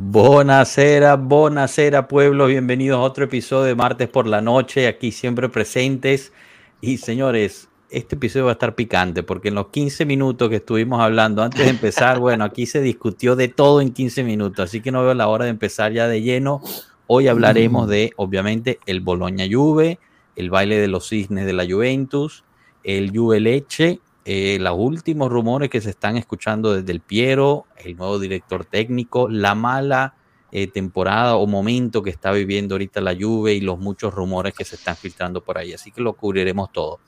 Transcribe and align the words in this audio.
Buenasera, 0.00 1.16
buenasera 1.16 2.06
pueblo, 2.06 2.46
bienvenidos 2.46 2.98
a 2.98 3.02
otro 3.02 3.24
episodio 3.24 3.64
de 3.64 3.74
martes 3.74 4.08
por 4.08 4.28
la 4.28 4.40
noche, 4.40 4.86
aquí 4.86 5.10
siempre 5.10 5.48
presentes. 5.48 6.32
Y 6.80 6.98
señores, 6.98 7.68
este 7.90 8.14
episodio 8.14 8.44
va 8.44 8.52
a 8.52 8.54
estar 8.54 8.76
picante 8.76 9.24
porque 9.24 9.48
en 9.48 9.56
los 9.56 9.70
15 9.70 10.06
minutos 10.06 10.50
que 10.50 10.56
estuvimos 10.56 11.00
hablando 11.00 11.42
antes 11.42 11.64
de 11.64 11.70
empezar, 11.70 12.18
bueno, 12.20 12.44
aquí 12.44 12.64
se 12.64 12.80
discutió 12.80 13.34
de 13.34 13.48
todo 13.48 13.80
en 13.80 13.90
15 13.90 14.22
minutos, 14.22 14.66
así 14.66 14.80
que 14.80 14.92
no 14.92 15.02
veo 15.02 15.14
la 15.14 15.26
hora 15.26 15.46
de 15.46 15.50
empezar 15.50 15.92
ya 15.92 16.06
de 16.06 16.22
lleno. 16.22 16.62
Hoy 17.08 17.26
hablaremos 17.26 17.88
de, 17.88 18.12
obviamente, 18.14 18.78
el 18.86 19.00
Boloña 19.00 19.46
Juve, 19.50 19.98
el 20.36 20.48
baile 20.48 20.78
de 20.78 20.86
los 20.86 21.08
cisnes 21.08 21.44
de 21.44 21.54
la 21.54 21.66
Juventus, 21.68 22.44
el 22.84 23.10
Juve 23.10 23.40
Leche, 23.40 23.98
eh, 24.30 24.58
los 24.60 24.74
últimos 24.76 25.30
rumores 25.30 25.70
que 25.70 25.80
se 25.80 25.88
están 25.88 26.18
escuchando 26.18 26.74
desde 26.74 26.92
el 26.92 27.00
Piero, 27.00 27.64
el 27.78 27.96
nuevo 27.96 28.18
director 28.18 28.66
técnico, 28.66 29.26
la 29.30 29.54
mala 29.54 30.16
eh, 30.52 30.66
temporada 30.66 31.36
o 31.36 31.46
momento 31.46 32.02
que 32.02 32.10
está 32.10 32.30
viviendo 32.32 32.74
ahorita 32.74 33.00
la 33.00 33.16
Juve 33.18 33.54
y 33.54 33.62
los 33.62 33.78
muchos 33.78 34.12
rumores 34.12 34.52
que 34.52 34.66
se 34.66 34.76
están 34.76 34.96
filtrando 34.96 35.42
por 35.42 35.56
ahí. 35.56 35.72
Así 35.72 35.90
que 35.92 36.02
lo 36.02 36.12
cubriremos 36.12 36.70
todo. 36.72 37.00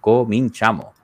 Cominchamos. 0.00 0.97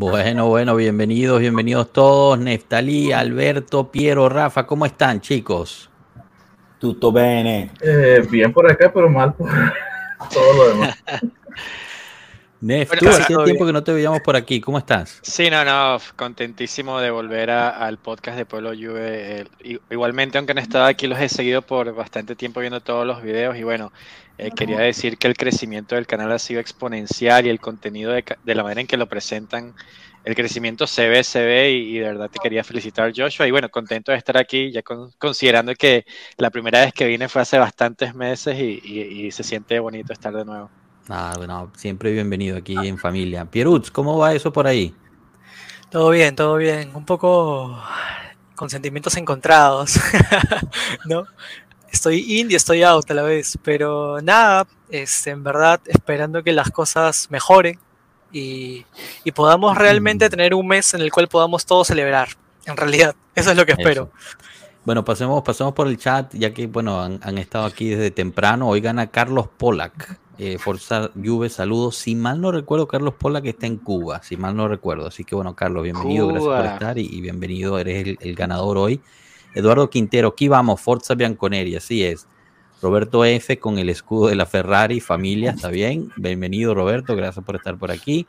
Bueno, 0.00 0.46
bueno, 0.46 0.76
bienvenidos, 0.76 1.40
bienvenidos 1.40 1.92
todos. 1.92 2.38
Neftalí, 2.38 3.10
Alberto, 3.10 3.90
Piero, 3.90 4.28
Rafa, 4.28 4.64
¿cómo 4.64 4.86
están, 4.86 5.20
chicos? 5.20 5.90
Tutto 6.78 7.10
bene. 7.10 7.72
Eh, 7.80 8.24
bien 8.30 8.52
por 8.52 8.70
acá, 8.70 8.92
pero 8.94 9.08
mal 9.08 9.34
por 9.34 9.48
todo 10.32 10.52
lo 10.52 10.68
demás. 10.68 10.96
Nef, 12.60 12.88
Bueno, 12.88 13.00
tú 13.00 13.06
todo 13.06 13.44
tiempo 13.44 13.64
bien. 13.64 13.66
que 13.68 13.72
no 13.72 13.84
te 13.84 13.92
veíamos 13.92 14.20
por 14.20 14.34
aquí. 14.34 14.60
¿Cómo 14.60 14.78
estás? 14.78 15.20
Sí, 15.22 15.48
no, 15.48 15.64
no, 15.64 15.98
contentísimo 16.16 16.98
de 17.00 17.10
volver 17.10 17.50
a- 17.50 17.70
al 17.70 17.98
podcast 17.98 18.36
de 18.36 18.46
Pueblo 18.46 18.70
Juve. 18.70 19.46
I- 19.62 19.78
igualmente, 19.90 20.38
aunque 20.38 20.54
no 20.54 20.60
estaba 20.60 20.88
aquí, 20.88 21.06
los 21.06 21.20
he 21.20 21.28
seguido 21.28 21.62
por 21.62 21.94
bastante 21.94 22.34
tiempo 22.34 22.58
viendo 22.60 22.80
todos 22.80 23.06
los 23.06 23.22
videos 23.22 23.56
y 23.56 23.62
bueno, 23.62 23.92
eh, 24.38 24.50
quería 24.56 24.78
decir 24.80 25.18
que 25.18 25.28
el 25.28 25.36
crecimiento 25.36 25.94
del 25.94 26.06
canal 26.08 26.32
ha 26.32 26.38
sido 26.40 26.60
exponencial 26.60 27.46
y 27.46 27.48
el 27.48 27.60
contenido 27.60 28.10
de, 28.12 28.24
ca- 28.24 28.38
de 28.42 28.54
la 28.56 28.62
manera 28.64 28.80
en 28.80 28.86
que 28.88 28.96
lo 28.96 29.08
presentan, 29.08 29.74
el 30.24 30.34
crecimiento 30.34 30.88
se 30.88 31.08
ve, 31.08 31.22
se 31.22 31.44
ve 31.44 31.70
y, 31.70 31.96
y 31.96 31.98
de 32.00 32.06
verdad 32.08 32.28
te 32.28 32.40
quería 32.40 32.64
felicitar, 32.64 33.12
Joshua. 33.16 33.46
Y 33.46 33.52
bueno, 33.52 33.68
contento 33.68 34.10
de 34.10 34.18
estar 34.18 34.36
aquí, 34.36 34.72
ya 34.72 34.82
con- 34.82 35.12
considerando 35.18 35.74
que 35.76 36.04
la 36.36 36.50
primera 36.50 36.80
vez 36.80 36.92
que 36.92 37.06
vine 37.06 37.28
fue 37.28 37.42
hace 37.42 37.56
bastantes 37.58 38.14
meses 38.16 38.58
y, 38.58 38.80
y- 38.82 39.26
y 39.26 39.30
se 39.30 39.44
siente 39.44 39.78
bonito 39.78 40.12
estar 40.12 40.34
de 40.34 40.44
nuevo. 40.44 40.70
Ah, 41.10 41.32
bueno, 41.38 41.72
siempre 41.74 42.12
bienvenido 42.12 42.58
aquí 42.58 42.76
en 42.76 42.98
familia. 42.98 43.46
Pierutz, 43.46 43.90
¿cómo 43.90 44.18
va 44.18 44.34
eso 44.34 44.52
por 44.52 44.66
ahí? 44.66 44.94
Todo 45.90 46.10
bien, 46.10 46.36
todo 46.36 46.56
bien. 46.56 46.90
Un 46.94 47.06
poco 47.06 47.80
con 48.54 48.68
sentimientos 48.68 49.16
encontrados, 49.16 49.98
¿no? 51.06 51.24
Estoy 51.90 52.40
in 52.40 52.50
y 52.50 52.56
estoy 52.56 52.82
out 52.82 53.10
a 53.10 53.14
la 53.14 53.22
vez, 53.22 53.58
pero 53.62 54.20
nada, 54.20 54.66
este, 54.90 55.30
en 55.30 55.42
verdad 55.42 55.80
esperando 55.86 56.42
que 56.42 56.52
las 56.52 56.70
cosas 56.70 57.28
mejoren 57.30 57.78
y, 58.30 58.84
y 59.24 59.32
podamos 59.32 59.78
realmente 59.78 60.28
tener 60.28 60.52
un 60.52 60.66
mes 60.66 60.92
en 60.92 61.00
el 61.00 61.10
cual 61.10 61.28
podamos 61.28 61.64
todos 61.64 61.86
celebrar. 61.86 62.28
En 62.66 62.76
realidad, 62.76 63.16
eso 63.34 63.52
es 63.52 63.56
lo 63.56 63.64
que 63.64 63.72
espero. 63.72 64.10
Bueno, 64.84 65.06
pasemos, 65.06 65.42
pasemos 65.42 65.72
por 65.72 65.88
el 65.88 65.96
chat, 65.96 66.34
ya 66.34 66.52
que 66.52 66.66
bueno, 66.66 67.00
han, 67.00 67.18
han 67.22 67.38
estado 67.38 67.64
aquí 67.64 67.88
desde 67.88 68.10
temprano. 68.10 68.68
Hoy 68.68 68.82
gana 68.82 69.06
Carlos 69.06 69.48
Polak. 69.56 70.27
Eh, 70.38 70.56
Forza 70.58 71.10
Juve, 71.20 71.48
saludos. 71.48 71.96
Si 71.96 72.14
mal 72.14 72.40
no 72.40 72.52
recuerdo, 72.52 72.86
Carlos 72.86 73.14
Polak 73.18 73.44
está 73.46 73.66
en 73.66 73.76
Cuba, 73.76 74.22
si 74.22 74.36
mal 74.36 74.54
no 74.54 74.68
recuerdo. 74.68 75.08
Así 75.08 75.24
que 75.24 75.34
bueno, 75.34 75.56
Carlos, 75.56 75.82
bienvenido, 75.82 76.28
gracias 76.28 76.54
por 76.54 76.66
estar 76.66 76.98
y, 76.98 77.06
y 77.06 77.20
bienvenido, 77.20 77.76
eres 77.78 78.06
el, 78.06 78.18
el 78.20 78.34
ganador 78.36 78.78
hoy. 78.78 79.00
Eduardo 79.54 79.90
Quintero, 79.90 80.28
aquí 80.28 80.46
vamos, 80.46 80.80
Forza 80.80 81.16
Bianconeri, 81.16 81.74
así 81.74 82.04
es. 82.04 82.28
Roberto 82.80 83.24
F 83.24 83.58
con 83.58 83.80
el 83.80 83.88
escudo 83.88 84.28
de 84.28 84.36
la 84.36 84.46
Ferrari, 84.46 85.00
familia, 85.00 85.50
está 85.50 85.68
bien. 85.68 86.12
Bienvenido, 86.16 86.72
Roberto, 86.72 87.16
gracias 87.16 87.44
por 87.44 87.56
estar 87.56 87.76
por 87.76 87.90
aquí. 87.90 88.24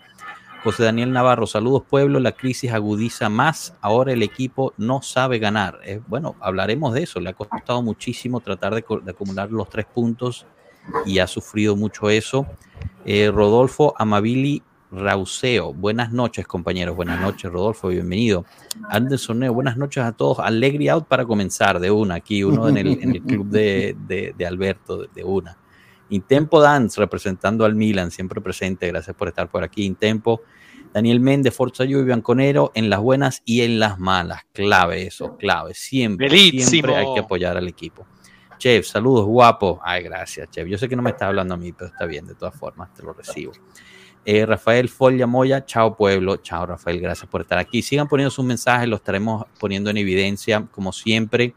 José 0.63 0.83
Daniel 0.83 1.11
Navarro, 1.11 1.45
saludos 1.45 1.83
pueblo, 1.87 2.19
la 2.19 2.31
crisis 2.31 2.71
agudiza 2.71 3.29
más, 3.29 3.75
ahora 3.81 4.11
el 4.13 4.23
equipo 4.23 4.73
no 4.77 5.03
sabe 5.03 5.37
ganar. 5.37 5.79
Eh, 5.85 6.01
bueno, 6.07 6.35
hablaremos 6.41 6.95
de 6.95 7.03
eso, 7.03 7.19
le 7.19 7.29
ha 7.29 7.33
costado 7.33 7.83
muchísimo 7.83 8.39
tratar 8.39 8.73
de 8.73 8.83
acumular 9.11 9.51
los 9.51 9.69
tres 9.69 9.85
puntos 9.85 10.47
y 11.05 11.19
ha 11.19 11.27
sufrido 11.27 11.75
mucho 11.75 12.09
eso. 12.09 12.45
Eh, 13.05 13.31
Rodolfo 13.33 13.93
Amabili 13.97 14.61
Rauseo, 14.91 15.73
buenas 15.73 16.11
noches 16.11 16.47
compañeros, 16.47 16.95
buenas 16.95 17.21
noches 17.21 17.51
Rodolfo, 17.51 17.89
bienvenido. 17.89 18.45
Anderson 18.89 19.39
Neo, 19.39 19.53
buenas 19.53 19.77
noches 19.77 20.03
a 20.03 20.11
todos. 20.13 20.39
Allegri 20.39 20.89
out 20.89 21.05
para 21.07 21.25
comenzar 21.25 21.79
de 21.79 21.91
una, 21.91 22.15
aquí 22.15 22.43
uno 22.43 22.67
en 22.67 22.77
el, 22.77 22.87
en 23.03 23.15
el 23.15 23.21
club 23.21 23.47
de, 23.49 23.95
de- 24.07 24.33
de 24.37 24.45
Alberto, 24.47 25.05
de, 25.13 25.23
una. 25.23 25.57
Intempo 26.09 26.59
Dance 26.59 26.99
representando 26.99 27.65
al 27.65 27.75
Milan, 27.75 28.09
siempre 28.09 28.41
presente, 28.41 28.87
gracias 28.87 29.15
por 29.15 29.27
estar 29.27 29.47
por 29.47 29.63
aquí. 29.63 29.85
Intempo, 29.85 30.41
Daniel 30.91 31.19
Méndez, 31.19 31.53
Forza 31.53 31.85
Juve, 31.85 32.03
Bianconero, 32.03 32.71
en 32.73 32.89
las 32.89 32.99
buenas 32.99 33.43
y 33.45 33.61
en 33.61 33.77
las 33.79 33.99
malas. 33.99 34.41
Clave 34.53 35.03
eso, 35.05 35.37
clave. 35.37 35.75
Siempre, 35.75 36.27
Bellísimo. 36.29 36.67
siempre 36.67 36.95
hay 36.95 37.13
que 37.13 37.19
apoyar 37.19 37.57
al 37.57 37.67
equipo. 37.67 38.07
Chef, 38.59 38.85
saludos, 38.85 39.25
guapo. 39.25 39.79
Ay, 39.81 40.03
gracias, 40.03 40.51
Chef. 40.51 40.67
Yo 40.67 40.77
sé 40.77 40.89
que 40.89 40.95
no 40.95 41.01
me 41.01 41.11
estás 41.11 41.29
hablando 41.29 41.53
a 41.53 41.57
mí, 41.57 41.71
pero 41.71 41.89
está 41.89 42.05
bien, 42.05 42.27
de 42.27 42.35
todas 42.35 42.53
formas, 42.53 42.93
te 42.93 43.01
lo 43.01 43.13
recibo. 43.13 43.53
Eh, 44.25 44.45
Rafael 44.45 44.89
Folia 44.89 45.25
Moya, 45.25 45.65
chao 45.65 45.95
pueblo, 45.95 46.37
chao 46.37 46.65
Rafael, 46.65 46.99
gracias 46.99 47.29
por 47.29 47.41
estar 47.41 47.57
aquí. 47.57 47.81
Sigan 47.81 48.09
poniendo 48.09 48.29
sus 48.29 48.43
mensajes, 48.43 48.87
los 48.87 48.99
estaremos 48.99 49.45
poniendo 49.57 49.89
en 49.89 49.97
evidencia, 49.97 50.67
como 50.71 50.91
siempre. 50.91 51.55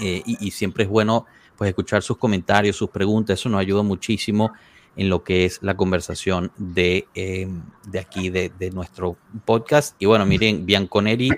Eh, 0.00 0.22
y, 0.24 0.50
siempre 0.50 0.84
es 0.84 0.90
bueno 0.90 1.26
pues 1.56 1.68
escuchar 1.68 2.02
sus 2.02 2.18
comentarios, 2.18 2.76
sus 2.76 2.90
preguntas, 2.90 3.40
eso 3.40 3.48
nos 3.48 3.58
ayuda 3.58 3.82
muchísimo 3.82 4.52
en 4.96 5.08
lo 5.08 5.24
que 5.24 5.44
es 5.44 5.58
la 5.62 5.76
conversación 5.76 6.52
de, 6.56 7.08
eh, 7.14 7.48
de 7.86 7.98
aquí, 7.98 8.28
de, 8.28 8.52
de 8.56 8.70
nuestro 8.70 9.16
podcast. 9.44 9.96
Y 9.98 10.06
bueno, 10.06 10.26
miren, 10.26 10.66
Bianconeri 10.66 11.30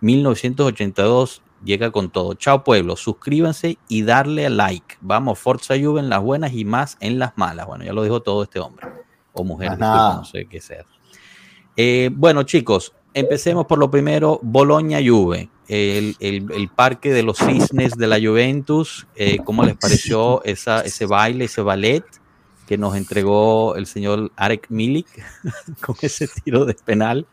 1982 0.00 1.42
llega 1.64 1.90
con 1.90 2.10
todo. 2.10 2.34
Chao 2.34 2.64
pueblo, 2.64 2.96
suscríbanse 2.96 3.78
y 3.88 4.02
darle 4.02 4.46
a 4.46 4.50
like. 4.50 4.96
Vamos, 5.00 5.38
Forza 5.38 5.74
Juve 5.80 6.00
en 6.00 6.08
las 6.08 6.20
buenas 6.22 6.52
y 6.52 6.64
más 6.64 6.96
en 7.00 7.18
las 7.18 7.36
malas. 7.36 7.66
Bueno, 7.66 7.84
ya 7.84 7.92
lo 7.92 8.02
dijo 8.02 8.20
todo 8.22 8.42
este 8.44 8.58
hombre 8.60 8.86
o 9.32 9.44
mujer, 9.44 9.70
disculpa, 9.70 10.14
no 10.16 10.24
sé 10.24 10.46
qué 10.46 10.60
sea. 10.60 10.84
Eh, 11.76 12.10
bueno, 12.12 12.42
chicos, 12.42 12.92
empecemos 13.14 13.66
por 13.66 13.78
lo 13.78 13.90
primero, 13.90 14.40
Boloña 14.42 14.98
Juve, 15.04 15.48
el, 15.68 16.16
el- 16.20 16.50
el 16.52 16.68
parque 16.68 17.12
de 17.12 17.22
los 17.22 17.38
cisnes 17.38 17.92
de 17.96 18.06
la 18.06 18.18
Juventus. 18.20 19.06
Eh, 19.14 19.38
¿Cómo 19.44 19.62
les 19.64 19.76
pareció 19.76 20.42
esa, 20.44 20.80
ese 20.80 21.06
baile, 21.06 21.44
ese 21.44 21.60
ballet 21.62 22.04
que 22.66 22.76
nos 22.78 22.96
entregó 22.96 23.76
el 23.76 23.86
señor 23.86 24.30
Arek 24.36 24.66
Milik 24.70 25.06
con 25.80 25.94
ese 26.02 26.26
tiro 26.28 26.64
de 26.64 26.74
penal? 26.74 27.26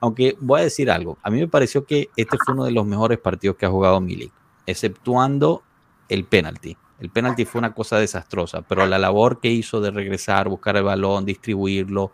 Aunque 0.00 0.36
voy 0.40 0.60
a 0.60 0.64
decir 0.64 0.90
algo, 0.90 1.18
a 1.22 1.30
mí 1.30 1.38
me 1.40 1.48
pareció 1.48 1.84
que 1.84 2.10
este 2.16 2.36
fue 2.44 2.54
uno 2.54 2.64
de 2.64 2.70
los 2.72 2.84
mejores 2.86 3.18
partidos 3.18 3.56
que 3.56 3.66
ha 3.66 3.70
jugado 3.70 4.00
Milik, 4.00 4.32
exceptuando 4.66 5.62
el 6.08 6.24
penalti. 6.24 6.76
El 7.00 7.10
penalti 7.10 7.44
fue 7.44 7.58
una 7.58 7.74
cosa 7.74 7.98
desastrosa, 7.98 8.62
pero 8.62 8.86
la 8.86 8.98
labor 8.98 9.40
que 9.40 9.48
hizo 9.50 9.80
de 9.80 9.90
regresar, 9.90 10.48
buscar 10.48 10.76
el 10.76 10.82
balón, 10.84 11.26
distribuirlo, 11.26 12.12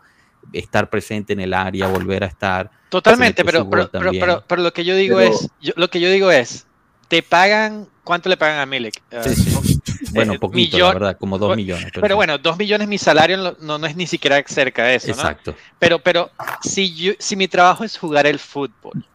estar 0.51 0.89
presente 0.89 1.31
en 1.33 1.39
el 1.39 1.53
área, 1.53 1.87
volver 1.87 2.23
a 2.23 2.27
estar. 2.27 2.69
Totalmente, 2.89 3.43
metió 3.43 3.69
pero, 3.69 3.89
pero, 3.89 3.89
pero, 3.91 4.11
pero- 4.11 4.43
pero 4.47 4.61
lo 4.61 4.73
que 4.73 4.83
yo 4.83 4.95
digo 4.95 5.17
Pero- 5.17 5.33
es, 5.33 5.49
yo- 5.61 5.73
lo 5.77 5.89
que 5.89 5.99
yo 6.01 6.09
digo 6.09 6.31
es, 6.31 6.67
te 7.07 7.23
pagan, 7.23 7.87
¿cuánto 8.03 8.29
le 8.29 8.37
pagan 8.37 8.59
a 8.59 8.65
Milik? 8.65 9.01
Eh, 9.11 9.21
Sí, 9.23 9.35
sí. 9.35 9.79
Bueno, 10.11 10.33
eh, 10.33 10.39
poquito, 10.39 10.77
la 10.77 10.93
verdad, 10.93 11.17
como 11.17 11.37
dos 11.37 11.55
millones. 11.55 11.91
Pero 11.99 12.15
bueno, 12.15 12.37
dos 12.37 12.57
millones 12.57 12.87
mi 12.87 12.97
salario 12.97 13.37
no, 13.37 13.55
no, 13.59 13.77
no 13.79 13.87
es 13.87 13.95
ni 13.95 14.05
siquiera 14.05 14.43
cerca 14.45 14.83
de 14.83 14.95
eso, 14.95 15.07
¿no? 15.07 15.13
Exacto. 15.13 15.55
Pero, 15.79 15.99
pero 15.99 16.29
si, 16.61 16.93
yo, 16.93 17.13
si 17.17 17.35
mi 17.35 17.47
trabajo 17.47 17.83
es 17.83 17.97
jugar 17.97 18.27
el 18.27 18.37
fútbol, 18.37 19.05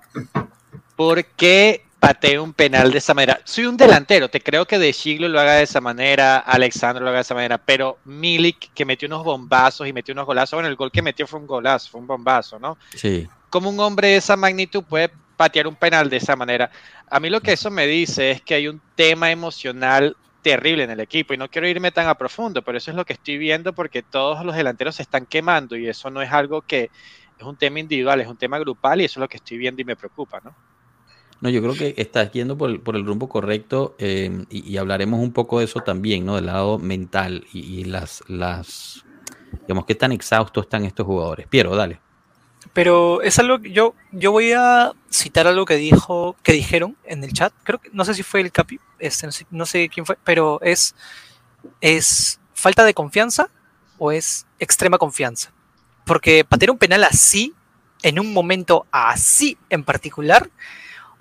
¿por 0.97 1.25
qué 1.25 1.85
patee 1.99 2.39
un 2.39 2.53
penal 2.53 2.93
de 2.93 2.99
esa 2.99 3.13
manera. 3.13 3.41
Soy 3.45 3.67
un 3.67 3.77
delantero, 3.77 4.31
te 4.31 4.41
creo 4.41 4.67
que 4.67 4.79
De 4.79 4.93
Chiglo 4.93 5.29
lo 5.29 5.41
haga 5.41 5.55
de 5.55 5.65
esa 5.65 5.81
manera, 5.81 6.39
Alexandro 6.39 7.03
lo 7.03 7.11
haga 7.11 7.19
de 7.19 7.23
esa 7.23 7.35
manera, 7.35 7.59
pero 7.59 7.99
Milik 8.05 8.73
que 8.73 8.85
metió 8.85 9.07
unos 9.09 9.25
bombazos 9.25 9.87
y 9.87 9.93
metió 9.93 10.13
unos 10.13 10.27
golazos, 10.27 10.57
bueno, 10.57 10.69
el 10.69 10.77
gol 10.77 10.93
que 10.93 11.03
metió 11.03 11.27
fue 11.27 11.41
un 11.41 11.47
golazo, 11.47 11.91
fue 11.91 12.01
un 12.01 12.07
bombazo, 12.07 12.59
¿no? 12.59 12.79
Sí. 12.95 13.27
¿Cómo 13.51 13.71
un 13.71 13.81
hombre 13.81 14.09
de 14.09 14.17
esa 14.17 14.37
magnitud 14.37 14.85
puede 14.85 15.11
patear 15.39 15.67
un 15.67 15.77
penal 15.77 16.11
de 16.11 16.19
esa 16.19 16.37
manera? 16.37 16.71
A 17.09 17.21
mí 17.21 17.31
lo 17.31 17.41
que 17.41 17.53
eso 17.53 17.71
me 17.71 17.87
dice 17.87 18.33
es 18.33 18.43
que 18.43 18.55
hay 18.55 18.69
un 18.69 18.83
tema 18.95 19.31
emocional 19.31 20.15
terrible 20.43 20.85
en 20.85 20.91
el 20.91 21.01
equipo 21.01 21.33
y 21.33 21.37
no 21.37 21.49
quiero 21.49 21.69
irme 21.69 21.93
tan 21.93 22.09
a 22.09 22.17
profundo, 22.17 22.63
pero 22.63 22.77
eso 22.77 22.91
es 22.91 22.97
lo 22.97 23.05
que 23.05 23.15
estoy 23.15 23.39
viendo 23.39 23.73
porque 23.73 24.03
todos 24.03 24.45
los 24.45 24.57
delanteros 24.57 24.97
se 24.97 25.03
están 25.03 25.27
quemando 25.27 25.77
y 25.77 25.89
eso 25.89 26.11
no 26.11 26.21
es 26.21 26.33
algo 26.33 26.63
que 26.63 26.91
es 27.39 27.45
un 27.45 27.57
tema 27.57 27.81
individual, 27.81 28.21
es 28.21 28.27
un 28.27 28.37
tema 28.37 28.59
grupal 28.59 29.01
y 29.01 29.05
eso 29.05 29.21
es 29.21 29.23
lo 29.23 29.29
que 29.29 29.37
estoy 29.37 29.59
viendo 29.59 29.81
y 29.81 29.85
me 29.85 29.97
preocupa, 29.97 30.41
¿no? 30.45 30.55
No, 31.41 31.49
yo 31.51 31.63
creo 31.63 31.75
que 31.75 31.95
estás 31.97 32.33
yendo 32.33 32.59
por 32.59 32.69
el, 32.69 32.81
por 32.81 32.97
el 32.97 33.07
rumbo 33.07 33.29
correcto 33.29 33.95
eh, 33.99 34.45
y, 34.51 34.77
hablaremos 34.77 35.21
un 35.21 35.33
poco 35.33 35.61
de 35.61 35.67
eso 35.67 35.81
también, 35.81 36.27
¿no? 36.27 36.35
Del 36.35 36.47
lado 36.47 36.79
mental 36.81 37.47
y, 37.53 37.61
y 37.61 37.85
las, 37.85 38.25
las, 38.27 39.05
digamos, 39.61 39.87
qué 39.87 39.95
tan 39.95 40.11
exhaustos 40.11 40.65
están 40.65 40.85
estos 40.85 41.07
jugadores. 41.07 41.47
Piero, 41.47 41.77
dale. 41.77 42.01
Pero 42.79 43.23
es 43.23 43.37
algo 43.41 43.61
que 43.61 43.73
yo, 43.73 43.97
yo 44.13 44.31
voy 44.31 44.53
a 44.53 44.93
citar 45.11 45.49
algo 45.49 45.65
que 45.65 45.75
dijo, 45.75 46.37
que 46.45 46.53
dijeron 46.53 46.97
en 47.03 47.25
el 47.25 47.33
chat. 47.33 47.53
Creo 47.65 47.81
que 47.81 47.91
no 47.93 48.05
sé 48.05 48.15
si 48.15 48.23
fue 48.23 48.41
el 48.41 48.53
Capi, 48.53 48.79
este, 49.01 49.27
no, 49.27 49.33
sé, 49.33 49.47
no 49.51 49.67
sé 49.67 49.89
quién 49.89 50.07
fue, 50.07 50.17
pero 50.23 50.61
es, 50.63 50.95
es 51.81 52.39
falta 52.55 52.85
de 52.85 52.95
confianza 52.95 53.51
o 53.99 54.13
es 54.13 54.47
extrema 54.61 54.97
confianza. 54.97 55.53
Porque 56.07 56.45
patear 56.45 56.71
un 56.71 56.79
penal 56.79 57.03
así, 57.03 57.53
en 58.05 58.21
un 58.21 58.33
momento 58.33 58.87
así 58.93 59.59
en 59.71 59.83
particular, 59.83 60.49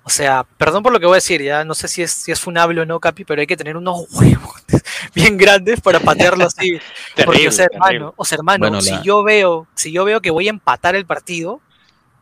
o 0.08 0.10
sea, 0.10 0.46
perdón 0.56 0.82
por 0.82 0.90
lo 0.90 0.98
que 0.98 1.04
voy 1.04 1.16
a 1.16 1.16
decir, 1.16 1.42
ya 1.42 1.64
no 1.64 1.74
sé 1.74 1.86
si 1.86 2.02
es, 2.02 2.10
si 2.10 2.32
es 2.32 2.40
funable 2.40 2.80
o 2.80 2.86
no, 2.86 2.98
Capi, 2.98 3.26
pero 3.26 3.42
hay 3.42 3.46
que 3.46 3.58
tener 3.58 3.76
unos 3.76 4.06
huevos 4.10 4.54
bien 5.14 5.36
grandes 5.36 5.82
para 5.82 6.00
patearlo 6.00 6.46
así. 6.46 6.80
Porque, 7.14 7.24
Terrible, 7.24 7.48
o 7.48 7.52
sea, 7.52 7.66
hermano, 7.70 8.14
o 8.16 8.24
sea, 8.24 8.36
hermano, 8.36 8.58
Bueno, 8.60 8.80
si 8.80 8.92
la- 8.92 9.02
yo 9.02 9.22
veo, 9.22 9.66
si 9.74 9.92
yo 9.92 10.06
veo 10.06 10.22
que 10.22 10.30
voy 10.30 10.46
a 10.46 10.50
empatar 10.50 10.96
el 10.96 11.04
partido, 11.04 11.60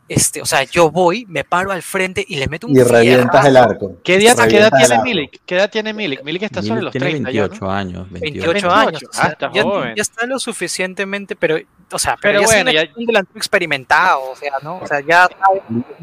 este, 0.09 0.41
o 0.41 0.45
sea, 0.45 0.63
yo 0.63 0.89
voy, 0.91 1.25
me 1.27 1.43
paro 1.43 1.71
al 1.71 1.81
frente 1.81 2.23
y 2.27 2.37
le 2.37 2.47
meto 2.47 2.67
un 2.67 2.75
Y 2.75 2.81
revientas 2.83 3.45
el 3.45 3.51
fierrazo. 3.53 3.71
arco. 3.71 3.97
¿Qué 4.03 4.13
edad, 4.15 4.19
Revientas 4.37 4.47
¿qué 4.47 4.57
edad 4.57 4.71
tiene 4.77 4.93
arco. 4.95 5.03
Milik? 5.05 5.41
¿Qué 5.45 5.55
edad 5.55 5.69
tiene 5.69 5.93
Milik? 5.93 6.23
Milik 6.23 6.43
está 6.43 6.61
sobre 6.61 6.75
Milik 6.81 6.83
los 6.85 6.91
tiene 6.93 7.09
30 7.09 7.31
ya, 7.31 7.41
28 7.41 7.65
¿no? 7.65 7.71
años. 7.71 8.11
28. 8.11 8.21
28 8.21 8.51
28, 8.53 8.87
años. 8.87 9.03
o 9.03 9.07
ah, 9.21 9.27
está 9.27 9.51
ya, 9.53 9.63
joven. 9.63 9.95
ya 9.95 10.01
está 10.01 10.25
lo 10.25 10.39
suficientemente, 10.39 11.35
pero, 11.35 11.57
o 11.91 11.99
sea, 11.99 12.17
pero, 12.21 12.39
Pero 12.39 12.41
ya 12.41 12.47
bueno, 12.63 12.71
ya- 12.71 12.89
un, 12.95 13.05
delantero 13.05 13.37
experimentado, 13.37 14.31
o 14.31 14.35
sea, 14.35 14.51
¿no? 14.63 14.77
O 14.79 14.87
sea, 14.87 14.99
ya 15.01 15.27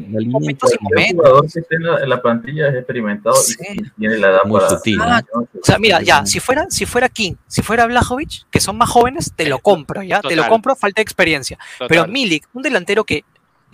momentos 0.07 0.71
y 0.71 0.75
El 0.75 0.79
momentos. 0.81 1.15
jugador 1.15 1.41
que 1.51 1.59
esté 1.59 1.75
en 1.75 1.83
la, 1.83 1.99
en 2.03 2.09
la 2.09 2.21
plantilla 2.21 2.67
es 2.69 2.75
experimentado 2.75 3.35
Sí. 3.35 3.55
y, 3.73 3.89
tiene 3.99 4.17
la 4.17 4.27
edad 4.29 4.39
Muy 4.45 4.59
para. 4.59 4.69
sutil, 4.69 4.99
Ah, 5.01 5.21
¿no? 5.33 5.41
O 5.41 5.47
sea, 5.63 5.77
mira, 5.79 6.01
ya, 6.01 6.25
si 6.25 6.39
fuera, 6.39 6.65
si 6.69 6.85
fuera 6.85 7.09
King, 7.09 7.33
si 7.47 7.61
fuera 7.61 7.85
Blajovic, 7.87 8.45
que 8.49 8.59
son 8.59 8.77
más 8.77 8.89
jóvenes, 8.89 9.33
te 9.35 9.47
lo 9.47 9.59
compro, 9.59 10.01
¿ya? 10.03 10.21
Te 10.21 10.29
lo 10.35 10.43
Total. 10.43 10.49
compro, 10.49 10.75
falta 10.75 10.99
de 10.99 11.03
experiencia. 11.03 11.57
Pero 11.79 12.01
Total. 12.01 12.11
Milik, 12.11 12.47
un 12.53 12.61
delantero 12.61 13.03
que, 13.03 13.23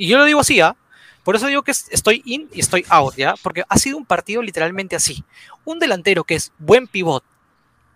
y 0.04 0.08
yo 0.08 0.18
lo 0.18 0.26
digo 0.26 0.40
así, 0.40 0.60
¿ah? 0.62 0.76
Por 1.24 1.36
eso 1.36 1.48
digo 1.48 1.62
que 1.64 1.72
es- 1.72 1.88
estoy 1.92 2.22
in 2.26 2.50
y 2.52 2.60
estoy 2.60 2.86
out, 2.90 3.16
¿ya? 3.16 3.36
Porque 3.44 3.64
ha 3.70 3.78
sido 3.78 3.98
un 3.98 4.06
partido 4.06 4.42
literalmente 4.42 4.96
así. 4.96 5.24
Un 5.66 5.78
delantero 5.80 6.24
que 6.24 6.36
es 6.36 6.52
buen 6.58 6.88
pivot, 6.88 7.24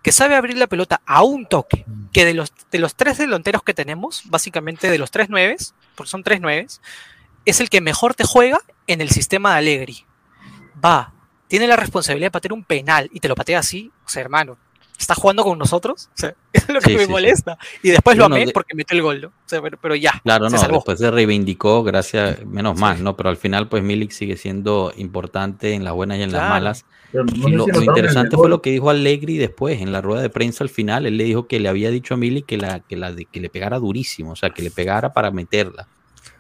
que 0.04 0.12
sabe 0.12 0.36
abrir 0.36 0.56
la 0.58 0.68
pelota 0.68 1.02
a 1.06 1.24
un 1.24 1.48
toque, 1.48 1.84
que 2.14 2.26
de 2.26 2.36
los, 2.36 2.54
de 2.72 2.78
los 2.80 2.96
tres 2.96 3.18
delanteros 3.18 3.64
que 3.64 3.74
tenemos, 3.74 4.22
básicamente 4.26 4.92
de 4.92 5.00
los 5.00 5.10
tres 5.10 5.30
nueves, 5.30 5.74
porque 5.96 6.12
son 6.12 6.22
tres 6.24 6.40
nueves, 6.42 6.80
es 7.46 7.60
el 7.60 7.70
que 7.72 7.82
mejor 7.82 8.14
te 8.14 8.24
juega 8.24 8.60
en 8.86 9.02
el 9.02 9.10
sistema 9.10 9.54
de 9.54 9.58
Allegri. 9.58 10.06
Va, 10.84 11.12
tiene 11.48 11.68
la 11.68 11.76
responsabilidad 11.76 12.28
de 12.28 12.32
patear 12.32 12.54
un 12.54 12.64
penal 12.64 13.10
y 13.12 13.20
te 13.20 13.28
lo 13.28 13.36
patea 13.36 13.60
así, 13.60 13.92
o 14.06 14.10
sea, 14.10 14.22
hermano, 14.22 14.58
¿está 14.98 15.16
jugando 15.16 15.44
con 15.44 15.58
nosotros? 15.58 16.10
O 16.14 16.18
sea, 16.18 16.36
es 16.54 16.68
lo 16.70 16.80
que 16.80 16.90
Sí, 16.90 16.94
me 16.94 17.00
sí, 17.00 17.06
sí. 17.06 17.12
molesta. 17.12 17.58
Y 17.84 17.90
después 17.90 18.18
lo 18.18 18.26
amé 18.26 18.46
de- 18.46 18.52
porque 18.52 18.76
metió 18.76 18.96
el 18.96 19.04
gol, 19.04 19.22
¿no? 19.22 19.28
O 19.28 19.32
sea, 19.46 19.62
pero, 19.62 19.78
pero 19.82 19.96
ya. 19.96 20.20
Claro, 20.24 20.50
se 20.50 20.56
no, 20.56 20.62
salvó. 20.62 20.76
después 20.78 21.00
se 21.00 21.12
reivindicó, 21.12 21.84
gracias, 21.84 22.46
menos 22.46 22.80
mal, 22.80 23.04
¿no? 23.04 23.16
Pero 23.16 23.30
al 23.30 23.38
final, 23.38 23.68
pues 23.70 23.84
Milik 23.84 24.12
sigue 24.12 24.38
siendo 24.38 24.94
importante 24.98 25.74
en 25.74 25.84
las 25.84 25.94
buenas 25.94 26.18
y 26.20 26.24
en 26.24 26.32
las 26.32 26.50
malas. 26.50 26.86
No 27.14 27.24
lo, 27.48 27.66
interesante 27.82 28.36
fue 28.36 28.50
lo 28.50 28.62
que 28.62 28.72
dijo 28.72 28.90
Allegri 28.90 29.38
después, 29.38 29.82
en 29.82 29.92
la 29.94 30.02
rueda 30.02 30.22
de 30.22 30.30
prensa 30.30 30.64
al 30.66 30.70
final, 30.70 31.06
él 31.06 31.16
le 31.18 31.24
dijo 31.24 31.48
que 31.48 31.60
le 31.62 31.70
había 31.70 31.90
dicho 31.90 32.14
a 32.14 32.18
Milik 32.18 32.46
que, 32.46 32.58
la, 32.58 32.82
que, 32.82 32.98
la, 32.98 33.16
que 33.16 33.40
le 33.40 33.50
pegara 33.50 33.80
durísimo, 33.80 34.32
o 34.32 34.36
sea, 34.36 34.50
que 34.50 34.62
le 34.62 34.70
pegara 34.72 35.14
para 35.14 35.32
meterla. 35.32 35.88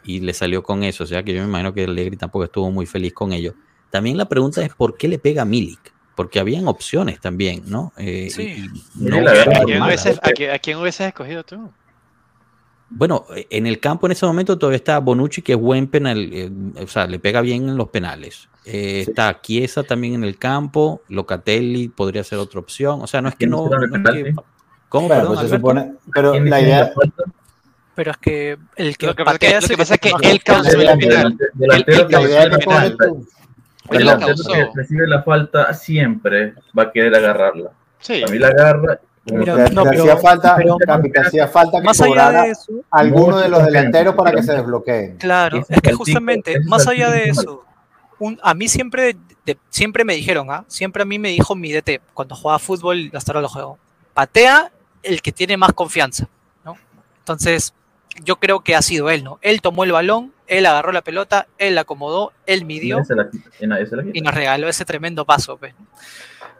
Y 0.03 0.19
le 0.19 0.33
salió 0.33 0.63
con 0.63 0.83
eso, 0.83 1.05
o 1.05 1.07
sea, 1.07 1.23
que 1.23 1.33
yo 1.33 1.41
me 1.41 1.47
imagino 1.47 1.73
que 1.73 1.85
Allegri 1.85 2.17
tampoco 2.17 2.43
estuvo 2.45 2.69
muy 2.71 2.85
feliz 2.85 3.13
con 3.13 3.31
ello. 3.31 3.53
También 3.89 4.17
la 4.17 4.25
pregunta 4.27 4.63
es, 4.65 4.73
¿por 4.75 4.97
qué 4.97 5.07
le 5.07 5.17
pega 5.17 5.43
a 5.43 5.45
Milik? 5.45 5.93
Porque 6.15 6.39
habían 6.39 6.67
opciones 6.67 7.19
también, 7.19 7.63
¿no? 7.67 7.91
Eh, 7.97 8.29
Sí. 8.31 8.41
y- 8.97 9.05
y 9.05 9.09
no 9.09 9.17
¿A 9.29 9.63
quién, 9.65 9.81
hubieses, 9.83 10.17
a 10.23 10.31
quién- 10.31 10.51
a 10.51 10.59
quién 10.59 10.77
hubieses 10.77 11.07
escogido 11.07 11.43
tú? 11.43 11.69
Bueno, 12.89 13.25
en 13.49 13.65
el 13.67 13.79
campo 13.79 14.05
en 14.05 14.11
ese 14.13 14.25
momento 14.25 14.57
todavía 14.57 14.77
está 14.77 14.99
Bonucci, 14.99 15.41
que 15.41 15.53
es 15.53 15.59
buen 15.59 15.87
penal, 15.87 16.29
eh, 16.31 16.49
o 16.81 16.87
sea, 16.87 17.07
le 17.07 17.19
pega 17.19 17.41
bien 17.41 17.67
en 17.67 17.75
los 17.77 17.89
penales. 17.89 18.47
Eh, 18.63 19.01
Sí. 19.03 19.09
Está 19.11 19.41
Chiesa 19.41 19.83
también 19.83 20.13
en 20.13 20.23
el 20.23 20.37
campo, 20.37 21.01
Locatelli 21.09 21.87
podría 21.89 22.23
ser 22.23 22.39
otra 22.39 22.59
opción. 22.59 23.01
O 23.01 23.07
sea, 23.07 23.21
no 23.21 23.27
es 23.29 23.35
que 23.35 23.39
¿Quién 23.39 23.51
no. 23.51 23.65
hicieron 23.65 23.83
el 23.83 23.89
no 23.89 23.95
es 23.97 24.03
penalti? 24.03 24.23
que- 24.23 24.35
¿Cómo, 24.87 25.07
Bueno, 25.07 25.21
perdón, 25.23 25.37
pues 25.37 25.49
se 25.49 25.55
supone. 25.55 25.93
Pero 26.13 26.31
¿Quién 26.31 26.49
la 26.49 26.61
idea. 26.61 26.93
Pero 27.95 28.11
es 28.11 28.17
que 28.17 28.57
el 28.75 28.97
que 28.97 29.07
Lo 29.07 29.15
que 29.15 29.23
pasa 29.23 29.35
es 29.35 29.39
que- 29.39 29.45
patea 29.47 29.59
lo 29.59 29.59
es 29.59 29.67
que 29.67 29.73
el 29.73 29.77
pasa 29.77 29.93
es 29.95 29.99
que 29.99 30.11
más 30.11 30.21
él 30.23 30.43
causó 30.43 30.69
el 30.69 30.99
penal. 30.99 31.37
El- 31.59 31.85
que 31.85 31.91
La 32.11 32.85
el- 32.85 33.07
el 33.91 34.05
la 34.05 34.15
delantero 34.15 34.43
causó. 34.43 34.51
que 34.51 34.69
recibe 34.79 35.07
la 35.07 35.23
falta 35.23 35.73
siempre 35.73 36.53
va 36.77 36.83
a 36.83 36.91
querer 36.91 37.15
agarrarla. 37.15 37.71
Sí. 37.99 38.23
A 38.23 38.27
mí 38.31 38.37
la 38.39 38.47
agarra. 38.47 38.99
como 39.27 39.39
Mira, 39.39 39.55
Te, 39.65 39.73
no, 39.73 39.83
te 39.83 39.89
pero- 39.89 40.03
hacía 40.03 40.17
falta, 40.17 40.55
pero- 40.55 40.77
Capi, 40.77 41.11
te 41.11 41.19
hacía 41.19 41.47
falta 41.47 41.79
que 41.79 41.83
Más 41.85 41.99
allá 42.01 42.31
de 42.43 42.49
eso, 42.51 42.73
alguno 42.91 43.37
de 43.39 43.49
los 43.49 43.65
delanteros 43.65 44.13
para 44.15 44.31
que 44.31 44.43
se 44.43 44.53
desbloqueen. 44.53 45.17
claro, 45.17 45.65
es 45.67 45.81
que 45.81 45.93
justamente, 45.93 46.59
más 46.65 46.87
allá 46.87 47.09
de 47.09 47.23
eso, 47.29 47.63
un- 48.19 48.39
a 48.43 48.53
mí 48.53 48.67
siempre, 48.67 49.15
de- 49.45 49.57
siempre 49.69 50.03
me 50.05 50.13
dijeron, 50.15 50.47
¿ah? 50.51 50.63
siempre 50.67 51.01
a 51.01 51.05
mí 51.05 51.17
me 51.17 51.29
dijo 51.29 51.55
mi 51.55 51.71
DT, 51.71 52.01
cuando 52.13 52.35
jugaba 52.35 52.59
fútbol, 52.59 53.09
hasta 53.15 53.31
ahora 53.31 53.41
lo 53.41 53.49
juego, 53.49 53.79
patea 54.13 54.71
el 55.01 55.21
que 55.23 55.31
tiene 55.31 55.57
más 55.57 55.73
confianza, 55.73 56.27
¿no? 56.63 56.77
Entonces, 57.19 57.73
yo 58.23 58.37
creo 58.37 58.61
que 58.61 58.75
ha 58.75 58.81
sido 58.81 59.09
él, 59.09 59.23
¿no? 59.23 59.39
Él 59.41 59.61
tomó 59.61 59.83
el 59.83 59.91
balón, 59.91 60.33
él 60.47 60.65
agarró 60.65 60.91
la 60.91 61.01
pelota, 61.01 61.47
él 61.57 61.75
la 61.75 61.81
acomodó, 61.81 62.31
él 62.45 62.65
midió 62.65 63.03
se 63.03 63.15
la 63.15 63.29
y 63.31 63.85
se 63.85 63.95
la 63.95 64.03
nos 64.03 64.33
regaló 64.33 64.67
ese 64.67 64.85
tremendo 64.85 65.25
paso, 65.25 65.57
pues. 65.57 65.73
¿no? 65.79 65.85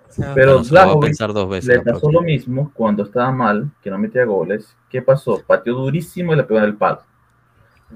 O 0.10 0.14
sea, 0.14 0.34
Pero 0.34 0.64
se 0.64 0.74
pensar 1.02 1.34
dos 1.34 1.50
veces. 1.50 1.68
le 1.68 1.84
la 1.84 1.94
pasó 1.94 2.10
lo 2.12 2.22
mismo 2.22 2.72
cuando 2.74 3.04
estaba 3.04 3.32
mal, 3.32 3.70
que 3.82 3.90
no 3.90 3.98
metía 3.98 4.24
goles. 4.24 4.76
¿Qué 4.90 5.02
pasó? 5.02 5.44
Pateó 5.46 5.74
durísimo 5.76 6.34
y 6.34 6.38
le 6.38 6.44
pegó 6.44 6.60
en 6.60 6.66
el 6.66 6.76
palo. 6.78 7.02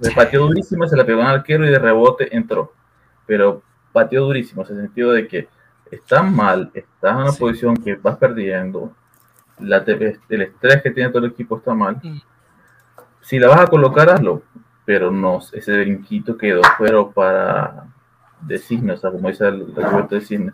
Le 0.01 0.11
pateó 0.11 0.41
durísimo, 0.47 0.85
se 0.88 0.97
la 0.97 1.06
pegó 1.06 1.21
en 1.21 1.27
el 1.27 1.33
arquero 1.35 1.65
y 1.65 1.69
de 1.71 1.79
rebote 1.79 2.35
entró. 2.35 2.73
Pero 3.25 3.63
pateó 3.94 4.25
durísimo, 4.25 4.63
en 4.69 4.78
el 4.78 4.83
sentido 4.83 5.11
de 5.13 5.28
que 5.28 5.47
estás 5.92 6.30
mal, 6.30 6.71
estás 6.73 7.11
en 7.11 7.18
una 7.18 7.31
Sí. 7.31 7.39
posición 7.39 7.78
que 7.78 7.95
vas 7.95 8.18
perdiendo, 8.18 8.94
la 9.59 9.78
el 9.78 10.42
estrés 10.42 10.81
que 10.81 10.92
tiene 10.92 11.09
todo 11.09 11.25
el 11.25 11.31
equipo 11.31 11.57
está 11.57 11.73
mal. 11.73 11.97
Mm. 12.04 12.21
Si 13.21 13.38
la 13.40 13.47
vas 13.47 13.61
a 13.61 13.68
colocar, 13.68 14.09
hazlo. 14.09 14.44
Pero 14.85 15.11
no, 15.11 15.40
ese 15.54 15.71
brinquito 15.81 16.35
quedó 16.38 16.61
fuera 16.78 17.04
para 17.09 17.85
de 18.42 18.57
cisne, 18.57 18.94
o 18.94 18.97
sea, 18.97 19.11
como 19.11 19.30
dice 19.30 19.47
el 19.47 19.76
Roberto 19.76 20.16
de 20.16 20.21
cisne. 20.21 20.52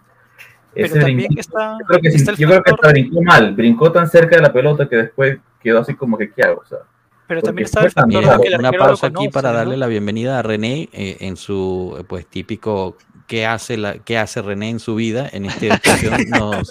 pero 0.74 0.88
Ese 0.88 1.00
brinquito- 1.00 1.39
está, 1.39 1.77
yo 1.79 1.86
creo 1.86 2.00
que, 2.01 2.07
está 2.10 2.31
yo 2.34 2.48
creo 2.48 2.63
que 2.63 2.72
factor- 2.72 2.86
hasta 2.88 2.89
brincó 2.89 3.22
mal, 3.22 3.53
brincó 3.55 3.91
tan 3.91 4.10
cerca 4.10 4.36
de 4.36 4.41
la 4.41 4.51
pelota 4.51 4.89
que 4.89 4.98
después 4.98 5.38
quedó 5.62 5.79
así 5.79 5.93
como 5.95 6.17
que, 6.17 6.31
¿qué 6.31 6.41
hago? 6.43 6.62
O 6.62 6.65
sea, 6.65 6.79
pero 7.27 7.41
también 7.41 7.65
está 7.65 7.84
el 7.86 7.91
factor 7.91 8.24
de 8.24 8.41
que 8.43 8.53
el 8.53 8.60
una 8.60 8.72
pausa 8.72 9.07
aquí 9.07 9.29
para 9.29 9.51
¿no? 9.51 9.57
darle 9.57 9.77
la 9.77 9.88
bienvenida 9.88 10.38
a 10.38 10.41
René 10.41 10.89
eh, 10.91 11.17
en 11.22 11.38
su 11.38 12.03
pues 12.07 12.27
típico 12.27 12.98
qué 13.25 13.45
hace 13.48 13.77
la 13.77 13.98
qué 14.00 14.17
hace 14.19 14.41
René 14.43 14.69
en 14.69 14.79
su 14.79 14.93
vida. 14.95 15.27
En 15.31 15.45
esta 15.45 15.75
ocasión 15.75 16.13
nos, 16.29 16.69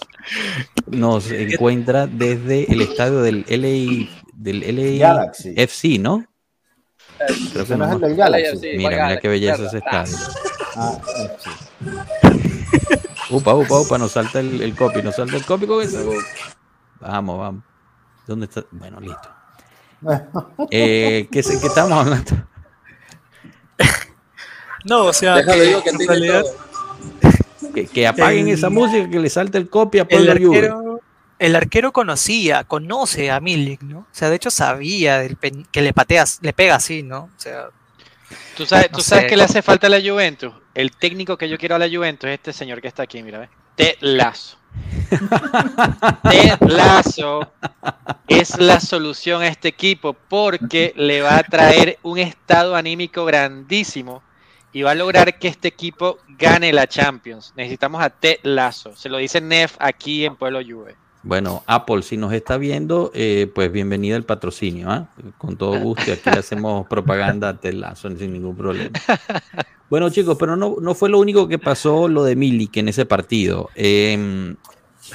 nos 0.86 1.30
encuentra 1.32 2.06
desde 2.06 2.70
el 2.72 2.82
estadio 2.82 3.22
del 3.22 3.44
LA 3.48 4.06
del 4.44 4.60
LA 4.76 4.98
Galaxy. 5.08 5.54
FC, 5.56 5.98
¿no? 5.98 6.24
Creo 7.52 7.66
que 7.66 7.76
no 7.76 7.86
es 7.86 7.92
el 7.92 8.00
del 8.00 8.16
Galaxy. 8.16 8.56
Sí, 8.58 8.68
Mira, 8.76 9.06
mira 9.06 9.20
qué 9.20 9.28
belleza 9.28 9.66
ese 9.66 9.78
estadio. 9.78 10.16
Ah, 10.76 10.98
sí. 11.38 11.50
Upa, 13.30 13.54
upa, 13.54 13.80
upa, 13.80 13.96
nos 13.98 14.12
salta 14.12 14.40
el, 14.40 14.60
el 14.60 14.74
copy, 14.76 15.00
nos 15.02 15.16
salta 15.16 15.36
el 15.36 15.44
copy 15.46 15.66
con 15.66 15.82
eso. 15.82 15.98
Vamos, 17.00 17.38
vamos. 17.38 17.64
¿Dónde 18.26 18.44
está? 18.46 18.64
Bueno, 18.70 19.00
listo. 19.00 19.28
Eh, 20.70 21.26
¿qué, 21.32 21.42
qué 21.42 21.66
estamos 21.66 21.92
hablando? 21.92 22.30
No, 24.86 25.04
o 25.06 25.12
sea, 25.14 25.36
Déjalo 25.36 25.54
que 25.54 25.62
digo 25.66 25.82
que 25.82 25.90
en 25.90 25.96
tiene 25.96 26.12
realidad 26.12 26.42
todo. 26.42 27.72
Que, 27.74 27.86
que 27.86 28.06
apaguen 28.06 28.48
El- 28.48 28.52
esa 28.54 28.68
música, 28.68 29.08
que 29.08 29.18
le 29.18 29.30
salte 29.30 29.56
el 29.56 29.70
copy 29.70 30.00
a 30.00 30.06
el 30.10 30.30
arquero, 30.30 30.82
el 31.38 31.56
arquero 31.56 31.92
conocía, 31.92 32.64
conoce 32.64 33.30
a 33.30 33.40
Milik, 33.40 33.82
¿no? 33.82 33.98
O 34.00 34.06
sea, 34.12 34.30
de 34.30 34.36
hecho 34.36 34.50
sabía 34.50 35.18
del 35.18 35.36
pen- 35.36 35.66
que 35.72 35.82
le 35.82 35.92
pateas, 35.92 36.38
le 36.42 36.52
pega 36.52 36.76
así, 36.76 37.02
¿no? 37.02 37.24
O 37.24 37.30
sea, 37.40 37.66
¿Tú 38.56 38.66
sabes, 38.66 38.90
No 38.90 38.98
tú 38.98 39.02
sabes 39.04 39.26
que 39.26 39.36
le 39.36 39.44
hace 39.44 39.62
falta 39.62 39.86
a 39.86 39.90
la 39.90 40.00
Juventus? 40.00 40.52
el 40.74 40.90
técnico 40.96 41.36
que 41.36 41.48
yo 41.48 41.56
quiero 41.58 41.76
a 41.76 41.78
la 41.78 41.88
Juventus 41.88 42.28
es 42.28 42.34
este 42.34 42.52
señor 42.52 42.80
que 42.80 42.88
está 42.88 43.04
aquí, 43.04 43.22
mira, 43.22 43.38
¿ves? 43.38 43.48
Ted 43.76 43.96
Lasso. 44.00 44.56
Ted 46.30 46.58
Lasso 46.62 47.52
es 48.28 48.58
la 48.58 48.80
solución 48.80 49.42
a 49.42 49.48
este 49.48 49.68
equipo 49.68 50.14
porque 50.14 50.92
le 50.96 51.22
va 51.22 51.36
a 51.38 51.42
traer 51.42 51.98
un 52.02 52.18
estado 52.18 52.74
anímico 52.76 53.24
grandísimo 53.24 54.22
y 54.72 54.82
va 54.82 54.92
a 54.92 54.94
lograr 54.96 55.38
que 55.38 55.48
este 55.48 55.68
equipo 55.68 56.18
gane 56.28 56.72
la 56.72 56.86
Champions. 56.88 57.52
Necesitamos 57.56 58.02
a 58.02 58.10
Ted 58.10 58.38
Lasso. 58.42 58.96
Se 58.96 59.08
lo 59.08 59.18
dice 59.18 59.40
Nef 59.40 59.76
aquí 59.78 60.24
en 60.24 60.36
Pueblo 60.36 60.60
Juve. 60.66 60.96
Bueno, 61.26 61.62
Apple, 61.66 62.02
si 62.02 62.18
nos 62.18 62.34
está 62.34 62.58
viendo, 62.58 63.10
eh, 63.14 63.50
pues 63.54 63.72
bienvenida 63.72 64.14
al 64.16 64.24
patrocinio, 64.24 64.90
¿ah? 64.90 65.08
Con 65.38 65.56
todo 65.56 65.80
gusto, 65.80 66.02
y 66.08 66.10
aquí 66.10 66.28
le 66.30 66.38
hacemos 66.40 66.86
propaganda 66.90 67.48
a 67.48 67.56
Ted 67.56 67.72
Lasso 67.72 68.10
sin 68.14 68.32
ningún 68.34 68.54
problema. 68.54 68.90
Bueno, 69.88 70.10
chicos, 70.10 70.36
pero 70.38 70.54
no, 70.54 70.76
no 70.82 70.94
fue 70.94 71.08
lo 71.08 71.18
único 71.18 71.48
que 71.48 71.58
pasó 71.58 72.08
lo 72.08 72.24
de 72.24 72.36
Milik 72.36 72.76
en 72.76 72.88
ese 72.88 73.06
partido. 73.06 73.70
Eh, 73.74 74.54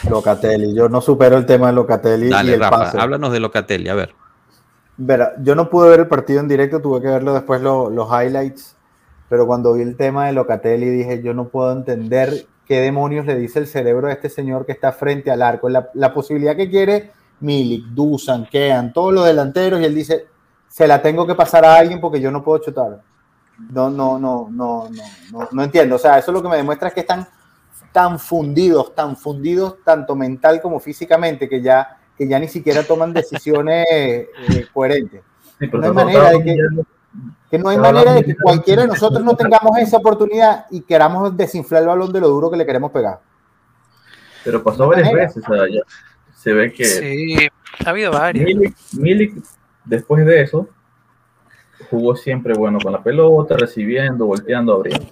Locatelli. 0.09 0.73
Yo 0.73 0.89
no 0.89 0.99
supero 1.01 1.37
el 1.37 1.45
tema 1.45 1.67
de 1.67 1.73
Locatelli 1.73 2.27
y 2.27 2.29
dale, 2.29 2.53
el 2.55 2.59
Rafa, 2.59 2.77
pase. 2.77 2.99
háblanos 2.99 3.31
de 3.31 3.39
Locatelli, 3.39 3.89
a 3.89 3.93
ver. 3.95 4.13
Verá, 4.97 5.33
yo 5.43 5.53
no 5.53 5.69
pude 5.69 5.89
ver 5.89 5.99
el 6.01 6.07
partido 6.07 6.39
en 6.39 6.47
directo, 6.47 6.81
tuve 6.81 7.01
que 7.01 7.07
verlo 7.07 7.33
después 7.33 7.61
lo- 7.61 7.89
los 7.89 8.07
highlights, 8.09 8.75
pero 9.29 9.45
cuando 9.45 9.73
vi 9.73 9.83
el 9.83 9.95
tema 9.95 10.25
de 10.25 10.33
Locatelli 10.33 10.89
dije, 10.89 11.21
yo 11.21 11.33
no 11.35 11.49
puedo 11.49 11.71
entender 11.71 12.45
qué 12.69 12.79
demonios 12.81 13.25
le 13.25 13.35
dice 13.35 13.57
el 13.57 13.65
cerebro 13.65 14.07
a 14.07 14.11
este 14.11 14.29
señor 14.29 14.63
que 14.63 14.71
está 14.73 14.91
frente 14.91 15.31
al 15.31 15.41
arco. 15.41 15.67
La, 15.69 15.89
la 15.95 16.13
posibilidad 16.13 16.55
que 16.55 16.69
quiere 16.69 17.11
Milik, 17.39 17.83
Dusan, 17.88 18.45
Kean, 18.45 18.93
todos 18.93 19.11
los 19.11 19.25
delanteros, 19.25 19.81
y 19.81 19.85
él 19.85 19.95
dice, 19.95 20.27
se 20.67 20.88
la 20.88 21.01
tengo 21.01 21.25
que 21.25 21.33
pasar 21.33 21.65
a 21.65 21.75
alguien 21.75 21.99
porque 21.99 22.21
yo 22.21 22.29
no 22.29 22.43
puedo 22.43 22.59
chutar. 22.59 23.01
No, 23.71 23.89
no, 23.89 24.19
no, 24.19 24.47
no, 24.51 24.88
no, 24.88 24.89
no, 25.31 25.49
no 25.51 25.63
entiendo. 25.63 25.95
O 25.95 25.99
sea, 25.99 26.19
eso 26.19 26.31
lo 26.31 26.43
que 26.43 26.47
me 26.47 26.57
demuestra 26.57 26.89
es 26.89 26.93
que 26.93 26.99
están 26.99 27.27
tan 27.91 28.19
fundidos, 28.19 28.93
tan 28.93 29.17
fundidos, 29.17 29.77
tanto 29.83 30.15
mental 30.15 30.61
como 30.61 30.79
físicamente, 30.79 31.49
que 31.49 31.63
ya, 31.63 31.97
que 32.15 32.27
ya 32.27 32.38
ni 32.38 32.47
siquiera 32.47 32.83
toman 32.83 33.13
decisiones 33.13 33.88
eh, 33.91 34.29
coherentes. 34.71 35.23
Sí, 35.59 35.67
No 35.73 35.88
hay 35.88 35.91
manera 35.91 36.29
de 36.29 36.43
que- 36.43 36.55
Que 37.49 37.57
no 37.57 37.69
hay 37.69 37.77
Pero 37.77 37.91
manera 37.91 38.13
de 38.13 38.23
que 38.23 38.35
cualquiera 38.35 38.83
de 38.83 38.89
nosotros 38.89 39.23
no 39.23 39.35
tengamos 39.35 39.77
esa 39.79 39.97
oportunidad 39.97 40.65
y 40.69 40.81
queramos 40.81 41.35
desinflar 41.35 41.81
el 41.81 41.87
balón 41.87 42.11
de 42.13 42.19
lo 42.21 42.29
duro 42.29 42.51
que 42.51 42.57
le 42.57 42.65
queremos 42.65 42.91
pegar. 42.91 43.19
Pero 44.43 44.63
pasó 44.63 44.87
varias 44.87 45.07
manera. 45.07 45.27
veces. 45.27 45.43
o 45.43 45.53
sea, 45.53 45.67
ya 45.67 45.81
se 46.35 46.53
ve 46.53 46.71
que 46.71 46.85
Sí, 46.85 47.49
ha 47.85 47.89
habido 47.89 48.11
varios. 48.11 48.45
Milik, 48.45 48.75
Milik, 48.93 49.43
después 49.83 50.25
de 50.25 50.41
eso, 50.41 50.69
jugó 51.89 52.15
siempre 52.15 52.53
bueno 52.53 52.79
con 52.81 52.93
la 52.93 53.03
pelota, 53.03 53.57
recibiendo, 53.57 54.25
volteando, 54.25 54.73
abriendo. 54.73 55.07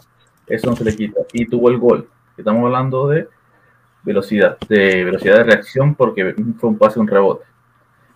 Eso 0.46 0.70
no 0.70 0.76
se 0.76 0.84
le 0.84 0.96
quita. 0.96 1.22
Y 1.34 1.48
tuvo 1.48 1.70
el 1.70 1.78
gol. 1.78 2.10
Estamos 2.38 2.64
hablando 2.64 3.08
de 3.08 3.28
velocidad, 4.04 4.58
de 4.70 5.04
velocidad 5.04 5.38
de 5.38 5.44
reacción 5.44 5.96
porque 5.96 6.34
fue 6.60 6.70
un 6.70 6.78
pase, 6.78 7.00
un 7.00 7.08
rebote. 7.08 7.46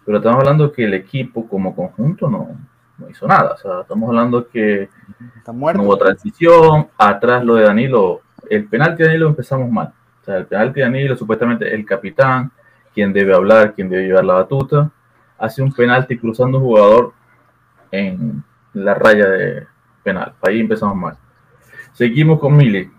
Pero 0.06 0.18
estamos 0.18 0.40
hablando 0.40 0.72
que 0.72 0.86
el 0.86 0.94
equipo 0.94 1.48
como 1.48 1.76
conjunto 1.76 2.30
no, 2.30 2.56
no 3.02 3.10
hizo 3.10 3.28
nada. 3.28 3.54
O 3.54 3.58
sea, 3.58 3.82
estamos 3.82 4.08
hablando 4.10 4.48
que 4.48 4.90
Está 5.36 5.52
muerto. 5.52 5.82
no 5.82 5.88
hubo 5.88 5.98
transición, 5.98 6.88
atrás 6.98 7.44
lo 7.44 7.56
de 7.56 7.64
Danilo, 7.64 8.22
el 8.50 8.68
penalti 8.68 9.04
de 9.04 9.10
Danilo 9.10 9.28
empezamos 9.28 9.70
mal. 9.70 9.94
O 10.22 10.26
sea, 10.26 10.38
el 10.38 10.46
penalti 10.46 10.80
de 10.80 10.86
Danilo, 10.86 11.16
supuestamente 11.18 11.74
el 11.74 11.86
capitán, 11.86 12.52
quien 12.94 13.12
debe 13.12 13.34
hablar, 13.34 13.74
quien 13.74 13.90
debe 13.90 14.04
llevar 14.04 14.26
la 14.26 14.36
batuta, 14.36 14.92
hace 15.38 15.62
un 15.62 15.74
penalti 15.74 16.18
cruzando 16.18 16.60
un 16.60 16.64
jugador 16.64 17.14
en 17.92 18.44
la 18.74 18.94
raya 18.94 19.28
de 19.28 19.68
penal. 20.04 20.34
Ahí 20.42 20.60
empezamos 20.60 20.96
mal. 20.96 21.18
Seguimos 21.94 22.40
con 22.40 22.56
Milik. 22.56 22.92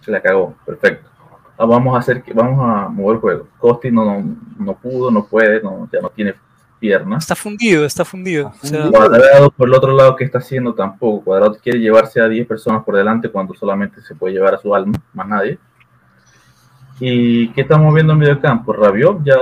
Se 0.00 0.10
la 0.10 0.20
cagó, 0.20 0.54
perfecto. 0.64 1.08
Ah, 1.56 1.66
vamos 1.66 1.96
a 1.96 1.98
hacer 1.98 2.22
que 2.22 2.32
vamos 2.32 2.60
a 2.60 2.88
mover 2.88 3.16
el 3.16 3.20
juego. 3.20 3.48
Costi 3.58 3.90
no, 3.90 4.04
no, 4.04 4.36
no 4.58 4.74
pudo, 4.74 5.10
no 5.10 5.26
puede, 5.26 5.60
no, 5.60 5.88
ya 5.92 6.00
no 6.00 6.08
tiene 6.10 6.34
piernas. 6.78 7.24
Está 7.24 7.34
fundido, 7.34 7.84
está 7.84 8.04
fundido. 8.04 8.52
O 8.62 8.66
sea, 8.66 8.90
Cuadrado 8.90 9.50
por 9.50 9.68
el 9.68 9.74
otro 9.74 9.94
lado, 9.94 10.16
¿qué 10.16 10.24
está 10.24 10.38
haciendo? 10.38 10.74
Tampoco. 10.74 11.24
Cuadrado 11.24 11.56
quiere 11.62 11.78
llevarse 11.80 12.20
a 12.20 12.28
10 12.28 12.46
personas 12.46 12.84
por 12.84 12.96
delante 12.96 13.28
cuando 13.30 13.54
solamente 13.54 14.00
se 14.02 14.14
puede 14.14 14.34
llevar 14.34 14.54
a 14.54 14.58
su 14.58 14.74
alma, 14.74 14.94
más 15.12 15.28
nadie. 15.28 15.58
¿Y 17.00 17.50
qué 17.52 17.60
estamos 17.60 17.94
viendo 17.94 18.12
en 18.12 18.18
medio 18.18 18.40
campo? 18.40 18.72
Rabiot, 18.72 19.22
ya 19.24 19.36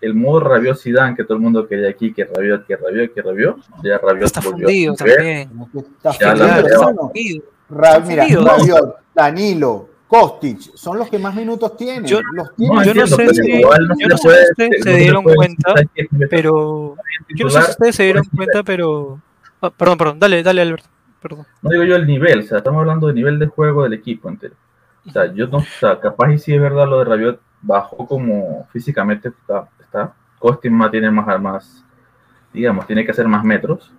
el 0.00 0.14
modo 0.14 0.40
Rabiot 0.40 0.78
Zidane 0.78 1.16
que 1.16 1.24
todo 1.24 1.34
el 1.34 1.42
mundo 1.42 1.66
quería 1.66 1.88
aquí, 1.88 2.12
que 2.12 2.24
Rabiot, 2.24 2.66
que 2.66 2.76
Rabiot, 2.76 3.14
que 3.14 3.22
Rabiot, 3.22 3.56
ya 3.82 3.98
Rabiot 3.98 4.24
está 4.26 4.40
volvió 4.40 4.66
fundido 4.66 4.94
también. 4.94 5.50
Está 5.96 6.92
fundido. 6.94 7.44
Rabiot, 7.70 8.96
Danilo, 9.14 9.88
Kostic, 10.08 10.60
son 10.76 10.98
los 10.98 11.08
que 11.10 11.18
más 11.18 11.34
minutos 11.34 11.76
tienen. 11.76 12.04
Yo- 12.04 12.20
los 12.32 12.46
No, 12.48 12.52
tienen. 12.56 12.78
Yo 12.84 12.94
no 12.94 13.00
entiendo, 13.02 13.16
sé 13.16 13.16
pero 13.16 13.32
si- 13.34 13.60
yo 13.60 13.96
se 13.96 14.08
no 14.08 14.16
sé 14.18 14.50
ustedes 14.50 14.98
dieron 14.98 15.24
cuenta. 15.24 15.74
Pero 16.30 16.96
yo 17.34 17.44
no 17.44 17.50
sé 17.50 17.62
si 17.62 17.70
ustedes 17.70 17.96
se 17.96 18.02
dieron 18.04 18.24
cuenta, 18.34 18.62
pero. 18.62 19.20
Ah, 19.60 19.70
perdón, 19.70 19.98
perdón, 19.98 20.18
dale, 20.20 20.42
dale, 20.42 20.62
Alberto. 20.62 20.88
Perdón. 21.20 21.46
No 21.62 21.70
digo 21.70 21.82
yo 21.84 21.96
el 21.96 22.06
nivel, 22.06 22.40
o 22.40 22.42
sea, 22.42 22.58
estamos 22.58 22.80
hablando 22.80 23.08
del 23.08 23.16
nivel 23.16 23.38
de 23.38 23.46
juego 23.46 23.82
del 23.82 23.94
equipo 23.94 24.28
entero. 24.28 24.54
O 25.06 25.10
sea, 25.10 25.32
yo 25.32 25.46
no, 25.48 25.58
o 25.58 25.64
sea, 25.80 25.98
capaz 25.98 26.32
y 26.32 26.38
si 26.38 26.54
es 26.54 26.60
verdad 26.60 26.86
lo 26.86 26.98
de 26.98 27.04
Rabiot, 27.04 27.40
bajó 27.62 28.06
como 28.06 28.68
físicamente 28.72 29.28
está, 29.30 29.68
está. 29.80 30.14
Costima 30.38 30.90
tiene 30.90 31.10
más, 31.10 31.40
más, 31.40 31.84
digamos, 32.52 32.86
tiene 32.86 33.04
que 33.04 33.10
hacer 33.10 33.26
más 33.26 33.42
metros, 33.42 33.90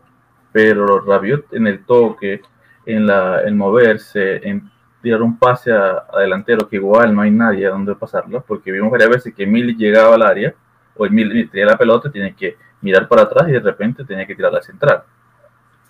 pero 0.53 0.99
Rabiot 1.01 1.51
en 1.53 1.67
el 1.67 1.83
toque, 1.85 2.41
en 2.85 3.05
la, 3.07 3.41
en 3.43 3.57
moverse, 3.57 4.47
en 4.47 4.69
tirar 5.01 5.21
un 5.21 5.37
pase 5.37 5.71
a, 5.71 6.05
delantero 6.19 6.67
que 6.67 6.77
igual 6.77 7.13
no 7.13 7.21
hay 7.21 7.31
nadie 7.31 7.67
a 7.67 7.71
donde 7.71 7.95
pasarlo, 7.95 8.43
porque 8.47 8.71
vimos 8.71 8.91
varias 8.91 9.09
veces 9.09 9.33
que 9.33 9.45
Mili 9.45 9.75
llegaba 9.75 10.15
al 10.15 10.23
área, 10.23 10.53
o 10.95 11.05
el 11.05 11.49
tenía 11.49 11.65
la 11.67 11.77
pelota, 11.77 12.11
tiene 12.11 12.35
que 12.35 12.57
mirar 12.81 13.07
para 13.07 13.23
atrás 13.23 13.47
y 13.47 13.51
de 13.51 13.59
repente 13.59 14.03
tenía 14.03 14.25
que 14.25 14.35
tirar 14.35 14.51
la 14.51 14.61
central. 14.61 15.03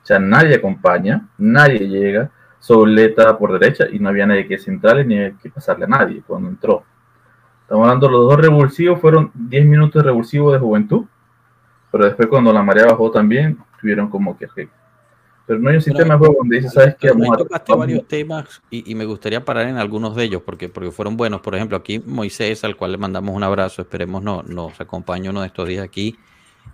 O 0.04 0.06
sea, 0.06 0.20
nadie 0.20 0.56
acompaña, 0.56 1.28
nadie 1.38 1.88
llega, 1.88 2.30
Souleta 2.60 3.38
por 3.38 3.58
derecha 3.58 3.86
y 3.92 4.00
no 4.00 4.10
había 4.10 4.26
nadie 4.26 4.48
que 4.48 4.58
centrales 4.58 5.06
ni 5.06 5.32
que 5.34 5.50
pasarle 5.50 5.86
a 5.86 5.88
nadie 5.88 6.24
cuando 6.26 6.50
entró. 6.50 6.84
Estamos 7.62 7.84
hablando, 7.84 8.10
los 8.10 8.30
dos 8.30 8.40
revulsivos 8.40 9.00
fueron 9.00 9.32
10 9.34 9.66
minutos 9.66 10.02
de 10.02 10.08
revulsivo 10.08 10.52
de 10.52 10.60
juventud, 10.60 11.06
pero 11.92 12.06
después 12.06 12.28
cuando 12.28 12.52
la 12.52 12.64
marea 12.64 12.86
bajó 12.88 13.12
también, 13.12 13.58
tuvieron 13.80 14.10
como 14.10 14.38
que... 14.38 14.48
Pero 15.48 15.60
no 15.60 15.70
hay 15.70 15.78
un 15.78 15.82
sistema 15.82 16.14
de 16.16 16.20
juego 16.20 16.36
donde 16.40 16.58
dice, 16.58 16.70
¿sabes 16.70 16.96
qué? 17.00 17.10
Tocaste 17.10 17.74
varios 17.74 18.06
temas 18.08 18.62
y, 18.70 18.92
y 18.92 18.96
me 18.96 19.06
gustaría 19.06 19.46
parar 19.46 19.68
en 19.68 19.78
algunos 19.78 20.14
de 20.16 20.26
ellos 20.26 20.42
porque, 20.46 20.68
porque 20.68 20.92
fueron 20.92 21.16
buenos. 21.16 21.40
Por 21.40 21.56
ejemplo, 21.56 21.78
aquí 21.78 22.00
Moisés, 22.00 22.66
al 22.66 22.76
cual 22.76 22.92
le 22.92 22.98
mandamos 22.98 23.34
un 23.34 23.44
abrazo, 23.44 23.82
esperemos 23.82 24.22
no, 24.22 24.44
nos 24.44 24.80
acompañe 24.82 25.30
uno 25.30 25.42
de 25.42 25.48
estos 25.48 25.68
días 25.68 25.86
aquí. 25.86 26.18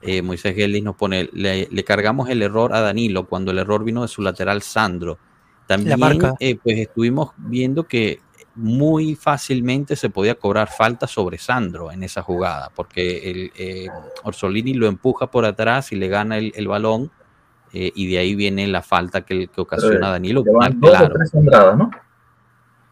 Eh, 0.02 0.24
Moisés 0.24 0.56
Geldis 0.56 0.84
nos 0.84 0.96
pone, 0.96 1.30
le, 1.34 1.68
le 1.70 1.84
cargamos 1.84 2.30
el 2.30 2.42
error 2.42 2.74
a 2.74 2.82
Danilo 2.82 3.28
cuando 3.28 3.52
el 3.52 3.60
error 3.60 3.84
vino 3.84 4.02
de 4.02 4.08
su 4.08 4.24
lateral 4.24 4.64
Sandro. 4.64 5.20
También 5.68 6.00
marca. 6.00 6.34
eh, 6.40 6.58
pues 6.62 6.78
estuvimos 6.80 7.32
viendo 7.38 7.84
que 7.84 8.20
muy 8.56 9.16
fácilmente 9.16 9.96
se 9.96 10.10
podía 10.10 10.36
cobrar 10.36 10.68
falta 10.68 11.08
sobre 11.08 11.38
Sandro 11.38 11.92
en 11.92 12.04
esa 12.04 12.22
jugada, 12.22 12.72
porque 12.76 13.32
el, 13.32 13.52
eh, 13.56 13.88
Orsolini 14.24 14.74
lo 14.74 14.88
empuja 14.88 15.28
por 15.32 15.46
atrás 15.46 15.92
y 15.92 15.96
le 15.96 16.08
gana 16.08 16.38
el, 16.38 16.52
el 16.56 16.68
balón, 16.68 17.12
eh, 17.74 17.92
y 17.96 18.08
de 18.12 18.18
ahí 18.20 18.36
viene 18.36 18.68
la 18.68 18.82
falta 18.82 19.22
que, 19.26 19.48
que 19.48 19.62
ocasiona 19.62 20.10
Danilo. 20.12 20.44
Llevan 20.44 20.80
dos 20.80 20.92
claro. 20.92 21.08
o 21.08 21.18
tres 21.18 21.34
entradas, 21.34 21.78
¿no? 21.78 21.92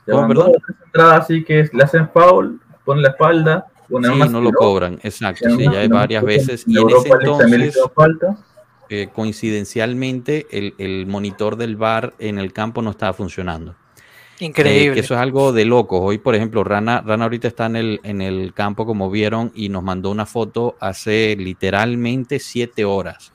Llevan 0.08 0.28
perdón? 0.28 0.48
dos 0.48 0.56
o 0.58 0.62
tres 0.66 0.78
entradas 0.86 1.22
así 1.22 1.44
que 1.44 1.70
le 1.72 1.84
hacen 1.84 2.10
foul, 2.10 2.60
ponen 2.84 3.04
la 3.04 3.10
espalda, 3.10 3.68
ponen 3.90 4.14
Sí, 4.14 4.20
no 4.30 4.42
lo 4.42 4.52
cobran, 4.52 5.00
exacto, 5.04 5.50
sí, 5.56 5.64
ya 5.64 5.80
hay 5.80 5.88
varias 5.88 6.24
en 6.24 6.28
veces. 6.28 6.64
Y 6.68 6.72
en 6.72 6.78
Europa 6.78 7.18
ese 7.20 7.30
entonces, 7.32 7.80
falta. 7.94 8.38
eh, 8.90 9.10
coincidencialmente, 9.14 10.48
el, 10.52 10.74
el 10.78 11.06
monitor 11.08 11.56
del 11.56 11.76
bar 11.76 12.14
en 12.20 12.40
el 12.40 12.52
campo 12.52 12.82
no 12.82 12.90
estaba 12.92 13.14
funcionando. 13.14 13.76
Eh, 14.40 14.46
Increíble. 14.46 14.96
que 14.96 15.02
eso 15.02 15.14
es 15.14 15.20
algo 15.20 15.54
de 15.54 15.66
locos. 15.66 16.00
Hoy, 16.02 16.18
por 16.18 16.34
ejemplo, 16.34 16.64
Rana, 16.64 17.02
Rana 17.06 17.26
ahorita 17.26 17.48
está 17.48 17.68
en 17.68 17.76
el, 17.76 18.00
en 18.04 18.22
el 18.22 18.54
campo, 18.56 18.88
como 18.88 19.12
vieron, 19.12 19.52
y 19.54 19.70
nos 19.70 19.84
mandó 19.84 20.10
una 20.10 20.26
foto 20.26 20.76
hace 20.80 21.36
literalmente 21.38 22.40
siete 22.40 22.84
horas, 22.84 23.32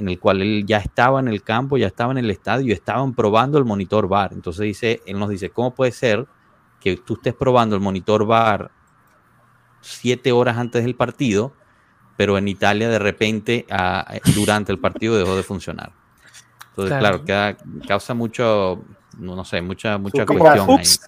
en 0.00 0.08
el 0.08 0.18
cual 0.18 0.40
él 0.42 0.64
ya 0.66 0.78
estaba 0.78 1.20
en 1.20 1.28
el 1.28 1.42
campo, 1.42 1.76
ya 1.76 1.86
estaba 1.86 2.10
en 2.12 2.18
el 2.18 2.30
estadio, 2.30 2.68
y 2.68 2.72
estaban 2.72 3.14
probando 3.14 3.58
el 3.58 3.64
monitor 3.64 4.08
VAR. 4.08 4.32
Entonces 4.32 4.62
dice, 4.62 5.00
él 5.06 5.18
nos 5.18 5.28
dice, 5.28 5.50
¿cómo 5.50 5.74
puede 5.74 5.92
ser 5.92 6.26
que 6.80 6.96
tú 6.96 7.14
estés 7.14 7.34
probando 7.34 7.76
el 7.76 7.82
monitor 7.82 8.24
VAR 8.26 8.70
siete 9.80 10.32
horas 10.32 10.56
antes 10.58 10.84
del 10.84 10.94
partido, 10.94 11.52
pero 12.16 12.36
en 12.38 12.48
Italia 12.48 12.88
de 12.88 12.98
repente 12.98 13.66
durante 14.34 14.72
el 14.72 14.78
partido 14.78 15.16
dejó 15.16 15.36
de 15.36 15.42
funcionar? 15.42 15.92
Entonces, 16.70 16.98
Claro. 16.98 17.22
claro, 17.22 17.56
queda- 17.56 17.86
causa 17.86 18.14
mucho, 18.14 18.82
no, 19.18 19.36
no 19.36 19.44
sé, 19.44 19.60
mucha, 19.60 19.98
mucha 19.98 20.24
cuestión 20.24 20.70
ahí. 20.70 20.76
Ups, 20.80 21.00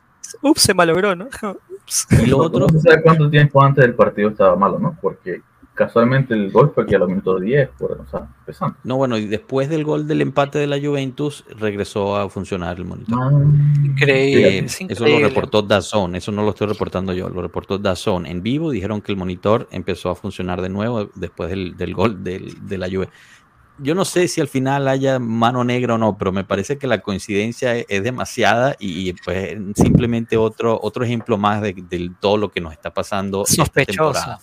ups, 0.43 0.61
se 0.63 0.75
malogró, 0.75 1.15
¿no? 1.17 1.27
Ups. 1.87 2.07
Y 2.23 2.27
lo 2.27 2.39
otro, 2.39 2.67
No 2.69 2.81
sabe 2.81 3.03
cuánto 3.03 3.31
tiempo 3.31 3.63
antes 3.63 3.83
del 3.85 3.95
partido 3.95 4.31
estaba 4.31 4.55
malo, 4.57 4.79
¿no? 4.79 4.97
Porque 5.01 5.41
casualmente 5.75 6.35
el 6.35 6.50
gol 6.50 6.73
fue 6.75 6.85
aquí 6.85 6.95
a 6.95 6.99
los 6.99 7.09
minutos 7.09 7.41
10, 7.41 7.69
por, 7.79 7.93
o 7.93 8.07
sea, 8.11 8.29
empezando. 8.41 8.76
No, 8.85 8.97
bueno, 8.97 9.17
y 9.17 9.26
después 9.26 9.69
del 9.69 9.85
gol 9.85 10.07
del 10.07 10.21
empate 10.21 10.59
de 10.59 10.67
la 10.67 10.79
Juventus, 10.81 11.45
regresó 11.59 12.17
a 12.17 12.29
funcionar 12.29 12.76
el 12.79 12.85
monitor. 12.85 13.19
Increíble. 13.85 14.49
Eh, 14.49 14.64
es 14.67 14.75
eso 14.81 14.85
lo 14.85 14.91
increíble. 15.11 15.29
reportó 15.29 15.62
Dazón, 15.62 16.14
eso 16.17 16.33
no 16.33 16.43
lo 16.43 16.50
estoy 16.50 16.67
reportando 16.69 17.12
yo, 17.12 17.29
lo 17.29 17.43
reportó 17.43 17.79
Dazón 17.79 18.26
en 18.26 18.43
vivo. 18.43 18.71
Dijeron 18.71 19.00
que 19.00 19.12
el 19.12 19.19
monitor 19.19 19.69
empezó 19.71 20.11
a 20.11 20.14
funcionar 20.14 20.61
de 20.62 20.69
nuevo 20.69 21.11
después 21.14 21.50
del, 21.50 21.76
del 21.76 21.95
gol 21.95 22.23
del- 22.23 22.67
de 22.67 22.79
la 22.79 22.88
Juve. 22.88 23.09
Yo 23.79 23.95
no 23.95 24.05
sé 24.05 24.29
si 24.29 24.41
al 24.41 24.49
final 24.49 24.87
haya 24.87 25.19
mano 25.19 25.64
negra 25.64 25.95
o 25.95 25.99
no, 25.99 26.17
pero 26.19 26.31
me 26.31 26.45
parece 26.45 26.76
que 26.79 26.87
la 26.87 26.99
coincidencia 27.00 27.75
es, 27.75 27.87
es 27.88 28.05
demasiada 28.05 28.76
y, 28.79 29.09
y, 29.09 29.12
pues 29.14 29.57
simplemente 29.75 30.37
otro, 30.37 30.79
otro 30.83 31.05
ejemplo 31.05 31.38
más 31.38 31.62
de, 31.62 31.73
de 31.73 32.11
todo 32.21 32.37
lo 32.37 32.50
que 32.50 32.61
nos 32.61 32.73
está 32.75 32.93
pasando 32.93 33.43
esta 33.43 33.64
Sospechoso. 33.64 34.12
temporada. 34.12 34.41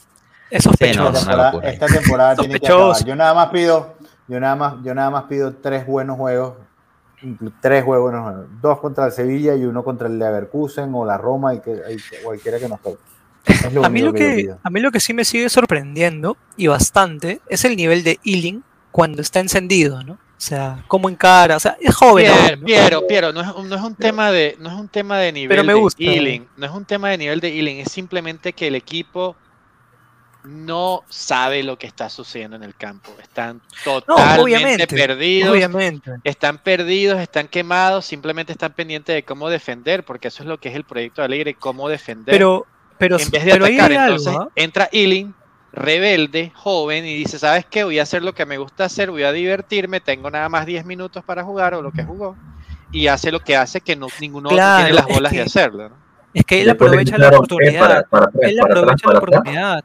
Es 0.49 0.63
Sí, 0.63 0.69
no, 0.69 0.71
sospechoso. 0.71 1.01
una 1.09 1.13
temporada, 1.19 1.51
locura. 1.51 1.69
esta 1.71 1.85
temporada 1.87 2.35
tiene 2.35 2.59
que 2.59 2.67
acabar. 2.67 3.05
Yo 3.05 3.15
nada 3.15 3.33
más 3.33 3.49
pido, 3.49 3.95
yo 4.27 4.39
nada 4.39 4.55
más, 4.55 4.73
yo 4.83 4.95
nada 4.95 5.09
más 5.09 5.23
pido 5.25 5.53
tres 5.55 5.85
buenos 5.85 6.17
juegos, 6.17 6.53
tres 7.61 7.83
juegos, 7.83 8.11
buenos 8.11 8.27
juegos. 8.29 8.47
dos 8.61 8.79
contra 8.79 9.05
el 9.07 9.11
Sevilla 9.11 9.55
y 9.55 9.65
uno 9.65 9.83
contra 9.83 10.07
el 10.07 10.17
Leverkusen 10.17 10.93
o 10.93 11.05
la 11.05 11.17
Roma 11.17 11.53
y 11.53 11.59
que 11.59 11.71
y 11.71 12.23
cualquiera 12.23 12.59
que 12.59 12.69
nos 12.69 12.79
toque. 12.81 12.97
A 13.83 13.89
mí, 13.89 14.01
lo 14.01 14.13
que, 14.13 14.53
a 14.61 14.69
mí 14.69 14.79
lo 14.79 14.91
que 14.91 14.99
sí 14.99 15.13
me 15.13 15.25
sigue 15.25 15.49
sorprendiendo 15.49 16.37
y 16.55 16.67
bastante 16.67 17.41
es 17.47 17.65
el 17.65 17.75
nivel 17.75 18.03
de 18.03 18.19
Ealing 18.23 18.63
cuando 18.91 19.21
está 19.21 19.39
encendido, 19.39 20.03
¿no? 20.03 20.13
O 20.13 20.41
sea, 20.41 20.83
cómo 20.87 21.09
encara, 21.09 21.55
o 21.57 21.59
sea, 21.59 21.75
es 21.81 21.93
joven. 21.95 22.25
Piero, 22.31 22.57
¿no? 22.57 22.65
Piero, 22.65 23.07
Piero, 23.07 23.33
no 23.33 23.41
es, 23.41 23.47
un- 23.55 23.67
no 23.69 23.75
es 23.75 23.81
un 23.81 23.95
tema 23.95 24.31
de, 24.31 24.55
no 24.59 24.69
es 24.69 24.75
un 24.75 24.87
tema 24.87 25.17
de 25.17 25.31
nivel 25.33 25.49
Pero 25.49 25.63
me 25.63 25.73
de 25.73 25.79
gusta. 25.79 26.01
healing, 26.03 26.47
no 26.57 26.65
es 26.65 26.71
un 26.71 26.85
tema 26.85 27.09
de 27.09 27.17
nivel 27.17 27.39
de 27.39 27.49
healing, 27.51 27.79
es 27.79 27.91
simplemente 27.91 28.53
que 28.53 28.67
el 28.67 28.75
equipo 28.75 29.35
no 30.43 31.03
sabe 31.09 31.63
lo 31.63 31.77
que 31.77 31.85
está 31.87 32.09
sucediendo 32.09 32.55
en 32.55 32.63
el 32.63 32.75
campo. 32.75 33.11
Están 33.21 33.61
No, 33.85 34.01
totalmente 34.01 34.41
obviamente. 34.41 34.87
perdidos. 34.87 35.51
Obviamente. 35.51 36.11
Están 36.23 36.57
perdidos, 36.59 37.19
están 37.19 37.47
quemados, 37.47 38.05
simplemente 38.05 38.51
están 38.53 38.73
pendientes 38.73 39.13
de 39.15 39.23
cómo 39.23 39.49
defender, 39.49 40.03
porque 40.05 40.29
eso 40.29 40.43
es 40.43 40.47
lo 40.49 40.57
que 40.59 40.69
es 40.69 40.75
el 40.75 40.83
proyecto 40.85 41.21
de 41.21 41.25
Alegre, 41.25 41.53
cómo 41.55 41.89
defender. 41.89 42.33
Pero, 42.33 42.65
pero, 42.97 43.19
en 43.19 43.29
vez 43.29 43.43
de 43.45 43.51
pero 43.51 43.65
ahí 43.65 43.75
atacar, 43.75 43.91
hay 43.91 43.97
entonces 43.97 44.27
algo, 44.27 44.41
¿ah? 44.43 44.49
entra 44.55 44.89
Ealing, 44.91 45.33
rebelde, 45.73 46.51
joven, 46.55 47.05
y 47.05 47.13
dice, 47.15 47.37
¿sabes 47.37 47.65
qué? 47.69 47.83
Voy 47.83 47.99
a 47.99 48.03
hacer 48.03 48.23
lo 48.23 48.33
que 48.33 48.45
me 48.45 48.57
gusta 48.57 48.85
hacer, 48.85 49.11
voy 49.11 49.23
a 49.23 49.31
divertirme, 49.31 49.99
tengo 49.99 50.31
nada 50.31 50.49
más 50.49 50.65
10 50.65 50.85
minutos 50.85 51.23
para 51.23 51.43
jugar 51.43 51.73
o 51.73 51.81
lo 51.81 51.91
que 51.91 52.03
jugó, 52.03 52.35
y 52.91 53.07
hace 53.07 53.31
lo 53.31 53.39
que 53.41 53.55
hace 53.55 53.81
que 53.81 53.95
no, 53.95 54.07
ninguno 54.19 54.49
Claro, 54.49 54.83
tiene 54.85 54.93
las 54.93 55.05
bolas 55.05 55.31
de 55.31 55.41
hacerlo. 55.41 55.89
¿no? 55.89 55.95
Es 56.33 56.43
que 56.45 56.61
él 56.61 56.69
aprovecha 56.69 57.17
la 57.17 57.27
oportunidad. 57.29 57.79
para- 57.79 58.03
para 58.03 58.25
atrás, 58.25 58.43
él 58.51 58.59
aprovecha 58.61 59.03
para 59.03 59.13
la 59.13 59.19
oportunidad. 59.19 59.83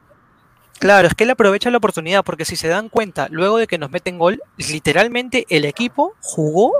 Claro, 0.79 1.07
es 1.07 1.15
que 1.15 1.23
él 1.23 1.29
aprovecha 1.29 1.69
la 1.71 1.77
oportunidad 1.77 2.23
porque 2.23 2.45
si 2.45 2.55
se 2.55 2.67
dan 2.67 2.89
cuenta, 2.89 3.27
luego 3.31 3.57
de 3.57 3.67
que 3.67 3.77
nos 3.77 3.91
meten 3.91 4.17
gol, 4.19 4.41
literalmente 4.57 5.45
el 5.49 5.65
equipo 5.65 6.13
jugó 6.21 6.73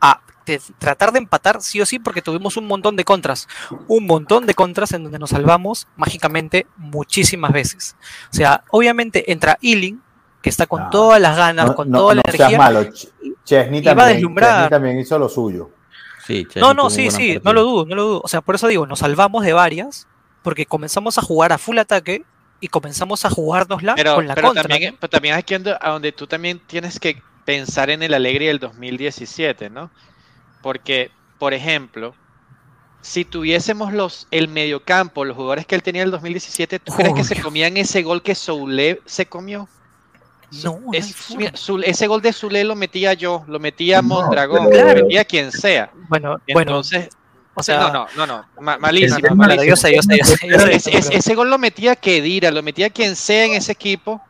a 0.00 0.20
tratar 0.78 1.12
de 1.12 1.18
empatar 1.18 1.60
sí 1.62 1.80
o 1.80 1.86
sí 1.86 1.98
porque 1.98 2.22
tuvimos 2.22 2.56
un 2.56 2.66
montón 2.66 2.96
de 2.96 3.04
contras, 3.04 3.46
un 3.88 4.06
montón 4.06 4.46
de 4.46 4.54
contras 4.54 4.92
en 4.92 5.04
donde 5.04 5.18
nos 5.18 5.30
salvamos 5.30 5.86
mágicamente 5.96 6.66
muchísimas 6.76 7.52
veces. 7.52 7.94
O 8.32 8.34
sea, 8.34 8.64
obviamente 8.70 9.30
entra 9.30 9.58
Ealing, 9.62 10.02
que 10.42 10.48
está 10.50 10.66
con 10.66 10.84
No, 10.84 10.90
todas 10.90 11.20
las 11.20 11.36
ganas, 11.36 11.66
No, 11.66 11.74
con 11.76 11.90
no- 11.90 11.98
toda 11.98 12.14
la 12.16 12.22
no 12.26 12.32
seas 12.32 12.40
energía. 12.50 12.58
malo. 12.58 12.80
Ch- 12.82 13.08
Chesney 13.44 13.80
y 13.80 13.84
va 13.84 13.92
a 13.92 13.94
también, 13.94 14.16
deslumbrar. 14.16 14.50
Chesney 14.54 14.70
también 14.70 14.98
hizo 14.98 15.18
lo 15.18 15.28
suyo. 15.28 15.70
Sí, 16.26 16.44
Chesney 16.46 16.62
No, 16.62 16.74
no, 16.74 16.90
sí, 16.90 17.10
sí, 17.12 17.38
no 17.44 17.52
lo 17.52 17.62
dudo, 17.62 17.86
no 17.86 17.94
lo 17.94 18.02
dudo. 18.04 18.20
O 18.24 18.28
sea, 18.28 18.40
por 18.40 18.54
eso 18.56 18.66
digo, 18.66 18.86
nos 18.86 19.00
salvamos 19.00 19.44
de 19.44 19.52
varias, 19.52 20.08
porque 20.42 20.66
comenzamos 20.66 21.18
a 21.18 21.22
jugar 21.22 21.52
a 21.52 21.58
full 21.58 21.78
ataque 21.78 22.24
y 22.62 22.68
comenzamos 22.68 23.24
a 23.26 23.30
jugárnosla 23.30 23.94
Pero, 23.96 24.14
con 24.14 24.28
la 24.28 24.34
pero 24.36 24.46
contra. 24.48 24.62
también, 24.68 24.96
pero 24.98 25.10
también 25.10 25.34
aquí 25.34 25.52
ando- 25.54 25.76
a 25.80 25.90
donde 25.90 26.12
tú 26.12 26.26
también 26.28 26.60
tienes 26.60 26.98
que 27.00 27.20
pensar 27.44 27.90
en 27.90 28.02
el 28.04 28.14
Alegre 28.14 28.46
del 28.46 28.60
2017, 28.60 29.68
¿no? 29.68 29.90
Porque, 30.62 31.10
por 31.40 31.54
ejemplo, 31.54 32.14
si 33.00 33.24
tuviésemos 33.24 33.92
los, 33.92 34.28
el 34.30 34.46
mediocampo, 34.46 35.24
los 35.24 35.36
jugadores 35.36 35.66
que 35.66 35.74
él 35.74 35.82
tenía 35.82 36.02
en 36.02 36.06
el 36.06 36.12
2017, 36.12 36.78
¿tú 36.78 36.92
crees 36.92 37.14
que 37.14 37.24
se 37.24 37.42
comían 37.42 37.76
ese 37.76 38.02
gol 38.02 38.22
que 38.22 38.36
Soule 38.36 39.02
se 39.06 39.26
comió? 39.26 39.68
No, 40.62 40.78
Es- 40.92 41.34
mira, 41.36 41.50
ese 41.84 42.06
gol 42.06 42.22
de 42.22 42.32
Zule 42.32 42.62
lo 42.62 42.76
metía 42.76 43.14
yo, 43.14 43.42
lo 43.48 43.58
metía 43.58 44.02
No, 44.02 44.08
Mondragón, 44.08 44.68
pero- 44.70 44.88
lo 44.88 44.94
metía 45.02 45.24
quien 45.24 45.50
sea. 45.50 45.90
Bueno, 46.08 46.36
bueno, 46.52 46.70
Entonces, 46.72 47.08
o 47.54 47.62
sea, 47.62 47.80
no, 47.80 47.92
no, 47.92 48.06
no, 48.16 48.26
no, 48.26 48.44
ma- 48.60 48.78
malísimo. 48.78 49.16
El 49.16 49.22
tema- 49.22 49.34
malísimo. 49.46 49.64
yo 49.70 49.76
sé, 49.76 49.94
yo 49.94 50.02
sé, 50.02 50.18
yo 50.18 50.24
sé, 50.24 50.48
yo 50.48 50.58
sé, 50.58 50.74
Ese, 50.74 50.90
ese- 50.96 51.08
pero- 51.08 51.18
ese 51.18 51.34
gol 51.34 51.50
lo 51.50 51.58
metía 51.58 51.96
Kedira, 51.96 52.50
lo 52.50 52.62
metía 52.62 52.90
quien 52.90 53.14
sea 53.16 53.44
en 53.46 53.52
ese 53.54 53.72
equipo. 53.72 54.22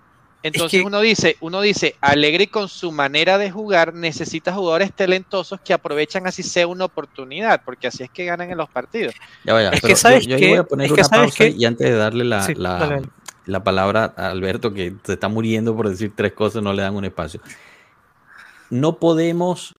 Entonces 0.45 0.81
que- 0.81 0.85
uno 0.87 1.01
dice, 1.01 1.37
uno 1.41 1.61
dice, 1.61 1.95
Alegre 2.01 2.49
con 2.49 2.69
su 2.69 2.91
manera 2.91 3.39
de 3.39 3.49
jugar 3.53 3.95
necesita 3.95 4.53
jugadores 4.53 4.93
talentosos 4.93 5.61
que 5.65 5.73
aprovechan 5.73 6.27
así 6.27 6.43
sea 6.43 6.67
una 6.67 6.85
oportunidad, 6.87 7.63
porque 7.65 7.87
así 7.87 8.03
es 8.03 8.11
que 8.11 8.25
ganan 8.25 8.51
en 8.51 8.59
los 8.59 8.69
partidos. 8.69 9.15
Ya 9.45 9.53
vaya, 9.53 9.69
Es 9.69 9.75
que 9.77 9.81
pero 9.83 9.95
yo- 9.95 9.97
¿sabes 9.97 10.27
yo, 10.27 10.35
ahí 10.35 10.41
qué? 10.41 10.49
voy 10.49 10.59
a 10.59 10.65
poner 10.65 10.87
Es 10.87 10.93
que 10.93 11.01
una 11.01 11.05
¿sabes 11.09 11.27
pausa 11.37 11.45
y 11.47 11.65
antes 11.65 11.89
de 11.89 11.95
darle 11.97 12.25
la, 12.25 12.43
Sí, 12.43 12.55
la- 12.57 13.03
la 13.47 13.63
palabra 13.63 14.15
a 14.17 14.31
Alberto, 14.31 14.75
que 14.75 14.95
se 15.05 15.13
está 15.13 15.29
muriendo 15.29 15.77
por 15.77 15.89
decir 15.89 16.13
tres 16.17 16.33
cosas, 16.33 16.61
no 16.61 16.73
le 16.73 16.83
dan 16.83 16.97
un 16.97 17.05
espacio. 17.05 17.41
No 18.71 18.97
podemos 18.99 19.75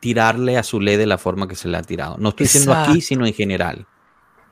tirarle 0.00 0.56
a 0.56 0.62
Zule 0.62 0.96
de 0.96 1.06
la 1.06 1.18
forma 1.18 1.46
que 1.48 1.54
se 1.54 1.68
le 1.68 1.76
ha 1.76 1.82
tirado. 1.82 2.16
No 2.18 2.30
estoy 2.30 2.44
diciendo 2.44 2.72
aquí, 2.74 3.00
sino 3.00 3.26
en 3.26 3.34
general. 3.34 3.86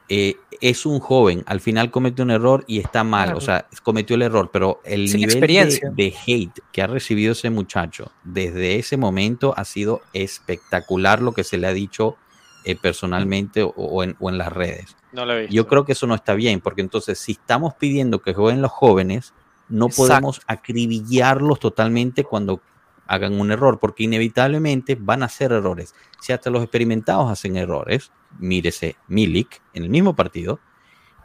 Eh, 0.08 0.36
es 0.60 0.86
un 0.86 1.00
joven, 1.00 1.42
al 1.46 1.60
final 1.60 1.90
comete 1.90 2.22
un 2.22 2.30
error 2.30 2.62
y 2.68 2.78
está 2.78 3.02
mal, 3.02 3.24
Claro. 3.26 3.38
o 3.38 3.40
sea, 3.40 3.66
cometió 3.82 4.14
el 4.14 4.22
error, 4.22 4.50
pero 4.52 4.80
el 4.84 5.08
Sin 5.08 5.20
nivel 5.22 5.40
de, 5.40 5.80
de 5.96 6.14
hate 6.26 6.60
que 6.70 6.80
ha 6.80 6.86
recibido 6.86 7.32
ese 7.32 7.50
muchacho 7.50 8.12
desde 8.22 8.76
ese 8.76 8.96
momento 8.96 9.52
ha 9.56 9.64
sido 9.64 10.02
espectacular 10.12 11.20
lo 11.22 11.32
que 11.32 11.42
se 11.42 11.58
le 11.58 11.66
ha 11.66 11.72
dicho 11.72 12.16
eh, 12.64 12.76
personalmente 12.76 13.62
o- 13.64 13.68
o 13.76 14.02
en- 14.04 14.16
o 14.20 14.28
en 14.30 14.38
las 14.38 14.52
redes. 14.52 14.96
No 15.12 15.24
lo 15.26 15.32
he 15.34 15.40
visto. 15.42 15.54
Yo 15.54 15.66
creo 15.66 15.84
que 15.84 15.92
eso 15.92 16.06
no 16.06 16.14
está 16.14 16.34
bien, 16.34 16.60
porque 16.60 16.80
entonces 16.82 17.18
si 17.18 17.32
estamos 17.32 17.74
pidiendo 17.74 18.20
que 18.20 18.32
jueguen 18.34 18.62
los 18.62 18.70
jóvenes, 18.72 19.34
no 19.68 19.86
Exacto. 19.86 20.08
podemos 20.08 20.40
acribillarlos 20.46 21.58
totalmente 21.60 22.22
cuando 22.24 22.60
hagan 23.06 23.40
un 23.40 23.50
error, 23.50 23.78
porque 23.78 24.04
inevitablemente 24.04 24.96
van 24.98 25.22
a 25.22 25.26
hacer 25.26 25.52
errores. 25.52 25.94
Si 26.20 26.32
hasta 26.32 26.50
los 26.50 26.62
experimentados 26.62 27.30
hacen 27.30 27.56
errores, 27.56 28.12
mírese 28.38 28.96
Milik 29.08 29.62
en 29.74 29.84
el 29.84 29.90
mismo 29.90 30.14
partido, 30.14 30.60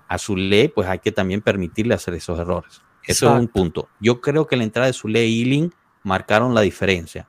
a 0.08 0.18
Zule 0.18 0.70
pues 0.70 0.88
hay 0.88 1.00
que 1.00 1.12
también 1.12 1.42
permitirle 1.42 1.94
hacer 1.94 2.14
esos 2.14 2.40
errores. 2.40 2.82
Eso 3.04 3.34
es 3.34 3.40
un 3.40 3.48
punto. 3.48 3.90
Yo 4.00 4.22
creo 4.22 4.46
que 4.46 4.56
la 4.56 4.64
entrada 4.64 4.88
de 4.88 4.94
Zule 4.94 5.26
y 5.26 5.42
Ealing 5.42 5.74
marcaron 6.04 6.54
la 6.54 6.62
diferencia 6.62 7.28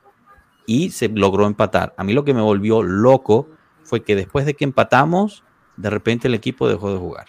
y 0.66 0.90
se 0.90 1.08
logró 1.08 1.46
empatar. 1.46 1.94
A 1.96 2.04
mí 2.04 2.12
lo 2.12 2.24
que 2.24 2.34
me 2.34 2.42
volvió 2.42 2.82
loco 2.82 3.48
fue 3.84 4.02
que 4.02 4.16
después 4.16 4.46
de 4.46 4.54
que 4.54 4.64
empatamos, 4.64 5.44
de 5.76 5.90
repente 5.90 6.28
el 6.28 6.34
equipo 6.34 6.68
dejó 6.68 6.92
de 6.92 6.98
jugar. 6.98 7.26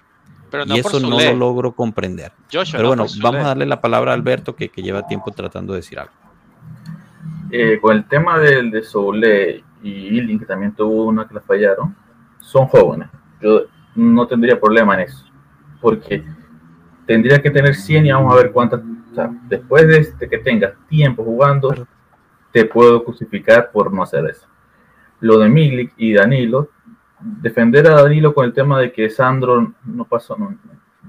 Pero 0.52 0.66
no 0.66 0.76
y 0.76 0.80
eso 0.80 1.00
no 1.00 1.20
lo 1.20 1.34
logro 1.34 1.76
comprender. 1.76 2.32
Joshua, 2.52 2.78
Pero 2.78 2.96
no 2.96 3.04
bueno, 3.04 3.06
vamos 3.22 3.42
a 3.42 3.48
darle 3.48 3.66
la 3.66 3.82
palabra 3.82 4.12
a 4.12 4.14
Alberto, 4.14 4.56
que, 4.56 4.70
que 4.70 4.84
lleva 4.84 5.08
tiempo 5.08 5.32
tratando 5.32 5.74
de 5.74 5.80
decir 5.80 5.98
algo. 5.98 6.14
Eh, 7.56 7.80
con 7.80 7.96
el 7.96 8.08
tema 8.08 8.40
del 8.40 8.72
de 8.72 8.82
Soule 8.82 9.64
y 9.84 10.18
Ealing, 10.18 10.40
que 10.40 10.46
también 10.48 10.74
tuvo 10.74 11.06
una 11.06 11.28
que 11.28 11.36
la 11.36 11.42
fallaron, 11.42 11.96
son 12.40 12.66
jóvenes. 12.66 13.10
Yo 13.40 13.66
no 13.94 14.26
tendría 14.26 14.60
problema 14.60 14.96
en 14.96 15.02
eso, 15.02 15.24
porque 15.80 16.24
tendría 17.06 17.40
que 17.44 17.52
tener 17.52 17.76
100 17.76 18.08
y 18.08 18.12
vamos 18.12 18.34
a 18.34 18.38
ver 18.38 18.52
cuántas. 18.52 18.80
O 18.80 19.14
sea, 19.14 19.30
después 19.48 19.88
de 19.88 19.98
este, 20.00 20.28
que 20.28 20.40
tengas 20.40 20.74
tiempo 20.90 21.24
jugando, 21.24 21.86
te 22.52 22.66
puedo 22.66 23.04
crucificar 23.04 23.70
por 23.70 23.94
no 23.94 24.02
hacer 24.02 24.26
eso. 24.26 24.48
Lo 25.20 25.38
de 25.38 25.48
Milik 25.48 25.94
y 25.98 26.14
Danilo, 26.14 26.70
defender 27.20 27.86
a 27.86 28.02
Danilo 28.02 28.34
con 28.34 28.46
el 28.46 28.54
tema 28.54 28.80
de 28.80 28.92
que 28.92 29.12
Sandro 29.12 29.76
no 29.86 30.06
pasó, 30.06 30.36
no, 30.36 30.58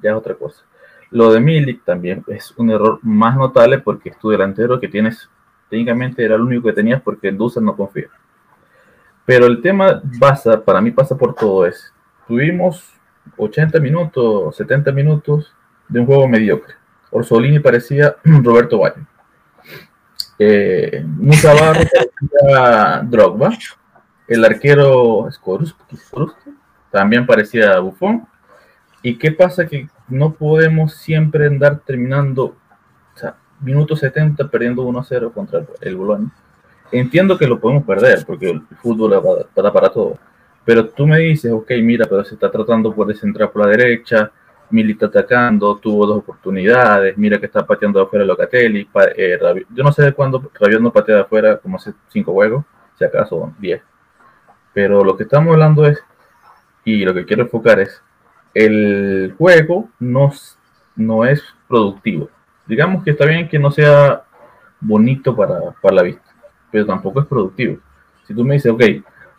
ya 0.03 0.11
es 0.11 0.17
otra 0.17 0.35
cosa. 0.35 0.63
Lo 1.11 1.33
de 1.33 1.41
Milik 1.41 1.85
también 1.85 2.23
es 2.27 2.53
un 2.59 2.69
error 2.69 2.99
más 3.01 3.35
notable 3.35 3.79
porque 3.79 4.11
es 4.11 4.19
tu 4.19 4.29
delantero 4.29 4.79
que 4.79 4.89
tienes 4.89 5.31
técnicamente 5.75 6.25
era 6.25 6.37
el 6.37 6.43
único 6.43 6.69
que 6.69 6.73
tenías 6.73 7.03
porque 7.03 7.27
el 7.27 7.37
no 7.37 7.77
confía. 7.77 8.07
Pero 9.27 9.47
el 9.47 9.61
tema 9.61 10.01
pasa, 10.21 10.65
para 10.65 10.81
mí 10.81 10.93
pasa 10.93 11.17
por 11.17 11.35
todo 11.35 11.67
eso. 11.67 11.87
Tuvimos 12.29 12.93
80 13.37 13.81
minutos, 13.81 14.55
70 14.57 14.93
minutos 14.93 15.53
de 15.89 15.99
un 15.99 16.07
juego 16.07 16.29
mediocre. 16.29 16.75
Orsolini 17.11 17.59
parecía 17.59 18.15
Roberto 18.25 18.79
Bayo. 18.79 19.05
Eh, 20.39 21.05
Musa 21.05 21.55
Barro 21.55 21.81
parecía 21.93 23.03
Drogba. 23.03 23.51
El 24.29 24.45
arquero 24.45 25.29
Skoruski, 25.33 25.83
también 26.93 27.27
parecía 27.27 27.81
Bufón. 27.81 28.29
¿Y 29.03 29.19
qué 29.19 29.33
pasa? 29.33 29.67
Que 29.67 29.89
no 30.07 30.35
podemos 30.35 30.95
siempre 30.95 31.47
andar 31.47 31.81
terminando 31.81 32.55
minuto 33.65 33.97
70 33.97 34.49
perdiendo 34.49 34.85
1-0 34.85 35.33
contra 35.33 35.65
el, 35.81 35.97
Boloña. 35.97 36.31
Entiendo 36.93 37.37
que 37.37 37.47
lo 37.47 37.59
podemos 37.59 37.85
perder 37.85 38.25
porque 38.27 38.51
el 38.51 38.63
fútbol 38.83 39.15
va, 39.15 39.63
va 39.63 39.73
para 39.73 39.91
todo. 39.91 40.19
Pero 40.65 40.89
tú 40.89 41.07
me 41.07 41.19
dices, 41.19 41.53
ok, 41.53 41.71
mira, 41.83 42.07
pero 42.07 42.25
se 42.25 42.35
está 42.35 42.51
tratando 42.51 42.95
por 42.95 43.07
descentrar 43.07 43.51
por 43.51 43.63
la 43.67 43.69
derecha, 43.69 44.31
Milita 44.71 45.07
atacando, 45.07 45.77
tuvo 45.77 46.07
dos 46.07 46.19
oportunidades, 46.19 47.17
mira 47.19 47.39
que 47.39 47.47
está 47.47 47.67
pateando 47.67 48.01
afuera 48.01 48.25
Locatelli, 48.25 48.89
eh, 49.17 49.39
yo 49.71 49.85
no 49.85 49.93
sé 49.93 50.03
de 50.03 50.13
cuándo 50.13 50.51
Rabiot 50.59 50.81
no 50.81 50.93
patea 50.93 51.17
de 51.17 51.21
afuera, 51.21 51.59
como 51.59 51.77
hace 51.77 51.93
cinco 52.09 52.33
juegos, 52.33 52.65
si 52.99 53.05
acaso 53.05 53.53
diez. 53.59 53.83
Pero 54.73 55.05
lo 55.05 55.17
que 55.17 55.25
estamos 55.25 55.53
hablando 55.53 55.87
es, 55.87 56.03
y 56.85 57.05
lo 57.05 57.15
que 57.15 57.25
quiero 57.25 57.43
enfocar 57.43 57.79
es, 57.79 58.03
el 58.55 59.35
juego 59.37 59.91
no, 59.99 60.33
no 60.97 61.25
es 61.25 61.43
productivo. 61.69 62.31
Digamos 62.67 63.05
que 63.05 63.11
está 63.11 63.27
bien 63.27 63.49
que 63.49 63.59
no 63.59 63.71
sea 63.71 64.23
bonito 64.81 65.35
para, 65.37 65.73
para 65.81 65.97
la 65.97 66.03
vista, 66.03 66.23
pero 66.71 66.87
tampoco 66.87 67.21
es 67.21 67.27
productivo. 67.27 67.79
Si 68.27 68.35
tú 68.35 68.45
me 68.45 68.55
dices, 68.55 68.73
ok, 68.73 68.83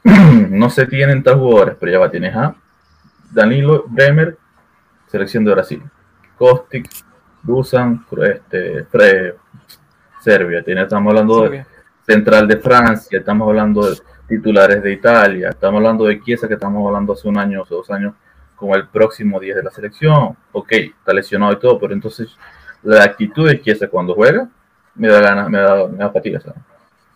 no 0.50 0.70
se 0.70 0.86
tienen 0.86 1.24
tal 1.24 1.40
jugadores, 1.40 1.76
pero 1.80 1.92
ya 1.92 2.00
va, 2.00 2.12
tienes 2.12 2.36
a 2.36 2.56
Danilo 3.32 3.86
Bremer, 3.88 4.38
selección 5.08 5.44
de 5.44 5.52
Brasil, 5.54 5.82
Kostic, 6.38 6.90
Dusan, 7.44 8.06
este, 8.24 8.86
Fre- 8.88 9.36
Serbia, 10.20 10.64
estamos 10.66 11.12
hablando 11.12 11.42
de 11.44 11.66
central 12.06 12.48
de 12.48 12.58
Francia, 12.58 13.20
estamos 13.20 13.48
hablando 13.48 13.90
de 13.90 13.98
titulares 14.28 14.82
de 14.82 14.94
Italia, 14.94 15.50
estamos 15.50 15.78
hablando 15.78 16.06
de 16.06 16.20
Chiesa 16.22 16.48
que 16.48 16.56
estamos 16.56 16.86
hablando 16.86 17.14
hace 17.14 17.28
un 17.28 17.38
año 17.38 17.62
o 17.62 17.66
dos 17.66 17.90
años 17.92 18.14
como 18.56 18.76
el 18.76 18.88
próximo 18.88 19.40
10 19.40 19.58
de 19.58 19.64
la 19.64 19.70
selección, 19.72 20.36
ok, 20.52 20.72
está 20.72 21.14
lesionado 21.14 21.54
y 21.54 21.60
todo, 21.60 21.80
pero 21.80 21.94
entonces 21.94 22.36
la 22.86 23.04
actitud 23.04 23.48
de 23.48 23.62
Chiesa 23.62 23.88
cuando 23.90 24.14
juega 24.16 24.48
me 24.96 25.10
da 25.10 25.20
ganas, 25.22 25.50
me 25.50 25.58
da, 25.60 25.88
me 25.88 25.98
da 25.98 26.10
fatiga, 26.12 26.40
¿sabes? 26.40 26.60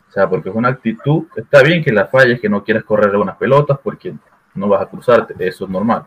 O 0.09 0.11
sea, 0.11 0.29
porque 0.29 0.49
es 0.49 0.55
una 0.55 0.69
actitud, 0.69 1.25
está 1.35 1.61
bien 1.63 1.83
que 1.83 1.91
la 1.93 2.07
falles, 2.07 2.39
que 2.41 2.49
no 2.49 2.63
quieras 2.63 2.83
correr 2.83 3.15
unas 3.15 3.37
pelotas 3.37 3.77
porque 3.83 4.13
no 4.55 4.67
vas 4.67 4.81
a 4.81 4.87
cruzarte, 4.87 5.35
eso 5.39 5.65
es 5.65 5.71
normal. 5.71 6.03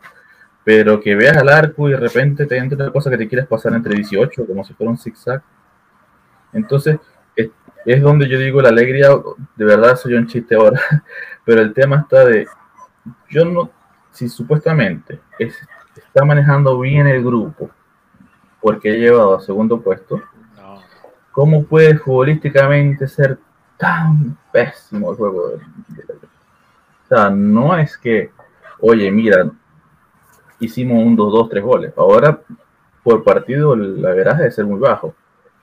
Pero 0.65 1.01
que 1.01 1.15
veas 1.15 1.37
al 1.37 1.49
arco 1.49 1.89
y 1.89 1.93
de 1.93 1.99
repente 1.99 2.47
te 2.47 2.57
entre 2.59 2.77
otra 2.77 2.91
cosa 2.93 3.11
que 3.11 3.19
te 3.19 3.29
quieres 3.29 3.47
pasar 3.47 3.73
entre 3.75 3.95
18, 3.97 4.47
como 4.47 4.65
si 4.65 4.75
fuera 4.75 4.91
un 4.91 4.99
zigzag. 4.99 5.43
Entonces, 6.53 6.99
es, 7.35 7.51
es 7.87 8.03
donde 8.03 8.29
yo 8.29 8.39
digo 8.39 8.61
la 8.61 8.69
alegría, 8.69 9.09
de 9.57 9.65
verdad 9.65 9.97
soy 9.97 10.15
un 10.15 10.27
chiste 10.27 10.55
ahora, 10.55 10.81
pero 11.45 11.63
el 11.63 11.73
tema 11.73 12.01
está 12.01 12.25
de, 12.25 12.47
yo 13.31 13.45
no, 13.45 13.71
si 14.11 14.29
supuestamente 14.29 15.21
es- 15.39 15.59
está 15.97 16.25
manejando 16.25 16.79
bien 16.79 17.07
el 17.07 17.23
grupo, 17.25 17.71
porque 18.63 18.91
ha 18.91 18.95
llevado 18.95 19.37
a 19.37 19.41
segundo 19.41 19.81
puesto, 19.81 20.23
No. 20.57 20.81
¿cómo 21.33 21.65
puede 21.65 21.99
futbolísticamente 21.99 23.07
ser 23.09 23.39
tan 23.77 24.37
pésimo 24.53 25.11
el 25.11 25.17
juego? 25.17 25.49
de- 25.49 25.57
de- 25.57 26.13
o 26.15 27.09
sea, 27.09 27.29
no 27.29 27.77
es 27.77 27.99
que, 27.99 28.31
oye, 28.81 29.11
mira, 29.11 29.51
hicimos 30.61 31.05
un 31.05 31.17
2-2, 31.17 31.49
3 31.51 31.63
goles. 31.63 31.93
Ahora, 31.97 32.41
por 33.03 33.23
partido, 33.25 33.75
la 33.77 34.11
veraje 34.15 34.39
debe 34.43 34.51
ser 34.53 34.65
muy 34.65 34.79
bajo. 34.79 35.15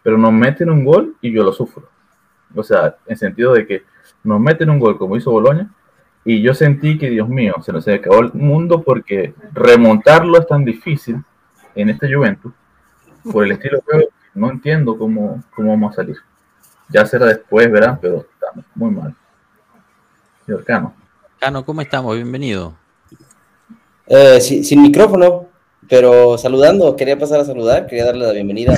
Pero 0.03 0.17
nos 0.17 0.31
meten 0.33 0.69
un 0.69 0.83
gol 0.85 1.15
y 1.21 1.31
yo 1.31 1.43
lo 1.43 1.51
sufro. 1.53 1.89
O 2.55 2.63
sea, 2.63 2.97
en 3.07 3.17
sentido 3.17 3.53
de 3.53 3.65
que 3.65 3.83
nos 4.23 4.39
meten 4.39 4.69
un 4.69 4.79
gol 4.79 4.97
como 4.97 5.15
hizo 5.15 5.31
Boloña 5.31 5.69
y 6.25 6.41
yo 6.41 6.53
sentí 6.53 6.97
que, 6.97 7.09
Dios 7.09 7.27
mío, 7.29 7.55
se 7.61 7.71
nos 7.71 7.87
acabó 7.87 8.19
el 8.19 8.33
mundo 8.33 8.81
porque 8.83 9.33
remontarlo 9.53 10.37
es 10.37 10.47
tan 10.47 10.65
difícil 10.65 11.23
en 11.75 11.89
esta 11.89 12.07
Juventus 12.13 12.51
por 13.31 13.45
el 13.45 13.51
estilo 13.53 13.77
de 13.77 13.83
juego. 13.83 14.09
No 14.33 14.51
entiendo 14.51 14.97
cómo, 14.97 15.43
cómo 15.55 15.69
vamos 15.71 15.93
a 15.93 15.95
salir. 15.97 16.17
Ya 16.89 17.05
será 17.05 17.25
después, 17.27 17.71
verán, 17.71 17.99
pero 18.01 18.25
estamos 18.33 18.65
muy 18.75 18.91
mal. 18.91 19.15
Señor 20.45 20.63
Cano. 20.65 20.93
Cano, 21.39 21.63
¿cómo 21.65 21.81
estamos? 21.81 22.15
Bienvenido. 22.15 22.75
Eh, 24.07 24.41
sin 24.41 24.81
micrófono, 24.81 25.47
pero 25.87 26.37
saludando, 26.37 26.95
quería 26.95 27.17
pasar 27.17 27.39
a 27.41 27.45
saludar, 27.45 27.85
quería 27.85 28.05
darle 28.05 28.25
la 28.25 28.33
bienvenida 28.33 28.73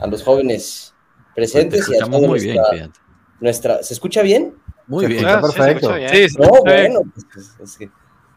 a 0.00 0.06
los 0.08 0.22
jóvenes 0.24 0.92
Pues 1.34 1.52
te 1.52 1.62
presentes 1.68 1.88
y 1.88 1.94
a 1.94 1.98
toda 2.04 2.18
muy 2.26 2.40
bien, 2.40 2.56
nuestra, 2.56 2.70
fíjate. 2.76 3.00
nuestra- 3.40 3.82
¿Se 3.84 3.94
escucha 3.94 4.22
bien? 4.22 4.54
Muy 4.88 5.06
bien. 5.06 5.20
escucha 5.24 5.36
sí, 5.36 5.42
perfecto. 5.56 5.86
escucha 5.92 5.96
bien. 5.96 6.10
Sí, 6.10 6.28
sí, 6.30 6.36
No, 6.38 6.50
bien. 6.64 6.92
bueno, 6.94 7.12
pues, 7.14 7.26
es- 7.46 7.60
es 7.60 7.76
que 7.76 7.90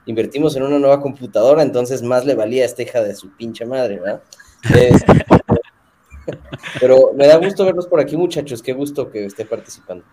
invertimos 0.06 0.56
en 0.56 0.64
una 0.64 0.78
nueva 0.78 1.02
computadora, 1.02 1.64
entonces 1.64 2.04
más 2.04 2.26
le 2.26 2.36
valía 2.36 2.62
a 2.62 2.68
esta 2.68 2.84
hija 2.84 3.02
de 3.02 3.16
su 3.16 3.32
pinche 3.32 3.66
madre, 3.66 4.00
¿verdad? 4.00 4.22
Eh, 4.70 4.92
pero 6.80 7.12
me 7.16 7.28
da 7.28 7.38
gusto 7.38 7.66
verlos 7.66 7.88
por 7.88 8.00
aquí, 8.00 8.16
muchachos, 8.16 8.62
qué 8.62 8.74
gusto 8.74 9.12
que 9.12 9.26
esté 9.26 9.46
participando. 9.46 10.04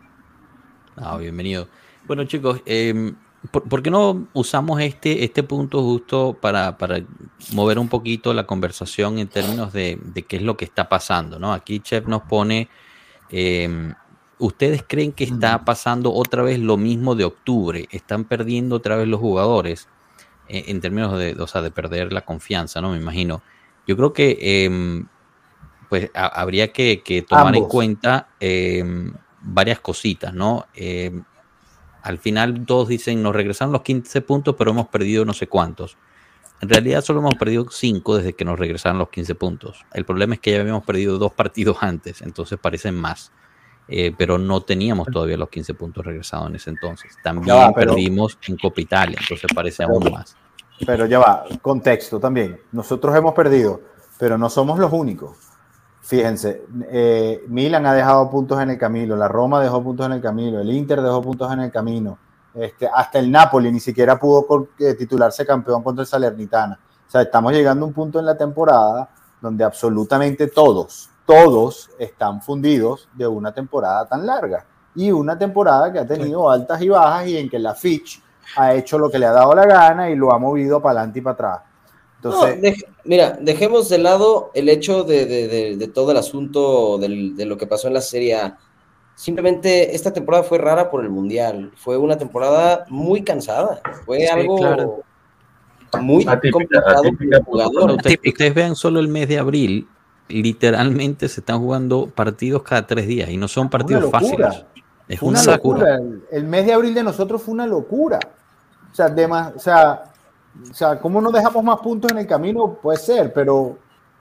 Ah, 0.97 1.17
bienvenido. 1.17 1.69
Bueno, 2.07 2.25
chicos, 2.25 2.61
eh, 2.67 3.13
¿por, 3.51 3.69
por 3.69 3.83
qué 3.83 3.91
no 3.91 4.29
usamos 4.33 4.81
este, 4.81 5.25
este 5.25 5.43
punto 5.43 5.83
justo 5.83 6.37
para, 6.41 6.77
para 6.77 7.01
mover 7.53 7.79
un 7.79 7.89
poquito 7.89 8.35
la 8.35 8.47
conversación 8.47 9.19
en 9.19 9.29
términos 9.29 9.73
de, 9.73 9.99
de 10.03 10.23
qué 10.23 10.37
es 10.37 10.43
lo 10.43 10.57
que 10.57 10.65
está 10.65 10.89
pasando? 10.89 11.39
¿no? 11.39 11.53
Aquí 11.53 11.81
Chef 11.81 12.07
nos 12.07 12.23
pone, 12.23 12.69
eh, 13.31 13.95
¿ustedes 14.39 14.85
creen 14.87 15.13
que 15.13 15.25
está 15.25 15.65
pasando 15.65 16.13
otra 16.13 16.43
vez 16.43 16.59
lo 16.59 16.77
mismo 16.77 17.15
de 17.15 17.25
octubre? 17.25 17.89
¿Están 17.91 18.25
perdiendo 18.25 18.77
otra 18.77 18.97
vez 18.97 19.07
los 19.07 19.21
jugadores? 19.21 19.89
Eh, 20.51 20.65
en 20.67 20.81
términos 20.81 21.17
de, 21.17 21.37
o 21.39 21.47
sea, 21.47 21.63
de 21.63 21.71
perder 21.71 22.13
la 22.13 22.23
confianza, 22.23 22.81
¿no? 22.81 22.91
Me 22.91 22.97
imagino. 22.97 23.41
Yo 23.87 23.97
creo 23.97 24.13
que 24.13 24.39
eh, 24.41 25.05
pues 25.89 26.11
ha- 26.15 26.41
habría 26.41 26.73
que, 26.73 27.03
que 27.03 27.23
tomar 27.23 27.55
en 27.57 27.65
cuenta 27.69 28.29
eh, 28.39 28.85
varias 29.43 29.81
cositas, 29.81 30.33
¿no? 30.35 30.67
Eh, 30.75 31.21
al 32.03 32.19
final 32.19 32.65
todos 32.67 32.89
dicen, 32.89 33.23
nos 33.23 33.35
regresaron 33.35 33.73
los 33.73 33.83
15 33.83 34.21
puntos, 34.23 34.55
pero 34.57 34.71
hemos 34.71 34.89
perdido 34.89 35.25
no 35.25 35.33
sé 35.35 35.49
cuántos. 35.49 35.97
En 36.63 36.69
realidad 36.69 37.03
solo 37.03 37.21
hemos 37.21 37.35
perdido 37.37 37.67
5 37.71 38.19
desde 38.19 38.35
que 38.35 38.45
nos 38.45 38.59
regresaron 38.59 38.99
los 38.99 39.09
15 39.09 39.35
puntos. 39.35 39.85
El 39.93 40.05
problema 40.05 40.35
es 40.35 40.41
que 40.41 40.53
ya 40.53 40.61
habíamos 40.61 40.85
perdido 40.85 41.19
dos 41.19 41.33
partidos 41.33 41.79
antes, 41.83 42.23
entonces 42.23 42.59
parecen 42.59 42.95
más. 42.95 43.33
Eh, 43.93 44.15
pero 44.17 44.39
no 44.39 44.61
teníamos 44.61 45.09
todavía 45.11 45.37
los 45.37 45.49
15 45.49 45.75
puntos 45.75 46.05
regresados 46.07 46.49
en 46.49 46.55
ese 46.55 46.71
entonces. 46.71 47.17
También 47.25 47.57
pero- 47.75 47.93
perdimos 47.95 48.39
en 48.47 48.57
Copa 48.57 48.81
Italia, 48.81 49.19
entonces 49.21 49.51
parece 49.53 49.79
Pero- 49.85 49.95
aún 49.99 50.13
más. 50.13 50.37
Pero 50.87 51.07
ya 51.07 51.19
va, 51.19 51.45
contexto 51.61 52.19
también. 52.19 52.61
Nosotros 52.73 53.15
hemos 53.17 53.35
perdido, 53.35 53.81
pero 54.19 54.39
no 54.39 54.49
somos 54.49 54.79
los 54.79 54.93
únicos. 54.93 55.37
Fíjense, 56.01 56.65
eh, 56.91 57.45
Milan 57.49 57.87
ha 57.87 57.95
dejado 57.95 58.31
puntos 58.31 58.61
en 58.61 58.71
el 58.71 58.79
camino, 58.79 59.15
la 59.17 59.29
Roma 59.29 59.61
dejó 59.61 59.83
puntos 59.83 60.07
en 60.07 60.13
el 60.13 60.21
camino, 60.21 60.59
el 60.59 60.71
Inter 60.73 61.03
dejó 61.03 61.21
puntos 61.23 61.53
en 61.53 61.61
el 61.61 61.71
camino, 61.71 62.19
este, 62.55 62.89
hasta 62.93 63.19
el 63.19 63.31
Napoli 63.31 63.71
ni 63.71 63.81
siquiera 63.81 64.19
pudo 64.19 64.69
eh, 64.79 64.95
titularse 64.95 65.47
campeón 65.47 65.83
contra 65.83 66.03
el 66.03 66.09
Salernitana. 66.09 66.79
O 67.07 67.11
sea, 67.11 67.23
estamos 67.23 67.53
llegando 67.53 67.85
a 67.85 67.89
un 67.89 67.95
punto 67.95 68.19
en 68.19 68.27
la 68.27 68.37
temporada 68.37 69.11
donde 69.41 69.63
absolutamente 69.63 70.49
todos, 70.49 71.11
todos 71.27 71.91
están 71.99 72.41
fundidos 72.43 73.09
de 73.15 73.27
una 73.27 73.53
temporada 73.53 74.07
tan 74.07 74.27
larga 74.27 74.65
y 74.95 75.13
una 75.13 75.39
temporada 75.39 75.93
que 75.93 75.99
ha 75.99 76.07
tenido 76.07 76.51
altas 76.51 76.81
y 76.83 76.89
bajas 76.89 77.29
y 77.29 77.37
en 77.37 77.49
que 77.49 77.59
la 77.59 77.75
Fitch 77.75 78.23
ha 78.57 78.75
hecho 78.75 78.99
lo 78.99 79.11
que 79.11 79.19
le 79.19 79.27
ha 79.27 79.33
dado 79.33 79.55
la 79.55 79.67
gana 79.67 80.11
y 80.11 80.17
lo 80.17 80.33
ha 80.33 80.39
movido 80.39 80.81
para 80.81 81.01
adelante 81.01 81.19
y 81.19 81.23
para 81.23 81.35
atrás. 81.35 81.61
No, 82.23 82.31
Entonces, 82.33 82.61
dej- 82.63 82.87
mira, 83.05 83.39
dejemos 83.41 83.89
de 83.89 83.99
lado 83.99 84.51
el 84.55 84.69
hecho 84.69 85.05
de, 85.05 85.25
de- 85.27 85.49
de- 85.49 85.77
de 85.77 85.89
todo 85.89 86.11
el 86.11 86.19
asunto 86.19 86.99
del- 86.99 87.35
de 87.37 87.47
lo 87.47 87.57
que 87.57 87.67
pasó 87.67 87.89
en 87.89 87.95
la 87.95 88.01
Serie 88.03 88.35
A. 88.37 88.59
Simplemente 89.15 89.95
esta 89.95 90.13
temporada 90.13 90.45
fue 90.45 90.59
rara 90.59 90.91
por 90.91 91.03
el 91.03 91.11
Mundial. 91.11 91.73
Fue 91.77 91.97
una 91.97 92.17
temporada 92.19 92.85
muy 92.89 93.23
cansada. 93.23 93.81
Fue 94.05 94.21
Sí, 94.21 94.27
algo 94.27 94.57
claro. 94.59 95.03
muy 96.01 96.25
Atípica, 96.27 96.53
complicado 96.53 96.99
atípica 96.99 97.19
para 97.31 97.39
el 97.39 97.45
por- 97.45 97.55
jugador. 97.73 97.91
Ustedes, 97.97 98.19
ustedes 98.27 98.55
vean 98.55 98.77
solo 98.77 99.01
el 99.01 99.09
mes 99.09 99.29
de 99.29 99.39
abril, 99.39 99.89
literalmente 100.29 101.29
se 101.29 101.41
están 101.41 101.59
jugando 101.61 102.07
partidos 102.07 102.63
cada 102.63 102.87
tres 102.87 103.07
días 103.07 103.29
y 103.31 103.37
no 103.37 103.49
son 103.49 103.69
partidos 103.69 104.11
fáciles. 104.11 104.65
Es 105.09 105.21
una, 105.23 105.41
una 105.41 105.53
locura. 105.57 105.79
locura. 105.81 105.97
El, 105.97 106.23
el 106.31 106.45
mes 106.45 106.67
de 106.67 106.73
abril 106.73 106.95
de 106.95 107.03
nosotros 107.03 107.43
fue 107.43 107.53
una 107.55 107.67
locura. 107.67 108.19
O 108.91 108.95
sea, 108.95 109.09
dema- 109.09 109.53
o 109.55 109.59
sea, 109.59 110.05
o 110.71 110.75
sea, 110.75 110.99
¿cómo 110.99 111.21
no 111.21 111.31
dejamos 111.31 111.63
más 111.63 111.79
puntos 111.81 112.11
en 112.11 112.19
el 112.19 112.27
camino? 112.27 112.75
Puede 112.83 112.99
ser, 112.99 113.33
pero 113.33 113.79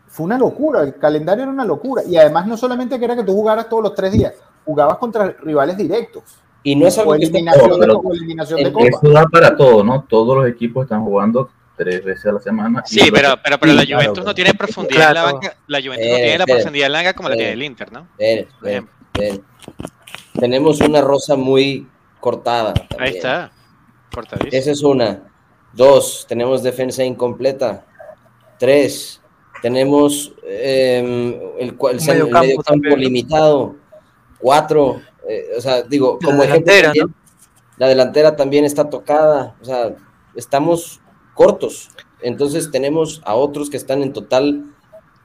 fue 0.08 0.26
una 0.26 0.38
locura. 0.38 0.82
El 0.84 0.96
calendario 0.96 1.44
era 1.44 1.52
una 1.52 1.66
locura. 1.66 2.04
Y 2.04 2.16
además 2.18 2.46
no 2.48 2.56
solamente 2.58 2.98
que 3.00 3.06
era 3.06 3.16
que 3.16 3.24
tú 3.24 3.34
jugaras 3.34 3.68
todos 3.70 3.84
los 3.84 3.96
tres 3.96 4.12
días, 4.12 4.34
jugabas 4.66 4.98
contra 4.98 5.36
rivales 5.42 5.76
directos. 5.78 6.24
Y 6.62 6.76
no 6.76 6.86
es 6.88 6.98
algo 6.98 7.14
O 7.14 7.18
que 7.18 7.24
esté 7.24 7.38
eliminación, 7.38 7.72
de, 7.72 7.78
pero- 7.80 8.00
o 8.00 8.14
eliminación 8.14 8.64
de 8.64 8.72
copa. 8.74 8.86
Eso 8.88 9.10
da 9.12 9.24
para 9.32 9.56
todo, 9.56 9.84
¿no? 9.84 10.04
Todos 10.10 10.38
los 10.38 10.48
equipos 10.48 10.84
están 10.84 11.04
jugando 11.04 11.50
tres 11.78 12.04
veces 12.04 12.26
a 12.26 12.34
la 12.34 12.40
semana. 12.42 12.84
Sí, 12.86 13.10
pero, 13.12 13.36
pero, 13.42 13.58
pero 13.58 13.72
la 13.74 13.86
claro, 13.86 14.02
Juventus 14.02 14.26
no 14.26 14.36
tiene 14.36 14.54
profundidad 14.54 15.08
en 15.10 15.14
la 15.16 15.22
Claro. 15.22 15.34
banca. 15.40 15.56
La 15.68 15.78
Juventus 15.80 16.06
Eh, 16.06 16.10
no 16.12 16.16
tiene 16.18 16.38
la 16.38 16.46
profundidad 16.46 16.86
en 16.88 16.92
la 16.92 16.98
banca 17.00 17.14
como 17.14 17.30
la 17.30 17.36
Eh. 17.36 17.38
tiene 17.38 17.54
el 17.54 17.64
Inter, 17.64 17.92
¿no? 17.94 18.08
Por. 18.18 19.40
Tenemos 20.40 20.80
una 20.82 21.02
rosa 21.02 21.36
muy 21.36 21.88
cortada. 22.20 22.74
Ahí 23.00 23.16
está. 23.16 23.52
Cortadísimo. 24.14 24.52
Esa 24.54 24.72
es 24.72 24.84
una. 24.84 25.24
Dos, 25.74 26.26
tenemos 26.28 26.64
defensa 26.64 27.04
incompleta. 27.04 27.86
Tres, 28.58 29.22
tenemos 29.62 30.34
eh, 30.44 31.56
el, 31.60 31.78
cua- 31.78 31.92
el, 31.92 31.98
Un 31.98 32.02
cen- 32.02 32.10
el 32.12 32.18
mediocampo 32.24 32.40
mediocampo 32.42 32.64
también. 32.64 33.00
limitado. 33.00 33.76
Cuatro, 34.40 35.02
eh, 35.28 35.50
o 35.58 35.62
sea, 35.62 35.82
digo, 35.84 36.18
La 36.22 36.26
como 36.28 36.44
ejemplo 36.44 36.74
delantera, 36.74 36.88
también, 36.88 37.16
la 37.78 37.88
delantera 37.88 38.36
también 38.36 38.66
está 38.66 38.90
tocada. 38.90 39.56
O 39.62 39.66
sea, 39.66 39.96
estamos 40.36 41.00
cortos. 41.34 41.90
Entonces 42.22 42.72
tenemos 42.72 43.22
a 43.26 43.36
otros 43.36 43.70
que 43.70 43.78
están 43.78 44.02
en 44.02 44.12
total 44.14 44.66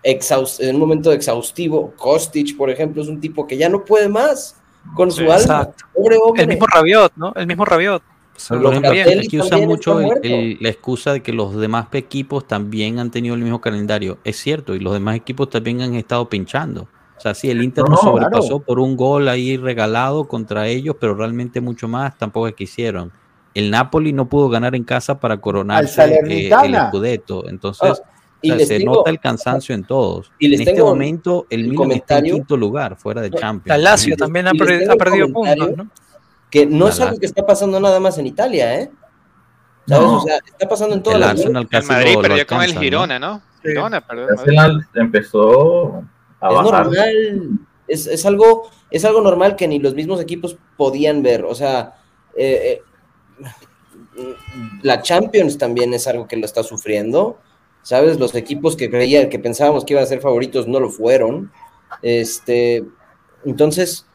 en 0.04 0.74
un 0.74 0.80
momento 0.80 1.12
exhaustivo. 1.12 1.92
Kostic, 1.96 2.56
por 2.56 2.68
ejemplo, 2.70 3.02
es 3.02 3.08
un 3.08 3.20
tipo 3.20 3.46
que 3.46 3.56
ya 3.56 3.68
no 3.68 3.84
puede 3.84 4.08
más 4.08 4.60
con 4.94 5.10
su 5.10 5.22
Sí, 5.22 5.30
alma. 5.30 5.70
Pobre 5.94 6.16
hombre. 6.22 6.42
El 6.42 6.48
mismo 6.48 6.66
Rabiot, 6.66 7.12
¿no? 7.16 7.32
El 7.34 7.46
mismo 7.46 7.64
Rabiot. 7.64 8.02
Por 8.48 8.66
ejemplo, 8.74 8.90
aquí 9.20 9.38
usan 9.38 9.64
mucho 9.66 10.00
el- 10.00 10.10
el- 10.22 10.58
la 10.60 10.68
excusa 10.68 11.12
de 11.12 11.22
que 11.22 11.32
los 11.32 11.54
demás 11.56 11.86
equipos 11.92 12.46
también 12.46 12.98
han 12.98 13.10
tenido 13.10 13.34
el 13.34 13.40
mismo 13.40 13.60
calendario. 13.60 14.18
Es 14.24 14.36
cierto, 14.38 14.74
y 14.74 14.80
los 14.80 14.92
demás 14.92 15.16
equipos 15.16 15.50
también 15.50 15.80
han 15.82 15.94
estado 15.94 16.28
pinchando. 16.28 16.88
O 17.16 17.20
sea, 17.20 17.32
sí, 17.34 17.48
el 17.50 17.62
Inter 17.62 17.84
No, 17.88 17.96
sobrepasó 17.96 18.46
claro. 18.48 18.60
por 18.60 18.80
un 18.80 18.96
gol 18.96 19.28
ahí 19.28 19.56
regalado 19.56 20.26
contra 20.26 20.66
ellos, 20.66 20.96
pero 20.98 21.14
realmente 21.14 21.60
mucho 21.60 21.86
más 21.88 22.18
tampoco 22.18 22.48
es 22.48 22.54
que 22.54 22.64
hicieron. 22.64 23.12
El 23.54 23.70
Napoli 23.70 24.12
no 24.12 24.28
pudo 24.28 24.48
ganar 24.48 24.74
en 24.74 24.82
casa 24.82 25.20
para 25.20 25.36
coronarse 25.40 26.02
Al 26.02 26.10
eh, 26.28 26.50
el. 26.64 26.76
Scudetto. 26.88 27.48
Entonces, 27.48 28.02
Ah, 28.04 28.10
y 28.42 28.50
o 28.50 28.54
sea, 28.54 28.58
les 28.58 28.68
se 28.68 28.84
nota 28.84 29.08
el 29.10 29.20
cansancio 29.20 29.74
en 29.74 29.84
todos. 29.84 30.30
y 30.40 30.52
en 30.52 30.60
este 30.60 30.82
momento, 30.82 31.46
el 31.48 31.60
el 31.60 31.68
Milan 31.68 31.92
está 31.92 32.18
en 32.18 32.24
quinto 32.26 32.56
lugar, 32.58 32.96
fuera 32.96 33.22
de 33.22 33.30
Champions. 33.30 33.68
La 33.68 33.78
Lazio 33.78 34.16
también 34.16 34.48
ha, 34.48 34.50
Y 34.52 34.60
ha 34.86 34.96
perdido 34.96 35.28
puntos, 35.32 35.76
¿no? 35.76 35.88
Que 36.54 36.66
no 36.66 36.86
es 36.86 37.00
algo 37.00 37.18
que 37.18 37.26
está 37.26 37.44
pasando 37.44 37.80
nada 37.80 37.98
más 37.98 38.16
en 38.16 38.28
Italia, 38.28 38.78
¿eh? 38.80 38.90
¿Sabes? 39.88 40.06
No. 40.08 40.18
O 40.18 40.20
sea, 40.22 40.36
está 40.46 40.68
pasando 40.68 40.94
en 40.94 41.02
toda 41.02 41.16
El 41.16 41.20
la 41.22 41.30
Arsenal 41.30 41.68
casi 41.68 41.88
Madrid 41.88 42.14
lo- 42.14 42.22
lo 42.22 42.28
perdió 42.28 42.46
con 42.46 42.62
el. 42.62 42.78
Girona, 42.78 43.18
¿no? 43.18 43.42
Sí. 43.60 43.68
Girona 43.70 44.00
perdió. 44.06 44.28
El. 44.28 44.38
Arsenal 44.38 44.86
empezó 44.94 45.96
a 46.40 46.48
Es 46.48 46.54
bajar. 46.54 46.86
normal, 46.86 47.58
es, 47.88 48.06
es 48.06 48.24
algo, 48.24 48.70
es 48.88 49.04
algo 49.04 49.20
normal 49.20 49.56
que 49.56 49.66
ni 49.66 49.80
los 49.80 49.94
mismos 49.96 50.20
equipos 50.20 50.56
podían 50.76 51.24
ver. 51.24 51.44
O 51.44 51.56
sea, 51.56 51.96
eh, 52.36 52.80
eh, 54.16 54.34
la 54.82 55.02
Champions 55.02 55.58
también 55.58 55.92
es 55.92 56.06
algo 56.06 56.28
que 56.28 56.36
lo 56.36 56.46
está 56.46 56.62
sufriendo. 56.62 57.38
¿Sabes? 57.82 58.18
Los 58.20 58.34
equipos 58.36 58.76
que 58.76 58.88
creían, 58.88 59.28
que 59.28 59.38
pensábamos 59.40 59.84
que 59.84 59.92
iban 59.92 60.04
a 60.04 60.06
ser 60.06 60.20
favoritos, 60.20 60.66
no 60.68 60.78
lo 60.80 60.88
fueron. 60.88 61.50
Este, 62.00 62.82
entonces, 63.44 64.06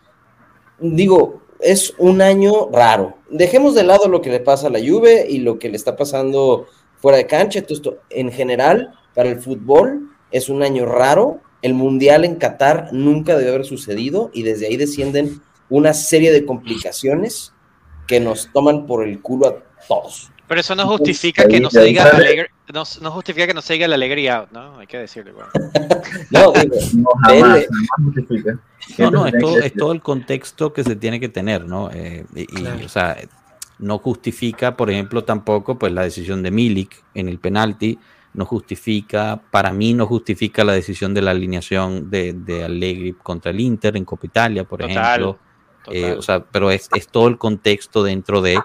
digo, 0.80 1.44
es 1.60 1.94
un 1.98 2.22
año 2.22 2.70
raro. 2.72 3.18
Dejemos 3.30 3.76
de 3.76 3.84
lado 3.84 4.08
lo 4.08 4.22
que 4.22 4.30
le 4.30 4.40
pasa 4.40 4.68
a 4.68 4.70
la 4.70 4.80
Juve 4.80 5.26
y 5.30 5.40
lo 5.40 5.60
que 5.60 5.70
le 5.70 5.76
está 5.76 5.96
pasando 5.96 6.68
fuera 6.98 7.18
de 7.18 7.28
cancha. 7.28 7.60
Entonces, 7.60 7.94
en 8.10 8.32
general, 8.32 8.94
para 9.14 9.30
el 9.30 9.40
fútbol 9.40 10.10
es 10.32 10.50
un 10.50 10.64
año 10.64 10.86
raro. 10.86 11.42
El 11.62 11.74
Mundial 11.74 12.24
en 12.24 12.36
Qatar 12.36 12.90
nunca 12.94 13.38
debe 13.38 13.50
haber 13.50 13.66
sucedido 13.66 14.32
y 14.34 14.44
desde 14.44 14.68
ahí 14.68 14.78
descienden 14.78 15.42
una 15.70 15.94
serie 15.94 16.32
de 16.32 16.46
complicaciones 16.46 17.54
que 18.08 18.20
nos 18.20 18.52
toman 18.54 18.88
por 18.88 19.08
el 19.08 19.22
culo 19.22 19.48
a 19.48 19.64
todos. 19.88 20.32
Pero 20.50 20.62
eso 20.62 20.74
no 20.74 20.88
justifica 20.88 21.48
que 21.48 21.60
no 21.60 21.70
se 21.70 21.82
diga 21.84 22.06
alegre, 22.10 22.50
no, 22.74 22.84
no 23.02 23.12
justifica 23.12 23.46
que 23.46 23.54
no 23.54 23.62
se 23.62 23.74
diga 23.74 23.88
la 23.88 23.94
alegría 23.94 24.38
out, 24.38 24.52
¿no? 24.52 24.80
Hay 24.80 24.88
que 24.88 24.98
decirlo 24.98 25.32
igual. 25.32 25.48
No, 26.32 26.52
No, 26.52 27.10
jamás, 27.24 27.68
jamás 27.68 28.16
justifica. 28.16 28.60
No, 28.98 29.12
no, 29.12 29.28
es 29.28 29.34
todo, 29.40 29.60
es 29.60 29.74
todo 29.74 29.92
el 29.92 30.02
contexto 30.02 30.74
que 30.74 30.84
se 30.84 30.96
tiene 30.96 31.20
que 31.20 31.30
tener, 31.30 31.66
¿no? 31.66 31.92
Eh, 31.92 32.26
y, 32.36 32.42
y, 32.42 32.46
Claro. 32.48 32.84
o 32.84 32.90
sea, 32.90 33.16
no 33.78 34.00
justifica, 34.00 34.76
por 34.76 34.90
ejemplo, 34.90 35.24
tampoco 35.24 35.78
pues 35.78 35.94
la 35.94 36.02
decisión 36.02 36.42
de 36.42 36.50
Milik 36.50 37.04
en 37.14 37.30
el 37.30 37.38
penalti, 37.38 38.00
no 38.34 38.46
justifica, 38.46 39.40
para 39.52 39.72
mí 39.72 39.94
no 39.94 40.08
justifica 40.08 40.64
la 40.64 40.74
decisión 40.74 41.14
de 41.14 41.22
la 41.22 41.30
alineación 41.32 42.10
de, 42.10 42.34
de 42.34 42.64
Allegri 42.64 43.14
contra 43.14 43.52
el 43.52 43.60
Inter 43.60 43.96
en 43.98 44.06
Copa 44.06 44.26
Italia, 44.26 44.64
por 44.64 44.80
Total, 44.80 44.98
ejemplo. 44.98 45.40
Eh, 45.92 46.02
Total. 46.02 46.18
o 46.18 46.22
sea, 46.24 46.40
pero 46.44 46.72
es, 46.72 46.90
es 46.96 47.08
todo 47.08 47.28
el 47.28 47.38
contexto 47.38 48.02
dentro 48.04 48.42
de... 48.42 48.60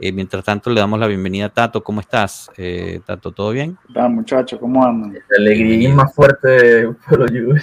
eh, 0.00 0.12
mientras 0.12 0.44
tanto, 0.44 0.70
le 0.70 0.80
damos 0.80 0.98
la 1.00 1.06
bienvenida 1.06 1.46
a 1.46 1.48
Tato. 1.48 1.82
¿Cómo 1.82 2.00
estás, 2.00 2.50
eh, 2.56 3.00
Tato? 3.04 3.32
¿Todo 3.32 3.50
bien? 3.50 3.76
Ah, 3.94 4.08
muchachos, 4.08 4.58
¿cómo 4.60 4.84
andan? 4.84 5.12
La 5.14 5.36
alegría 5.38 5.94
más 5.94 6.14
fuerte 6.14 6.48
de. 6.48 6.94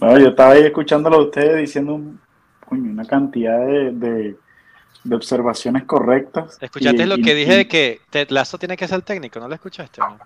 No, 0.00 0.18
yo 0.18 0.28
estaba 0.30 0.50
ahí 0.52 0.62
escuchándolo 0.64 1.16
a 1.16 1.22
ustedes 1.24 1.58
diciendo 1.58 1.94
un- 1.94 2.18
una 2.70 3.04
cantidad 3.04 3.64
de, 3.66 3.92
de- 3.92 4.36
de 5.04 5.16
observaciones 5.16 5.84
correctas. 5.84 6.58
¿Escuchaste 6.60 7.02
Y- 7.02 7.06
lo 7.06 7.16
y- 7.16 7.22
que 7.22 7.34
dije 7.34 7.52
y- 7.54 7.56
de 7.56 7.68
que 7.68 8.00
Ted 8.10 8.28
Lasso 8.30 8.56
tiene 8.58 8.76
que 8.76 8.86
ser 8.86 9.02
técnico? 9.02 9.40
¿No 9.40 9.48
lo 9.48 9.54
escuchaste? 9.54 10.00
no? 10.00 10.18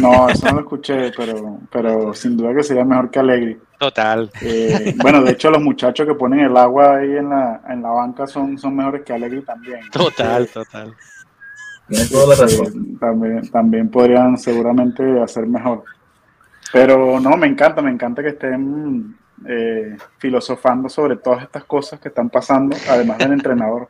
No, 0.00 0.28
eso 0.28 0.46
no 0.46 0.52
lo 0.54 0.60
escuché, 0.60 1.12
pero, 1.16 1.58
pero 1.70 2.14
sin 2.14 2.36
duda 2.36 2.54
que 2.54 2.62
sería 2.62 2.84
mejor 2.84 3.10
que 3.10 3.18
Alegri. 3.20 3.58
Total. 3.78 4.30
Eh, 4.40 4.94
bueno, 5.02 5.22
de 5.22 5.32
hecho, 5.32 5.50
los 5.50 5.60
muchachos 5.62 6.06
que 6.06 6.14
ponen 6.14 6.40
el 6.40 6.56
agua 6.56 6.96
ahí 6.96 7.16
en 7.16 7.28
la, 7.28 7.60
en 7.68 7.82
la 7.82 7.90
banca 7.90 8.26
son, 8.26 8.56
son 8.58 8.74
mejores 8.76 9.02
que 9.02 9.12
Alegri 9.12 9.42
también. 9.42 9.80
Total, 9.90 10.48
total. 10.48 10.94
Toda 12.10 12.26
la 12.36 12.48
Sí, 12.48 12.56
razón. 12.58 12.98
también, 12.98 13.50
también 13.50 13.88
podrían 13.90 14.38
seguramente 14.38 15.20
hacer 15.20 15.46
mejor. 15.46 15.84
Pero 16.72 17.20
no, 17.20 17.36
me 17.36 17.46
encanta, 17.48 17.82
me 17.82 17.90
encanta 17.90 18.22
que 18.22 18.30
estén 18.30 19.16
eh, 19.48 19.96
filosofando 20.18 20.88
sobre 20.88 21.16
todas 21.16 21.42
estas 21.42 21.64
cosas 21.64 22.00
que 22.00 22.08
están 22.08 22.30
pasando, 22.30 22.76
además 22.88 23.18
del 23.18 23.32
entrenador. 23.32 23.88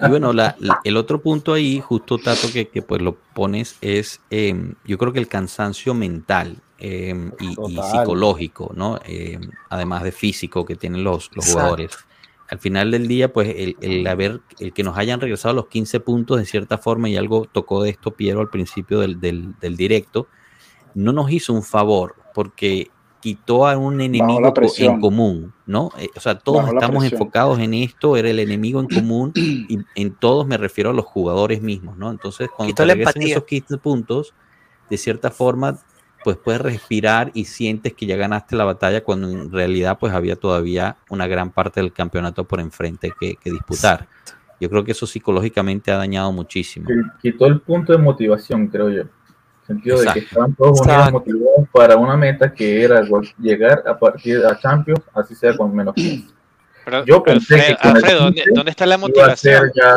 Y 0.00 0.08
bueno, 0.08 0.32
la- 0.32 0.56
la- 0.60 0.80
el 0.84 0.96
otro 0.96 1.20
punto 1.20 1.52
ahí, 1.52 1.80
justo 1.80 2.18
Tato, 2.18 2.48
que, 2.52 2.68
que, 2.68 2.80
pues 2.82 3.02
lo 3.02 3.16
pones, 3.34 3.76
es 3.80 4.20
eh, 4.30 4.72
yo 4.84 4.96
creo 4.98 5.12
que 5.12 5.18
el 5.18 5.28
cansancio 5.28 5.92
mental 5.94 6.62
eh, 6.78 7.30
y, 7.40 7.54
psicológico, 7.80 8.72
¿no? 8.74 8.98
Eh, 9.06 9.38
además 9.70 10.02
de 10.02 10.12
físico 10.12 10.64
que 10.64 10.76
tienen 10.76 11.04
los, 11.04 11.30
jugadores. 11.34 11.96
Al 12.48 12.58
final 12.58 12.90
del 12.90 13.08
día, 13.08 13.32
pues 13.32 13.48
el, 13.56 13.76
el 13.80 14.06
haber, 14.06 14.40
el 14.58 14.72
que 14.72 14.82
nos 14.82 14.98
hayan 14.98 15.20
regresado 15.20 15.52
a 15.52 15.54
los 15.54 15.68
15 15.68 16.00
puntos 16.00 16.38
de 16.38 16.44
cierta 16.44 16.76
forma, 16.78 17.08
y 17.08 17.16
algo 17.16 17.46
tocó 17.50 17.82
de 17.82 17.90
esto 17.90 18.10
Piero 18.10 18.40
al 18.40 18.50
principio 18.50 19.00
del, 19.00 19.18
del, 19.20 19.58
del 19.60 19.76
directo, 19.76 20.28
no 20.94 21.12
nos 21.12 21.30
hizo 21.30 21.52
un 21.52 21.62
favor, 21.62 22.16
porque 22.34 22.90
quitó 23.24 23.66
a 23.66 23.74
un 23.78 24.02
enemigo 24.02 24.52
en 24.76 25.00
común, 25.00 25.54
¿no? 25.64 25.88
Eh, 25.98 26.10
o 26.14 26.20
sea, 26.20 26.38
todos 26.38 26.68
estamos 26.68 27.10
enfocados 27.10 27.58
en 27.58 27.72
esto, 27.72 28.18
era 28.18 28.28
el 28.28 28.38
enemigo 28.38 28.80
en 28.80 28.86
común, 28.94 29.32
y 29.34 29.78
en 29.94 30.14
todos 30.14 30.46
me 30.46 30.58
refiero 30.58 30.90
a 30.90 30.92
los 30.92 31.06
jugadores 31.06 31.62
mismos, 31.62 31.96
¿no? 31.96 32.10
Entonces, 32.10 32.50
cuando 32.54 32.74
Quitó 32.74 32.82
te 32.82 32.92
regresan 32.92 33.22
esos 33.22 33.44
15 33.44 33.78
puntos, 33.78 34.34
de 34.90 34.98
cierta 34.98 35.30
forma, 35.30 35.78
pues 36.22 36.36
puedes 36.36 36.60
respirar 36.60 37.30
y 37.32 37.46
sientes 37.46 37.94
que 37.94 38.04
ya 38.04 38.16
ganaste 38.16 38.56
la 38.56 38.64
batalla 38.64 39.02
cuando 39.02 39.30
en 39.30 39.50
realidad 39.50 39.96
pues 39.98 40.12
había 40.12 40.36
todavía 40.36 40.98
una 41.08 41.26
gran 41.26 41.50
parte 41.50 41.80
del 41.80 41.94
campeonato 41.94 42.44
por 42.44 42.60
enfrente 42.60 43.10
que, 43.18 43.36
que 43.36 43.50
disputar. 43.50 44.06
Yo 44.60 44.68
creo 44.68 44.84
que 44.84 44.92
eso 44.92 45.06
psicológicamente 45.06 45.92
ha 45.92 45.96
dañado 45.96 46.30
muchísimo. 46.30 46.90
Quitó 47.22 47.46
el 47.46 47.62
punto 47.62 47.92
de 47.92 47.98
motivación, 47.98 48.66
creo 48.66 48.90
yo. 48.90 49.04
En 49.66 49.76
el 49.76 49.82
sentido 49.82 49.96
de 49.98 50.02
que 50.04 50.08
Exacto. 50.10 50.28
estaban 50.28 50.54
todos 50.56 50.80
unidos 50.80 50.96
Exacto. 50.96 51.18
motivados 51.18 51.68
para 51.72 51.96
una 51.96 52.16
meta 52.16 52.52
que 52.52 52.82
era 52.84 53.02
llegar 53.38 53.82
a 53.86 53.98
partir 53.98 54.44
a 54.44 54.58
Champions, 54.58 55.00
así 55.14 55.34
sea 55.34 55.56
con 55.56 55.74
menos 55.74 55.94
15. 55.96 56.34
Pero, 56.84 57.04
Yo 57.06 57.22
pensé 57.22 57.54
Alfredo, 57.54 57.76
que 57.76 57.82
con 57.82 57.90
el 57.90 57.96
Alfredo, 57.96 58.20
¿dónde, 58.20 58.34
15 58.42 58.50
dónde 58.54 58.70
está 58.70 58.86
la 58.86 58.98
motivación? 58.98 59.72
ya 59.74 59.94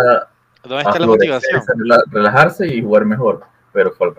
¿Dónde 0.63 0.83
está 0.83 0.99
la 0.99 1.05
motivación? 1.07 1.61
rela- 1.77 2.03
relajarse 2.11 2.67
y 2.67 2.81
jugar 2.81 3.05
mejor, 3.05 3.41
pero 3.73 3.91
fue. 3.91 4.09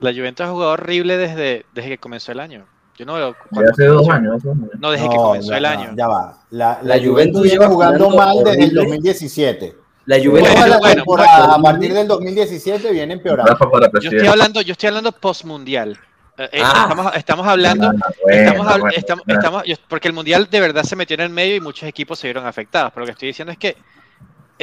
La 0.00 0.12
Juventus 0.12 0.46
ha 0.46 0.50
jugado 0.50 0.72
horrible 0.72 1.16
desde, 1.16 1.66
desde 1.74 1.88
que 1.90 1.98
comenzó 1.98 2.30
el 2.32 2.40
año. 2.40 2.64
Yo 2.96 3.06
no 3.06 3.16
hace 3.16 3.86
dos 3.86 4.08
años. 4.08 4.44
años. 4.44 4.56
No, 4.78 4.90
desde 4.92 5.08
que 5.08 5.16
No, 5.16 5.22
comenzó 5.22 5.50
ya 5.50 5.58
el 5.58 5.64
año. 5.64 5.90
Ya 5.96 6.06
va. 6.08 6.38
La, 6.50 6.78
la 6.82 6.96
La 6.96 7.02
Juventus 7.02 7.10
Juventus 7.40 7.42
lleva 7.50 7.66
jugando 7.68 8.10
jugando 8.10 8.16
mal 8.16 8.44
desde 8.44 8.64
el 8.64 8.78
horrible. 8.78 8.96
2017. 8.96 9.76
La 10.06 10.16
Juventus 10.18 10.50
Bueno, 10.52 10.66
la 10.66 10.78
bueno, 10.78 10.94
temporada 10.96 11.38
bueno. 11.46 11.52
a 11.54 11.62
partir 11.72 11.94
del 11.94 12.08
2017 12.08 12.92
viene 12.92 13.14
empeorando. 13.14 13.56
Yo 14.00 14.10
estoy 14.10 14.26
hablando, 14.28 14.60
yo 14.60 14.72
estoy 14.72 14.88
hablando 14.88 15.12
post 15.12 15.44
mundial. 15.44 15.98
Eh, 16.38 16.48
Ah. 16.62 16.86
estamos, 16.88 17.16
estamos 17.16 17.46
hablando, 17.46 17.86
Ah, 17.88 18.10
bueno, 18.24 18.40
estamos, 18.50 18.66
bueno, 18.66 18.88
estamos, 18.96 19.24
bueno. 19.26 19.40
estamos- 19.40 19.62
yo- 19.64 19.76
porque 19.88 20.08
el 20.08 20.14
mundial 20.14 20.48
de 20.50 20.60
verdad 20.60 20.82
se 20.82 20.96
metió 20.96 21.14
en 21.14 21.20
el 21.20 21.28
medio 21.30 21.54
y 21.56 21.60
muchos 21.60 21.88
equipos 21.88 22.18
se 22.18 22.26
vieron 22.26 22.46
afectados. 22.46 22.90
Pero 22.92 23.00
lo 23.02 23.06
que 23.06 23.12
estoy 23.12 23.28
diciendo 23.28 23.52
es 23.52 23.58
que 23.58 23.68
eh, 23.68 23.76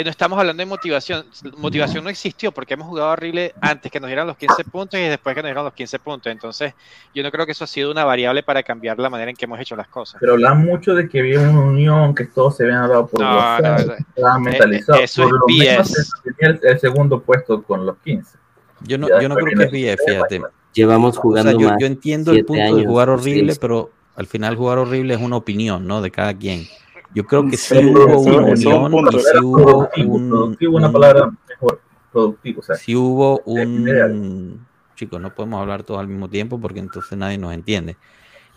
no 0.03 0.09
estamos 0.09 0.39
hablando 0.39 0.61
de 0.61 0.65
motivación. 0.67 1.25
Motivación 1.57 2.03
no 2.03 2.09
existió 2.09 2.51
porque 2.51 2.75
hemos 2.75 2.87
jugado 2.87 3.09
horrible 3.11 3.53
antes 3.61 3.91
que 3.91 3.99
nos 3.99 4.07
dieran 4.07 4.27
los 4.27 4.37
15 4.37 4.63
puntos 4.65 4.99
y 4.99 5.03
después 5.03 5.35
que 5.35 5.41
nos 5.41 5.49
dieran 5.49 5.63
los 5.65 5.73
15 5.73 5.99
puntos. 5.99 6.31
Entonces, 6.31 6.73
yo 7.13 7.23
no 7.23 7.31
creo 7.31 7.45
que 7.45 7.51
eso 7.53 7.63
ha 7.63 7.67
sido 7.67 7.91
una 7.91 8.05
variable 8.05 8.43
para 8.43 8.63
cambiar 8.63 8.99
la 8.99 9.09
manera 9.09 9.29
en 9.31 9.35
que 9.37 9.45
hemos 9.45 9.59
hecho 9.59 9.75
las 9.75 9.87
cosas. 9.87 10.17
Pero 10.19 10.33
hablan 10.33 10.63
mucho 10.63 10.93
de 10.95 11.07
que 11.09 11.19
había 11.19 11.39
una 11.41 11.59
unión, 11.61 12.13
que 12.15 12.25
todos 12.25 12.57
se 12.57 12.63
habían 12.63 12.79
hablado 12.83 13.07
por 13.07 13.21
No, 13.21 13.59
no, 13.59 13.75
eso- 13.77 13.93
estaban 14.15 14.41
mentalizados. 14.43 15.01
eh, 15.01 15.03
eso 15.05 15.23
por 15.29 15.39
es 15.51 15.79
BS. 15.79 16.11
el, 16.39 16.59
el 16.63 16.79
segundo 16.79 17.21
puesto 17.21 17.61
con 17.63 17.85
los 17.85 17.97
15. 18.03 18.37
Yo 18.81 18.97
no, 18.97 19.07
yo 19.21 19.27
no 19.27 19.35
creo 19.35 19.57
que 19.57 19.63
es 19.65 19.71
bien, 19.71 19.97
fíjate. 20.07 20.41
Llevamos 20.73 21.17
O 21.17 21.21
jugando 21.21 21.51
sea, 21.51 21.59
yo, 21.59 21.67
más. 21.69 21.77
yo 21.79 21.87
entiendo 21.87 22.31
el 22.31 22.45
punto 22.45 22.61
de 22.61 22.67
años, 22.67 22.85
jugar 22.85 23.09
horrible, 23.09 23.53
seis. 23.53 23.59
pero 23.59 23.91
al 24.15 24.27
final 24.27 24.55
jugar 24.55 24.77
horrible 24.77 25.15
es 25.15 25.19
una 25.21 25.35
opinión, 25.35 25.87
¿no? 25.87 26.01
De 26.01 26.11
cada 26.11 26.33
quien. 26.33 26.65
Yo 27.13 27.25
creo 27.25 27.47
que 27.47 27.57
sí 27.57 27.77
Sí, 27.79 27.85
hubo 27.85 28.19
una 28.21 28.41
un 28.41 28.49
unión 28.51 28.93
y 29.11 29.19
sí 29.19 29.37
hubo 29.41 29.89
un, 29.97 30.29
productivo 30.29 30.77
una 30.77 30.87
un- 30.87 30.93
palabra 30.93 31.31
mejor, 31.47 31.81
productivo, 32.11 32.59
o 32.59 32.63
sea, 32.63 32.75
sí 32.75 32.95
hubo 32.95 33.39
un 33.45 34.65
chicos, 34.95 35.21
no 35.21 35.33
podemos 35.33 35.61
hablar 35.61 35.83
todos 35.83 35.99
al 36.01 36.07
mismo 36.07 36.29
tiempo 36.29 36.59
porque 36.59 36.79
entonces 36.79 37.17
nadie 37.17 37.37
nos 37.37 37.53
entiende. 37.53 37.95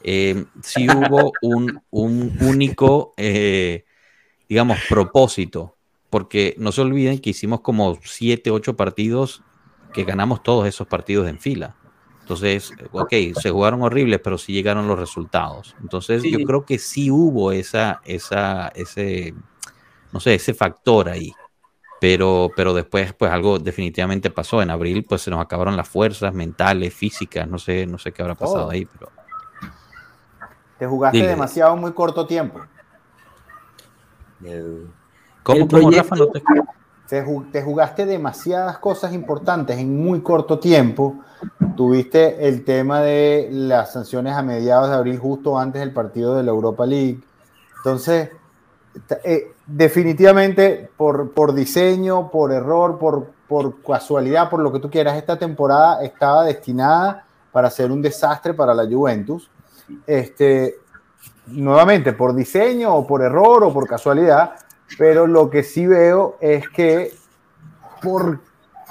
Eh, 0.03 0.45
sí 0.63 0.89
hubo 0.89 1.33
un, 1.41 1.81
un 1.91 2.37
único, 2.41 3.15
eh, 3.17 3.85
digamos, 4.49 4.79
propósito, 4.89 5.77
porque 6.11 6.55
no 6.59 6.73
se 6.73 6.83
olviden 6.83 7.21
que 7.21 7.31
hicimos 7.31 7.61
como 7.61 7.99
siete, 8.05 8.51
ocho 8.51 8.77
partidos 8.77 9.43
que 9.95 10.05
ganamos 10.05 10.43
todos 10.43 10.67
esos 10.67 10.87
partidos 10.89 11.29
en 11.29 11.39
fila. 11.39 11.77
Entonces, 12.23 12.73
ok, 12.93 13.13
se 13.35 13.51
jugaron 13.51 13.83
horribles, 13.83 14.21
pero 14.23 14.39
sí 14.39 14.53
llegaron 14.53 14.87
los 14.89 14.99
resultados. 14.99 15.75
Entonces, 15.83 16.23
yo 16.23 16.39
creo 16.45 16.65
que 16.65 16.79
sí 16.79 17.11
hubo 17.11 17.53
esa, 17.53 18.01
esa, 18.05 18.69
ese, 18.69 19.35
no 20.13 20.21
sé, 20.21 20.35
ese 20.35 20.55
factor 20.55 21.09
ahí. 21.09 21.33
Pero, 22.01 22.51
pero 22.57 22.75
después, 22.75 23.13
pues 23.13 23.31
algo 23.31 23.59
definitivamente 23.59 24.31
pasó. 24.31 24.63
En 24.63 24.71
abril, 24.71 25.05
pues 25.05 25.23
se 25.23 25.31
nos 25.31 25.41
acabaron 25.41 25.77
las 25.77 25.89
fuerzas 25.89 26.33
mentales, 26.33 26.95
físicas, 26.95 27.47
no 27.49 27.59
sé, 27.59 27.87
no 27.87 27.99
sé 27.99 28.13
qué 28.13 28.23
habrá 28.23 28.35
pasado 28.35 28.71
ahí, 28.71 28.87
pero 28.87 29.11
Te 30.79 30.87
jugaste 30.87 31.19
Dile. 31.19 31.29
demasiado 31.31 31.75
en 31.75 31.81
muy 31.81 31.93
corto 31.93 32.27
tiempo. 32.27 32.61
¿cómo, 34.41 35.59
El 35.59 35.69
cómo, 35.69 35.69
proyecto- 35.69 35.97
Rafa? 35.97 36.17
No 36.17 36.27
te 36.29 36.39
escucho. 36.39 36.63
Te, 37.09 37.25
ju- 37.25 37.51
te 37.51 37.63
jugaste 37.63 38.07
demasiadas 38.07 38.79
cosas 38.79 39.13
importantes 39.13 39.79
en 39.79 40.03
muy 40.03 40.23
corto 40.23 40.59
tiempo. 40.59 41.17
Tuviste 41.77 42.49
el 42.49 42.65
tema 42.65 43.01
de 43.01 43.49
las 43.51 43.93
sanciones 43.93 44.35
a 44.35 44.43
mediados 44.43 44.89
de 44.89 44.95
abril, 44.95 45.19
justo 45.19 45.59
antes 45.59 45.81
del 45.81 45.93
partido 45.93 46.35
de 46.37 46.43
la 46.43 46.51
Europa 46.51 46.87
League. 46.87 47.21
Entonces, 47.79 48.31
eh, 49.25 49.53
definitivamente 49.67 50.91
por, 50.97 51.33
por 51.33 51.53
diseño, 51.53 52.31
por 52.31 52.53
error, 52.53 52.99
por, 52.99 53.27
por 53.49 53.83
casualidad, 53.83 54.49
por 54.49 54.61
lo 54.61 54.73
que 54.73 54.79
tú 54.79 54.91
quieras, 54.91 55.17
esta 55.17 55.39
temporada 55.39 56.03
estaba 56.05 56.45
destinada 56.45 57.25
para 57.51 57.69
ser 57.69 57.91
un 57.91 58.01
desastre 58.01 58.55
para 58.55 58.73
la 58.75 58.87
Juventus. 58.87 59.51
Este, 60.07 60.77
nuevamente, 61.47 62.13
por 62.13 62.35
diseño 62.35 62.95
o 62.95 63.07
por 63.07 63.23
error 63.23 63.65
o 63.65 63.73
por 63.73 63.87
casualidad, 63.87 64.53
pero 64.99 65.27
lo 65.27 65.51
que 65.51 65.63
sí 65.63 65.87
veo 65.87 66.37
es 66.41 66.69
que 66.69 67.13
por, 68.03 68.41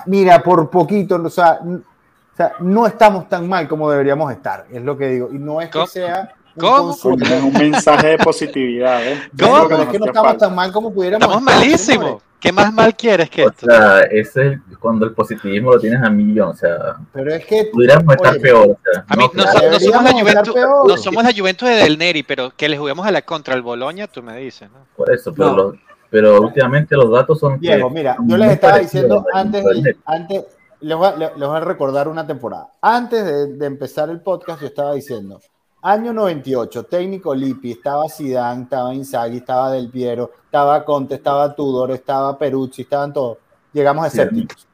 mira, 0.06 0.42
por 0.42 0.70
poquito, 0.70 1.16
o 1.16 1.30
sea, 1.30 1.60
o 1.64 2.36
sea, 2.36 2.54
no 2.60 2.88
estamos 2.88 3.28
tan 3.30 3.48
mal 3.48 3.68
como 3.68 3.90
deberíamos 3.92 4.32
estar, 4.32 4.66
es 4.72 4.82
lo 4.82 4.98
que 4.98 5.08
digo, 5.08 5.30
y 5.32 5.38
no 5.38 5.60
es 5.62 5.68
que 5.68 5.74
¿Cómo? 5.74 5.88
sea 5.88 6.34
un 6.56 6.62
¿Cómo? 6.62 6.92
Es 6.92 7.06
un 7.06 7.54
mensaje 7.54 8.08
de 8.08 8.18
positividad, 8.18 9.06
¿eh? 9.06 9.22
¿Cómo? 9.40 9.64
Es 9.64 9.70
nos 9.70 9.88
que 9.88 10.00
no 10.00 10.06
estamos 10.06 10.30
falta. 10.32 10.48
tan 10.48 10.56
mal 10.56 10.72
como 10.72 10.94
pudiéramos 10.94 11.26
Estamos 11.28 11.42
estar, 11.48 11.60
malísimos. 11.66 12.22
¿Qué 12.42 12.52
más 12.52 12.74
mal 12.74 12.96
quieres 12.96 13.30
que 13.30 13.46
O 13.46 13.50
esto? 13.50 13.68
sea, 13.68 14.00
ese 14.10 14.54
es 14.72 14.78
cuando 14.80 15.06
el 15.06 15.14
positivismo 15.14 15.72
lo 15.74 15.80
tienes 15.80 16.02
a 16.02 16.10
millón. 16.10 16.50
O 16.50 16.54
sea, 16.56 16.96
Pero 17.14 17.36
es 17.36 17.46
que 17.46 17.70
pudiéramos 17.72 18.16
estar 18.16 18.36
peor. 18.40 18.70
O 18.72 18.80
sea, 18.92 19.06
A 19.08 19.16
mí, 19.16 19.30
no, 19.32 19.44
no, 19.46 19.52
claro. 19.52 19.60
so- 19.60 19.70
no 19.70 19.80
somos 19.80 20.04
la 20.04 20.20
Juventus, 20.20 20.56
no 20.88 20.98
somos 20.98 21.24
la 21.24 21.32
Juventus 21.38 21.70
de 21.70 21.76
Del 21.76 21.98
Neri, 22.00 22.24
pero 22.24 22.50
que 22.58 22.68
le 22.68 22.80
juguemos 22.80 23.06
a 23.06 23.12
la 23.12 23.22
contra 23.22 23.54
el 23.54 23.62
Boloña, 23.62 24.08
tú 24.08 24.24
me 24.24 24.36
dices, 24.38 24.72
¿no? 24.72 24.80
por 24.98 25.12
eso, 25.14 25.32
pero, 25.34 25.50
No. 25.52 25.56
los- 25.56 25.76
pero 26.12 26.42
últimamente 26.42 26.96
los 26.96 27.10
datos 27.10 27.40
son. 27.40 27.54
que 27.54 27.68
Diego, 27.68 27.90
mira, 27.90 28.18
yo 28.28 28.38
les 28.38 28.52
estaba 28.52 28.80
diciendo 28.80 29.26
a 29.34 29.40
antes, 29.40 29.66
antes 30.06 30.46
les, 30.82 30.98
voy 30.98 31.08
a, 31.08 31.16
les 31.16 31.48
voy 31.48 31.58
a 31.58 31.60
recordar 31.62 32.10
una 32.10 32.28
temporada. 32.28 32.70
Antes 32.82 33.26
de, 33.26 33.48
de 33.56 33.66
empezar 33.66 34.10
el 34.10 34.20
podcast, 34.20 34.60
yo 34.60 34.68
estaba 34.68 34.94
diciendo, 34.94 35.40
año 35.82 36.12
98, 36.12 36.84
técnico 36.84 37.34
Lippi, 37.34 37.72
estaba 37.72 38.10
Zidane, 38.10 38.64
estaba 38.64 38.94
Inzaghi, 38.94 39.38
estaba 39.38 39.72
Del 39.72 39.90
Piero, 39.90 40.32
estaba 40.44 40.84
Conte, 40.84 41.16
estaba 41.16 41.56
Tudor, 41.56 41.92
estaba 41.92 42.38
Peruzzi, 42.38 42.82
estaban 42.82 43.14
todos. 43.14 43.38
Llegamos 43.72 44.10
Sí, 44.10 44.18
séptimos. 44.18 44.68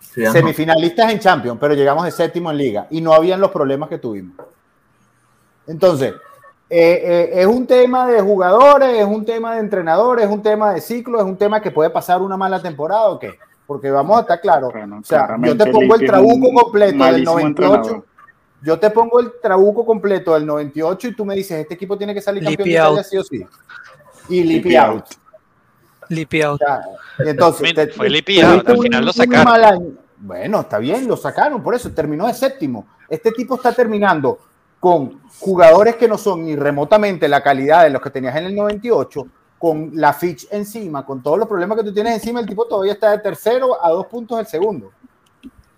Sí. 0.00 0.26
Semifinalistas 0.26 1.12
en 1.12 1.20
Champions, 1.20 1.58
pero 1.60 1.74
llegamos 1.74 2.04
de 2.04 2.10
séptimo 2.10 2.50
en 2.50 2.56
Liga 2.56 2.86
y 2.90 3.00
no 3.00 3.12
habían 3.12 3.40
los 3.40 3.52
problemas 3.52 3.88
que 3.88 3.98
tuvimos. 3.98 4.34
Entonces, 5.68 6.14
eh, 6.70 7.02
eh, 7.02 7.30
es 7.40 7.46
un 7.46 7.66
tema 7.66 8.06
de 8.08 8.20
jugadores, 8.20 8.98
es 8.98 9.04
un 9.06 9.24
tema 9.24 9.54
de 9.54 9.60
entrenadores, 9.60 10.26
es 10.26 10.30
un 10.30 10.42
tema 10.42 10.72
de 10.74 10.80
ciclo, 10.80 11.18
es 11.18 11.24
un 11.24 11.36
tema 11.36 11.60
que 11.62 11.70
puede 11.70 11.90
pasar 11.90 12.20
una 12.20 12.36
mala 12.36 12.60
temporada 12.60 13.08
o 13.08 13.18
qué. 13.18 13.38
Porque 13.66 13.90
vamos 13.90 14.16
a 14.16 14.20
estar 14.22 14.40
claros. 14.40 14.72
Bueno, 14.72 14.98
o 15.00 15.04
sea, 15.04 15.28
yo 15.42 15.56
te 15.56 15.66
pongo 15.70 15.94
el 15.94 16.06
trabuco 16.06 16.52
completo 16.52 16.90
del 16.92 16.98
malísimo 16.98 17.32
98. 17.38 17.46
entrenador. 17.48 18.04
Yo 18.62 18.78
te 18.78 18.90
pongo 18.90 19.20
el 19.20 19.32
trabuco 19.42 19.86
completo 19.86 20.34
del 20.34 20.44
98 20.46 21.08
y 21.08 21.14
tú 21.14 21.24
me 21.24 21.34
dices, 21.36 21.60
este 21.60 21.74
equipo 21.74 21.96
tiene 21.96 22.12
que 22.14 22.20
salir 22.20 22.42
campeón 22.44 22.64
de 22.64 22.70
Italia 22.72 23.02
sí 23.04 23.16
o 23.18 23.22
sí. 23.24 23.46
Y 24.30 24.42
Lippi 24.42 24.74
out. 24.76 24.88
out. 24.96 25.04
Lippi 26.08 26.42
out. 26.42 26.60
Entonces, 27.18 27.60
Fue- 27.60 27.72
te- 27.74 27.92
fue 27.92 28.08
Lippi 28.10 28.40
tuviste 28.40 28.56
out, 28.56 28.68
al 28.68 28.76
un- 28.76 28.82
final 28.82 29.04
lo 29.04 29.12
sacaron. 29.12 29.98
Bueno, 30.20 30.60
está 30.60 30.78
bien, 30.78 31.06
lo 31.06 31.16
sacaron, 31.16 31.62
por 31.62 31.74
eso 31.74 31.90
terminó 31.92 32.26
de 32.26 32.34
séptimo. 32.34 32.86
Este 33.08 33.30
tipo 33.32 33.54
está 33.54 33.72
terminando 33.72 34.38
con 34.80 35.20
jugadores 35.40 35.96
que 35.96 36.06
no 36.08 36.16
son 36.18 36.44
ni 36.44 36.54
remotamente 36.56 37.28
la 37.28 37.42
calidad 37.42 37.84
de 37.84 37.90
los 37.90 38.00
que 38.02 38.10
tenías 38.10 38.36
en 38.36 38.44
el 38.46 38.54
98, 38.54 39.26
con 39.58 39.90
la 39.94 40.12
Fitch 40.12 40.46
encima, 40.52 41.04
con 41.04 41.20
todos 41.22 41.36
los 41.38 41.48
problemas 41.48 41.78
que 41.78 41.84
tú 41.84 41.92
tienes 41.92 42.14
encima, 42.14 42.40
el 42.40 42.46
tipo 42.46 42.64
todavía 42.66 42.92
está 42.92 43.10
de 43.10 43.18
tercero 43.18 43.84
a 43.84 43.90
dos 43.90 44.06
puntos 44.06 44.38
del 44.38 44.46
segundo. 44.46 44.92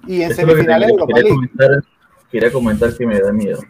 Y 0.07 0.23
en 0.23 0.31
Eso 0.33 0.41
semifinales 0.43 0.89
de 0.89 0.93
Europa 0.93 1.13
quería 1.15 1.23
League. 1.23 1.35
comentar, 1.35 1.85
quería 2.31 2.53
comentar 2.53 2.97
que 2.97 3.07
me 3.07 3.21
da 3.21 3.33
miedo. 3.33 3.61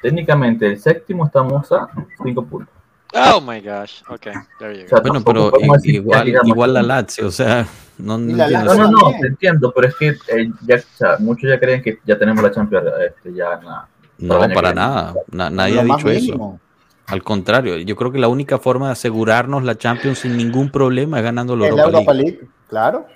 Técnicamente, 0.00 0.66
el 0.66 0.80
séptimo 0.80 1.26
estamos 1.26 1.70
a 1.70 1.88
5 2.22 2.44
puntos. 2.46 2.74
Oh 3.14 3.40
my 3.42 3.60
gosh. 3.60 4.02
Ok, 4.08 4.26
there 4.58 4.74
you 4.74 4.80
O 4.80 4.82
go. 4.84 4.88
sea, 4.88 5.00
Bueno, 5.00 5.22
pero 5.24 5.52
igual, 5.60 6.24
digamos- 6.24 6.48
igual 6.48 6.72
la 6.74 6.82
Lazio, 6.82 7.26
o 7.26 7.30
sea, 7.30 7.66
no, 7.98 8.16
no 8.16 8.34
la. 8.34 8.64
No, 8.64 8.74
no, 8.74 8.90
no, 8.90 8.98
te 9.20 9.26
entiendo, 9.26 9.70
pero 9.74 9.88
es 9.88 9.94
que 9.96 10.08
eh, 10.08 10.50
ya, 10.66 10.76
o 10.76 10.96
sea, 10.96 11.16
muchos 11.18 11.48
ya 11.50 11.60
creen 11.60 11.82
que 11.82 11.98
ya 12.06 12.18
tenemos 12.18 12.42
la 12.42 12.50
Champions 12.50 12.86
este, 13.06 13.34
ya 13.34 13.52
en 13.60 13.66
la- 13.66 13.86
No, 14.22 14.48
para 14.54 14.72
nada. 14.72 15.14
Na- 15.30 15.50
nadie 15.50 15.80
ha 15.80 15.84
dicho 15.84 16.08
eso. 16.08 16.58
Al 17.06 17.22
contrario, 17.22 17.76
yo 17.78 17.96
creo 17.96 18.12
que 18.12 18.18
la 18.18 18.28
única 18.28 18.58
forma 18.58 18.86
de 18.86 18.92
asegurarnos 18.92 19.64
la 19.64 19.76
Champions 19.76 20.20
sin 20.20 20.36
ningún 20.36 20.70
problema 20.70 21.18
es 21.18 21.24
ganando 21.24 21.56
la 21.56 21.66
Europa 21.66 21.88
Europa 21.88 22.14
League. 22.14 22.32
League, 22.38 22.48
claro. 22.68 23.06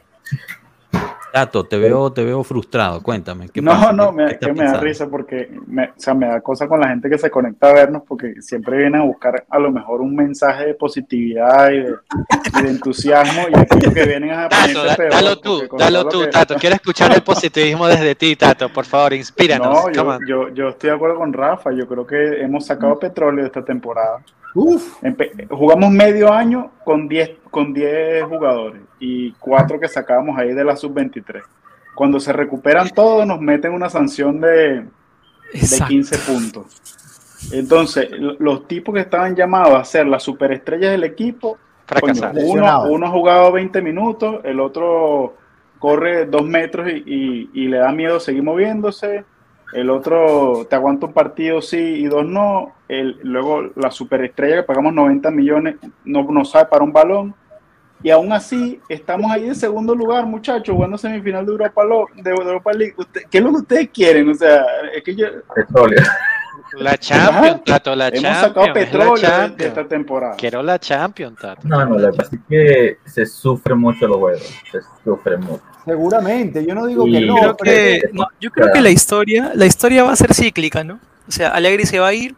Tato, 1.37 1.65
te 1.65 1.77
veo, 1.77 2.11
te 2.13 2.25
veo 2.25 2.43
frustrado. 2.43 3.03
Cuéntame. 3.03 3.51
¿qué 3.51 3.61
No, 3.61 3.73
pasa? 3.73 3.93
no, 3.93 4.11
¿Qué- 4.11 4.17
me, 4.17 4.27
qué 4.39 4.47
que 4.47 4.53
me 4.55 4.65
da 4.65 4.81
risa 4.81 5.07
porque 5.09 5.51
me, 5.67 5.85
o 5.85 5.93
sea, 5.97 6.15
me 6.15 6.27
da 6.29 6.41
cosa 6.41 6.67
con 6.67 6.81
la 6.81 6.89
gente 6.89 7.11
que 7.11 7.19
se 7.19 7.31
conecta 7.31 7.69
a 7.69 7.75
vernos 7.75 8.03
porque 8.09 8.41
siempre 8.41 8.79
vienen 8.79 9.03
a 9.03 9.05
buscar 9.05 9.45
a 9.51 9.59
lo 9.59 9.71
mejor 9.71 10.01
un 10.01 10.17
mensaje 10.17 10.65
de 10.69 10.75
positividad 10.75 11.71
y 11.73 11.81
de, 11.83 11.95
y 12.59 12.63
de 12.63 12.71
entusiasmo 12.71 13.43
y 13.51 13.59
aquí 13.59 13.81
lo 13.85 13.93
que 13.93 14.05
vienen 14.07 14.31
a 14.31 14.49
Tato, 14.49 14.83
da- 14.85 14.97
peor. 14.97 15.13
dalo 15.13 15.39
tú, 15.39 15.63
dalo 15.79 16.09
tú, 16.09 16.21
que- 16.23 16.27
Tato. 16.29 16.55
Quiero 16.55 16.77
escuchar 16.77 17.13
el 17.13 17.23
positivismo 17.23 17.87
desde 17.87 18.15
ti, 18.15 18.35
Tato. 18.37 18.71
Por 18.73 18.87
favor, 18.87 19.13
inspíranos. 19.13 19.69
No, 19.69 19.91
yo, 19.93 20.19
yo, 20.27 20.49
yo 20.55 20.69
estoy 20.71 20.89
de 20.91 20.97
acuerdo 20.97 21.17
con 21.19 21.35
Rafa. 21.35 21.71
Yo 21.73 21.87
creo 21.87 22.07
que 22.07 22.41
hemos 22.43 22.65
sacado 22.65 22.99
petróleo 22.99 23.45
esta 23.45 23.63
temporada. 23.63 24.21
Uf, 24.57 25.03
jugamos 25.51 25.91
medio 25.91 26.33
año 26.33 26.71
con 26.85 27.09
10 27.09 27.31
con 27.51 27.73
10 27.75 28.25
jugadores 28.25 28.83
y 28.99 29.33
cuatro 29.33 29.79
que 29.79 29.87
sacábamos 29.89 30.39
ahí 30.39 30.53
de 30.55 30.65
la 30.65 30.75
sub-23. 30.77 31.43
Cuando 31.95 32.19
se 32.21 32.33
recuperan 32.33 32.89
todos, 32.91 33.27
nos 33.27 33.41
meten 33.41 33.73
una 33.73 33.89
sanción 33.91 34.41
de, 34.41 34.49
de 34.49 34.89
Exacto. 35.55 35.87
15 35.89 36.19
puntos. 36.31 36.83
Entonces, 37.53 38.09
los 38.39 38.67
tipos 38.67 38.95
que 38.95 39.03
estaban 39.03 39.37
llamados 39.37 39.75
a 39.79 39.85
ser 39.85 40.07
las 40.07 40.23
superestrellas 40.23 40.91
del 40.91 41.05
equipo, 41.05 41.59
coño, 42.01 42.15
uno, 42.91 43.07
ha 43.07 43.11
jugado 43.11 43.53
20 43.53 43.81
minutos, 43.83 44.41
el 44.45 44.59
otro 44.61 45.37
corre 45.79 46.25
dos 46.27 46.45
metros 46.47 46.89
y, 46.91 47.03
y- 47.07 47.51
y 47.55 47.69
le 47.69 47.77
da 47.79 47.93
miedo 47.93 48.19
seguir 48.21 48.43
moviéndose, 48.43 49.25
el 49.73 49.91
otro 49.91 50.67
te 50.71 50.77
aguanta 50.77 51.07
un 51.07 51.13
partido 51.13 51.61
sí 51.61 51.77
y 51.79 52.07
dos 52.07 52.25
no, 52.25 52.73
el, 52.89 53.19
luego 53.23 53.63
la 53.75 53.91
superestrella 53.91 54.57
que 54.57 54.63
pagamos 54.63 54.95
90 54.95 55.31
millones 55.31 55.77
no, 56.05 56.23
no 56.31 56.45
sabe 56.45 56.67
para 56.67 56.85
un 56.85 56.93
balón. 56.93 57.35
Y 58.03 58.11
aún 58.11 58.31
así, 58.31 58.79
estamos 58.91 59.31
ahí 59.33 59.47
en 59.47 59.55
segundo 59.55 59.95
lugar, 59.95 60.27
muchachos, 60.27 60.75
jugando 60.75 60.99
semifinal 60.99 61.45
de 61.47 61.53
Europa, 61.53 61.83
Lo- 61.83 62.07
de 62.15 62.31
Europa 62.31 62.73
League. 62.73 62.95
Usted- 62.97 63.23
¿Qué 63.31 63.39
es 63.39 63.45
lo 63.45 63.51
que 63.51 63.57
ustedes 63.57 63.89
quieren? 63.89 64.29
O 64.29 64.35
sea, 64.35 64.65
es 64.95 65.03
que 65.03 65.15
yo, 65.17 65.27
Petróleo. 65.55 66.03
La 66.79 66.99
Champions, 66.99 67.65
Tato, 67.65 67.95
la 67.97 68.09
hemos 68.09 68.21
Champions. 68.21 68.41
sacado 68.41 68.67
es 68.67 68.69
la 68.69 68.75
petróleo 68.75 69.49
de- 69.57 69.67
esta 69.67 69.89
temporada. 69.89 70.37
Quiero 70.37 70.63
la 70.63 70.79
Champions, 70.79 71.39
Tato. 71.41 71.67
No, 71.67 71.87
no, 71.87 71.97
que 71.97 72.17
pasa 72.17 72.37
es 72.37 72.43
que 72.49 72.99
se 73.07 73.25
sufre 73.25 73.75
mucho 73.75 74.07
los 74.07 74.19
juegos. 74.19 74.61
Se 74.71 74.81
sufre 75.03 75.37
mucho. 75.39 75.63
Seguramente. 75.87 76.67
Yo 76.67 76.75
no 76.75 76.87
digo 76.87 77.05
que 77.07 77.21
no. 77.23 77.37
Creo 77.37 77.57
pero- 77.57 77.73
que, 77.73 78.01
no, 78.13 78.27
yo 78.41 78.51
creo 78.51 78.73
que 78.73 78.81
la 78.83 78.91
historia, 78.91 79.53
la 79.55 79.65
historia 79.67 80.05
va 80.05 80.13
a 80.13 80.17
ser 80.17 80.35
cíclica, 80.35 80.85
¿no? 80.85 81.01
O 81.27 81.31
sea, 81.33 81.49
Allegri 81.51 81.87
se 81.87 81.99
va 81.99 82.09
a 82.09 82.13
ir, 82.13 82.35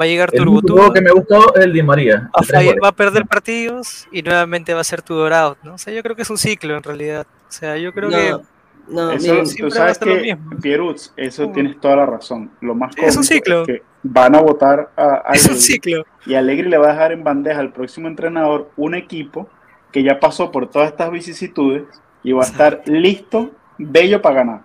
va 0.00 0.04
a 0.04 0.06
llegar 0.06 0.30
El 0.32 0.38
Turbo 0.38 0.60
Turbo, 0.62 0.76
juego 0.78 0.92
que 0.94 1.00
me 1.02 1.10
gustó 1.12 1.54
es 1.54 1.64
el 1.64 1.72
Di 1.72 1.82
María. 1.82 2.30
goles. 2.32 2.76
va 2.82 2.88
a 2.88 2.92
perder 2.92 3.26
partidos 3.26 4.08
y 4.10 4.22
nuevamente 4.22 4.72
va 4.74 4.80
a 4.80 4.84
ser 4.84 5.02
Tudor 5.02 5.32
out, 5.34 5.58
¿no? 5.62 5.74
O 5.74 5.78
sea, 5.78 5.92
yo 5.92 6.02
creo 6.02 6.16
que 6.16 6.22
es 6.22 6.30
un 6.30 6.38
ciclo 6.38 6.76
en 6.76 6.82
realidad. 6.82 7.26
O 7.48 7.52
sea, 7.52 7.76
yo 7.76 7.92
creo 7.92 8.08
que 8.08 8.30
No, 8.30 8.42
no, 8.88 9.12
Eso, 9.12 9.32
miren, 9.34 9.56
tú 9.56 9.70
sabes 9.70 9.98
que. 9.98 10.36
Pierutz, 10.60 11.12
eso 11.16 11.48
Mm. 11.48 11.52
tienes 11.52 11.80
toda 11.80 11.96
la 11.96 12.06
razón. 12.06 12.50
Lo 12.60 12.74
más 12.74 12.92
Es 12.96 13.16
un 13.16 13.22
ciclo. 13.22 13.60
es 13.62 13.66
que 13.68 13.82
van 14.02 14.34
a 14.34 14.40
votar 14.40 14.90
a, 14.96 15.22
a 15.24 15.32
es 15.34 15.48
un 15.48 15.54
ciclo. 15.56 16.04
y 16.26 16.34
Allegri 16.34 16.68
le 16.68 16.78
va 16.78 16.88
a 16.88 16.92
dejar 16.92 17.12
en 17.12 17.22
bandeja 17.22 17.60
al 17.60 17.72
próximo 17.72 18.08
entrenador 18.08 18.70
un 18.76 18.96
equipo 18.96 19.48
que 19.92 20.02
ya 20.02 20.18
pasó 20.18 20.50
por 20.50 20.68
todas 20.68 20.88
estas 20.90 21.12
vicisitudes 21.12 21.84
y 22.22 22.32
va 22.32 22.42
a 22.42 22.46
estar 22.46 22.82
listo, 22.86 23.50
bello 23.78 24.20
para 24.22 24.34
ganar. 24.36 24.60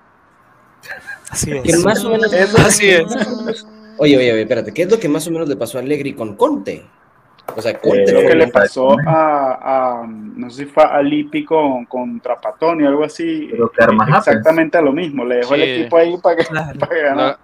Así 1.29 1.51
que 1.51 1.69
es. 1.69 1.83
más 1.83 2.03
o 2.05 2.09
menos. 2.11 2.31
Eso- 2.31 2.57
Así 2.59 2.89
es. 2.89 3.03
Oye, 3.99 4.15
oye, 4.17 4.31
oye, 4.33 4.41
espérate, 4.43 4.73
¿qué 4.73 4.83
es 4.83 4.91
lo 4.91 4.99
que 4.99 5.09
más 5.09 5.27
o 5.27 5.31
menos 5.31 5.49
le 5.49 5.55
pasó 5.55 5.77
a 5.77 5.81
Allegri 5.81 6.13
con 6.13 6.35
Conte? 6.35 6.85
O 7.55 7.61
sea, 7.61 7.71
Eh, 7.71 7.79
Lo 8.11 8.19
que 8.27 8.35
le 8.35 8.47
pasó 8.49 8.95
a, 9.07 10.01
a, 10.01 10.07
no 10.07 10.49
sé 10.49 10.65
si 10.65 10.69
fue 10.69 10.83
a 10.83 11.01
Lippi 11.01 11.45
con, 11.45 11.85
contra 11.85 12.39
Patoni 12.39 12.83
o 12.83 12.89
algo 12.89 13.05
así, 13.05 13.47
Pero 13.49 13.71
exactamente 14.17 14.77
a 14.77 14.81
lo 14.81 14.91
mismo, 14.91 15.23
le 15.25 15.37
dejó 15.37 15.55
el 15.55 15.61
equipo 15.63 15.97
ahí 15.97 16.17
para 16.21 16.35
que, 16.35 16.45
Claro. 16.45 16.77
para 16.79 16.93
que 16.95 17.01
ganara. 17.01 17.39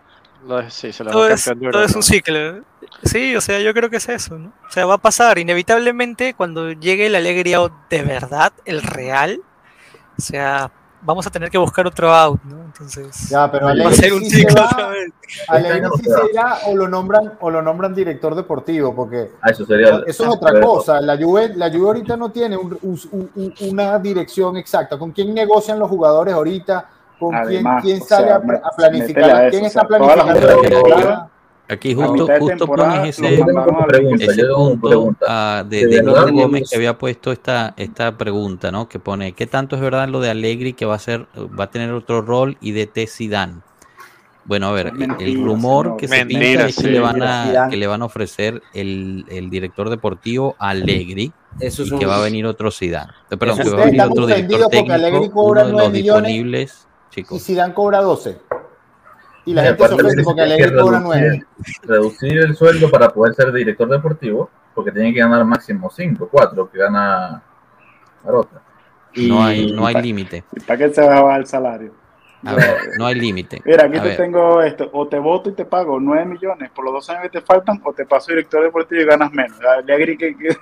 Lo- 0.46 0.62
lo- 0.62 0.70
sí, 0.70 0.92
se 0.92 1.04
lo 1.06 1.12
Todo 1.12 1.30
es, 1.30 1.46
todo 1.72 1.84
es 1.84 1.96
un 1.96 2.04
ciclo. 2.04 2.64
Sí, 3.04 3.34
o 3.36 3.42
sea, 3.42 3.60
yo 3.62 3.74
creo 3.74 3.90
que 3.90 3.96
es 3.98 4.10
eso, 4.10 4.38
¿no? 4.38 4.52
O 4.68 4.72
sea, 4.72 4.86
va 4.86 4.96
a 4.96 4.98
pasar 5.00 5.40
inevitablemente 5.40 6.34
cuando 6.34 6.72
llegue 6.74 7.10
la 7.10 7.18
alegría 7.20 7.60
de 7.90 8.02
verdad, 8.04 8.52
el 8.66 8.82
real. 8.84 9.40
O 10.18 10.22
sea, 10.22 10.70
vamos 11.02 11.28
a 11.28 11.30
tener 11.30 11.50
que 11.50 11.58
buscar 11.58 11.86
otro 11.88 12.14
out, 12.14 12.42
¿no? 12.44 12.62
Entonces, 12.64 13.30
Ya, 13.30 13.52
pero 13.52 13.66
va 13.68 13.72
a 13.72 13.94
ser 13.94 14.14
un 14.14 14.24
sí 14.24 14.42
se 14.42 14.54
va, 14.56 14.66
otra 14.66 14.88
vez. 14.88 15.12
Allegri 15.48 15.90
sí 15.98 16.04
se 16.06 16.32
irá 16.32 16.58
o 16.68 16.76
lo 16.76 16.88
nombran 16.88 17.34
o 17.40 17.50
lo 17.52 17.62
nombran 17.62 17.94
director 17.94 18.34
deportivo, 18.36 18.96
porque 18.96 19.30
Ah, 19.42 19.50
eso 19.52 19.66
sería. 19.66 20.02
eso 20.08 20.24
es 20.24 20.30
otra 20.30 20.60
cosa. 20.62 21.02
La 21.02 21.18
Juve, 21.18 21.54
la 21.56 21.70
Juve 21.70 21.88
ahorita 21.88 22.16
no 22.18 22.32
tiene 22.32 22.56
un- 22.58 22.78
un- 22.82 23.30
un- 23.36 23.54
una 23.70 24.00
dirección 24.00 24.56
exacta. 24.58 24.98
¿Con 24.98 25.12
quién 25.12 25.34
negocian 25.34 25.78
los 25.80 25.90
jugadores 25.90 26.34
ahorita? 26.34 26.86
¿Con 27.20 27.36
Además, 27.36 27.82
quién, 27.84 27.98
quién 28.00 28.08
sale 28.08 28.28
sea, 28.28 28.36
a, 28.38 28.76
planificar? 28.76 29.24
a 29.24 29.42
eso, 29.48 29.52
¿Quién 29.52 29.66
está 29.66 29.84
planificando 29.84 31.30
Aquí 31.70 31.94
justo, 31.96 32.28
justo 32.40 32.68
pones 32.68 32.98
lo 32.98 33.04
ese, 33.06 33.44
pregunta, 33.88 34.26
ese 34.26 34.46
punto 34.54 34.88
pregunta. 34.90 35.26
ah, 35.30 35.64
de, 35.68 35.88
¿De 35.88 36.02
de 36.02 36.32
Gómez 36.32 36.70
que 36.70 36.76
había 36.76 36.98
puesto 36.98 37.32
esta, 37.32 37.74
esta 37.78 38.18
pregunta, 38.18 38.70
¿no? 38.72 38.90
Que 38.90 39.00
pone, 39.00 39.32
¿qué 39.32 39.48
tanto 39.48 39.76
es 39.78 39.82
verdad 39.82 40.10
lo 40.10 40.20
de 40.20 40.30
Allegri 40.30 40.74
que 40.74 40.86
va 40.86 40.96
a 40.96 41.00
ser, 41.00 41.26
va 41.58 41.64
a 41.66 41.72
tener 41.72 41.92
otro 41.94 42.22
rol 42.22 42.58
y 42.60 42.72
de 42.74 42.86
T 42.88 43.08
Zidane? 43.08 43.62
Bueno, 44.46 44.68
a 44.68 44.72
ver, 44.74 44.88
el- 44.88 45.02
el 45.02 45.08
Mentira, 45.08 45.42
rumor 45.46 45.86
señor. 45.86 45.98
que 46.00 46.08
se 46.10 46.18
Mentira, 46.18 46.40
pinta 46.50 46.66
es 46.68 46.76
que 46.76 46.82
sí. 46.82 46.90
le 46.90 47.00
van 47.00 47.24
a 47.24 47.68
que 47.70 47.78
le 47.78 47.88
van 47.88 48.02
a 48.02 48.06
ofrecer 48.06 48.62
el, 48.74 49.24
el 49.30 49.50
director 49.50 49.90
deportivo 49.90 50.58
Allegri 50.60 51.32
Eso 51.62 51.84
es 51.84 51.90
y 51.90 51.94
un- 51.94 52.00
que 52.00 52.06
va 52.06 52.18
a 52.18 52.22
venir 52.22 52.46
otro 52.46 52.70
Zidane. 52.72 53.14
Eh, 53.32 53.38
Perdón, 53.38 53.62
Eso 53.62 53.70
que 53.72 53.78
va 53.78 53.84
a 53.84 53.86
venir 53.86 54.02
otro 54.02 54.26
director 54.28 54.68
técnico, 54.70 55.44
uno 55.44 55.60
de 55.62 55.72
los 55.72 55.72
9 55.72 55.90
millones. 55.92 56.24
disponibles, 56.34 56.88
Y 57.10 57.16
chicos. 57.16 57.42
Zidane 57.42 57.74
cobra 57.74 58.02
12. 58.02 58.38
Y 59.46 59.54
la 59.54 59.62
Y 59.64 59.66
gente 59.68 59.88
se 59.88 59.94
ofende 59.94 60.24
porque 60.24 60.42
que 60.58 60.74
cobra 60.76 61.00
reducir- 61.00 61.04
9. 61.04 61.44
Reducir 61.84 62.38
el 62.40 62.56
sueldo 62.56 62.90
para 62.90 63.10
poder 63.10 63.34
ser 63.36 63.52
director 63.52 63.90
deportivo, 63.90 64.50
porque 64.74 64.92
tiene 64.92 65.14
que 65.14 65.20
ganar 65.20 65.44
máximo 65.46 65.90
5, 65.90 66.30
4, 66.32 66.70
que 66.72 66.78
gana 66.78 67.42
Marota. 68.24 68.62
Y 69.14 69.28
No 69.30 69.44
hay, 69.44 69.72
no 69.72 69.86
hay 69.86 69.96
límite. 70.02 70.44
¿Y 70.56 70.60
para 70.62 70.78
qué 70.80 70.94
se 70.94 71.02
va 71.02 71.18
a 71.18 71.22
bajar 71.22 71.40
el 71.42 71.46
salario? 71.48 71.92
A 72.46 72.56
ver, 72.56 72.76
no 72.98 73.06
hay 73.06 73.16
límite. 73.16 73.62
Mira, 73.64 73.86
aquí 73.86 73.98
A 73.98 74.02
te 74.02 74.08
ver. 74.10 74.18
tengo 74.18 74.62
esto, 74.62 74.90
o 74.92 75.08
te 75.08 75.18
voto 75.20 75.50
y 75.50 75.54
te 75.54 75.64
pago 75.66 76.00
9 76.00 76.26
millones 76.26 76.72
por 76.72 76.84
los 76.84 76.94
dos 76.94 77.10
años 77.10 77.24
que 77.24 77.30
te 77.30 77.42
faltan, 77.42 77.80
o 77.84 77.94
te 77.94 78.06
paso 78.06 78.32
director 78.32 78.64
deportivo 78.64 79.02
y 79.02 79.06
ganas 79.06 79.32
menos. 79.32 79.58
Allegri 79.62 80.18
que, 80.18 80.36
que-. 80.36 80.58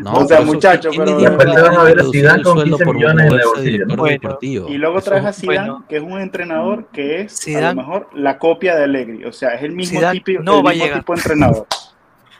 No, 0.00 0.12
O 0.12 0.16
sea, 0.26 0.26
pero 0.38 0.42
eso 0.42 0.52
muchacho, 0.52 0.90
¿quién 0.90 1.04
pero- 1.04 1.16
Y 1.18 1.22
que 1.22 1.26
aparte 1.28 1.52
van 1.52 1.62
van 1.62 1.74
a 1.80 1.82
ver 1.84 1.92
a 1.92 1.94
reducir 2.00 2.20
Zidane 2.20 2.38
el 2.38 2.44
con 2.44 2.52
sueldo 2.54 2.76
15 2.76 2.84
por 2.84 2.94
millones 2.94 3.14
en 3.14 3.20
el 3.20 3.30
moverse 3.30 3.48
bolsillo. 3.48 3.70
director 3.72 3.96
Bueno, 3.98 4.12
deportivo? 4.12 4.68
Y 4.68 4.78
luego 4.78 5.00
traes 5.00 5.24
a 5.24 5.32
Zidane, 5.32 5.58
bueno. 5.70 5.84
que 5.88 5.96
es 5.96 6.02
un 6.02 6.20
entrenador 6.20 6.86
que 6.92 7.20
es 7.22 7.56
a 7.56 7.60
lo 7.60 7.74
mejor 7.74 8.08
la 8.14 8.38
copia 8.38 8.76
de 8.76 8.84
Allegri, 8.84 9.24
o 9.24 9.32
sea, 9.32 9.54
es 9.54 9.62
el 9.62 9.72
mismo, 9.72 9.98
Zidane 10.00 10.20
tipo, 10.20 10.42
no 10.42 10.58
el 10.58 10.76
mismo 10.76 10.94
tipo 10.98 11.12
de 11.14 11.18
entrenador. 11.20 11.66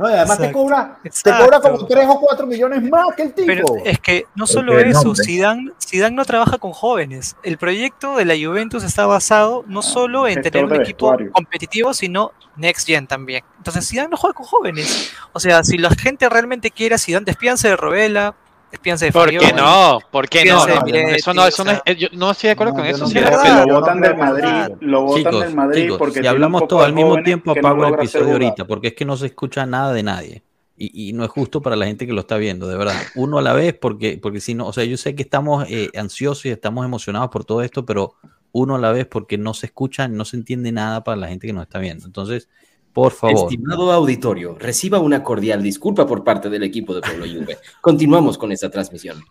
No, 0.01 0.09
y 0.09 0.15
además 0.15 0.39
te 0.39 0.51
cobra, 0.51 0.99
te 1.03 1.31
cobra 1.31 1.61
como 1.61 1.87
3 1.87 2.07
o 2.09 2.21
4 2.21 2.47
millones 2.47 2.83
más 2.85 3.15
que 3.15 3.23
el 3.25 3.35
tipo. 3.35 3.47
Pero 3.47 3.67
es 3.85 3.99
que 3.99 4.25
no 4.35 4.47
solo 4.47 4.79
el 4.79 4.89
eso. 4.89 5.15
Zidane, 5.15 5.73
Zidane 5.79 6.17
no 6.17 6.25
trabaja 6.25 6.57
con 6.57 6.73
jóvenes. 6.73 7.37
El 7.43 7.59
proyecto 7.59 8.17
de 8.17 8.25
la 8.25 8.35
Juventus 8.35 8.83
está 8.83 9.05
basado 9.05 9.63
no 9.67 9.83
solo 9.83 10.27
en 10.27 10.37
gestor 10.37 10.53
tener 10.53 10.65
un 10.65 10.81
equipo 10.81 11.11
vestuario. 11.11 11.33
competitivo, 11.33 11.93
sino 11.93 12.33
next 12.57 12.87
gen 12.87 13.07
también. 13.07 13.45
Entonces 13.59 13.87
Zidane 13.87 14.09
no 14.09 14.17
juega 14.17 14.33
con 14.33 14.47
jóvenes. 14.47 15.13
O 15.35 15.41
sea, 15.41 15.63
si 15.65 15.77
la 15.77 15.91
gente 15.91 16.27
realmente 16.31 16.71
quiere 16.71 16.95
a 16.95 16.99
Zidane, 16.99 17.27
despíanse 17.27 17.69
de 17.69 17.77
Robela, 17.77 18.35
de 18.71 19.13
¿Por 19.13 19.31
qué 19.31 19.53
no? 19.53 19.99
¿por 20.11 20.29
qué 20.29 20.45
no? 20.45 20.65
Eso 20.65 21.35
no, 21.35 21.47
eso 21.47 21.65
no 21.65 21.73
es, 21.73 21.83
eh, 21.85 21.97
yo 21.97 22.09
no 22.13 22.31
estoy 22.31 22.49
de 22.49 22.53
acuerdo 22.53 22.73
No, 22.73 22.79
con 22.79 22.87
eso. 22.87 23.07
sí, 23.07 23.19
lo 23.19 23.81
votan 23.81 24.01
del 24.01 24.17
Madrid, 24.17 24.77
lo 24.81 25.03
votan 25.03 25.25
Chicos, 25.25 25.41
del 25.45 25.55
Madrid 25.55 25.83
chicos, 25.83 25.99
porque 25.99 26.21
si 26.21 26.27
hablamos 26.27 26.61
poco 26.61 26.69
todo 26.69 26.81
de 26.81 26.87
al 26.87 26.93
mismo 26.93 27.23
tiempo, 27.23 27.51
apago 27.51 27.87
el 27.87 27.95
episodio 27.95 28.33
ahorita, 28.33 28.67
porque 28.67 28.89
es 28.89 28.95
que 28.95 29.05
no 29.05 29.17
se 29.17 29.27
escucha 29.27 29.67
nada 29.67 29.93
de 29.93 30.03
nadie. 30.03 30.43
Y, 30.77 31.11
y 31.11 31.13
no 31.13 31.25
es 31.25 31.31
justo 31.31 31.61
para 31.61 31.77
la 31.77 31.85
gente 31.85 32.07
que 32.07 32.15
lo 32.15 32.21
está 32.21 32.39
viendo, 32.39 32.67
de 32.67 32.79
verdad. 32.79 32.95
Uno 33.15 33.37
a 33.37 33.43
la 33.43 33.53
vez, 33.53 33.75
porque, 33.75 34.19
porque 34.23 34.41
si 34.41 34.55
no, 34.55 34.67
o 34.67 34.73
sea, 34.73 34.85
yo 34.85 34.97
sé 34.97 35.15
que 35.15 35.23
estamos 35.23 35.67
eh, 35.69 35.91
ansiosos 35.95 36.47
y 36.47 36.51
estamos 36.51 36.87
emocionados 36.87 37.29
por 37.29 37.45
todo 37.45 37.61
esto, 37.61 37.85
pero 37.85 38.15
uno 38.53 38.77
a 38.77 38.79
la 38.79 38.91
vez 38.91 39.05
porque 39.07 39.37
no 39.37 39.53
se 39.53 39.67
escucha, 39.67 40.09
no 40.09 40.25
se 40.25 40.39
entiende 40.39 40.73
nada 40.73 41.05
para 41.05 41.19
la 41.19 41.29
gente 41.29 41.47
que 41.47 41.53
nos 41.53 41.65
está 41.65 41.81
viendo. 41.81 42.07
Entonces, 42.07 42.49
por 42.93 43.13
favor, 43.13 43.51
Estimado 43.51 43.93
auditorio, 43.93 44.57
reciba 44.59 44.99
una 44.99 45.23
cordial 45.23 45.63
disculpa 45.63 46.07
por 46.07 46.25
parte 46.25 46.51
del 46.51 46.63
equipo 46.63 46.95
de 46.95 47.01
Pueblo 47.03 47.25
Juve. 47.27 47.59
Continuamos 47.81 48.37
con 48.37 48.51
esta 48.53 48.71
transmisión. 48.71 49.23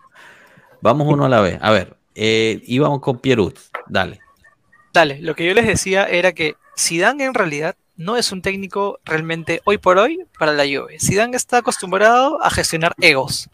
vamos 0.82 1.08
uno 1.08 1.26
a 1.26 1.30
la 1.30 1.42
vez. 1.42 1.58
A 1.62 1.72
ver, 1.72 1.98
eh, 2.16 2.62
íbamos 2.66 3.02
con 3.02 3.20
Pierut, 3.20 3.58
dale. 3.88 4.20
Dale, 4.94 5.22
lo 5.22 5.36
que 5.36 5.46
yo 5.46 5.54
les 5.54 5.68
decía 5.68 6.06
era 6.06 6.34
que 6.34 6.56
Zidane 6.78 7.26
en 7.26 7.34
realidad 7.34 7.76
no 7.96 8.16
es 8.16 8.32
un 8.32 8.42
técnico 8.42 9.00
realmente 9.04 9.62
hoy 9.66 9.78
por 9.78 9.98
hoy 9.98 10.26
para 10.38 10.54
la 10.54 10.64
Juve. 10.64 10.98
Zidane 11.00 11.36
está 11.36 11.58
acostumbrado 11.58 12.42
a 12.42 12.50
gestionar 12.50 12.96
egos, 13.02 13.50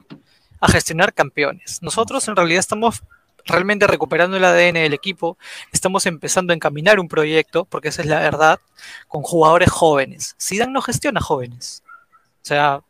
a 0.62 0.70
gestionar 0.70 1.14
campeones. 1.14 1.80
Nosotros 1.82 2.28
en 2.28 2.36
realidad 2.36 2.60
estamos 2.60 3.01
realmente 3.46 3.88
recuperando 3.88 4.38
el 4.38 4.43
ADN 4.43 4.74
del 4.74 4.93
equipo, 4.93 5.38
estamos 5.72 6.06
empezando 6.06 6.52
a 6.52 6.56
encaminar 6.56 7.00
un 7.00 7.08
proyecto, 7.08 7.66
porque 7.66 7.89
esa 7.89 8.02
es 8.02 8.08
la 8.08 8.20
verdad, 8.20 8.60
con 9.08 9.22
jugadores 9.22 9.70
jóvenes. 9.70 10.36
Zidane 10.41 10.72
no 10.74 10.82
gestiona 10.82 11.22
jóvenes. 11.22 11.84
O 12.41 12.46
sea, 12.46 12.82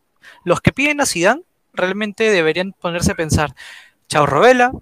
los 0.44 0.60
que 0.60 0.72
piden 0.72 1.00
a 1.00 1.06
Zidane 1.06 1.42
realmente 1.72 2.30
deberían 2.30 2.72
ponerse 2.72 3.12
a 3.12 3.16
pensar, 3.16 3.54
chao 4.08 4.26
Robela, 4.26 4.72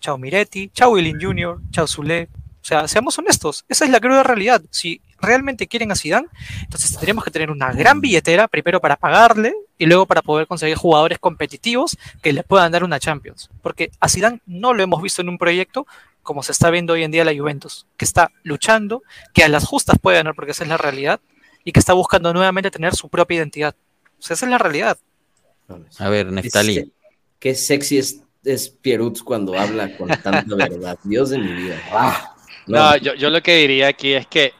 chao 0.00 0.18
Miretti, 0.18 0.70
chao 0.70 0.90
Willing 0.90 1.20
Jr., 1.20 1.60
chao 1.70 1.86
Zule. 1.86 2.28
O 2.60 2.64
sea, 2.64 2.88
seamos 2.88 3.18
honestos, 3.18 3.64
esa 3.68 3.84
es 3.84 3.90
la 3.90 4.00
cruda 4.00 4.22
realidad. 4.22 4.62
Si 4.70 5.00
realmente 5.20 5.66
quieren 5.66 5.92
a 5.92 5.96
Zidane, 5.96 6.28
entonces 6.62 6.90
tendríamos 6.92 7.24
que 7.24 7.30
tener 7.30 7.50
una 7.50 7.72
gran 7.72 8.00
billetera, 8.00 8.48
primero 8.48 8.80
para 8.80 8.96
pagarle 8.96 9.54
y 9.78 9.86
luego 9.86 10.06
para 10.06 10.22
poder 10.22 10.46
conseguir 10.46 10.76
jugadores 10.76 11.18
competitivos 11.18 11.96
que 12.22 12.32
le 12.32 12.42
puedan 12.42 12.72
dar 12.72 12.84
una 12.84 12.98
Champions. 13.00 13.50
Porque 13.62 13.90
a 14.00 14.08
Zidane 14.08 14.40
no 14.46 14.74
lo 14.74 14.82
hemos 14.82 15.02
visto 15.02 15.22
en 15.22 15.28
un 15.28 15.38
proyecto 15.38 15.86
como 16.22 16.42
se 16.42 16.52
está 16.52 16.70
viendo 16.70 16.92
hoy 16.92 17.02
en 17.02 17.10
día 17.10 17.24
la 17.24 17.34
Juventus, 17.34 17.86
que 17.96 18.04
está 18.04 18.30
luchando, 18.42 19.02
que 19.32 19.42
a 19.42 19.48
las 19.48 19.64
justas 19.64 19.98
puede 20.00 20.18
ganar 20.18 20.34
porque 20.34 20.50
esa 20.52 20.62
es 20.64 20.68
la 20.68 20.76
realidad, 20.76 21.18
y 21.64 21.72
que 21.72 21.80
está 21.80 21.92
buscando 21.94 22.32
nuevamente 22.34 22.70
tener 22.70 22.94
su 22.94 23.08
propia 23.08 23.36
identidad. 23.38 23.74
O 24.18 24.22
sea, 24.22 24.34
esa 24.34 24.46
es 24.46 24.50
la 24.50 24.58
realidad. 24.58 24.98
A 25.98 26.08
ver, 26.08 26.30
se- 26.84 26.90
Qué 27.38 27.54
sexy 27.54 27.98
es, 27.98 28.20
es 28.44 28.68
Pierutz 28.68 29.22
cuando 29.22 29.58
habla 29.58 29.96
con 29.96 30.08
tanta 30.08 30.42
verdad. 30.56 30.98
Dios 31.04 31.30
de 31.30 31.38
mi 31.38 31.52
vida. 31.52 31.76
Ah, 31.90 32.34
No, 32.66 32.96
yo, 32.98 33.14
yo 33.14 33.30
lo 33.30 33.42
que 33.42 33.56
diría 33.56 33.88
aquí 33.88 34.12
es 34.12 34.26
que. 34.26 34.52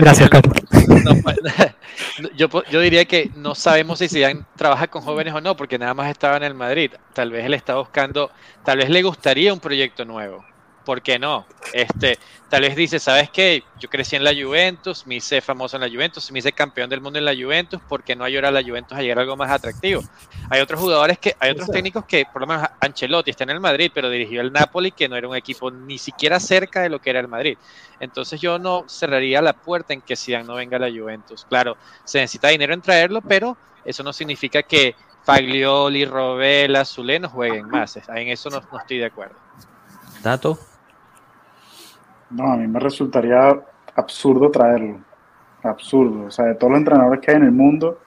Gracias, 0.00 0.30
Carlos. 0.30 0.56
no 1.04 2.30
yo, 2.36 2.48
yo 2.70 2.80
diría 2.80 3.04
que 3.04 3.30
no 3.34 3.54
sabemos 3.54 3.98
si 3.98 4.08
Zidane 4.08 4.44
trabaja 4.56 4.88
con 4.88 5.02
jóvenes 5.02 5.34
o 5.34 5.40
no, 5.40 5.56
porque 5.56 5.78
nada 5.78 5.94
más 5.94 6.10
estaba 6.10 6.36
en 6.36 6.44
el 6.44 6.54
Madrid. 6.54 6.92
Tal 7.12 7.30
vez 7.30 7.44
él 7.44 7.54
está 7.54 7.76
buscando, 7.76 8.30
tal 8.64 8.78
vez 8.78 8.88
le 8.90 9.02
gustaría 9.02 9.52
un 9.52 9.60
proyecto 9.60 10.04
nuevo. 10.04 10.44
¿Por 10.84 11.02
qué 11.02 11.18
no? 11.18 11.46
Este, 11.72 12.18
tal 12.48 12.62
vez 12.62 12.74
dice, 12.74 12.98
¿sabes 12.98 13.30
qué? 13.30 13.62
Yo 13.78 13.88
crecí 13.88 14.16
en 14.16 14.24
la 14.24 14.32
Juventus, 14.34 15.06
me 15.06 15.16
hice 15.16 15.40
famoso 15.40 15.76
en 15.76 15.82
la 15.82 15.88
Juventus, 15.88 16.30
me 16.32 16.40
hice 16.40 16.52
campeón 16.52 16.90
del 16.90 17.00
mundo 17.00 17.18
en 17.18 17.24
la 17.24 17.34
Juventus, 17.34 17.80
¿por 17.88 18.02
qué 18.02 18.16
no 18.16 18.24
ayudar 18.24 18.46
a 18.46 18.50
la 18.50 18.62
Juventus 18.62 18.96
a 18.96 19.00
llegar 19.00 19.18
a 19.18 19.20
algo 19.22 19.36
más 19.36 19.50
atractivo? 19.50 20.02
Hay 20.50 20.60
otros 20.60 20.80
jugadores 20.80 21.18
que, 21.18 21.36
hay 21.38 21.52
otros 21.52 21.70
técnicos 21.70 22.04
que, 22.04 22.26
por 22.30 22.42
lo 22.42 22.48
menos 22.48 22.68
Ancelotti 22.80 23.30
está 23.30 23.44
en 23.44 23.50
el 23.50 23.60
Madrid, 23.60 23.90
pero 23.94 24.10
dirigió 24.10 24.40
el 24.40 24.52
Napoli, 24.52 24.90
que 24.90 25.08
no 25.08 25.16
era 25.16 25.28
un 25.28 25.36
equipo 25.36 25.70
ni 25.70 25.98
siquiera 25.98 26.40
cerca 26.40 26.82
de 26.82 26.88
lo 26.88 27.00
que 27.00 27.10
era 27.10 27.20
el 27.20 27.28
Madrid. 27.28 27.56
Entonces 28.00 28.40
yo 28.40 28.58
no 28.58 28.84
cerraría 28.88 29.40
la 29.40 29.52
puerta 29.52 29.92
en 29.92 30.00
que 30.00 30.16
Zidane 30.16 30.44
no 30.44 30.54
venga 30.54 30.76
a 30.76 30.80
la 30.80 30.90
Juventus. 30.90 31.46
Claro, 31.48 31.76
se 32.04 32.18
necesita 32.18 32.48
dinero 32.48 32.74
en 32.74 32.82
traerlo, 32.82 33.22
pero 33.22 33.56
eso 33.84 34.02
no 34.02 34.12
significa 34.12 34.62
que 34.62 34.96
Faglioli, 35.24 36.04
Robela, 36.04 36.84
Zule 36.84 37.20
no 37.20 37.28
jueguen 37.28 37.68
más. 37.68 37.96
En 37.96 38.28
eso 38.28 38.50
no, 38.50 38.60
no 38.72 38.78
estoy 38.78 38.98
de 38.98 39.06
acuerdo. 39.06 39.36
Dato. 40.22 40.58
No, 42.32 42.52
a 42.52 42.56
mí 42.56 42.66
me 42.66 42.80
resultaría 42.80 43.60
absurdo 43.94 44.50
traerlo. 44.50 45.04
Absurdo. 45.62 46.26
O 46.26 46.30
sea, 46.30 46.46
de 46.46 46.54
todos 46.54 46.72
los 46.72 46.78
entrenadores 46.78 47.20
que 47.20 47.30
hay 47.30 47.36
en 47.36 47.44
el 47.44 47.52
mundo, 47.52 47.98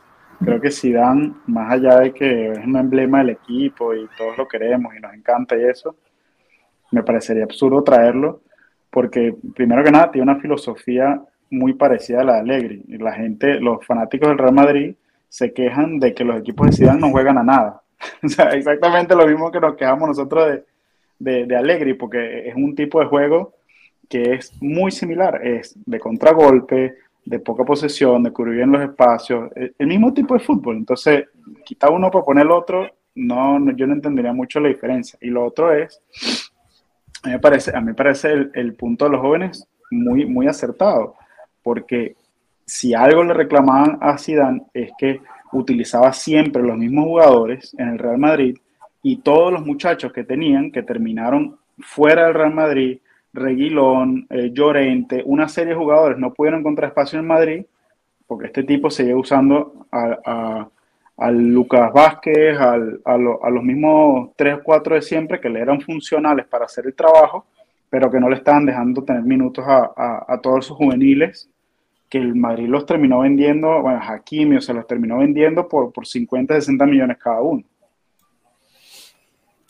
creo 0.43 0.59
que 0.59 0.71
Zidane, 0.71 1.34
más 1.47 1.71
allá 1.71 1.99
de 1.99 2.13
que 2.13 2.51
es 2.51 2.57
un 2.57 2.76
emblema 2.76 3.19
del 3.19 3.32
equipo 3.32 3.93
y 3.93 4.07
todos 4.17 4.38
lo 4.38 4.47
queremos 4.47 4.95
y 4.95 4.99
nos 4.99 5.13
encanta 5.13 5.55
y 5.55 5.63
eso, 5.63 5.95
me 6.91 7.03
parecería 7.03 7.43
absurdo 7.43 7.84
traerlo 7.84 8.41
porque, 8.89 9.36
primero 9.53 9.84
que 9.84 9.91
nada, 9.91 10.09
tiene 10.09 10.32
una 10.32 10.41
filosofía 10.41 11.21
muy 11.49 11.73
parecida 11.73 12.21
a 12.21 12.23
la 12.23 12.34
de 12.36 12.39
Allegri. 12.39 12.84
La 12.88 13.13
gente, 13.13 13.59
los 13.59 13.86
fanáticos 13.86 14.30
del 14.30 14.38
Real 14.38 14.53
Madrid, 14.53 14.95
se 15.30 15.53
quejan 15.53 15.99
de 15.99 16.13
que 16.13 16.23
los 16.23 16.39
equipos 16.39 16.67
de 16.67 16.78
Zidane 16.78 16.99
no 16.99 17.11
juegan 17.11 17.38
a 17.38 17.43
nada. 17.43 17.82
o 18.23 18.28
sea, 18.28 18.49
exactamente 18.51 19.15
lo 19.15 19.28
mismo 19.28 19.51
que 19.51 19.59
nos 19.59 19.76
quejamos 19.76 20.07
nosotros 20.07 20.47
de, 21.19 21.45
de, 21.45 21.45
de 21.45 21.95
porque 21.95 22.47
es 22.47 22.55
un 22.55 22.73
tipo 22.73 22.99
de 22.99 23.05
juego 23.07 23.53
que 24.10 24.34
es 24.34 24.53
muy 24.62 24.91
similar, 24.91 25.45
es 25.45 25.76
de 25.86 25.99
contragolpe, 25.99 26.95
de 27.26 27.39
poca 27.39 27.64
posesión, 27.64 28.24
de 28.24 28.32
cubrir 28.32 28.58
bien 28.58 28.72
los 28.72 28.82
espacios, 28.84 29.51
el, 29.56 29.74
el 29.78 29.88
mismo 29.88 30.14
tipo 30.14 30.36
de 30.36 30.39
fútbol. 30.39 30.78
Entonces, 30.78 31.26
quitar 31.66 31.91
uno 31.91 32.12
para 32.12 32.24
poner 32.24 32.45
el 32.45 32.51
otro, 32.51 32.89
no, 33.16 33.60
no, 33.60 33.72
yo 33.72 33.88
no 33.88 33.93
entendería 33.93 34.34
mucho 34.34 34.60
la 34.60 34.68
diferencia. 34.70 35.18
Y 35.22 35.30
lo 35.30 35.45
otro 35.45 35.74
es, 35.74 36.01
a 37.24 37.28
mí 37.28 37.34
me 37.34 37.39
parece, 37.39 37.76
a 37.76 37.82
mí 37.82 37.93
parece 37.93 38.32
el, 38.32 38.51
el 38.53 38.74
punto 38.76 39.06
de 39.06 39.12
los 39.12 39.22
jóvenes 39.22 39.68
muy, 39.89 40.26
muy 40.26 40.47
acertado, 40.47 41.16
porque 41.64 42.16
si 42.66 42.93
algo 42.93 43.24
le 43.24 43.34
reclamaban 43.34 43.97
a 44.01 44.18
Zidane 44.18 44.64
es 44.74 44.91
que 44.97 45.22
utilizaba 45.51 46.12
siempre 46.14 46.62
los 46.62 46.78
mismos 46.78 47.06
jugadores 47.06 47.76
en 47.78 47.89
el 47.89 47.99
Real 47.99 48.18
Madrid 48.18 48.58
y 49.01 49.18
todos 49.18 49.53
los 49.53 49.66
muchachos 49.66 50.12
que 50.12 50.24
tenían, 50.24 50.72
que 50.72 50.84
terminaron 50.84 51.58
fuera 51.80 52.26
del 52.26 52.34
Real 52.34 52.53
Madrid, 52.53 52.99
Reguilón, 53.36 54.25
eh, 54.29 54.51
Llorente, 54.53 55.21
una 55.25 55.47
serie 55.49 55.73
de 55.73 55.79
jugadores 55.79 56.17
no 56.17 56.33
pudieron 56.33 56.61
encontrar 56.61 56.89
espacio 56.89 57.19
en 57.19 57.27
Madrid 57.27 57.65
porque 58.27 58.47
este 58.47 58.63
tipo 58.63 58.89
seguía 58.89 59.15
usando 59.17 59.86
a, 59.91 60.17
a- 61.17 61.31
Lucas 61.31 61.93
Vázquez, 61.93 62.59
a, 62.59 62.75
lo- 63.17 63.43
a 63.43 63.49
los 63.49 63.63
mismos 63.63 64.31
3 64.36 64.55
o 64.55 64.63
4 64.63 64.95
de 64.95 65.01
siempre 65.01 65.39
que 65.39 65.49
le 65.49 65.59
eran 65.61 65.79
funcionales 65.79 66.45
para 66.47 66.65
hacer 66.65 66.86
el 66.88 66.93
trabajo, 66.93 67.45
pero 67.89 68.09
que 68.11 68.19
no 68.19 68.27
le 68.29 68.36
estaban 68.36 68.65
dejando 68.65 69.03
tener 69.03 69.21
minutos 69.23 69.63
a, 69.65 69.91
a- 69.95 70.25
a 70.27 70.41
todos 70.41 70.65
sus 70.65 70.75
juveniles, 70.77 71.49
que 72.09 72.17
el 72.17 72.36
Madrid 72.36 72.67
los 72.67 72.86
terminó 72.86 73.19
vendiendo, 73.19 73.81
bueno, 73.81 73.99
Hakimi, 74.01 74.57
o 74.57 74.61
se 74.61 74.73
los 74.73 74.86
terminó 74.88 75.19
vendiendo 75.19 75.67
por, 75.67 75.91
por 75.93 76.05
50, 76.05 76.53
60 76.55 76.86
millones 76.86 77.17
cada 77.17 77.41
uno. 77.41 77.63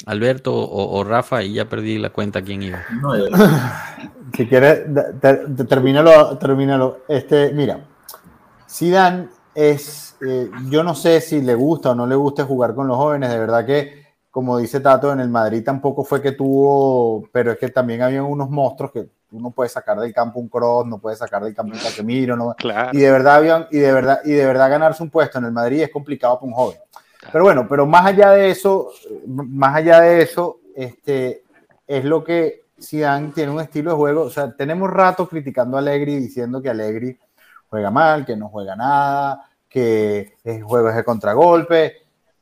Alberto 0.06 0.54
o, 0.56 0.98
o 1.00 1.04
Rafa, 1.04 1.42
y 1.44 1.54
ya 1.54 1.68
perdí 1.68 1.98
la 1.98 2.10
cuenta 2.12 2.42
quién 2.42 2.64
iba. 2.64 2.80
No, 3.02 3.18
yo- 3.18 3.26
Si 4.36 4.48
quieres, 4.48 4.94
da- 4.94 5.14
te- 5.14 5.34
te- 5.56 5.64
termínalo, 5.64 6.38
termínalo. 6.38 6.98
Este, 7.08 7.54
mira, 7.54 7.80
Zidane 8.70 9.30
es, 9.54 10.18
eh, 10.28 10.50
yo 10.70 10.84
no 10.84 10.94
sé 10.96 11.22
si 11.22 11.42
le 11.42 11.56
gusta 11.56 11.92
o 11.92 11.96
no 11.96 12.06
le 12.06 12.16
gusta 12.16 12.44
jugar 12.44 12.76
con 12.76 12.88
los 12.88 12.98
jóvenes, 12.98 13.30
de 13.30 13.40
verdad 13.40 13.66
que, 13.66 14.04
como 14.32 14.58
dice 14.58 14.82
Tato, 14.82 15.14
en 15.14 15.22
el 15.22 15.30
Madrid 15.30 15.64
tampoco 15.64 16.04
fue 16.04 16.22
que 16.22 16.34
tuvo, 16.34 17.24
pero 17.32 17.54
es 17.54 17.58
que 17.58 17.70
también 17.70 18.02
había 18.02 18.24
unos 18.24 18.50
monstruos 18.50 18.92
que 18.92 19.04
tú 19.30 19.40
no 19.40 19.52
puedes 19.52 19.72
sacar 19.72 19.98
del 20.00 20.14
campo 20.14 20.40
un 20.40 20.50
Kroos, 20.50 20.86
no 20.86 20.98
puedes 20.98 21.20
sacar 21.20 21.42
del 21.44 21.56
campo 21.56 21.74
un 21.74 21.80
Casemiro, 21.80 22.36
no, 22.36 22.54
Claro. 22.58 22.90
y 22.92 22.98
de 23.00 23.12
verdad 23.12 23.36
habían, 23.36 23.68
y 23.72 23.78
de 23.78 23.92
verdad, 23.94 24.20
y 24.26 24.32
de 24.34 24.46
verdad 24.46 24.70
ganarse 24.70 25.02
un 25.02 25.10
puesto 25.10 25.38
en 25.38 25.46
el 25.46 25.52
Madrid 25.54 25.82
es 25.84 25.90
complicado 25.92 26.36
para 26.40 26.48
un 26.48 26.54
joven. 26.54 26.78
Pero 27.32 27.44
bueno, 27.44 27.68
pero 27.68 27.86
más 27.86 28.06
allá 28.06 28.32
de 28.32 28.50
eso, 28.50 28.92
más 29.28 29.76
allá 29.76 30.02
de 30.02 30.22
eso, 30.22 30.60
este, 30.76 31.44
es 31.88 32.04
lo 32.06 32.24
que 32.24 32.62
Zidane 32.82 33.32
tiene 33.34 33.52
un 33.52 33.62
estilo 33.62 33.92
de 33.92 33.98
juego. 33.98 34.22
O 34.24 34.30
sea, 34.30 34.56
tenemos 34.56 34.90
rato 34.90 35.28
criticando 35.28 35.78
a 35.78 35.80
Allegri 35.80 36.18
diciendo 36.18 36.62
que 36.62 36.70
Allegri 36.70 37.18
juega 37.68 37.92
mal, 37.92 38.26
que 38.26 38.36
no 38.36 38.50
juega 38.50 38.76
nada, 38.76 39.50
que 39.68 40.36
el 40.44 40.64
juego 40.64 40.90
es 40.90 40.96
de 40.96 41.04
contragolpe. 41.04 41.94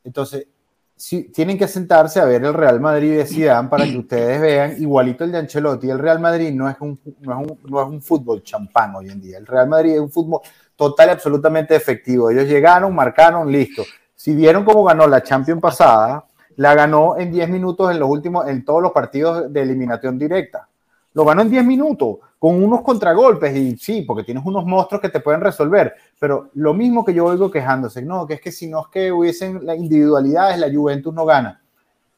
Entonces, 0.03 0.47
sí, 0.95 1.31
tienen 1.33 1.57
que 1.57 1.67
sentarse 1.67 2.19
a 2.19 2.25
ver 2.25 2.43
el 2.43 2.53
Real 2.53 2.79
Madrid 2.79 3.17
de 3.17 3.25
Zidane 3.25 3.69
para 3.69 3.85
que 3.85 3.97
ustedes 3.97 4.41
vean, 4.41 4.75
igualito 4.81 5.23
el 5.23 5.31
de 5.31 5.39
Ancelotti, 5.39 5.89
el 5.89 5.99
Real 5.99 6.19
Madrid 6.19 6.51
no 6.53 6.69
es 6.69 6.75
un, 6.79 6.99
no 7.21 7.31
es 7.41 7.49
un, 7.49 7.59
no 7.69 7.81
es 7.81 7.87
un 7.87 8.01
fútbol 8.01 8.43
champán 8.43 8.95
hoy 8.95 9.09
en 9.09 9.21
día. 9.21 9.37
El 9.37 9.45
Real 9.45 9.67
Madrid 9.67 9.93
es 9.93 9.99
un 9.99 10.11
fútbol 10.11 10.41
total 10.75 11.09
y 11.09 11.11
absolutamente 11.11 11.75
efectivo. 11.75 12.29
Ellos 12.29 12.45
llegaron, 12.45 12.93
marcaron, 12.93 13.51
listo. 13.51 13.83
Si 14.23 14.33
vieron 14.33 14.63
cómo 14.63 14.85
ganó 14.85 15.05
la 15.05 15.21
Champions 15.21 15.59
pasada, 15.59 16.23
la 16.55 16.73
ganó 16.73 17.17
en 17.17 17.29
10 17.29 17.49
minutos 17.49 17.91
en 17.91 17.99
los 17.99 18.09
últimos, 18.09 18.47
en 18.47 18.63
todos 18.63 18.81
los 18.81 18.93
partidos 18.93 19.51
de 19.51 19.61
eliminación 19.61 20.17
directa. 20.17 20.69
Lo 21.13 21.25
ganó 21.25 21.41
en 21.41 21.49
10 21.49 21.65
minutos, 21.65 22.19
con 22.39 22.63
unos 22.63 22.83
contragolpes, 22.83 23.53
y 23.53 23.75
sí, 23.75 24.03
porque 24.03 24.23
tienes 24.23 24.45
unos 24.45 24.65
monstruos 24.65 25.01
que 25.01 25.09
te 25.09 25.19
pueden 25.19 25.41
resolver. 25.41 25.93
Pero 26.17 26.51
lo 26.53 26.73
mismo 26.73 27.03
que 27.03 27.13
yo 27.13 27.25
oigo 27.25 27.51
quejándose, 27.51 28.01
no, 28.01 28.25
que 28.25 28.35
es 28.35 28.39
que 28.41 28.53
si 28.53 28.69
no 28.69 28.83
es 28.83 28.87
que 28.93 29.11
hubiesen 29.11 29.65
las 29.65 29.75
individualidades, 29.75 30.57
la 30.57 30.71
Juventus 30.73 31.13
no 31.13 31.25
gana. 31.25 31.61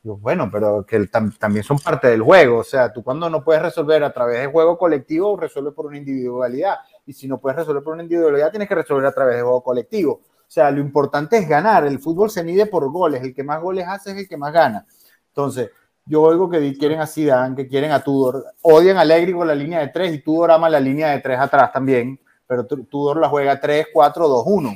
Bueno, 0.03 0.47
pero 0.51 0.86
que 0.86 0.99
tam- 1.10 1.36
también 1.39 1.64
son 1.64 1.80
parte 1.80 2.08
del 2.10 2.22
juego. 2.22 2.60
O 2.60 2.64
sea, 2.64 2.93
tú 2.93 3.03
cuando 3.03 3.32
no 3.32 3.43
puedes 3.43 3.64
resolver 3.64 4.03
a 4.03 4.14
través 4.14 4.41
de 4.41 4.45
juego 4.45 4.78
colectivo, 4.78 5.36
resuelves 5.38 5.74
por 5.74 5.88
una 5.88 5.97
individualidad. 5.97 6.76
Y 7.08 7.14
si 7.14 7.28
no 7.28 7.39
puedes 7.39 7.58
resolver 7.58 7.82
por 7.82 7.93
una 7.95 8.03
individualidad, 8.03 8.51
tienes 8.51 8.70
que 8.70 8.76
resolver 8.76 9.08
a 9.08 9.12
través 9.12 9.38
de 9.38 9.41
juego 9.41 9.64
colectivo. 9.64 10.22
O 10.48 10.52
sea, 10.56 10.72
lo 10.72 10.80
importante 10.80 11.38
es 11.38 11.48
ganar. 11.50 11.86
El 11.86 12.00
fútbol 12.00 12.30
se 12.30 12.43
mide 12.43 12.66
por 12.68 12.89
goles. 12.91 13.22
El 13.24 13.34
que 13.34 13.43
más 13.43 13.62
goles 13.62 13.86
hace 13.88 14.12
es 14.12 14.18
el 14.18 14.28
que 14.28 14.38
más 14.38 14.54
gana. 14.54 14.86
Entonces, 15.30 15.70
yo 16.06 16.22
oigo 16.22 16.50
que 16.50 16.78
quieren 16.78 17.00
a 17.02 17.08
Zidane, 17.08 17.56
que 17.56 17.68
quieren 17.68 17.91
a 17.91 18.00
Tudor. 18.04 18.46
Odian 18.62 18.98
a 18.98 19.02
Allegri 19.02 19.34
con 19.34 19.48
la 19.48 19.56
línea 19.56 19.80
de 19.80 19.88
tres 19.89 20.14
y 20.14 20.20
Tudor 20.22 20.52
ama 20.52 20.70
la 20.70 20.80
línea 20.80 21.10
de 21.10 21.20
tres 21.20 21.39
atrás 21.39 21.72
también. 21.74 22.20
Pero 22.48 22.66
Tu- 22.66 22.84
Tudor 22.86 23.18
la 23.18 23.28
juega 23.28 23.60
3, 23.60 23.88
4, 23.91 24.28
2, 24.28 24.43
1. 24.46 24.76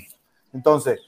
Entonces, 0.54 1.00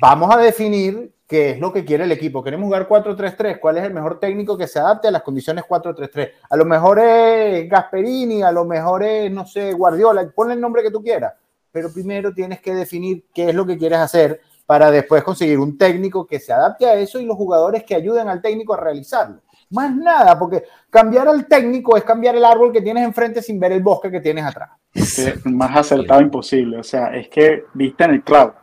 vamos 0.00 0.34
a 0.34 0.38
definir 0.38 1.12
qué 1.26 1.50
es 1.50 1.60
lo 1.60 1.70
que 1.70 1.84
quiere 1.84 2.04
el 2.04 2.12
equipo. 2.12 2.42
Queremos 2.42 2.64
jugar 2.64 2.88
4-3-3. 2.88 3.58
¿Cuál 3.60 3.76
es 3.76 3.84
el 3.84 3.92
mejor 3.92 4.18
técnico 4.18 4.56
que 4.56 4.66
se 4.66 4.78
adapte 4.78 5.08
a 5.08 5.10
las 5.10 5.22
condiciones 5.22 5.64
4-3-3? 5.68 6.30
A 6.48 6.56
lo 6.56 6.64
mejor 6.64 6.98
es 7.00 7.68
Gasperini, 7.68 8.42
a 8.42 8.50
lo 8.50 8.64
mejor 8.64 9.02
es, 9.02 9.30
no 9.30 9.44
sé, 9.46 9.72
Guardiola. 9.74 10.30
Ponle 10.34 10.54
el 10.54 10.60
nombre 10.62 10.82
que 10.82 10.90
tú 10.90 11.02
quieras. 11.02 11.34
Pero 11.72 11.92
primero 11.92 12.32
tienes 12.32 12.60
que 12.60 12.74
definir 12.74 13.24
qué 13.34 13.50
es 13.50 13.54
lo 13.54 13.66
que 13.66 13.78
quieres 13.78 13.98
hacer 13.98 14.40
para 14.68 14.90
después 14.90 15.22
conseguir 15.22 15.58
un 15.58 15.78
técnico 15.78 16.26
que 16.26 16.38
se 16.38 16.52
adapte 16.52 16.86
a 16.86 16.94
eso 16.94 17.18
y 17.18 17.24
los 17.24 17.36
jugadores 17.36 17.84
que 17.84 17.94
ayuden 17.94 18.28
al 18.28 18.42
técnico 18.42 18.74
a 18.74 18.80
realizarlo. 18.80 19.40
Más 19.70 19.94
nada, 19.94 20.38
porque 20.38 20.64
cambiar 20.90 21.28
al 21.28 21.46
técnico 21.46 21.96
es 21.96 22.04
cambiar 22.04 22.36
el 22.36 22.44
árbol 22.44 22.72
que 22.72 22.80
tienes 22.80 23.04
enfrente 23.04 23.42
sin 23.42 23.58
ver 23.58 23.72
el 23.72 23.82
bosque 23.82 24.10
que 24.10 24.20
tienes 24.20 24.44
atrás. 24.44 24.70
más 25.44 25.76
acertado 25.76 26.20
imposible. 26.20 26.78
O 26.78 26.82
sea, 26.82 27.14
es 27.14 27.28
que 27.28 27.64
viste 27.74 28.04
en 28.04 28.10
el 28.12 28.22
clavo. 28.22 28.54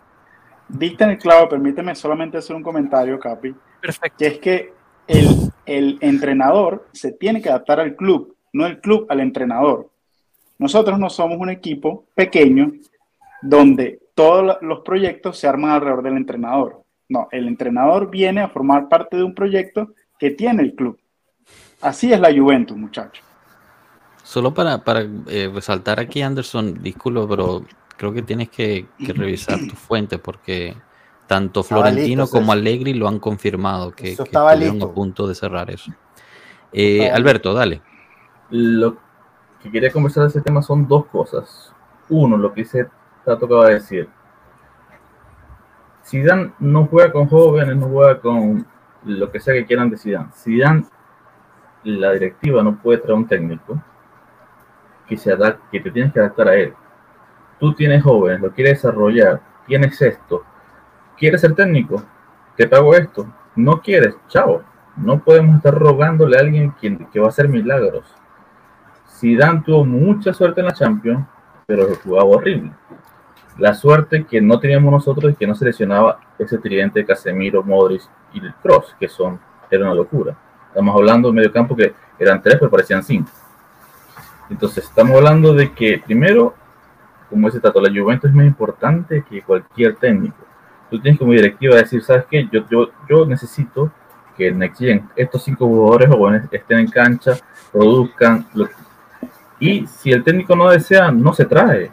Viste 0.67 1.03
en 1.03 1.11
el 1.11 1.17
clavo, 1.17 1.49
permíteme 1.49 1.95
solamente 1.95 2.37
hacer 2.37 2.55
un 2.55 2.63
comentario, 2.63 3.19
Capi, 3.19 3.55
Perfecto. 3.81 4.17
que 4.17 4.27
es 4.27 4.39
que 4.39 4.73
el, 5.07 5.51
el 5.65 5.97
entrenador 6.01 6.87
se 6.91 7.11
tiene 7.11 7.41
que 7.41 7.49
adaptar 7.49 7.79
al 7.79 7.95
club, 7.95 8.35
no 8.53 8.65
el 8.65 8.79
club 8.79 9.05
al 9.09 9.19
entrenador. 9.19 9.89
Nosotros 10.57 10.97
no 10.97 11.09
somos 11.09 11.37
un 11.39 11.49
equipo 11.49 12.05
pequeño 12.15 12.71
donde 13.41 13.99
todos 14.15 14.43
lo- 14.45 14.57
los 14.61 14.79
proyectos 14.81 15.37
se 15.37 15.47
arman 15.47 15.71
alrededor 15.71 16.03
del 16.03 16.17
entrenador. 16.17 16.83
No, 17.09 17.27
el 17.31 17.47
entrenador 17.47 18.09
viene 18.09 18.41
a 18.41 18.49
formar 18.49 18.89
parte 18.89 19.17
de 19.17 19.23
un 19.23 19.35
proyecto 19.35 19.93
que 20.17 20.31
tiene 20.31 20.63
el 20.63 20.73
club. 20.75 20.99
Así 21.81 22.11
es 22.11 22.19
la 22.19 22.33
Juventus, 22.33 22.75
muchachos. 22.77 23.23
Solo 24.23 24.53
para, 24.53 24.83
para 24.83 25.05
eh, 25.27 25.51
resaltar 25.53 25.99
aquí, 25.99 26.21
Anderson, 26.23 26.81
disculpa, 26.81 27.27
pero 27.27 27.63
creo 27.95 28.11
que 28.11 28.23
tienes 28.23 28.49
que, 28.49 28.87
que 29.03 29.13
revisar 29.13 29.59
tu 29.67 29.75
fuente 29.75 30.17
porque 30.17 30.75
tanto 31.27 31.61
Florentino 31.63 32.23
listo, 32.23 32.39
como. 32.39 32.51
Allegri 32.51 32.93
lo 32.95 33.07
han 33.07 33.19
confirmado 33.19 33.91
que, 33.91 34.15
que 34.15 34.23
estaba 34.23 34.53
estuvieron 34.53 34.77
listo. 34.77 34.91
a 34.91 34.95
punto 34.95 35.27
de 35.27 35.35
cerrar 35.35 35.69
eso. 35.69 35.91
Eh, 36.73 37.09
Alberto, 37.11 37.53
dale. 37.53 37.81
Lo 38.49 38.97
que 39.61 39.71
quería 39.71 39.91
conversar 39.91 40.23
de 40.23 40.29
ese 40.29 40.41
tema 40.41 40.61
son 40.61 40.87
dos 40.87 41.05
cosas. 41.05 41.71
Uno, 42.09 42.37
lo 42.37 42.53
que 42.53 42.61
dice 42.61 42.87
Acaba 43.25 43.67
de 43.67 43.73
decir. 43.75 44.09
Zidane 46.05 46.53
no 46.59 46.85
juega 46.85 47.11
con 47.11 47.27
jóvenes, 47.27 47.75
no 47.75 47.87
juega 47.87 48.19
con 48.19 48.65
lo 49.03 49.31
que 49.31 49.39
sea 49.39 49.55
que 49.55 49.65
quieran 49.65 49.89
de 49.89 49.97
Zidane. 49.97 50.29
Zidane, 50.33 50.85
la 51.83 52.11
directiva 52.11 52.61
no 52.61 52.75
puede 52.77 52.99
traer 52.99 53.15
un 53.15 53.27
técnico 53.27 53.81
que 55.07 55.17
se 55.17 55.31
adapte, 55.31 55.63
que 55.71 55.79
te 55.79 55.91
tienes 55.91 56.13
que 56.13 56.19
adaptar 56.19 56.49
a 56.49 56.55
él. 56.55 56.73
Tú 57.59 57.73
tienes 57.73 58.03
jóvenes, 58.03 58.41
lo 58.41 58.51
quieres 58.51 58.73
desarrollar, 58.73 59.41
tienes 59.65 59.99
esto, 60.01 60.43
quieres 61.17 61.41
ser 61.41 61.55
técnico, 61.55 62.03
te 62.55 62.67
pago 62.67 62.93
esto, 62.93 63.25
no 63.55 63.81
quieres, 63.81 64.15
chao. 64.27 64.63
No 64.95 65.19
podemos 65.19 65.57
estar 65.57 65.73
rogándole 65.73 66.37
a 66.37 66.41
alguien 66.41 66.71
que, 66.79 66.97
que 67.11 67.19
va 67.19 67.25
a 67.25 67.29
hacer 67.29 67.49
milagros. 67.49 68.05
Zidane 69.09 69.61
tuvo 69.65 69.83
mucha 69.83 70.33
suerte 70.33 70.61
en 70.61 70.67
la 70.67 70.73
Champions, 70.73 71.25
pero 71.65 71.87
jugaba 72.03 72.25
horrible. 72.25 72.71
La 73.57 73.73
suerte 73.73 74.25
que 74.25 74.41
no 74.41 74.59
teníamos 74.59 74.91
nosotros 74.91 75.31
es 75.31 75.37
que 75.37 75.47
no 75.47 75.55
seleccionaba 75.55 76.19
ese 76.37 76.57
tridente 76.57 76.99
de 76.99 77.05
Casemiro, 77.05 77.63
Modric 77.63 78.01
y 78.33 78.41
Cross, 78.61 78.95
que 78.99 79.07
son, 79.07 79.39
era 79.71 79.85
una 79.85 79.93
locura. 79.93 80.35
Estamos 80.67 80.93
hablando 80.95 81.29
de 81.29 81.35
medio 81.35 81.53
campo 81.53 81.75
que 81.75 81.93
eran 82.19 82.41
tres, 82.41 82.57
pero 82.59 82.69
parecían 82.69 83.01
cinco. 83.03 83.29
Entonces, 84.49 84.83
estamos 84.83 85.15
hablando 85.15 85.53
de 85.53 85.71
que, 85.71 86.01
primero, 86.05 86.53
como 87.29 87.47
dice 87.47 87.59
Tato, 87.61 87.79
la 87.79 87.89
Juventus 87.89 88.29
es 88.29 88.35
más 88.35 88.45
importante 88.45 89.23
que 89.27 89.41
cualquier 89.41 89.95
técnico. 89.95 90.35
Tú 90.89 90.99
tienes 90.99 91.17
como 91.17 91.31
directiva 91.31 91.75
decir, 91.75 92.03
¿sabes 92.03 92.25
qué? 92.29 92.47
Yo, 92.51 92.61
yo, 92.69 92.89
yo 93.09 93.25
necesito 93.25 93.91
que 94.37 94.51
Next 94.51 94.79
Gen, 94.79 95.09
estos 95.15 95.43
cinco 95.43 95.65
jugadores 95.65 96.09
jóvenes 96.09 96.43
estén 96.51 96.79
en 96.79 96.87
cancha, 96.87 97.31
produzcan. 97.71 98.45
lo- 98.53 98.67
y 99.59 99.87
si 99.87 100.11
el 100.11 100.23
técnico 100.23 100.55
no 100.55 100.69
desea, 100.69 101.09
no 101.09 101.33
se 101.33 101.45
trae. 101.45 101.91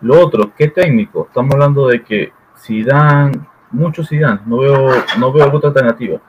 Lo 0.00 0.24
otro, 0.24 0.52
¿qué 0.56 0.68
técnico? 0.68 1.26
Estamos 1.26 1.54
hablando 1.54 1.88
de 1.88 2.02
que 2.02 2.32
Zidane, 2.56 3.32
mucho 3.70 4.04
Zidane, 4.04 4.40
no 4.46 4.58
veo, 4.58 4.90
no 5.18 5.32
veo 5.32 5.52
otra 5.52 5.68
alternativa. 5.70 6.20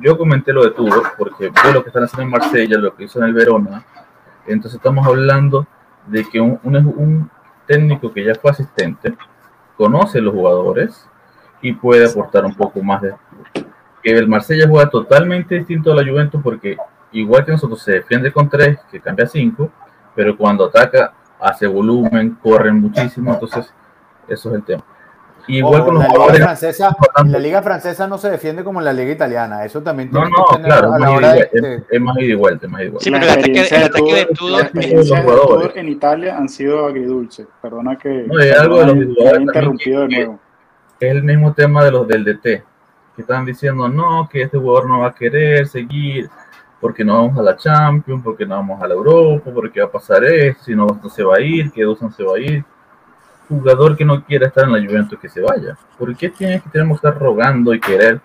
Yo 0.00 0.16
comenté 0.16 0.52
lo 0.52 0.64
de 0.64 0.70
Tudor, 0.70 1.02
porque 1.18 1.50
veo 1.50 1.72
lo 1.74 1.82
que 1.82 1.88
están 1.90 2.04
haciendo 2.04 2.22
en 2.22 2.30
Marsella, 2.30 2.78
lo 2.78 2.94
que 2.94 3.04
hizo 3.04 3.18
en 3.18 3.26
el 3.26 3.34
Verona. 3.34 3.84
Entonces 4.46 4.76
estamos 4.76 5.06
hablando 5.06 5.66
de 6.06 6.24
que 6.24 6.40
un, 6.40 6.58
un, 6.62 6.76
un 6.76 7.30
técnico 7.66 8.12
que 8.12 8.24
ya 8.24 8.34
fue 8.34 8.50
asistente, 8.50 9.14
conoce 9.76 10.20
los 10.20 10.34
jugadores 10.34 11.08
y 11.62 11.72
puede 11.72 12.06
aportar 12.08 12.44
un 12.44 12.54
poco 12.54 12.82
más 12.82 13.02
de... 13.02 13.14
Que 14.02 14.12
el 14.12 14.28
Marsella 14.28 14.66
juega 14.68 14.88
totalmente 14.88 15.56
distinto 15.56 15.92
a 15.92 15.96
la 15.96 16.10
Juventus 16.10 16.40
porque 16.42 16.76
igual 17.12 17.44
que 17.44 17.52
nosotros 17.52 17.82
se 17.82 17.92
defiende 17.92 18.32
con 18.32 18.48
tres, 18.48 18.78
que 18.90 19.00
cambia 19.00 19.26
cinco, 19.26 19.70
pero 20.14 20.36
cuando 20.36 20.64
ataca 20.64 21.12
hace 21.40 21.66
volumen, 21.66 22.36
corre 22.42 22.72
muchísimo, 22.72 23.32
entonces 23.34 23.72
eso 24.28 24.48
es 24.50 24.54
el 24.56 24.62
tema. 24.64 24.84
Igual 25.46 25.80
Ojo, 25.80 25.84
con 25.86 25.94
los 25.94 26.02
la, 26.04 26.08
liga 26.08 26.16
jugadores... 26.18 26.42
francesa, 26.44 26.96
en 27.16 27.32
la 27.32 27.38
liga 27.38 27.62
francesa 27.62 28.06
no 28.06 28.18
se 28.18 28.30
defiende 28.30 28.62
como 28.62 28.78
en 28.78 28.84
la 28.84 28.92
liga 28.92 29.10
italiana. 29.10 29.64
Eso 29.64 29.82
también 29.82 30.10
No, 30.12 30.20
tiene 30.20 30.36
no, 30.36 30.44
que 30.44 30.56
tener 30.56 30.68
claro, 30.70 30.92
a 30.92 30.94
es 30.96 31.00
la 31.00 31.06
más 31.08 31.16
hora 31.16 31.26
ida- 31.28 31.34
de, 31.34 31.50
es, 31.52 31.62
de- 31.62 31.82
es 31.90 32.00
más 32.00 32.16
ida 32.18 32.24
y 32.26 32.34
vuelta, 32.34 32.66
es 32.66 32.72
más 32.72 32.82
y 32.82 32.88
vuelta. 32.88 33.04
Sí, 33.04 33.10
pero 33.10 33.24
el 33.24 33.30
ataque, 33.30 33.60
el 33.62 33.68
de 33.68 33.76
ataque 33.84 34.14
de 34.14 34.26
Tudor- 34.28 35.72
de 35.74 35.80
en 35.80 35.88
Italia 35.88 36.36
han 36.36 36.48
sido 36.48 36.86
agridulces. 36.86 37.46
Perdona 37.62 37.96
que 37.96 38.24
No, 38.28 38.38
es 38.38 38.56
algo 38.58 38.78
de 38.78 38.84
los 38.86 38.94
perdona, 38.94 39.14
jugadores 39.16 39.40
interrumpido 39.42 40.00
de 40.02 40.08
nuevo. 40.08 40.40
es 41.00 41.10
el 41.10 41.22
mismo 41.24 41.52
tema 41.54 41.84
de 41.84 41.90
los 41.90 42.06
del 42.06 42.24
DT, 42.24 42.42
que 43.16 43.22
están 43.22 43.44
diciendo, 43.44 43.88
no, 43.88 44.28
que 44.30 44.42
este 44.42 44.58
jugador 44.58 44.88
no 44.88 45.00
va 45.00 45.08
a 45.08 45.14
querer 45.14 45.66
seguir, 45.66 46.28
porque 46.80 47.04
no 47.04 47.14
vamos 47.14 47.38
a 47.38 47.42
la 47.42 47.56
Champions, 47.56 48.22
porque 48.24 48.46
no 48.46 48.56
vamos 48.56 48.82
a 48.82 48.88
la 48.88 48.94
Europa, 48.94 49.50
porque 49.52 49.80
va 49.80 49.86
a 49.86 49.90
pasar 49.90 50.24
esto, 50.24 50.64
si 50.64 50.74
no, 50.74 50.86
se 51.10 51.22
va 51.22 51.36
a 51.36 51.40
ir, 51.40 51.70
que 51.70 51.82
Dusan 51.82 52.12
se 52.12 52.24
va 52.24 52.36
a 52.36 52.40
ir. 52.40 52.64
Jugador 53.48 53.96
que 53.96 54.04
no 54.04 54.24
quiera 54.24 54.46
estar 54.46 54.64
en 54.64 54.72
la 54.72 54.78
Juventus, 54.78 55.18
que 55.18 55.28
se 55.28 55.40
vaya. 55.40 55.76
¿Por 55.98 56.16
qué 56.16 56.30
tenemos 56.30 57.00
que 57.00 57.08
estar 57.08 57.20
rogando 57.20 57.74
y 57.74 57.80
querer? 57.80 58.20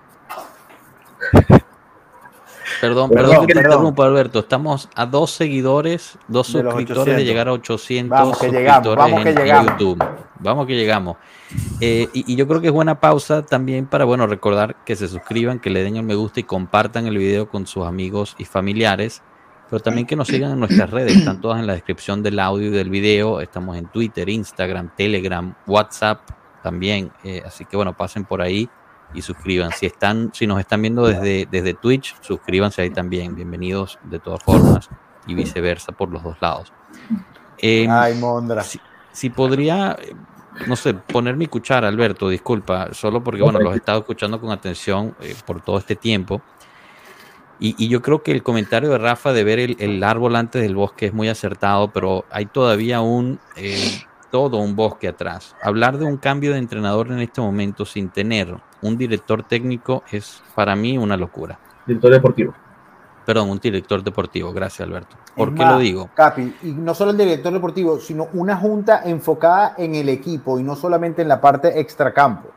Perdón, 2.81 3.09
Perdón, 3.09 3.29
perdón 3.31 3.47
que 3.47 3.53
te 3.53 3.59
perdón. 3.59 3.71
interrumpa, 3.77 4.05
Alberto. 4.05 4.39
Estamos 4.39 4.89
a 4.95 5.05
dos 5.05 5.31
seguidores, 5.31 6.17
dos 6.27 6.51
De 6.51 6.61
suscriptores 6.61 7.05
de 7.05 7.11
800. 7.11 7.23
llegar 7.25 7.47
a 7.47 7.51
800 7.53 8.19
Vamos, 8.19 8.37
que 8.39 8.47
llegamos, 8.51 8.83
suscriptores 8.85 8.97
vamos, 8.97 9.23
que 9.23 9.29
en- 9.29 9.37
en 9.37 9.43
llegamos. 9.43 9.71
YouTube. 9.71 10.05
Vamos 10.39 10.67
que 10.67 10.75
llegamos. 10.75 11.17
Eh, 11.79 12.07
y, 12.13 12.33
y 12.33 12.35
yo 12.35 12.47
creo 12.47 12.61
que 12.61 12.67
es 12.67 12.73
buena 12.73 12.99
pausa 12.99 13.45
también 13.45 13.85
para, 13.85 14.05
bueno, 14.05 14.27
recordar 14.27 14.75
que 14.85 14.95
se 14.95 15.07
suscriban, 15.07 15.59
que 15.59 15.69
le 15.69 15.83
den 15.83 15.95
el 15.97 16.03
me 16.03 16.15
gusta 16.15 16.39
y 16.39 16.43
compartan 16.43 17.07
el 17.07 17.17
video 17.17 17.47
con 17.49 17.67
sus 17.67 17.85
amigos 17.85 18.35
y 18.37 18.45
familiares, 18.45 19.21
pero 19.69 19.81
también 19.81 20.05
que 20.05 20.15
nos 20.15 20.27
sigan 20.27 20.51
en 20.51 20.59
nuestras 20.59 20.89
redes, 20.89 21.15
están 21.15 21.41
todas 21.41 21.59
en 21.59 21.67
la 21.67 21.73
descripción 21.73 22.21
del 22.21 22.39
audio 22.39 22.67
y 22.67 22.71
del 22.71 22.89
video, 22.89 23.41
estamos 23.41 23.77
en 23.77 23.85
Twitter, 23.87 24.27
Instagram, 24.29 24.91
Telegram, 24.95 25.53
WhatsApp 25.67 26.21
también, 26.61 27.11
eh, 27.23 27.41
así 27.45 27.63
que 27.65 27.75
bueno, 27.77 27.95
pasen 27.95 28.25
por 28.25 28.41
ahí 28.41 28.69
y 29.15 29.21
suscriban. 29.21 29.71
Si 29.71 29.85
están, 29.85 30.31
si 30.33 30.45
nos 30.45 30.59
están 30.59 30.81
viendo 30.81 31.07
desde, 31.07 31.47
desde 31.49 31.73
Twitch, 31.73 32.15
suscríbanse 32.21 32.81
ahí 32.81 32.89
también, 32.89 33.35
bienvenidos 33.35 33.97
de 34.03 34.19
todas 34.19 34.43
formas 34.43 34.89
y 35.27 35.33
viceversa 35.33 35.91
por 35.91 36.09
los 36.09 36.23
dos 36.23 36.37
lados. 36.41 36.71
Em, 37.57 37.89
Ay, 37.89 38.15
Mondra. 38.15 38.61
si, 38.63 38.79
si 39.11 39.29
podría, 39.29 39.97
eh, 40.01 40.13
no 40.67 40.75
sé, 40.75 40.93
poner 40.93 41.35
mi 41.37 41.47
cuchara, 41.47 41.87
Alberto, 41.87 42.29
disculpa, 42.29 42.93
solo 42.93 43.23
porque, 43.23 43.41
bueno, 43.41 43.59
los 43.59 43.73
he 43.73 43.77
estado 43.77 43.99
escuchando 43.99 44.39
con 44.39 44.51
atención 44.51 45.15
eh, 45.21 45.35
por 45.45 45.61
todo 45.61 45.77
este 45.77 45.95
tiempo. 45.95 46.41
Y, 47.57 47.73
y 47.83 47.87
yo 47.87 48.01
creo 48.01 48.21
que 48.21 48.33
el 48.33 48.43
comentario 48.43 48.89
de 48.89 48.97
Rafa 48.97 49.31
de 49.31 49.45
ver 49.45 49.59
el, 49.59 49.77
el 49.79 50.03
árbol 50.03 50.35
antes 50.35 50.61
del 50.61 50.75
bosque 50.75 51.05
es 51.05 51.13
muy 51.13 51.29
acertado, 51.29 51.89
pero 51.91 52.25
hay 52.29 52.47
todavía 52.47 52.99
un, 52.99 53.39
eh, 53.55 54.01
todo 54.29 54.57
un 54.57 54.75
bosque 54.75 55.07
atrás. 55.07 55.55
Hablar 55.63 55.97
de 55.97 56.03
un 56.03 56.17
cambio 56.17 56.51
de 56.51 56.57
entrenador 56.57 57.09
en 57.09 57.19
este 57.19 57.39
momento 57.39 57.85
sin 57.85 58.09
tener 58.09 58.57
un 58.87 58.97
director 58.97 59.43
técnico 59.43 60.03
es 60.11 60.41
para 60.55 60.75
mí 60.75 60.97
una 60.97 61.17
locura. 61.17 61.59
Director 61.85 62.11
deportivo. 62.11 62.53
Perdón, 63.25 63.49
un 63.49 63.59
director 63.59 64.03
deportivo. 64.03 64.53
Gracias, 64.53 64.87
Alberto. 64.87 65.17
¿Por 65.35 65.49
Es 65.49 65.55
qué 65.55 65.63
más, 65.63 65.73
lo 65.73 65.79
digo? 65.79 66.09
Capi, 66.13 66.55
y 66.63 66.71
no 66.73 66.93
solo 66.93 67.11
el 67.11 67.17
director 67.17 67.51
deportivo, 67.51 67.99
sino 67.99 68.27
una 68.33 68.55
junta 68.55 69.01
enfocada 69.03 69.73
en 69.77 69.95
el 69.95 70.09
equipo 70.09 70.59
y 70.59 70.63
no 70.63 70.75
solamente 70.75 71.23
en 71.23 71.27
la 71.27 71.41
parte 71.41 71.79
extracampo. 71.79 72.49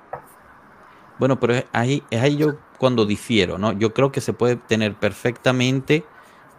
Bueno, 1.18 1.40
pero 1.40 1.54
es 1.54 1.64
ahí, 1.72 2.02
es 2.10 2.20
ahí 2.22 2.36
yo 2.36 2.54
cuando 2.78 3.06
difiero, 3.06 3.58
¿no? 3.58 3.72
Yo 3.72 3.92
creo 3.94 4.12
que 4.12 4.20
se 4.20 4.32
puede 4.32 4.56
tener 4.56 4.94
perfectamente 4.94 6.04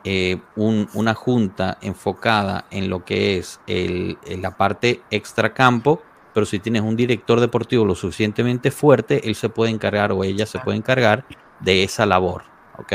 eh, 0.05 0.38
un- 0.55 0.89
una 0.93 1.13
junta 1.13 1.78
enfocada 1.82 2.65
en 2.72 2.89
lo 2.89 3.03
que 3.05 3.38
es 3.38 3.59
el, 3.67 4.17
en 4.26 4.41
la 4.41 4.51
parte 4.57 5.01
extracampo, 5.11 6.01
pero 6.34 6.46
si 6.46 6.60
tienes 6.60 6.82
un 6.82 6.96
director 6.96 7.40
deportivo 7.40 7.86
lo 7.86 7.96
suficientemente 7.96 8.72
fuerte, 8.72 9.28
él 9.28 9.36
se 9.36 9.50
puede 9.50 9.72
encargar 9.72 10.12
o 10.12 10.24
ella 10.24 10.46
se 10.46 10.60
puede 10.60 10.78
encargar 10.78 11.26
de 11.60 11.84
esa 11.84 12.06
labor, 12.06 12.44
¿ok? 12.78 12.94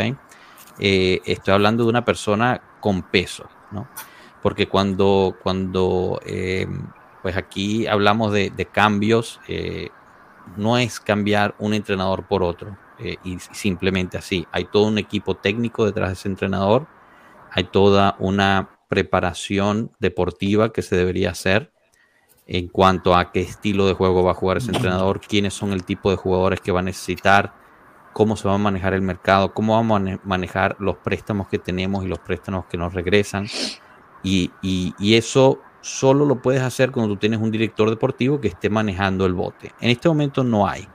Eh, 0.78 1.20
estoy 1.24 1.55
hablando 1.55 1.85
de 1.85 1.91
una 1.91 2.05
persona 2.05 2.62
con 2.80 3.03
peso, 3.03 3.49
¿no? 3.70 3.89
Porque 4.43 4.68
cuando, 4.68 5.37
cuando 5.43 6.20
eh, 6.26 6.66
pues 7.22 7.37
aquí 7.37 7.87
hablamos 7.87 8.32
de, 8.32 8.51
de 8.51 8.66
cambios, 8.66 9.41
eh, 9.49 9.91
no 10.57 10.76
es 10.78 11.01
cambiar 11.01 11.55
un 11.59 11.74
entrenador 11.74 12.26
por 12.26 12.43
otro 12.43 12.76
y 13.24 13.39
simplemente 13.41 14.16
así. 14.16 14.47
Hay 14.53 14.66
todo 14.66 14.87
un 14.87 14.99
equipo 14.99 15.35
técnico 15.35 15.85
detrás 15.85 16.11
de 16.11 16.12
ese 16.12 16.28
entrenador, 16.28 16.87
hay 17.51 17.64
toda 17.64 18.14
una 18.20 18.78
preparación 18.89 19.91
deportiva 19.99 20.72
que 20.72 20.82
se 20.82 20.97
debería 20.97 21.30
hacer 21.30 21.73
en 22.47 22.68
cuanto 22.68 23.14
a 23.14 23.32
qué 23.32 23.40
estilo 23.40 23.86
de 23.86 23.95
juego 23.95 24.22
va 24.22 24.32
a 24.32 24.34
jugar 24.34 24.59
ese 24.59 24.70
entrenador, 24.70 25.20
quiénes 25.20 25.55
son 25.55 25.72
el 25.72 25.84
tipo 25.84 26.11
de 26.11 26.16
jugadores 26.16 26.61
que 26.61 26.72
va 26.72 26.80
a 26.80 26.82
necesitar, 26.82 27.55
cómo 28.12 28.36
se 28.36 28.47
va 28.47 28.55
a 28.55 28.59
manejar 28.59 28.92
el 28.95 29.03
mercado, 29.03 29.55
cómo 29.55 29.74
vamos 29.74 29.97
a 29.97 30.01
mane- 30.01 30.20
manejar 30.24 30.76
los 30.78 30.97
préstamos 30.99 31.49
que 31.49 31.59
tenemos 31.59 32.05
y 32.05 32.09
los 32.09 32.18
préstamos 32.18 32.66
que 32.66 32.76
nos 32.76 32.92
regresan. 32.92 33.47
Y, 34.22 34.51
y- 34.62 34.95
y 34.99 35.14
eso 35.14 35.61
solo 35.80 36.24
lo 36.24 36.40
puedes 36.40 36.62
hacer 36.62 36.92
cuando 36.92 37.14
tú 37.14 37.20
tienes 37.20 37.40
un 37.40 37.51
director 37.51 37.90
deportivo 37.90 38.40
que 38.40 38.49
esté 38.49 38.70
manejando 38.70 39.26
el 39.26 39.34
bote. 39.34 39.72
En 39.80 39.90
este 39.90 40.09
momento 40.09 40.45
no 40.45 40.66
hay. 40.66 40.86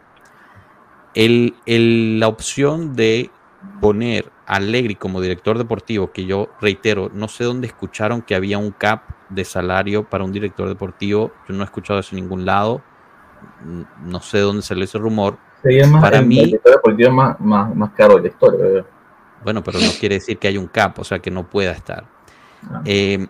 El- 1.14 1.56
el- 1.66 2.20
la 2.20 2.28
opción 2.28 2.96
de 2.96 3.32
poner 3.82 4.32
a 4.48 4.56
Allegri 4.56 4.96
como 4.96 5.20
director 5.22 5.58
deportivo, 5.58 6.12
que 6.12 6.26
yo 6.26 6.50
reitero, 6.62 7.10
no 7.14 7.28
sé 7.28 7.44
dónde 7.44 7.68
escucharon 7.68 8.22
que 8.22 8.36
había 8.36 8.58
un 8.58 8.72
cap 8.72 9.04
de 9.30 9.46
salario 9.46 10.04
para 10.10 10.24
un 10.24 10.32
director 10.32 10.68
deportivo, 10.68 11.32
yo 11.48 11.54
no 11.56 11.62
he 11.62 11.66
escuchado 11.66 12.00
eso 12.00 12.16
en 12.16 12.24
ningún 12.24 12.46
lado, 12.46 12.82
no 14.04 14.20
sé 14.22 14.40
dónde 14.40 14.62
salió 14.62 14.84
ese 14.84 14.98
rumor, 14.98 15.38
Sería 15.62 15.86
más 15.88 16.02
Para 16.02 16.20
el, 16.20 16.26
mí- 16.26 16.40
el 16.40 16.46
director 16.46 16.72
deportivo 16.72 17.12
más, 17.12 17.38
más, 17.42 17.76
más 17.76 17.92
caro 17.92 18.16
de 18.16 18.22
la 18.22 18.28
historia. 18.30 18.60
¿verdad? 18.66 18.86
Bueno, 19.44 19.62
pero 19.62 19.78
no 19.80 19.88
quiere 20.00 20.16
decir 20.16 20.38
que 20.38 20.48
haya 20.48 20.58
un 20.60 20.68
cap, 20.68 20.98
o 21.00 21.04
sea, 21.04 21.20
que 21.20 21.30
no 21.32 21.50
pueda 21.50 21.72
estar. 21.74 22.06
Ah. 22.72 22.82
Eh, 22.86 23.28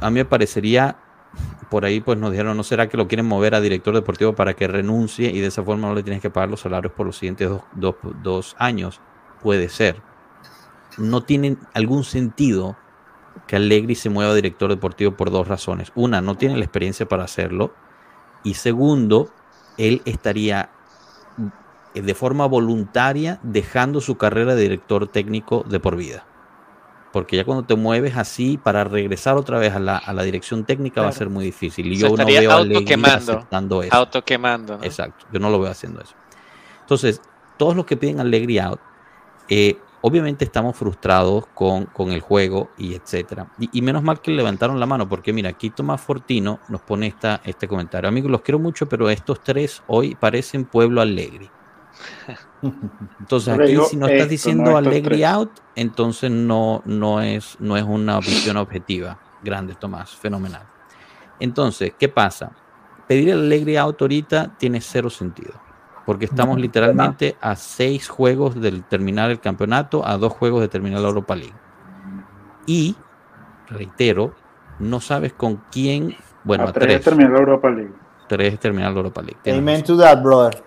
a 0.00 0.10
mí 0.10 0.14
me 0.14 0.24
parecería, 0.24 0.96
por 1.70 1.84
ahí 1.84 2.00
pues 2.00 2.18
nos 2.18 2.32
dijeron, 2.32 2.56
¿no 2.56 2.64
será 2.64 2.88
que 2.88 2.96
lo 2.96 3.06
quieren 3.06 3.26
mover 3.26 3.54
a 3.54 3.60
director 3.60 3.94
deportivo 3.94 4.34
para 4.34 4.54
que 4.54 4.66
renuncie 4.66 5.30
y 5.30 5.38
de 5.38 5.46
esa 5.46 5.62
forma 5.62 5.86
no 5.86 5.94
le 5.94 6.02
tienes 6.02 6.20
que 6.20 6.30
pagar 6.30 6.50
los 6.50 6.60
salarios 6.60 6.92
por 6.94 7.06
los 7.06 7.16
siguientes 7.16 7.48
dos, 7.48 7.62
dos- 7.74 7.94
dos 8.24 8.56
años? 8.58 9.00
Puede 9.40 9.68
ser. 9.68 10.02
No 10.98 11.22
tiene 11.22 11.56
algún 11.74 12.02
sentido 12.02 12.76
que 13.46 13.56
Allegri 13.56 13.94
se 13.94 14.10
mueva 14.10 14.32
a 14.32 14.34
director 14.34 14.70
deportivo 14.70 15.12
por 15.12 15.30
dos 15.30 15.48
razones. 15.48 15.92
Una, 15.94 16.20
no 16.20 16.36
tiene 16.36 16.56
la 16.56 16.64
experiencia 16.64 17.06
para 17.06 17.24
hacerlo. 17.24 17.72
Y 18.44 18.54
segundo, 18.54 19.30
él 19.78 20.02
estaría 20.04 20.70
eh, 21.94 22.02
de 22.02 22.14
forma 22.14 22.46
voluntaria 22.46 23.38
dejando 23.42 24.00
su 24.00 24.16
carrera 24.16 24.54
de 24.54 24.62
director 24.62 25.06
técnico 25.08 25.64
de 25.68 25.80
por 25.80 25.96
vida. 25.96 26.26
Porque 27.12 27.36
ya 27.36 27.44
cuando 27.44 27.64
te 27.64 27.76
mueves 27.76 28.16
así 28.16 28.56
para 28.56 28.84
regresar 28.84 29.36
otra 29.36 29.58
vez 29.58 29.74
a 29.74 29.78
la, 29.78 29.98
a 29.98 30.14
la 30.14 30.22
dirección 30.22 30.64
técnica 30.64 31.02
va 31.02 31.08
a 31.08 31.12
ser 31.12 31.28
muy 31.28 31.44
difícil. 31.44 31.92
Y 31.92 31.96
yo 31.96 32.08
no 32.16 32.24
veo 32.24 32.50
a 32.50 32.56
Allegri 32.56 33.02
aceptando 33.04 33.82
eso. 33.82 33.94
Autoquemando. 33.94 34.78
¿no? 34.78 34.84
Exacto, 34.84 35.26
yo 35.30 35.38
no 35.38 35.50
lo 35.50 35.60
veo 35.60 35.70
haciendo 35.70 36.00
eso. 36.00 36.14
Entonces, 36.80 37.20
todos 37.58 37.76
los 37.76 37.84
que 37.84 37.98
piden 37.98 38.18
Allegri 38.18 38.58
out, 38.58 38.80
eh, 39.50 39.76
obviamente 40.02 40.44
estamos 40.44 40.76
frustrados 40.76 41.46
con, 41.54 41.86
con 41.86 42.12
el 42.12 42.20
juego 42.20 42.70
y 42.76 42.94
etcétera. 42.94 43.50
Y, 43.58 43.70
y 43.72 43.82
menos 43.82 44.02
mal 44.02 44.20
que 44.20 44.30
levantaron 44.30 44.78
la 44.78 44.86
mano, 44.86 45.08
porque 45.08 45.32
mira, 45.32 45.50
aquí 45.50 45.70
Tomás 45.70 46.00
Fortino 46.00 46.60
nos 46.68 46.82
pone 46.82 47.06
esta, 47.06 47.40
este 47.44 47.66
comentario. 47.66 48.08
Amigos, 48.08 48.30
los 48.30 48.42
quiero 48.42 48.58
mucho, 48.58 48.88
pero 48.88 49.08
estos 49.08 49.42
tres 49.42 49.82
hoy 49.86 50.14
parecen 50.14 50.64
pueblo 50.64 51.00
Allegri. 51.00 51.48
Entonces, 53.20 53.54
aquí 53.54 53.76
si 53.88 53.96
no 53.96 54.06
estás 54.06 54.28
diciendo 54.28 54.80
no 54.80 54.90
tres. 55.02 55.24
out, 55.24 55.50
entonces 55.74 56.30
no, 56.30 56.82
no, 56.84 57.20
es, 57.20 57.56
no 57.58 57.76
es 57.76 57.82
una 57.82 58.18
visión 58.20 58.56
objetiva. 58.56 59.18
Grande, 59.42 59.74
Tomás, 59.74 60.14
fenomenal. 60.14 60.62
Entonces, 61.40 61.92
¿qué 61.98 62.08
pasa? 62.08 62.52
Pedir 63.08 63.30
el 63.30 63.40
Allegri 63.40 63.76
out 63.76 64.00
ahorita 64.00 64.56
tiene 64.58 64.80
cero 64.80 65.10
sentido. 65.10 65.54
Porque 66.04 66.24
estamos 66.24 66.58
literalmente 66.58 67.36
a 67.40 67.54
seis 67.54 68.08
juegos 68.08 68.60
del 68.60 68.82
terminar 68.84 69.30
el 69.30 69.40
campeonato, 69.40 70.06
a 70.06 70.16
dos 70.16 70.32
juegos 70.32 70.60
de 70.60 70.68
terminar 70.68 71.00
la 71.00 71.08
Europa 71.08 71.36
League. 71.36 71.54
Y, 72.66 72.96
reitero, 73.68 74.34
no 74.78 75.00
sabes 75.00 75.32
con 75.32 75.62
quién, 75.70 76.16
bueno, 76.44 76.64
a 76.64 76.70
a 76.70 76.72
tres 76.72 76.86
tres, 76.86 77.04
terminó 77.04 77.30
la 77.30 77.38
Europa 77.38 77.70
League. 77.70 77.92
tres 78.28 78.58
terminar 78.58 78.92
la 78.92 78.98
Europa 78.98 79.22
League. 79.22 79.58
Amen 79.58 79.82
to 79.84 79.96
that, 79.96 80.20
brother. 80.22 80.62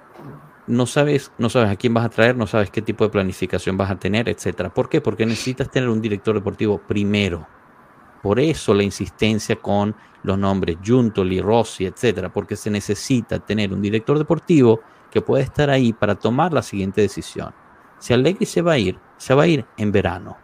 no 0.68 0.86
sabes, 0.86 1.32
no 1.38 1.50
sabes 1.50 1.70
a 1.70 1.76
quién 1.76 1.94
vas 1.94 2.06
a 2.06 2.10
traer, 2.10 2.36
no 2.36 2.48
sabes 2.48 2.70
qué 2.72 2.82
tipo 2.82 3.04
de 3.04 3.10
planificación 3.10 3.78
vas 3.78 3.92
a 3.92 3.98
tener, 3.98 4.28
etcétera. 4.30 4.74
¿Por 4.74 4.90
qué? 4.90 5.02
Porque 5.02 5.26
necesitas 5.26 5.70
tener 5.70 5.90
un 5.90 6.02
director 6.02 6.34
deportivo 6.36 6.80
primero. 6.80 7.48
Por 8.22 8.40
eso 8.40 8.74
la 8.74 8.84
insistencia 8.84 9.58
con 9.58 9.96
los 10.24 10.38
nombres 10.38 10.78
Juntoli, 10.84 11.40
Rossi, 11.40 11.86
etcétera, 11.86 12.34
porque 12.34 12.56
se 12.56 12.72
necesita 12.72 13.38
tener 13.40 13.72
un 13.72 13.82
director 13.82 14.18
deportivo 14.18 14.82
que 15.16 15.22
pueda 15.22 15.41
estar 15.41 15.70
ahí 15.70 15.93
para 15.93 16.16
tomar 16.16 16.51
la 16.51 16.61
siguiente 16.61 16.99
decisión. 16.99 17.53
Si 17.99 18.13
Allegri 18.13 18.45
se 18.45 18.61
va 18.61 18.74
a 18.74 18.78
ir, 18.78 18.99
se 19.16 19.34
va 19.34 19.43
a 19.43 19.47
ir 19.47 19.66
en 19.78 19.89
verano. 19.93 20.36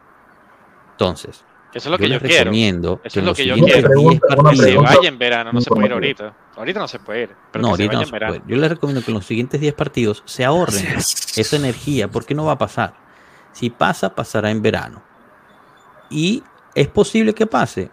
Entonces, 0.92 1.44
Eso 1.74 1.90
es 1.90 1.92
lo 1.92 1.98
yo 1.98 1.98
que 1.98 2.08
yo 2.08 2.14
les 2.14 2.22
quiero. 2.24 2.44
recomiendo 2.46 3.02
Eso 3.04 3.14
que 3.14 3.20
es 3.20 3.26
lo 3.26 3.32
los 3.32 3.38
que 3.38 3.46
yo 3.48 3.56
siguientes 3.56 3.84
quiero. 3.86 4.00
10 4.00 4.22
Una 4.40 4.50
Que 4.52 4.56
se 4.56 4.78
vaya 4.78 5.10
en 5.10 5.20
verano, 5.20 5.52
no 5.52 5.60
se 5.60 5.70
puede 5.70 5.86
ir 5.88 5.92
ahorita. 5.92 6.34
Ahorita 6.56 6.80
no 6.80 6.88
se 6.88 7.00
puede 7.00 7.24
ir, 7.24 7.30
pero 7.52 7.62
no, 7.64 7.72
que 7.72 7.76
se 7.76 7.84
ahorita 7.84 7.88
vaya 7.90 7.98
no 7.98 8.02
en 8.02 8.06
se 8.08 8.12
verano. 8.14 8.34
puede. 8.40 8.44
Yo 8.56 8.62
les 8.62 8.70
recomiendo 8.70 9.04
que 9.04 9.12
en 9.12 9.16
los 9.16 9.26
siguientes 9.26 9.60
10 9.60 9.74
partidos 9.74 10.24
se 10.26 10.46
ahorren 10.46 10.86
esa 11.36 11.56
energía, 11.58 12.08
porque 12.08 12.34
no 12.34 12.46
va 12.46 12.54
a 12.54 12.58
pasar. 12.58 12.94
Si 13.52 13.70
pasa, 13.70 14.16
pasará 14.16 14.52
en 14.52 14.62
verano. 14.62 15.04
Y 16.10 16.44
es 16.76 16.88
posible 16.88 17.34
que 17.34 17.46
pase. 17.46 17.92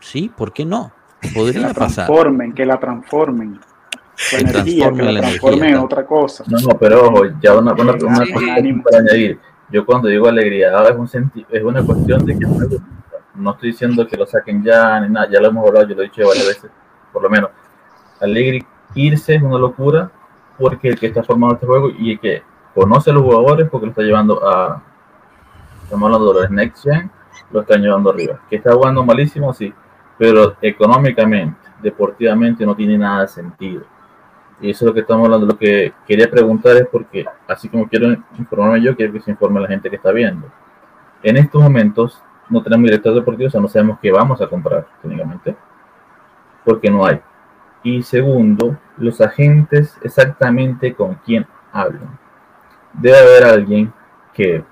Sí, 0.00 0.30
¿por 0.36 0.52
qué 0.52 0.66
no? 0.66 0.92
Que 1.22 1.28
Podría 1.30 1.62
la 1.68 1.68
pasar. 1.72 2.04
transformen, 2.06 2.52
que 2.52 2.66
la 2.66 2.78
transformen. 2.78 3.58
Energía, 4.32 4.92
que 4.92 5.02
la 5.02 5.68
en 5.68 5.76
otra 5.76 6.06
cosa. 6.06 6.44
No, 6.46 6.58
no, 6.58 6.78
pero 6.78 7.08
ojo, 7.08 7.24
ya 7.40 7.56
una, 7.56 7.72
una, 7.72 7.92
una 7.92 8.24
cuestión 8.32 8.82
para 8.82 8.98
añadir. 8.98 9.38
Yo 9.70 9.86
cuando 9.86 10.08
digo 10.08 10.28
alegría, 10.28 10.70
ah, 10.76 10.86
es, 10.88 10.96
un 10.96 11.08
senti- 11.08 11.46
es 11.50 11.62
una 11.62 11.82
cuestión 11.82 12.24
de 12.24 12.38
que. 12.38 12.46
No 13.34 13.52
estoy 13.52 13.70
diciendo 13.70 14.06
que 14.06 14.16
lo 14.16 14.26
saquen 14.26 14.62
ya 14.62 15.00
ni 15.00 15.08
nada, 15.08 15.26
ya 15.30 15.40
lo 15.40 15.48
hemos 15.48 15.66
hablado, 15.66 15.88
yo 15.88 15.94
lo 15.94 16.02
he 16.02 16.04
dicho 16.04 16.26
varias 16.26 16.46
veces, 16.46 16.70
por 17.12 17.22
lo 17.22 17.30
menos. 17.30 17.50
Alegre 18.20 18.66
irse 18.94 19.34
es 19.36 19.42
una 19.42 19.56
locura 19.58 20.10
porque 20.58 20.88
el 20.88 20.98
que 20.98 21.06
está 21.06 21.22
formando 21.22 21.54
este 21.54 21.66
juego 21.66 21.88
y 21.98 22.12
el 22.12 22.20
que 22.20 22.42
conoce 22.74 23.10
a 23.10 23.14
los 23.14 23.22
jugadores 23.22 23.68
porque 23.70 23.86
lo 23.86 23.90
está 23.90 24.02
llevando 24.02 24.46
a. 24.46 24.82
Estamos 25.84 26.06
hablando 26.06 26.32
de 26.34 26.40
los 26.42 26.50
Next 26.50 26.84
Gen, 26.84 27.10
lo 27.50 27.60
están 27.62 27.80
llevando 27.80 28.10
arriba. 28.10 28.40
Que 28.50 28.56
está 28.56 28.74
jugando 28.74 29.02
malísimo, 29.04 29.52
sí, 29.54 29.72
pero 30.18 30.56
económicamente, 30.60 31.58
deportivamente, 31.82 32.66
no 32.66 32.76
tiene 32.76 32.98
nada 32.98 33.22
de 33.22 33.28
sentido. 33.28 33.82
Y 34.62 34.70
eso 34.70 34.84
es 34.84 34.88
lo 34.88 34.94
que 34.94 35.00
estamos 35.00 35.24
hablando. 35.26 35.46
Lo 35.46 35.58
que 35.58 35.92
quería 36.06 36.30
preguntar 36.30 36.76
es 36.76 36.86
porque, 36.90 37.24
así 37.48 37.68
como 37.68 37.86
quiero 37.88 38.16
informarme 38.38 38.80
yo, 38.80 38.96
quiero 38.96 39.12
que 39.12 39.20
se 39.20 39.30
informe 39.32 39.60
la 39.60 39.68
gente 39.68 39.90
que 39.90 39.96
está 39.96 40.12
viendo. 40.12 40.46
En 41.22 41.36
estos 41.36 41.60
momentos 41.60 42.22
no 42.48 42.62
tenemos 42.62 42.84
director 42.84 43.14
deportivo, 43.14 43.48
o 43.48 43.50
sea, 43.50 43.60
no 43.60 43.68
sabemos 43.68 43.98
qué 44.00 44.10
vamos 44.12 44.40
a 44.40 44.46
comprar 44.46 44.86
técnicamente, 45.02 45.54
porque 46.64 46.90
no 46.90 47.04
hay. 47.04 47.20
Y 47.82 48.02
segundo, 48.02 48.76
los 48.98 49.20
agentes 49.20 49.98
exactamente 50.02 50.94
con 50.94 51.14
quién 51.24 51.46
hablan. 51.72 52.18
Debe 52.92 53.18
haber 53.18 53.44
alguien 53.44 53.92
que... 54.32 54.62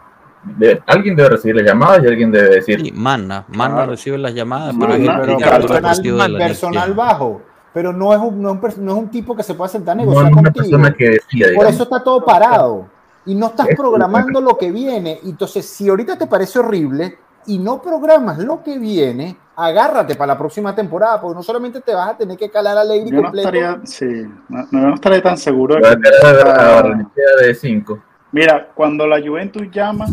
debe- 0.44 0.82
alguien 0.86 1.16
debe 1.16 1.30
recibir 1.30 1.56
las 1.56 1.64
llamadas 1.66 2.04
y 2.04 2.06
alguien 2.06 2.30
debe 2.30 2.48
decir, 2.56 2.80
Sí, 2.80 2.92
Manna. 2.92 3.44
Manna 3.48 3.74
Claro. 3.76 3.90
recibe 3.92 4.18
las 4.18 4.34
llamadas, 4.34 4.74
Manna, 4.74 4.86
pero 4.86 4.92
es 4.92 5.00
el 5.00 5.16
pero 5.16 6.38
personal, 6.38 6.94
bajo. 6.94 7.42
Pero 7.72 7.92
no 7.92 8.12
es, 8.12 8.18
un, 8.18 8.42
no, 8.42 8.50
es 8.66 8.76
un, 8.76 8.84
no 8.84 8.92
es 8.92 8.98
un 8.98 9.08
tipo 9.10 9.36
que 9.36 9.42
se 9.42 9.54
pueda 9.54 9.68
sentar 9.68 9.92
a 9.92 9.94
no 9.96 10.02
negociar 10.02 10.32
una 10.32 10.42
contigo. 10.42 10.64
persona 10.64 10.92
que 10.92 11.10
decía, 11.10 11.46
Por 11.54 11.66
eso 11.66 11.84
está 11.84 12.02
todo 12.02 12.24
parado. 12.24 12.86
Y 13.26 13.34
no 13.34 13.46
estás 13.46 13.68
programando 13.76 14.40
lo 14.40 14.56
que 14.58 14.72
viene. 14.72 15.20
Entonces, 15.24 15.66
si 15.66 15.88
ahorita 15.88 16.16
te 16.18 16.26
parece 16.26 16.58
horrible 16.58 17.18
y 17.46 17.58
no 17.58 17.80
programas 17.80 18.38
lo 18.38 18.62
que 18.62 18.78
viene, 18.78 19.36
agárrate 19.54 20.14
para 20.16 20.32
la 20.34 20.38
próxima 20.38 20.74
temporada, 20.74 21.20
porque 21.20 21.36
no 21.36 21.42
solamente 21.42 21.80
te 21.80 21.94
vas 21.94 22.08
a 22.10 22.16
tener 22.16 22.36
que 22.36 22.50
calar 22.50 22.76
a 22.78 22.82
Lady 22.84 23.10
Yo 23.10 23.16
no 23.16 23.22
completo. 23.24 23.48
estaría, 23.48 23.80
sí, 23.84 24.06
no, 24.48 24.66
no- 24.70 24.88
no 24.88 24.94
estaría 24.94 25.22
tan 25.22 25.36
seguro 25.38 25.76
de 25.76 25.82
que- 25.82 26.00
quedar 26.00 26.26
a 26.26 26.32
ver 26.32 26.48
a 26.48 26.74
Barrenechea 26.74 27.24
de 27.42 27.54
5. 27.54 27.98
Mira, 28.32 28.68
cuando 28.74 29.06
la 29.06 29.20
Juventus 29.20 29.70
llama, 29.70 30.06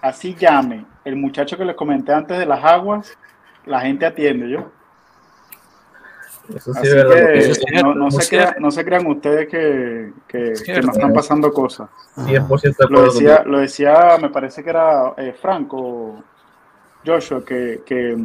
así 0.00 0.34
llame, 0.38 0.84
el 1.04 1.16
muchacho 1.16 1.56
que 1.56 1.64
les 1.64 1.76
comenté 1.76 2.12
antes 2.12 2.38
de 2.38 2.46
las 2.46 2.62
aguas, 2.64 3.12
la 3.66 3.80
gente 3.80 4.06
atiende, 4.06 4.48
¿yo. 4.50 4.70
Eso 6.54 6.72
sí 6.72 6.78
Así 6.78 6.88
es 6.88 6.94
verdad. 6.94 7.14
que 7.14 7.20
porque 7.22 7.38
Eso 7.38 7.50
es 7.52 7.84
no, 7.96 8.10
se 8.10 8.28
crean, 8.28 8.54
no 8.58 8.70
se 8.70 8.84
crean 8.84 9.06
ustedes 9.06 9.48
que, 9.48 10.12
que, 10.28 10.80
no 10.82 10.92
están 10.92 11.12
pasando 11.12 11.52
cosas. 11.52 11.88
100% 12.16 12.76
de 12.76 12.86
Lo 12.90 13.02
decía, 13.04 13.42
lo 13.44 13.58
decía, 13.58 14.18
me 14.20 14.30
parece 14.30 14.62
que 14.64 14.70
era 14.70 15.14
eh, 15.16 15.34
Franco, 15.40 16.22
Joshua, 17.06 17.44
que, 17.44 17.82
que, 17.86 18.16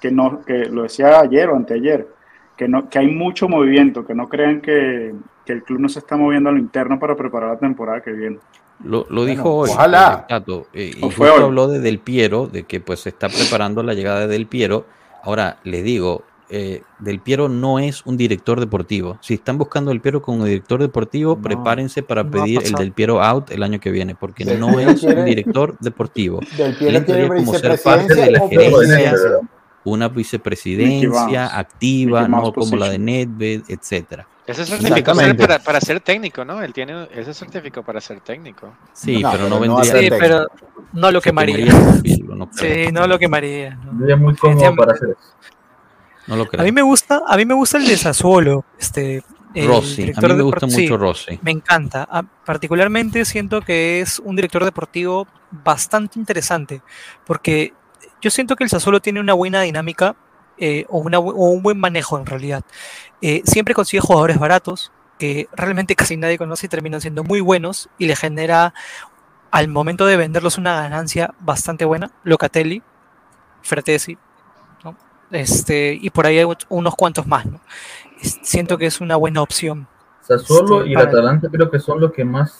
que 0.00 0.10
no, 0.10 0.42
que 0.42 0.66
lo 0.66 0.82
decía 0.84 1.20
ayer 1.20 1.48
o 1.50 1.56
anteayer, 1.56 2.08
que 2.56 2.68
no, 2.68 2.88
que 2.88 2.98
hay 2.98 3.08
mucho 3.08 3.48
movimiento, 3.48 4.06
que 4.06 4.14
no 4.14 4.28
crean 4.28 4.60
que, 4.60 5.14
que 5.44 5.52
el 5.52 5.62
club 5.62 5.80
no 5.80 5.88
se 5.88 5.98
está 6.00 6.16
moviendo 6.16 6.48
a 6.48 6.52
lo 6.52 6.58
interno 6.58 6.98
para 6.98 7.14
preparar 7.16 7.50
la 7.50 7.58
temporada 7.58 8.00
que 8.00 8.12
viene. 8.12 8.38
Lo, 8.82 9.06
lo 9.08 9.24
dijo 9.24 9.54
hoy. 9.54 9.70
ojalá. 9.70 10.20
eh, 10.22 10.26
Tato, 10.28 10.66
eh, 10.72 10.90
y 10.96 10.98
O 10.98 11.06
justo 11.06 11.16
fue 11.16 11.30
hoy. 11.30 11.42
habló 11.42 11.68
de 11.68 11.78
Del 11.78 12.00
Piero, 12.00 12.46
de 12.48 12.64
que 12.64 12.80
pues 12.80 13.00
se 13.00 13.10
está 13.10 13.28
preparando 13.28 13.82
la 13.82 13.94
llegada 13.94 14.20
de 14.20 14.26
Del 14.28 14.46
Piero. 14.46 14.86
Ahora, 15.22 15.58
les 15.62 15.84
digo, 15.84 16.24
eh, 16.50 16.82
Del 16.98 17.20
Piero 17.20 17.48
no 17.48 17.78
es 17.78 18.04
un 18.06 18.16
director 18.16 18.60
deportivo. 18.60 19.18
Si 19.20 19.34
están 19.34 19.58
buscando 19.58 19.90
Del 19.90 20.00
Piero 20.00 20.22
como 20.22 20.44
director 20.44 20.80
deportivo, 20.80 21.36
No, 21.36 21.42
prepárense 21.42 22.02
para 22.02 22.22
no 22.24 22.30
pedir 22.30 22.62
el. 22.64 22.72
Del 22.72 22.92
Piero 22.92 23.22
out 23.22 23.50
el 23.50 23.62
año 23.62 23.80
que 23.80 23.90
viene, 23.90 24.14
porque 24.14 24.44
Del 24.44 24.60
no 24.60 24.78
es 24.78 25.02
un 25.02 25.24
director 25.24 25.76
deportivo. 25.80 26.40
Del 26.56 26.68
Él 26.70 26.76
Piero 26.76 26.76
quiere 26.78 26.96
entraría 26.98 27.28
como 27.28 27.54
ser 27.54 27.80
parte 27.82 28.14
de 28.14 28.30
la 28.30 28.48
gerencia. 28.48 29.14
Una 29.86 30.08
vicepresidencia 30.08 31.10
Mouse. 31.10 31.52
activa, 31.52 32.26
no 32.28 32.52
como 32.52 32.76
la 32.76 32.88
de. 32.88 32.98
Nedved, 32.98 33.62
etcétera. 33.68 34.26
Ese 34.46 34.64
certificado 34.66 34.98
Exactamente. 35.20 35.42
para, 35.46 35.58
para 35.58 35.80
ser 35.80 36.00
técnico, 36.00 36.44
¿no? 36.44 36.62
Él 36.62 36.72
tiene 36.74 37.08
ese 37.14 37.32
certificado 37.32 37.82
para 37.82 37.98
ser 38.00 38.20
técnico. 38.20 38.74
Sí, 38.92 39.22
No, 39.22 39.30
pero 39.32 39.44
no 39.44 39.50
no 39.50 39.60
vendría. 39.60 39.84
ser 39.92 40.04
Sí, 40.04 40.10
pero 40.18 40.46
no 40.92 41.10
lo 41.10 41.20
quemaría. 41.22 41.66
no. 42.28 42.48
Sí, 42.52 42.88
no 42.92 43.06
lo 43.06 43.18
quemaría. 43.18 43.76
¿no? 43.90 44.06
Es 44.06 44.18
muy 44.18 44.34
cómodo 44.36 44.74
para 44.76 44.92
hacer 44.92 45.10
eso. 45.10 45.18
No 46.26 46.36
lo 46.36 46.46
creo. 46.46 46.62
A 46.62 46.64
mí 46.64 46.72
me 46.72 46.82
gusta, 46.82 47.22
a 47.26 47.36
mí 47.36 47.44
me 47.44 47.54
gusta 47.54 47.78
el 47.78 47.86
de 47.86 47.96
Sassuolo, 47.96 48.64
este 48.78 49.22
Rossi, 49.54 50.02
a 50.02 50.06
director 50.06 50.30
mí 50.30 50.36
me 50.36 50.42
gusta 50.42 50.68
sí, 50.68 50.82
mucho 50.82 50.96
Rossi. 50.96 51.38
Me 51.42 51.50
encanta. 51.52 52.06
Ah, 52.10 52.24
particularmente 52.44 53.24
siento 53.24 53.60
que 53.60 54.00
es 54.00 54.18
un 54.18 54.34
director 54.36 54.64
deportivo 54.64 55.26
bastante 55.50 56.18
interesante, 56.18 56.82
porque 57.24 57.72
yo 58.20 58.30
siento 58.30 58.56
que 58.56 58.64
el 58.64 58.70
Sassuolo 58.70 59.00
tiene 59.00 59.20
una 59.20 59.34
buena 59.34 59.60
dinámica 59.62 60.16
eh, 60.58 60.86
o, 60.88 60.98
una 60.98 61.18
bu- 61.18 61.34
o 61.36 61.50
un 61.50 61.62
buen 61.62 61.78
manejo 61.78 62.18
en 62.18 62.26
realidad. 62.26 62.64
Eh, 63.20 63.42
siempre 63.44 63.74
consigue 63.74 64.00
jugadores 64.00 64.38
baratos 64.38 64.92
que 65.18 65.48
realmente 65.52 65.94
casi 65.96 66.16
nadie 66.16 66.38
conoce 66.38 66.66
y 66.66 66.68
terminan 66.68 67.00
siendo 67.00 67.22
muy 67.22 67.40
buenos 67.40 67.88
y 67.98 68.06
le 68.06 68.16
genera 68.16 68.74
al 69.50 69.68
momento 69.68 70.06
de 70.06 70.16
venderlos 70.16 70.58
una 70.58 70.74
ganancia 70.82 71.32
bastante 71.38 71.84
buena. 71.84 72.10
Locatelli, 72.24 72.82
Fratesi. 73.62 74.18
Este, 75.30 75.98
y 76.00 76.10
por 76.10 76.26
ahí 76.26 76.38
hay 76.38 76.46
unos 76.68 76.94
cuantos 76.94 77.26
más. 77.26 77.46
¿no? 77.46 77.60
Siento 78.20 78.78
que 78.78 78.86
es 78.86 79.00
una 79.00 79.16
buena 79.16 79.42
opción. 79.42 79.86
Sassuolo 80.20 80.78
Este, 80.78 80.90
y 80.90 80.92
el 80.94 80.98
Atalanta 81.00 81.48
creo 81.50 81.70
que 81.70 81.78
son 81.78 82.00
los 82.00 82.12
que 82.12 82.24
más 82.24 82.58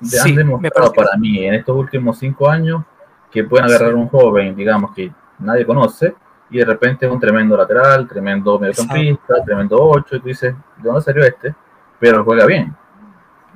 de- 0.00 0.08
Sí, 0.08 0.30
han 0.30 0.36
demostrado 0.36 0.92
para 0.92 1.16
mí 1.18 1.44
en 1.44 1.54
estos 1.54 1.76
últimos 1.76 2.18
cinco 2.18 2.48
años 2.48 2.82
que 3.30 3.44
pueden 3.44 3.66
agarrar 3.66 3.94
un 3.94 4.08
joven, 4.08 4.54
digamos, 4.56 4.94
que 4.94 5.12
nadie 5.38 5.66
conoce 5.66 6.14
y 6.48 6.58
de 6.58 6.64
repente 6.64 7.06
es 7.06 7.12
un 7.12 7.20
tremendo 7.20 7.56
lateral, 7.56 8.06
tremendo 8.08 8.58
mediocampista, 8.58 9.42
tremendo 9.44 9.76
ocho, 9.82 10.16
y 10.16 10.20
tú 10.20 10.28
dices, 10.28 10.54
¿de 10.78 10.82
dónde 10.82 11.02
salió 11.02 11.24
este? 11.24 11.54
Pero 11.98 12.24
juega 12.24 12.46
bien. 12.46 12.74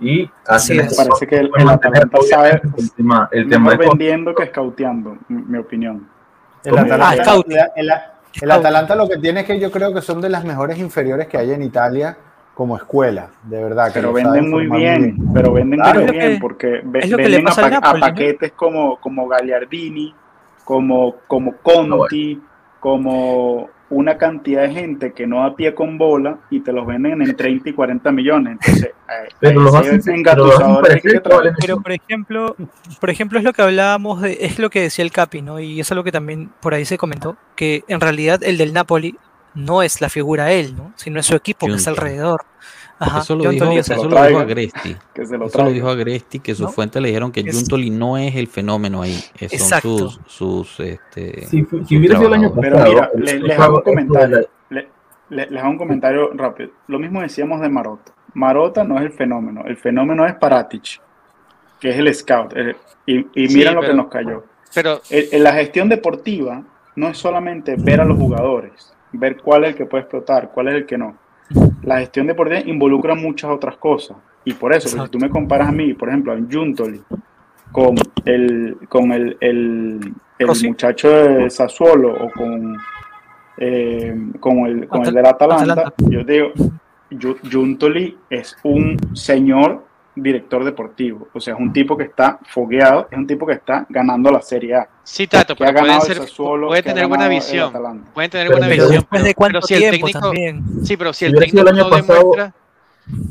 Y 0.01 0.31
Así 0.47 0.79
es. 0.79 0.97
Parece 0.97 1.27
que 1.27 1.37
el, 1.39 1.51
el 1.57 1.69
Atalanta 1.69 2.19
sabe 2.29 2.61
el 2.77 2.91
tema, 2.93 3.29
el 3.33 3.49
tema 3.49 3.71
mejor 3.71 3.89
vendiendo 3.91 4.35
que 4.35 4.47
scouteando, 4.47 5.17
mi, 5.29 5.43
mi 5.43 5.59
opinión. 5.59 6.09
El 6.65 6.79
Ah, 6.79 7.15
el- 7.77 7.91
el 8.43 8.51
Atalanta 8.51 8.95
lo 8.95 9.09
que 9.09 9.17
tiene 9.17 9.41
es 9.41 9.47
que 9.47 9.59
yo 9.59 9.71
creo 9.71 9.93
que 9.95 10.03
son 10.03 10.21
de 10.21 10.29
las 10.29 10.45
mejores 10.45 10.79
inferiores 10.79 11.27
que 11.27 11.39
hay 11.39 11.53
en 11.53 11.63
Italia 11.63 12.17
como 12.55 12.77
escuela, 12.77 13.29
de 13.45 13.63
verdad. 13.63 13.87
que 13.89 13.95
Pero 13.95 14.09
lo 14.09 14.15
venden 14.15 14.51
muy 14.51 14.67
bien, 14.67 15.17
pero 15.33 15.53
venden 15.53 15.81
Claro. 15.81 16.01
muy 16.03 16.11
bien 16.11 16.33
que- 16.35 16.39
porque 16.41 16.81
venden 16.85 17.49
a, 17.49 17.81
paquetes 18.01 18.53
como, 18.53 18.97
como 19.01 19.27
Gagliardini, 19.27 20.15
como, 20.65 21.17
como 21.27 21.55
Conti, 21.63 22.41
como 22.79 23.69
una 23.91 24.17
cantidad 24.17 24.63
de 24.63 24.71
gente 24.71 25.13
que 25.13 25.27
no 25.27 25.41
da 25.41 25.55
pie 25.55 25.75
con 25.75 25.99
bola 25.99 26.39
y 26.49 26.61
te 26.61 26.73
los 26.73 26.87
venden 26.87 27.21
en 27.23 27.37
30 27.37 27.69
y 27.69 27.73
40 27.73 28.13
millones. 28.13 28.53
Entonces, 28.61 28.87
eh, 28.87 29.29
Pero 29.41 29.61
los 29.61 29.75
hacen, 29.75 29.97
los 30.37 30.61
hacen 30.61 31.01
que 31.03 31.21
por 31.21 31.93
ejemplo, 31.93 32.57
por 33.01 33.11
ejemplo 33.11 33.39
es 33.39 33.45
lo 33.45 33.53
que 33.53 33.63
hablábamos 33.63 34.23
de, 34.23 34.39
es 34.41 34.59
lo 34.61 34.71
que 34.71 34.83
decía 34.83 35.05
el 35.05 35.11
Capi, 35.11 35.43
¿no? 35.43 35.59
Y 35.59 35.81
eso 35.81 35.95
es 35.95 35.97
lo 35.97 36.05
que 36.05 36.13
también 36.13 36.51
por 36.61 36.73
ahí 36.73 36.85
se 36.85 36.99
comentó, 36.99 37.37
que 37.57 37.83
en 37.89 38.01
realidad 38.01 38.41
el 38.45 38.59
del 38.59 38.73
Napoli 38.73 39.17
no 39.55 39.83
es 39.83 40.01
la 40.01 40.09
figura 40.09 40.53
él, 40.53 40.77
¿no? 40.77 40.93
Sino 40.95 41.19
es 41.19 41.27
su 41.27 41.35
equipo 41.35 41.67
que 41.67 41.75
está 41.75 41.91
alrededor. 41.91 42.45
Ajá, 43.03 43.21
Eso 43.21 43.35
lo 43.35 43.45
John 43.45 43.53
dijo, 43.55 43.71
eso 43.71 44.09
lo 44.09 44.27
dijo. 44.27 44.39
Agresti. 44.39 44.95
que 45.15 45.25
se 45.25 45.39
lo 45.39 45.47
Eso 45.47 45.63
lo 45.65 45.71
dijo 45.71 45.89
Agresti, 45.89 46.39
que 46.41 46.55
sus 46.55 46.67
¿No? 46.67 46.73
fuentes 46.73 47.01
le 47.01 47.09
dijeron 47.09 47.33
que 47.33 47.41
Es- 47.41 47.57
Juntoli 47.57 47.89
no 47.89 48.19
es 48.19 48.37
el 48.37 48.47
fenómeno 48.47 49.01
ahí. 49.01 49.19
eh, 49.39 49.49
Son 49.49 49.59
Exacto. 49.59 49.99
sus, 49.99 50.21
sus 50.27 50.81
este, 50.81 51.47
Si, 51.47 51.61
si 51.61 51.65
sus 51.65 51.93
hubiera 51.93 52.17
sido 52.19 52.29
el 52.29 52.35
año 52.35 52.53
trabajadores. 52.53 52.61
Pero 52.61 52.77
pasado, 52.77 53.11
mira, 53.17 53.33
le- 53.33 53.41
les 53.49 53.59
hago 53.59 53.77
un 53.79 53.83
comentario. 53.83 54.37
la- 54.39 54.47
Le- 54.77 54.89
le- 55.31 55.47
les 55.51 55.63
hago 55.63 55.71
un 55.71 55.79
comentario 55.79 56.31
rápido. 56.35 56.71
Lo 56.89 56.99
mismo 56.99 57.23
decíamos 57.23 57.61
de 57.63 57.69
Marota. 57.71 58.13
Marota 58.35 58.85
no 58.85 58.99
es 58.99 59.05
el 59.07 59.13
fenómeno. 59.13 59.63
El 59.65 59.77
fenómeno 59.79 60.27
es 60.27 60.35
Paratic, 60.35 61.01
que 61.81 61.89
es 61.91 61.97
el 61.99 62.15
scout. 62.15 62.53
eh, 62.55 62.77
y 63.07 63.27
y 63.35 63.49
Sí, 63.49 63.57
miren 63.57 63.75
lo 63.77 63.81
pero- 63.81 63.93
que 63.93 63.97
nos 63.97 64.07
cayó. 64.09 64.45
pero 64.75 65.01
el- 65.09 65.29
el- 65.33 65.43
la 65.43 65.53
gestión 65.55 65.89
deportiva 65.89 66.63
no 66.97 67.09
es 67.09 67.17
solamente 67.17 67.77
ver 67.79 68.03
a 68.03 68.05
los 68.05 68.19
jugadores, 68.19 68.93
ver 69.13 69.39
cuál 69.39 69.65
es 69.65 69.71
el 69.71 69.77
que 69.77 69.87
puede 69.87 70.03
explotar, 70.03 70.51
cuál 70.53 70.69
es 70.69 70.75
el 70.75 70.85
que 70.87 70.99
no. 70.99 71.17
La 71.83 71.99
gestión 72.01 72.27
deportiva 72.27 72.61
involucra 72.61 73.15
muchas 73.15 73.51
otras 73.51 73.77
cosas. 73.77 74.17
Y 74.45 74.55
por 74.55 74.73
eso, 74.73 74.89
si 74.89 75.11
tú 75.11 75.19
me 75.19 75.29
comparas 75.29 75.69
a 75.69 75.73
mí, 75.73 75.93
por 75.95 76.09
ejemplo, 76.09 76.33
a 76.33 76.37
Juntoli, 76.51 77.01
con 77.73 77.95
el, 78.25 78.77
con 78.89 79.13
el, 79.13 79.37
el, 79.41 80.15
muchacho 80.65 81.11
de 81.11 81.51
Sassuolo 81.51 82.13
o 82.15 82.31
con, 82.31 82.77
eh, 83.59 84.17
con, 84.41 84.59
el, 84.67 84.89
con 84.89 85.05
el 85.07 85.15
del 85.15 85.27
Atalanta, 85.27 85.63
Atalanta. 85.73 85.95
yo 86.09 86.25
te 86.25 86.33
digo, 86.33 86.53
Ju- 87.11 87.39
Juntoli 87.53 88.17
es 88.31 88.57
un 88.63 88.97
señor 89.15 89.85
director 90.15 90.65
deportivo. 90.65 91.29
O 91.33 91.41
sea, 91.41 91.55
es 91.55 91.61
un 91.61 91.73
tipo 91.73 91.97
que 91.97 92.05
está 92.05 92.39
fogueado, 92.49 93.09
es 93.11 93.17
un 93.19 93.27
tipo 93.27 93.47
que 93.47 93.55
está 93.55 93.87
ganando 93.89 94.31
la 94.31 94.43
Serie 94.43 94.75
A. 94.75 94.89
sí, 95.03 95.27
Tato, 95.27 95.55
que 95.55 95.65
pero 95.65 95.81
pueden 95.81 96.01
ser, 96.03 96.17
Sassuolo, 96.19 96.69
puede 96.69 96.83
tener 96.83 97.07
buena 97.07 97.29
visión. 97.29 97.73
Pueden 98.15 98.31
tener 98.31 98.49
Pero- 98.49 98.59
buena 98.59 98.67
pero 98.69 98.89
Pero 98.89 99.01
visión, 99.01 99.23
de 99.25 99.35
cuánto 99.35 99.63
si 99.63 99.75
el 99.75 99.91
técnico, 99.91 100.21
también. 100.21 100.65
sí, 100.85 100.97
pero 100.97 101.13
si 101.13 101.25
el 101.27 101.35
técnico 101.35 101.69
el 101.69 101.77
no 101.77 101.89
pasado- 101.91 102.19
demuestra, 102.19 102.55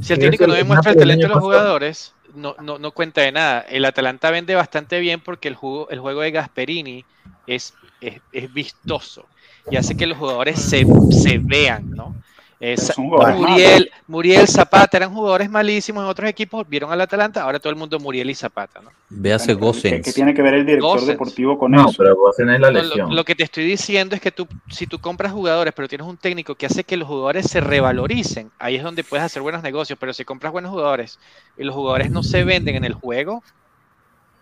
si 0.01 0.13
el 0.13 0.19
técnico 0.19 0.47
no 0.47 0.53
demuestra 0.53 0.91
el 0.91 0.97
Napoli 0.97 1.11
el 1.11 1.17
talento 1.19 1.27
de 1.27 1.33
los 1.33 1.43
jugadores, 1.43 2.13
no, 2.35 2.55
no, 2.61 2.77
no 2.79 2.91
cuenta 2.91 3.21
de 3.21 3.31
nada. 3.31 3.61
El 3.61 3.85
Atalanta 3.85 4.29
vende 4.31 4.55
bastante 4.55 4.99
bien 4.99 5.19
porque 5.19 5.47
el 5.47 5.55
juego, 5.55 5.89
el 5.89 5.99
juego 5.99 6.21
de 6.21 6.31
Gasperini 6.31 7.05
es, 7.47 7.73
es, 8.01 8.21
es 8.31 8.53
vistoso 8.53 9.25
y 9.69 9.75
hace 9.77 9.97
que 9.97 10.05
los 10.07 10.17
jugadores 10.17 10.59
se, 10.61 10.85
se 11.11 11.39
vean, 11.39 11.91
¿no? 11.91 12.15
Eh, 12.61 12.75
Muriel, 12.97 13.89
Muriel, 14.07 14.45
Zapata 14.45 14.97
eran 14.97 15.13
jugadores 15.13 15.49
malísimos 15.49 16.03
en 16.03 16.09
otros 16.09 16.29
equipos, 16.29 16.67
vieron 16.67 16.91
al 16.91 16.99
Atalanta, 16.99 17.43
ahora 17.43 17.57
todo 17.57 17.69
el 17.69 17.77
mundo 17.77 17.97
Muriel 17.99 18.29
y 18.29 18.35
Zapata, 18.35 18.81
¿no? 18.81 18.89
Véase 19.09 19.53
Bueno, 19.53 19.79
¿qué, 19.81 20.11
tiene 20.13 20.33
que 20.33 20.41
ver 20.41 20.55
el 20.55 20.65
director 20.65 21.05
deportivo 21.05 21.57
con 21.57 21.71
No, 21.71 21.87
eso? 21.87 21.95
pero 21.97 22.17
Gosen 22.17 22.49
es 22.49 22.59
la 22.59 22.69
lesión. 22.69 23.09
lo, 23.09 23.15
lo 23.15 23.23
que 23.23 23.33
te 23.33 23.43
estoy 23.43 23.63
diciendo 23.63 24.13
es 24.13 24.21
que 24.21 24.31
tú, 24.31 24.45
si 24.69 24.87
tú 24.87 24.99
compras 24.99 25.31
jugadores, 25.31 25.73
pero 25.73 25.87
tienes 25.87 26.05
un 26.05 26.17
técnico 26.17 26.55
que 26.55 26.65
hace 26.65 26.83
que 26.83 26.97
los 26.97 27.07
jugadores 27.07 27.49
se 27.49 27.61
revaloricen, 27.61 28.51
ahí 28.59 28.75
es 28.75 28.83
donde 28.83 29.05
puedes 29.05 29.25
hacer 29.25 29.41
buenos 29.41 29.63
negocios. 29.63 29.97
Pero 29.97 30.11
si 30.11 30.25
compras 30.25 30.51
buenos 30.51 30.71
jugadores 30.71 31.17
y 31.57 31.63
los 31.63 31.73
jugadores 31.73 32.11
no 32.11 32.23
se 32.23 32.43
venden 32.43 32.75
en 32.75 32.83
el 32.83 32.93
juego, 32.93 33.41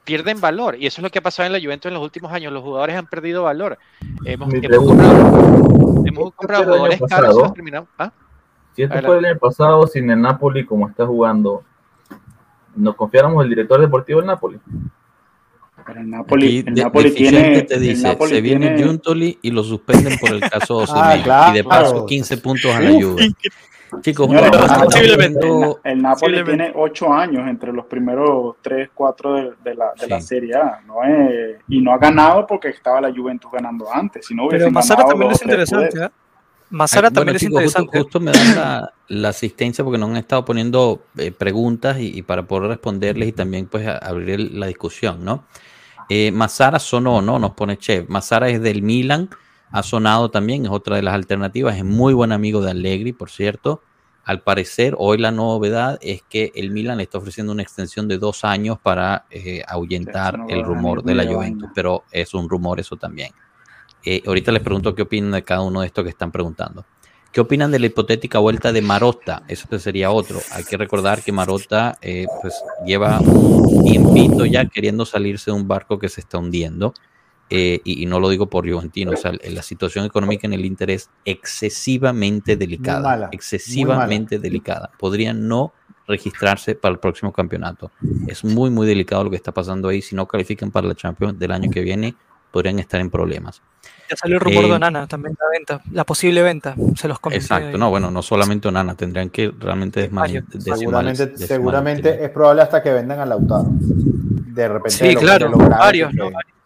pierden 0.08 0.40
valor. 0.40 0.78
Y 0.80 0.88
eso 0.88 1.02
es 1.02 1.04
lo 1.04 1.10
que 1.10 1.20
ha 1.20 1.22
pasado 1.22 1.46
en 1.48 1.54
la 1.54 1.60
Juventus 1.60 1.90
en 1.90 1.94
los 1.96 2.02
últimos 2.04 2.32
años. 2.32 2.54
Los 2.54 2.64
jugadores 2.64 2.96
han 2.96 3.06
perdido 3.08 3.44
valor. 3.44 3.78
Hemos, 4.24 4.50
comprado, 4.50 6.04
hemos 6.06 6.34
comprado 6.34 6.64
jugadores 6.64 7.02
caros. 7.10 7.52
¿Ah? 8.00 8.12
Si 8.74 8.84
esto 8.84 8.94
Adelante. 8.94 9.08
fue 9.08 9.18
el 9.20 9.26
año 9.26 9.40
pasado, 9.40 9.86
sin 9.88 10.10
el 10.10 10.22
Napoli 10.22 10.66
como 10.66 10.88
está 10.88 11.06
jugando, 11.06 11.64
¿nos 12.76 12.96
confiáramos 12.96 13.44
el 13.44 13.50
director 13.50 13.82
deportivo 13.82 14.20
del 14.20 14.28
Napoli? 14.28 14.60
Pero 15.86 16.00
el 16.02 16.10
Napoli, 16.10 16.46
Aquí 16.48 16.58
el 16.70 16.76
de- 16.76 16.84
Napoli 16.84 17.10
deficiente 17.10 17.42
tiene. 17.50 17.62
te 17.64 17.74
el 17.76 17.82
dice, 17.82 18.08
Napoli 18.08 18.32
se 18.32 18.42
viene 18.42 18.68
tiene- 18.70 18.84
Juntoli 18.84 19.40
y 19.42 19.52
lo 19.52 19.64
suspenden 19.64 20.18
por 20.20 20.30
el 20.32 20.40
caso 20.42 20.80
Ah, 20.80 20.84
Osimhen. 20.84 21.24
claro. 21.24 21.52
y 21.52 21.58
de 21.58 21.64
paso 21.64 22.06
15 22.06 22.38
puntos 22.38 22.74
a 22.76 22.80
la 22.80 22.92
Juve. 22.92 23.34
Chicos, 24.02 24.28
Señores, 24.28 24.52
no, 24.52 24.58
el 24.58 24.68
Napoli- 24.68 24.86
Posiblemente. 24.86 25.46
viendo- 25.46 25.80
El 25.84 26.02
Napoli 26.02 26.34
Posiblemente. 26.34 26.64
tiene 26.66 26.74
ocho 26.86 27.14
años 27.14 27.48
entre 27.48 27.72
los 27.74 27.86
primeros 27.86 28.56
tres, 28.62 28.90
cuatro 28.94 29.34
de, 29.36 29.52
de 29.64 29.76
la, 29.76 29.94
de 30.00 30.08
la 30.08 30.20
Sí. 30.22 30.28
Serie 30.28 30.56
A. 30.56 30.82
¿no? 30.86 31.04
es- 31.04 31.58
y 31.70 31.82
no 31.82 31.94
ha 31.94 31.98
ganado 31.98 32.46
porque 32.48 32.70
estaba 32.70 33.00
la 33.02 33.14
Juventus 33.14 33.52
ganando 33.52 33.92
antes. 33.92 34.26
Si 34.26 34.34
no 34.36 34.44
Pero 34.44 34.58
hubiesen 34.58 34.74
Mazara 34.74 35.04
ganado 35.04 35.10
también 35.12 35.32
es 35.32 35.42
interesante. 35.42 36.04
¿eh? 36.06 36.10
Mazara 36.70 37.10
también 37.10 37.26
bueno, 37.28 37.36
es 37.38 37.42
chicos, 37.42 37.64
justo, 37.64 37.82
interesante. 37.82 38.00
justo 38.00 38.20
me 38.20 38.32
dan 38.32 38.56
la, 38.56 38.94
la 39.08 39.30
asistencia 39.30 39.84
porque 39.86 39.98
nos 39.98 40.10
han 40.10 40.18
estado 40.18 40.44
poniendo 40.44 41.02
eh, 41.18 41.32
preguntas 41.32 41.98
y, 42.00 42.18
y 42.18 42.22
para 42.24 42.44
poder 42.44 42.68
responderles 42.70 43.30
y 43.30 43.32
también 43.32 43.68
pues 43.68 43.88
a- 43.88 43.98
abrir 44.00 44.32
el- 44.32 44.60
la 44.60 44.68
discusión, 44.68 45.24
¿no? 45.24 45.46
Eh, 46.10 46.32
Mazara 46.32 46.80
sonó, 46.80 47.22
¿no? 47.22 47.40
Nos 47.40 47.52
pone 47.52 47.78
Chef. 47.78 48.10
Mazara 48.10 48.50
es 48.50 48.62
del 48.62 48.82
Milan, 48.82 49.30
ha 49.72 49.84
sonado 49.84 50.30
también, 50.30 50.66
es 50.66 50.72
otra 50.72 50.96
de 50.96 51.02
las 51.02 51.14
alternativas, 51.14 51.78
es 51.78 51.84
muy 51.84 52.14
buen 52.14 52.32
amigo 52.32 52.62
de 52.62 52.72
Allegri, 52.72 53.14
por 53.14 53.30
cierto. 53.30 53.82
Al 54.24 54.42
parecer, 54.42 54.94
hoy 54.98 55.18
la 55.18 55.32
novedad 55.32 55.98
es 56.02 56.22
que 56.22 56.52
el 56.56 56.72
Milan 56.72 56.98
le 56.98 57.04
está 57.04 57.18
ofreciendo 57.18 57.54
una 57.54 57.64
extensión 57.64 58.10
de 58.10 58.18
dos 58.18 58.44
años 58.44 58.78
para 58.78 59.26
eh, 59.30 59.64
ahuyentar 59.66 60.38
no 60.38 60.50
el 60.50 60.64
rumor 60.64 61.02
de 61.02 61.16
la 61.16 61.26
Juventus, 61.26 61.70
pero 61.74 62.04
es 62.12 62.34
un 62.34 62.50
rumor 62.50 62.80
eso 62.80 62.98
también. 62.98 63.32
Eh, 64.04 64.22
ahorita 64.26 64.52
les 64.52 64.62
pregunto 64.62 64.94
qué 64.94 65.04
opinan 65.04 65.32
de 65.32 65.44
cada 65.44 65.62
uno 65.62 65.82
de 65.82 65.88
estos 65.88 66.04
que 66.04 66.10
están 66.10 66.32
preguntando. 66.32 66.86
¿Qué 67.32 67.42
opinan 67.42 67.72
de 67.72 67.80
la 67.80 67.86
hipotética 67.86 68.40
vuelta 68.40 68.72
de 68.72 68.82
Marotta? 68.82 69.44
Eso 69.48 69.80
sería 69.80 70.12
otro. 70.12 70.40
Hay 70.52 70.64
que 70.64 70.78
recordar 70.78 71.22
que 71.22 71.32
Marotta 71.32 71.98
eh, 72.02 72.26
pues, 72.42 72.54
lleva 72.86 73.20
un 73.20 73.84
tiempito 73.84 74.46
ya 74.46 74.66
queriendo 74.66 75.06
salirse 75.06 75.52
de 75.52 75.58
un 75.58 75.68
barco 75.68 76.00
que 76.00 76.10
se 76.10 76.22
está 76.22 76.38
hundiendo. 76.38 76.94
Eh, 77.50 77.80
y, 77.84 78.04
y 78.04 78.06
no 78.06 78.20
lo 78.20 78.30
digo 78.30 78.48
por 78.48 78.70
Juventino, 78.70 79.12
o 79.12 79.16
sea, 79.18 79.32
la 79.50 79.62
situación 79.64 80.06
económica 80.06 80.48
en 80.48 80.54
el 80.54 80.66
Inter 80.66 80.90
es 80.92 81.10
excesivamente 81.26 82.56
delicada. 82.58 83.02
Mala, 83.02 83.30
excesivamente 83.32 84.40
delicada. 84.40 84.92
Podría 84.98 85.34
no 85.34 85.74
registrarse 86.08 86.76
para 86.76 86.94
el 86.94 87.00
próximo 87.00 87.34
campeonato. 87.34 87.92
Es 88.28 88.44
muy, 88.44 88.70
muy 88.70 88.88
delicado 88.88 89.24
lo 89.26 89.30
que 89.30 89.36
está 89.36 89.52
pasando 89.54 89.90
ahí. 89.90 90.02
Si 90.02 90.16
no 90.16 90.26
califican 90.26 90.72
para 90.72 90.88
la 90.88 90.96
Champions 90.96 91.38
del 91.38 91.52
año 91.52 91.70
que 91.70 91.82
viene, 91.82 92.16
podrían 92.52 92.80
estar 92.80 93.00
en 93.02 93.10
problemas. 93.10 93.62
Ya 94.10 94.16
salió 94.16 94.36
el 94.38 94.42
rumor 94.42 94.64
Eh, 94.64 94.68
de 94.68 94.74
Onana 94.74 95.06
también 95.08 95.36
la 95.38 95.46
venta, 95.52 95.82
la 95.92 96.06
posible 96.06 96.42
venta. 96.42 96.76
Se 96.96 97.10
los 97.10 97.20
comenté. 97.20 97.44
Exacto, 97.44 97.68
ahí. 97.70 97.78
no, 97.78 97.90
bueno, 97.90 98.10
no 98.10 98.22
solamente 98.22 98.70
Onana, 98.70 98.96
tendrían 98.96 99.30
que 99.30 99.52
realmente 99.60 100.00
decimales- 100.10 100.44
Seguramente, 100.50 101.26
decimales 101.26 101.48
seguramente 101.48 102.24
es 102.24 102.30
probable 102.30 102.62
hasta 102.62 102.82
que 102.82 102.94
vendan 102.94 103.20
a 103.20 103.26
Lautaro. 103.26 103.68
De 103.70 104.68
repente. 104.70 104.92
Sí, 104.92 105.08
de 105.08 105.14
lo- 105.14 105.20
claro, 105.20 105.46
de 105.48 105.52
lo 105.52 105.58
grave 105.58 105.76
varios, 105.78 106.12
que 106.12 106.18
¿no? 106.18 106.24
Varios, 106.32 106.57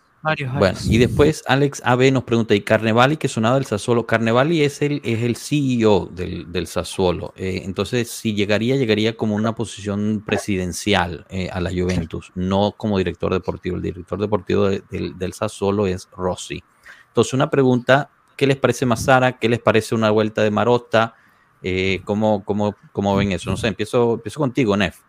Bueno, 0.60 0.78
y 0.88 0.98
después 1.00 1.44
Alex 1.48 1.82
AB 1.84 2.12
nos 2.12 2.24
pregunta, 2.26 2.54
¿y 2.54 2.62
Carnevali 2.62 3.18
que 3.18 3.28
sonaba 3.28 3.56
del 3.56 3.66
Sassuolo? 3.66 4.06
Carnevali 4.06 4.62
es 4.62 4.82
el, 4.84 5.02
es 5.04 5.24
el 5.24 5.36
CEO 5.36 6.10
del, 6.12 6.52
del 6.52 6.68
Sassuolo, 6.68 7.34
eh, 7.36 7.62
entonces 7.66 8.12
si 8.12 8.36
llegaría, 8.36 8.76
llegaría 8.76 9.18
como 9.18 9.34
una 9.36 9.56
posición 9.56 10.22
presidencial 10.26 11.26
eh, 11.30 11.50
a 11.52 11.60
la 11.60 11.72
Juventus, 11.72 12.32
no 12.36 12.74
como 12.78 12.98
director 13.00 13.34
deportivo. 13.34 13.78
El 13.78 13.82
director 13.82 14.20
deportivo 14.20 14.70
de- 14.70 14.84
del 14.90 15.34
Sassuolo 15.34 15.88
es 15.88 16.08
Rossi. 16.16 16.64
Entonces 17.08 17.34
una 17.34 17.50
pregunta, 17.50 18.12
¿qué 18.38 18.46
les 18.46 18.58
parece 18.58 18.86
Mazara? 18.86 19.40
¿Qué 19.40 19.50
les 19.50 19.60
parece 19.60 19.96
una 19.96 20.12
vuelta 20.12 20.44
de 20.44 20.52
Marotta? 20.52 21.16
Eh, 21.64 22.02
¿cómo, 22.06 22.44
cómo, 22.46 22.76
cómo 22.92 23.16
ven 23.16 23.32
eso? 23.32 23.50
No 23.50 23.58
sé, 23.58 23.68
empiezo, 23.68 24.14
empiezo 24.16 24.40
contigo, 24.40 24.78
Nef. 24.78 25.00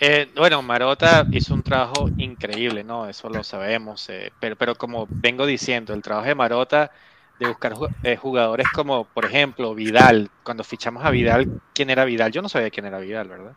Eh, 0.00 0.30
bueno, 0.34 0.62
Marota 0.62 1.26
hizo 1.30 1.52
un 1.54 1.62
trabajo 1.62 2.08
increíble, 2.16 2.82
¿no? 2.84 3.08
Eso 3.08 3.28
lo 3.28 3.44
sabemos. 3.44 4.08
eh, 4.08 4.32
pero, 4.40 4.56
pero 4.56 4.74
como 4.74 5.06
vengo 5.10 5.44
diciendo, 5.46 5.92
el 5.92 6.02
trabajo 6.02 6.26
de 6.28 6.34
Marota 6.34 6.90
de 7.38 7.46
buscar 7.48 7.74
eh, 8.02 8.16
jugadores 8.16 8.66
como, 8.72 9.04
por 9.04 9.26
ejemplo, 9.26 9.74
Vidal. 9.74 10.30
Cuando 10.42 10.64
fichamos 10.64 11.04
a 11.04 11.10
Vidal, 11.10 11.60
¿quién 11.74 11.90
era 11.90 12.04
Vidal? 12.04 12.32
Yo 12.32 12.42
no 12.42 12.48
sabía 12.48 12.70
quién 12.70 12.86
era 12.86 12.98
Vidal, 12.98 13.28
¿verdad? 13.28 13.52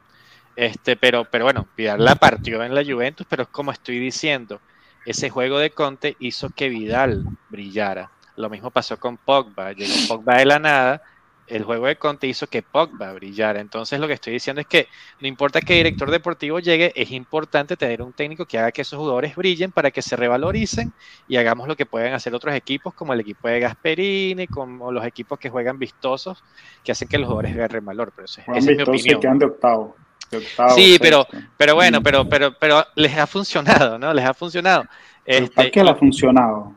Este, 0.55 0.95
pero, 0.97 1.25
pero 1.25 1.45
bueno, 1.45 1.67
Vidal 1.77 2.03
la 2.03 2.15
partió 2.15 2.63
en 2.63 2.75
la 2.75 2.83
Juventus, 2.85 3.25
pero 3.29 3.47
como 3.51 3.71
estoy 3.71 3.99
diciendo, 3.99 4.61
ese 5.05 5.29
juego 5.29 5.59
de 5.59 5.71
Conte 5.71 6.15
hizo 6.19 6.49
que 6.49 6.69
Vidal 6.69 7.25
brillara. 7.49 8.11
Lo 8.35 8.49
mismo 8.49 8.71
pasó 8.71 8.99
con 8.99 9.17
Pogba. 9.17 9.73
Llegó 9.73 9.93
Pogba 10.07 10.37
de 10.37 10.45
la 10.45 10.59
nada. 10.59 11.01
El 11.45 11.63
juego 11.63 11.87
de 11.87 11.97
Conte 11.97 12.25
hizo 12.27 12.47
que 12.47 12.61
Pogba 12.61 13.11
brillara. 13.13 13.59
Entonces 13.59 13.99
lo 13.99 14.07
que 14.07 14.13
estoy 14.13 14.33
diciendo 14.33 14.61
es 14.61 14.67
que 14.67 14.87
no 15.19 15.27
importa 15.27 15.59
qué 15.61 15.73
director 15.75 16.09
deportivo 16.09 16.59
llegue, 16.59 16.93
es 16.95 17.11
importante 17.11 17.75
tener 17.75 18.01
un 18.01 18.13
técnico 18.13 18.45
que 18.45 18.57
haga 18.57 18.71
que 18.71 18.81
esos 18.83 18.97
jugadores 18.97 19.35
brillen 19.35 19.71
para 19.71 19.91
que 19.91 20.01
se 20.01 20.15
revaloricen 20.15 20.93
y 21.27 21.35
hagamos 21.35 21.67
lo 21.67 21.75
que 21.75 21.85
pueden 21.85 22.13
hacer 22.13 22.33
otros 22.33 22.55
equipos, 22.55 22.93
como 22.93 23.13
el 23.13 23.19
equipo 23.19 23.47
de 23.49 23.59
Gasperini, 23.59 24.47
como 24.47 24.91
los 24.91 25.05
equipos 25.05 25.37
que 25.37 25.49
juegan 25.49 25.77
vistosos, 25.77 26.43
que 26.83 26.93
hacen 26.93 27.07
que 27.07 27.17
los 27.17 27.27
jugadores 27.27 27.53
agarren 27.55 27.83
valor. 27.83 28.13
Pero 28.15 28.25
esa, 28.25 28.41
esa 28.41 28.71
es 28.71 28.77
mi 28.77 28.83
opinión. 28.83 29.19
quedan 29.19 29.39
de 29.39 29.45
octavo. 29.47 29.95
de 30.31 30.37
octavo, 30.37 30.69
Sí, 30.75 30.97
pero-. 30.99 31.27
Pero 31.57 31.75
bueno, 31.75 31.99
Mm. 31.99 32.03
pero, 32.03 32.29
pero, 32.29 32.57
pero 32.57 32.85
les 32.95 33.17
ha 33.17 33.27
funcionado, 33.27 33.99
¿no? 33.99 34.13
Les 34.13 34.25
ha 34.25 34.33
funcionado. 34.33 34.85
Este, 35.25 35.53
¿Para 35.53 35.69
qué 35.71 35.83
le 35.83 35.91
ha 35.91 35.95
funcionado? 35.95 36.73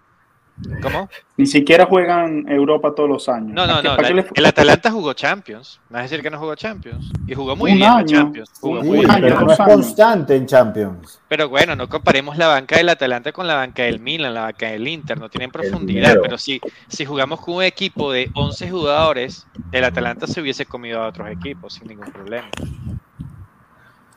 ¿Cómo? 0.81 1.09
Ni 1.37 1.45
siquiera 1.47 1.85
juegan 1.85 2.49
Europa 2.49 2.95
todos 2.95 3.09
los 3.11 3.29
años. 3.29 3.53
No, 3.53 3.67
no, 3.67 3.75
¿Para 3.95 4.09
qué- 4.09 4.15
no. 4.15 4.23
la- 4.23 4.29
el 4.35 4.47
Atalanta 4.47 4.91
jugó 4.91 5.13
Champions. 5.13 5.81
Me 5.91 5.95
vas 5.95 6.01
a 6.01 6.03
decir 6.05 6.23
que 6.23 6.31
no 6.31 6.39
jugó 6.39 6.55
Champions. 6.55 7.11
Y 7.27 7.35
jugó 7.35 7.55
muy 7.55 7.73
Un 7.73 7.77
bien 7.79 7.91
año. 7.91 8.07
Champions. 8.07 8.51
Jugó 8.61 8.81
Un 8.81 8.87
muy 8.87 8.99
bien. 9.01 9.11
año, 9.11 9.23
pero 9.23 9.41
no 9.43 9.53
es 9.53 9.59
constante 9.59 10.35
en 10.35 10.47
Champions. 10.47 11.21
Pero 11.29 11.49
bueno, 11.51 11.77
no 11.77 11.89
comparemos 11.89 12.39
la 12.39 12.49
banca 12.49 12.77
del 12.77 12.89
Atalanta 12.89 13.33
con 13.33 13.47
la 13.47 13.55
banca 13.57 13.83
del 13.83 14.01
Milan, 14.01 14.33
la 14.33 14.43
banca 14.43 14.67
del 14.69 14.89
Inter, 14.89 15.19
no 15.19 15.29
tienen 15.29 15.51
profundidad, 15.51 16.17
pero 16.23 16.39
si, 16.39 16.61
si 16.89 17.05
jugamos 17.05 17.41
con 17.41 17.57
un 17.57 17.63
equipo 17.63 18.11
de 18.13 18.31
11 18.35 18.71
jugadores, 18.71 19.47
el 19.73 19.85
Atalanta 19.85 20.27
se 20.27 20.41
hubiese 20.41 20.65
comido 20.65 21.03
a 21.03 21.09
otros 21.09 21.29
equipos 21.31 21.75
sin 21.75 21.89
ningún 21.89 22.11
problema. 22.13 22.49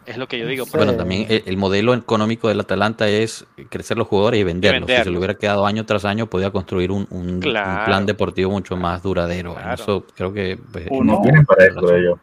Es 0.10 0.18
lo 0.18 0.28
que 0.28 0.40
yo 0.40 0.48
digo. 0.48 0.66
Sí. 0.66 0.72
pues. 0.72 0.84
Bueno, 0.86 0.98
también 0.98 1.28
el, 1.30 1.44
el 1.46 1.56
modelo 1.58 1.94
económico 1.94 2.48
del 2.48 2.60
Atalanta 2.60 3.08
es 3.08 3.46
crecer 3.70 3.96
los 3.98 4.08
jugadores 4.08 4.40
y 4.40 4.44
venderlos. 4.44 4.90
Si 4.90 4.96
se 5.04 5.10
le 5.12 5.18
hubiera 5.18 5.36
quedado 5.36 5.66
año 5.68 5.86
tras 5.86 6.04
año, 6.04 6.26
podía 6.26 6.50
construir 6.52 6.92
un, 6.92 7.06
un- 7.12 7.30
un 7.36 7.40
Claro. 7.40 7.86
plan 7.86 8.06
deportivo 8.08 8.50
mucho 8.52 8.76
más 8.76 9.04
duradero. 9.04 9.54
Claro. 9.54 9.74
Eso 9.76 10.06
creo 10.16 10.34
que 10.34 10.60
pues, 10.72 10.88
O 10.90 11.04
No, 11.04 11.22
tienen 11.22 11.46
para 11.46 11.66
eso 11.66 11.82
razón. 11.82 11.96
ellos. 11.96 12.20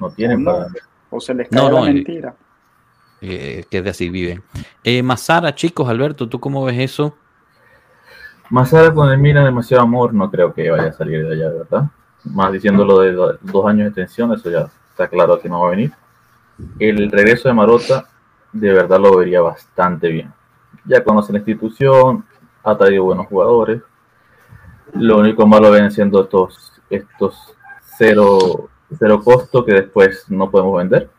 No 0.00 0.10
tienen 0.10 0.44
para 0.44 0.66
O 1.10 1.20
se 1.20 1.34
les 1.34 1.48
cae 1.48 1.60
no, 1.60 1.70
la 1.70 1.88
el- 1.88 1.94
mentira. 1.94 2.34
eh, 3.20 3.64
que 3.70 3.80
de 3.82 3.90
así 3.90 4.08
viven. 4.10 4.42
Eh, 4.82 5.02
Mazara, 5.02 5.54
chicos, 5.54 5.88
Alberto, 5.88 6.28
¿tú 6.28 6.40
cómo 6.40 6.64
ves 6.64 6.78
eso? 6.80 7.14
Mazara 8.48 8.92
con 8.92 9.08
el 9.10 9.18
Milan 9.18 9.44
demasiado 9.44 9.84
amor, 9.84 10.12
no 10.12 10.30
creo 10.30 10.52
que 10.52 10.68
vaya 10.70 10.88
a 10.88 10.92
salir 10.92 11.24
de 11.26 11.34
allá, 11.34 11.50
¿verdad? 11.56 11.84
Más 12.24 12.52
diciéndolo 12.52 12.98
de 13.00 13.12
do- 13.12 13.38
dos 13.40 13.66
años 13.66 13.84
de 13.86 13.92
tensión, 13.92 14.32
eso 14.32 14.50
ya 14.50 14.68
está 14.90 15.06
claro 15.08 15.38
que 15.40 15.48
no 15.48 15.60
va 15.60 15.68
a 15.68 15.70
venir. 15.70 15.92
El 16.78 17.10
regreso 17.10 17.48
de 17.48 17.54
Marota, 17.54 18.08
de 18.52 18.72
verdad 18.72 18.98
lo 18.98 19.16
vería 19.16 19.40
bastante 19.40 20.08
bien. 20.08 20.32
Ya 20.84 21.04
conoce 21.04 21.32
la 21.32 21.38
institución, 21.38 22.24
ha 22.62 22.76
traído 22.76 23.04
buenos 23.04 23.26
jugadores. 23.26 23.82
Lo 24.94 25.18
único 25.18 25.46
malo 25.46 25.70
vienen 25.70 25.90
siendo 25.90 26.22
estos, 26.22 26.72
estos 26.88 27.54
cero, 27.96 28.68
cero 28.98 29.22
costo 29.22 29.64
que 29.64 29.74
después 29.74 30.24
no 30.28 30.50
podemos 30.50 30.78
vender. 30.78 31.10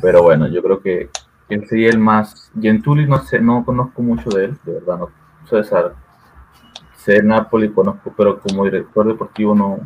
Pero 0.00 0.22
bueno, 0.22 0.46
yo 0.48 0.62
creo 0.62 0.80
que 0.80 1.10
él 1.48 1.66
sería 1.66 1.90
el 1.90 1.98
más. 1.98 2.50
Gentuli 2.60 3.06
no 3.06 3.18
sé, 3.22 3.40
no 3.40 3.64
conozco 3.64 4.02
mucho 4.02 4.30
de 4.30 4.46
él, 4.46 4.58
de 4.64 4.72
verdad, 4.74 4.98
no. 4.98 5.10
César, 5.48 5.94
sé 6.96 7.22
Napoli, 7.22 7.70
conozco, 7.70 8.12
pero 8.16 8.38
como 8.40 8.64
director 8.64 9.06
deportivo 9.06 9.54
no, 9.54 9.80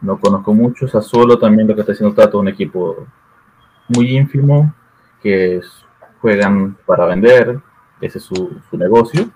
no 0.00 0.18
conozco 0.18 0.52
mucho. 0.52 0.88
Sassuolo 0.88 1.38
también 1.38 1.68
lo 1.68 1.74
que 1.74 1.82
está 1.82 1.92
haciendo 1.92 2.14
Tato, 2.14 2.38
un 2.40 2.48
equipo 2.48 3.06
muy 3.94 4.16
ínfimo, 4.16 4.72
que 5.22 5.56
es- 5.58 5.84
juegan 6.20 6.76
para 6.86 7.06
vender, 7.06 7.58
ese 8.00 8.18
es 8.18 8.24
su, 8.24 8.60
su 8.70 8.76
negocio, 8.78 9.28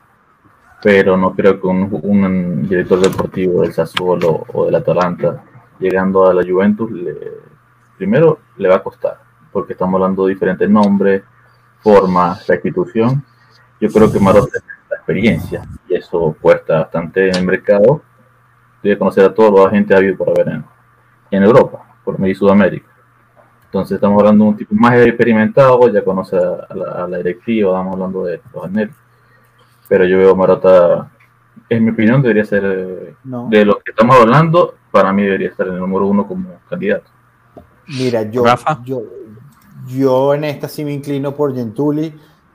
pero 0.82 1.16
no 1.16 1.34
creo 1.34 1.60
que 1.60 1.66
un, 1.66 1.88
un 2.02 2.68
director 2.68 3.00
deportivo 3.00 3.62
del 3.62 3.72
Sassuolo 3.72 4.44
o 4.52 4.66
del 4.66 4.74
Atalanta 4.76 5.42
llegando 5.78 6.26
a 6.26 6.34
la 6.34 6.42
Juventus, 6.42 6.90
le- 6.90 7.32
primero 7.96 8.38
le 8.56 8.68
va 8.68 8.76
a 8.76 8.82
costar, 8.82 9.18
porque 9.52 9.72
estamos 9.72 9.94
hablando 10.00 10.26
de 10.26 10.34
diferentes 10.34 10.68
nombres, 10.68 11.22
formas, 11.80 12.48
la 12.48 12.54
institución. 12.56 13.24
Yo 13.80 13.88
creo 13.90 14.10
que 14.12 14.18
Marotta 14.20 14.58
tiene 14.60 14.74
la 14.90 14.96
experiencia 14.96 15.62
y 15.88 15.94
eso 15.94 16.36
cuesta 16.40 16.80
bastante 16.80 17.28
en 17.28 17.36
el 17.36 17.44
mercado. 17.46 18.02
Debe 18.82 18.98
conocer 18.98 19.24
a 19.24 19.34
todos 19.34 19.50
los 19.50 19.66
agentes 19.66 19.96
habidos 19.96 20.16
por 20.16 20.30
haber 20.30 20.48
en, 20.48 20.64
en 21.30 21.42
Europa, 21.42 21.84
por 22.04 22.18
de 22.18 22.34
Sudamérica. 22.34 22.85
Entonces 23.66 23.96
estamos 23.96 24.18
hablando 24.20 24.44
de 24.44 24.50
un 24.50 24.56
tipo 24.56 24.74
más 24.74 24.94
experimentado, 24.98 25.88
ya 25.92 26.02
conoce 26.04 26.36
a 26.36 26.74
la, 26.74 27.04
a 27.04 27.08
la 27.08 27.18
directiva, 27.18 27.70
estamos 27.72 27.92
hablando 27.94 28.24
de 28.24 28.40
los 28.54 28.64
Anel. 28.64 28.90
Pero 29.88 30.04
yo 30.06 30.18
veo 30.18 30.32
a 30.32 30.34
Marota, 30.34 31.10
en 31.68 31.84
mi 31.84 31.90
opinión, 31.90 32.22
debería 32.22 32.44
ser, 32.44 32.62
eh, 32.64 33.14
No. 33.24 33.48
de 33.50 33.64
los 33.64 33.76
que 33.76 33.90
estamos 33.90 34.16
hablando, 34.16 34.74
para 34.90 35.12
mí 35.12 35.22
debería 35.22 35.48
estar 35.48 35.66
en 35.68 35.74
el 35.74 35.80
número 35.80 36.06
uno 36.06 36.26
como 36.26 36.48
candidato. 36.68 37.10
Mira, 37.88 38.22
yo, 38.22 38.44
Rafa. 38.44 38.80
yo, 38.84 39.02
yo 39.86 40.34
en 40.34 40.44
esta 40.44 40.68
sí 40.68 40.84
me 40.84 40.92
inclino 40.92 41.34
por 41.34 41.54
Gentuli. 41.54 42.14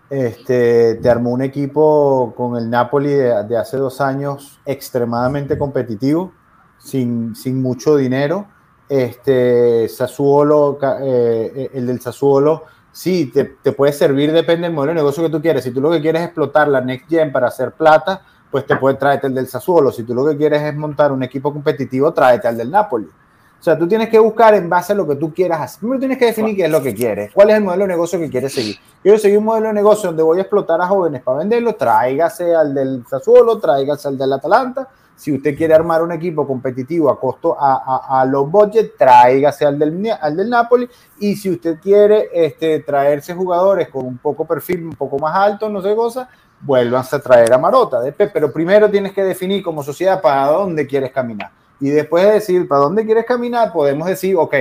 Este, 0.09 0.95
te 0.95 1.09
armó 1.09 1.29
un 1.31 1.41
equipo 1.41 2.33
con 2.35 2.57
el 2.57 2.69
Napoli 2.69 3.09
de, 3.11 3.43
de 3.45 3.57
hace 3.57 3.77
dos 3.77 4.01
años 4.01 4.59
extremadamente 4.65 5.57
competitivo, 5.57 6.33
sin, 6.79 7.33
sin 7.33 7.61
mucho 7.61 7.95
dinero. 7.95 8.45
Este, 8.91 9.87
Sassuolo, 9.87 10.77
ca- 10.77 10.97
eh, 11.01 11.69
el 11.73 11.87
del 11.87 12.01
Sassuolo, 12.01 12.63
sí, 12.91 13.31
te, 13.33 13.45
te 13.63 13.71
puede 13.71 13.93
servir, 13.93 14.33
depende 14.33 14.67
del 14.67 14.73
modelo 14.75 14.91
de 14.91 14.95
negocio 14.95 15.23
que 15.23 15.29
tú 15.29 15.41
quieres. 15.41 15.63
Si 15.63 15.71
tú 15.71 15.79
lo 15.79 15.91
que 15.91 16.01
quieres 16.01 16.21
es 16.21 16.27
explotar 16.27 16.67
la 16.67 16.81
Next 16.81 17.07
Gen 17.09 17.31
para 17.31 17.47
hacer 17.47 17.71
plata, 17.71 18.21
pues 18.51 18.65
te 18.65 18.75
puede 18.75 18.97
traerte 18.97 19.27
el 19.27 19.33
del 19.33 19.47
Sassuolo. 19.47 19.93
Si 19.93 20.03
tú 20.03 20.13
lo 20.13 20.25
que 20.25 20.35
quieres 20.35 20.61
es 20.61 20.75
montar 20.75 21.13
un 21.13 21.23
equipo 21.23 21.53
competitivo, 21.53 22.11
tráete 22.13 22.49
al 22.49 22.57
del 22.57 22.69
Napoli. 22.69 23.05
O 23.05 23.63
sea, 23.63 23.77
tú 23.77 23.87
tienes 23.87 24.09
que 24.09 24.19
buscar 24.19 24.55
en 24.55 24.67
base 24.69 24.91
a 24.91 24.95
lo 24.95 25.07
que 25.07 25.15
tú 25.15 25.33
quieras 25.33 25.61
hacer. 25.61 25.79
Primero 25.79 25.99
tienes 25.99 26.17
que 26.17 26.25
definir 26.25 26.57
qué 26.57 26.65
es 26.65 26.71
lo 26.71 26.81
que 26.83 26.93
quieres. 26.93 27.31
¿Cuál 27.33 27.51
es 27.51 27.55
el 27.55 27.63
modelo 27.63 27.83
de 27.83 27.87
negocio 27.89 28.19
que 28.19 28.29
quieres 28.29 28.51
seguir? 28.53 28.75
Quiero 29.01 29.17
seguir 29.19 29.37
un 29.37 29.45
modelo 29.45 29.67
de 29.67 29.73
negocio 29.73 30.09
donde 30.09 30.23
voy 30.23 30.39
a 30.39 30.41
explotar 30.41 30.81
a 30.81 30.87
jóvenes 30.87 31.21
para 31.21 31.37
venderlo. 31.37 31.75
Tráigase 31.75 32.53
al 32.53 32.73
del 32.73 33.05
Sassuolo, 33.09 33.57
tráigase 33.59 34.09
al 34.09 34.17
del 34.17 34.33
Atalanta. 34.33 34.89
Si 35.21 35.31
usted 35.31 35.55
quiere 35.55 35.75
armar 35.75 36.01
un 36.01 36.11
equipo 36.11 36.47
competitivo 36.47 37.07
a 37.11 37.19
costo 37.19 37.55
a, 37.59 37.83
a, 38.09 38.21
a 38.21 38.25
low 38.25 38.47
budget, 38.47 38.97
tráigase 38.97 39.63
al 39.67 39.77
del, 39.77 40.11
al 40.19 40.35
del 40.35 40.49
Napoli. 40.49 40.89
Y 41.19 41.35
si 41.35 41.51
usted 41.51 41.77
quiere 41.79 42.29
este, 42.33 42.79
traerse 42.79 43.35
jugadores 43.35 43.89
con 43.89 44.03
un 44.03 44.17
poco 44.17 44.45
perfil 44.45 44.83
un 44.85 44.95
poco 44.95 45.19
más 45.19 45.35
alto, 45.35 45.69
no 45.69 45.79
sé 45.79 45.95
cosa, 45.95 46.27
vuélvanse 46.61 47.17
a 47.17 47.19
traer 47.19 47.53
a 47.53 47.59
Marota. 47.59 47.99
Pero 48.17 48.51
primero 48.51 48.89
tienes 48.89 49.11
que 49.11 49.23
definir 49.23 49.61
como 49.61 49.83
sociedad 49.83 50.19
para 50.19 50.47
dónde 50.47 50.87
quieres 50.87 51.11
caminar. 51.11 51.51
Y 51.79 51.89
después 51.91 52.25
de 52.25 52.31
decir 52.31 52.67
para 52.67 52.81
dónde 52.81 53.05
quieres 53.05 53.25
caminar, 53.25 53.71
podemos 53.71 54.07
decir, 54.07 54.35
ok, 54.35 54.55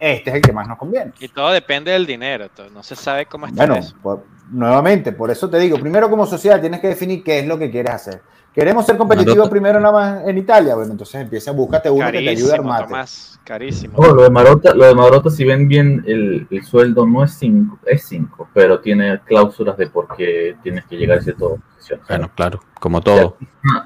este 0.00 0.30
es 0.30 0.34
el 0.36 0.42
que 0.42 0.52
más 0.52 0.66
nos 0.66 0.76
conviene. 0.76 1.12
Y 1.20 1.28
todo 1.28 1.50
depende 1.52 1.92
del 1.92 2.04
dinero, 2.04 2.48
no 2.74 2.82
se 2.82 2.96
sabe 2.96 3.26
cómo 3.26 3.46
está 3.46 3.58
Bueno, 3.64 3.76
eso. 3.76 3.94
por- 4.02 4.24
nuevamente, 4.50 5.12
por 5.12 5.30
eso 5.30 5.48
te 5.48 5.58
digo, 5.60 5.78
primero 5.78 6.10
como 6.10 6.26
sociedad 6.26 6.60
tienes 6.60 6.80
que 6.80 6.88
definir 6.88 7.22
qué 7.22 7.38
es 7.38 7.46
lo 7.46 7.56
que 7.56 7.70
quieres 7.70 7.94
hacer. 7.94 8.22
¿Queremos 8.52 8.84
ser 8.84 8.96
competitivos 8.96 9.36
Marota. 9.36 9.50
primero 9.50 9.80
nada 9.80 9.92
más 9.92 10.28
en 10.28 10.38
Italia? 10.38 10.74
Bueno, 10.74 10.90
entonces 10.90 11.20
empieza, 11.20 11.52
búscate 11.52 11.88
uno 11.88 12.04
que 12.06 12.18
te 12.18 12.30
ayude 12.30 12.52
a 12.52 12.56
Carísimo, 12.56 12.72
armarte. 12.72 12.84
Tomás, 12.88 13.40
carísimo. 13.44 14.02
Lo 14.02 14.22
de 14.22 14.30
Marota, 14.30 14.74
lo 14.74 14.86
de 14.86 14.94
Marota, 14.94 15.30
si 15.30 15.44
ven 15.44 15.68
bien, 15.68 16.02
el, 16.04 16.48
el 16.50 16.64
sueldo 16.64 17.06
no 17.06 17.22
es 17.22 17.32
5, 17.34 17.78
es 17.86 18.02
5, 18.08 18.48
pero 18.52 18.80
tiene 18.80 19.20
cláusulas 19.24 19.76
de 19.76 19.86
por 19.86 20.16
qué 20.16 20.56
tienes 20.64 20.84
que 20.86 20.96
llegar 20.96 21.18
a 21.18 21.22
cierta 21.22 21.44
posición. 21.46 22.00
Bueno, 22.08 22.28
claro, 22.34 22.60
como 22.80 23.00
todo. 23.00 23.36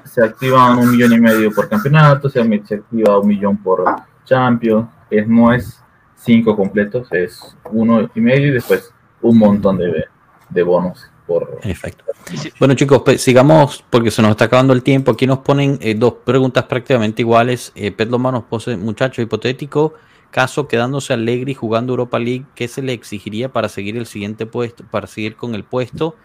Se 0.03 0.23
activan 0.23 0.79
un 0.79 0.91
millón 0.91 1.13
y 1.13 1.19
medio 1.19 1.51
por 1.51 1.69
campeonato, 1.69 2.27
se, 2.27 2.41
se 2.65 2.75
activa 2.75 3.19
un 3.19 3.27
millón 3.27 3.57
por 3.61 3.85
Champions, 4.23 4.89
es, 5.11 5.27
no 5.27 5.53
es 5.53 5.79
5 6.15 6.55
completos, 6.55 7.07
es 7.11 7.55
uno 7.71 8.09
y 8.15 8.19
medio 8.19 8.47
y 8.47 8.51
después 8.51 8.91
un 9.21 9.37
montón 9.37 9.77
de, 9.77 10.05
de 10.49 10.63
bonos 10.63 11.11
por... 11.25 11.59
En 11.63 11.71
efecto. 11.71 12.03
Y 12.31 12.37
si- 12.37 12.51
Bueno, 12.59 12.73
chicos, 12.73 13.01
pues, 13.03 13.21
sigamos 13.21 13.83
porque 13.89 14.11
se 14.11 14.21
nos 14.21 14.31
está 14.31 14.45
acabando 14.45 14.73
el 14.73 14.83
tiempo. 14.83 15.11
Aquí 15.11 15.27
nos 15.27 15.39
ponen 15.39 15.77
eh, 15.81 15.95
dos 15.95 16.15
preguntas 16.25 16.65
prácticamente 16.65 17.21
iguales. 17.21 17.71
Eh, 17.75 17.91
Pet 17.91 18.09
Loma 18.09 18.31
nos 18.31 18.43
pone, 18.43 18.77
muchacho, 18.77 19.21
hipotético 19.21 19.93
caso 20.35 20.67
quedándose 20.67 21.13
Allegri 21.13 21.53
jugando 21.53 21.93
Europa 21.93 22.19
League, 22.19 22.43
¿qué 22.55 22.67
se 22.67 22.81
le 22.81 22.91
exigiría 22.91 23.53
para 23.53 23.69
seguir 23.69 23.95
el 23.95 24.05
siguiente 24.05 24.45
puesto, 24.45 24.83
para 24.83 25.07
seguir 25.07 25.37
con 25.37 25.55
el 25.55 25.63
puesto? 25.63 26.17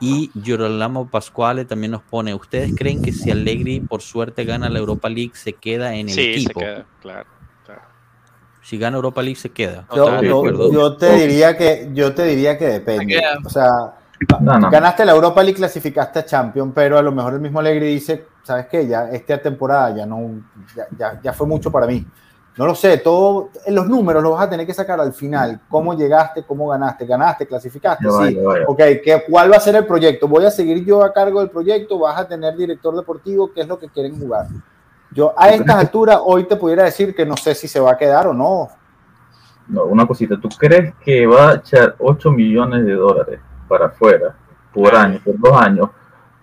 Y 0.00 0.30
Girolamo 0.42 1.10
Pascuale 1.10 1.66
también 1.66 1.90
nos 1.90 2.02
pone, 2.02 2.32
¿ustedes 2.34 2.72
creen 2.74 3.02
que 3.02 3.12
si 3.12 3.30
Allegri 3.30 3.80
por 3.80 4.00
suerte 4.00 4.46
gana 4.46 4.70
la 4.70 4.78
Europa 4.78 5.10
League 5.10 5.32
se 5.34 5.52
queda 5.52 5.96
en 5.96 6.08
el 6.08 6.14
sí, 6.14 6.30
equipo? 6.30 6.60
se 6.60 6.66
queda, 6.66 6.86
claro. 7.02 7.28
claro. 7.66 7.82
Si 8.62 8.78
gana 8.78 8.96
Europa 8.96 9.20
League 9.20 9.38
se 9.38 9.50
queda. 9.50 9.86
Yo, 9.94 10.96
te 10.96 11.12
diría 11.16 11.54
que 11.58 11.90
yo 11.92 12.14
te 12.14 12.24
diría 12.24 12.56
que 12.56 12.68
depende. 12.68 13.16
Se 13.16 13.20
queda. 13.20 13.38
O 13.44 13.50
sea, 13.50 13.68
No, 14.40 14.58
no. 14.58 14.70
ganaste 14.70 15.04
la 15.04 15.12
Europa 15.12 15.42
League, 15.42 15.56
clasificaste 15.56 16.18
a 16.18 16.24
Champions, 16.24 16.72
pero 16.74 16.98
a 16.98 17.02
lo 17.02 17.12
mejor 17.12 17.34
el 17.34 17.40
mismo 17.40 17.60
Alegre 17.60 17.86
dice, 17.86 18.26
¿sabes 18.42 18.66
qué? 18.66 18.86
Ya 18.86 19.08
esta 19.10 19.38
temporada 19.38 19.94
ya 19.94 20.06
no, 20.06 20.18
ya, 20.74 20.86
ya- 20.98 21.20
ya 21.22 21.32
fue 21.32 21.46
mucho 21.46 21.70
para 21.70 21.86
mí. 21.86 22.04
No 22.56 22.66
lo 22.66 22.74
sé, 22.74 22.98
todo, 22.98 23.50
los 23.68 23.86
números 23.86 24.20
los 24.20 24.32
vas 24.32 24.42
a 24.46 24.50
tener 24.50 24.66
que 24.66 24.74
sacar 24.74 24.98
al 25.00 25.12
final. 25.12 25.60
¿Cómo 25.68 25.94
llegaste? 25.94 26.42
¿Cómo 26.42 26.66
ganaste? 26.66 27.06
¿Ganaste? 27.06 27.46
¿Clasificaste? 27.46 28.04
Sí. 28.04 28.36
Ok, 28.66 28.78
¿qué, 29.04 29.22
¿cuál 29.30 29.52
va 29.52 29.56
a 29.58 29.60
ser 29.60 29.76
el 29.76 29.86
proyecto? 29.86 30.26
¿Voy 30.26 30.44
a 30.44 30.50
seguir 30.50 30.84
yo 30.84 31.04
a 31.04 31.12
cargo 31.12 31.38
del 31.38 31.50
proyecto? 31.50 32.00
¿Vas 32.00 32.18
a 32.18 32.26
tener 32.26 32.56
director 32.56 32.96
deportivo? 32.96 33.52
¿Qué 33.52 33.60
es 33.60 33.68
lo 33.68 33.78
que 33.78 33.88
quieren 33.88 34.18
jugar? 34.18 34.46
Yo 35.12 35.32
a 35.36 35.50
estas 35.50 35.76
alturas 35.76 36.18
hoy 36.24 36.44
te 36.44 36.56
pudiera 36.56 36.82
decir 36.82 37.14
que 37.14 37.24
no 37.24 37.36
sé 37.36 37.54
si 37.54 37.68
se 37.68 37.78
va 37.78 37.92
a 37.92 37.96
quedar 37.96 38.26
o 38.26 38.34
no. 38.34 38.68
No, 39.68 39.84
una 39.84 40.04
cosita, 40.06 40.34
¿tú 40.40 40.48
crees 40.58 40.94
que 40.96 41.26
va 41.28 41.50
a 41.50 41.54
echar 41.56 41.94
8 42.00 42.32
millones 42.32 42.84
de 42.84 42.92
dólares 42.94 43.38
para 43.68 43.86
afuera 43.86 44.34
por 44.72 44.94
año, 44.94 45.20
por 45.24 45.38
dos 45.38 45.60
años, 45.60 45.90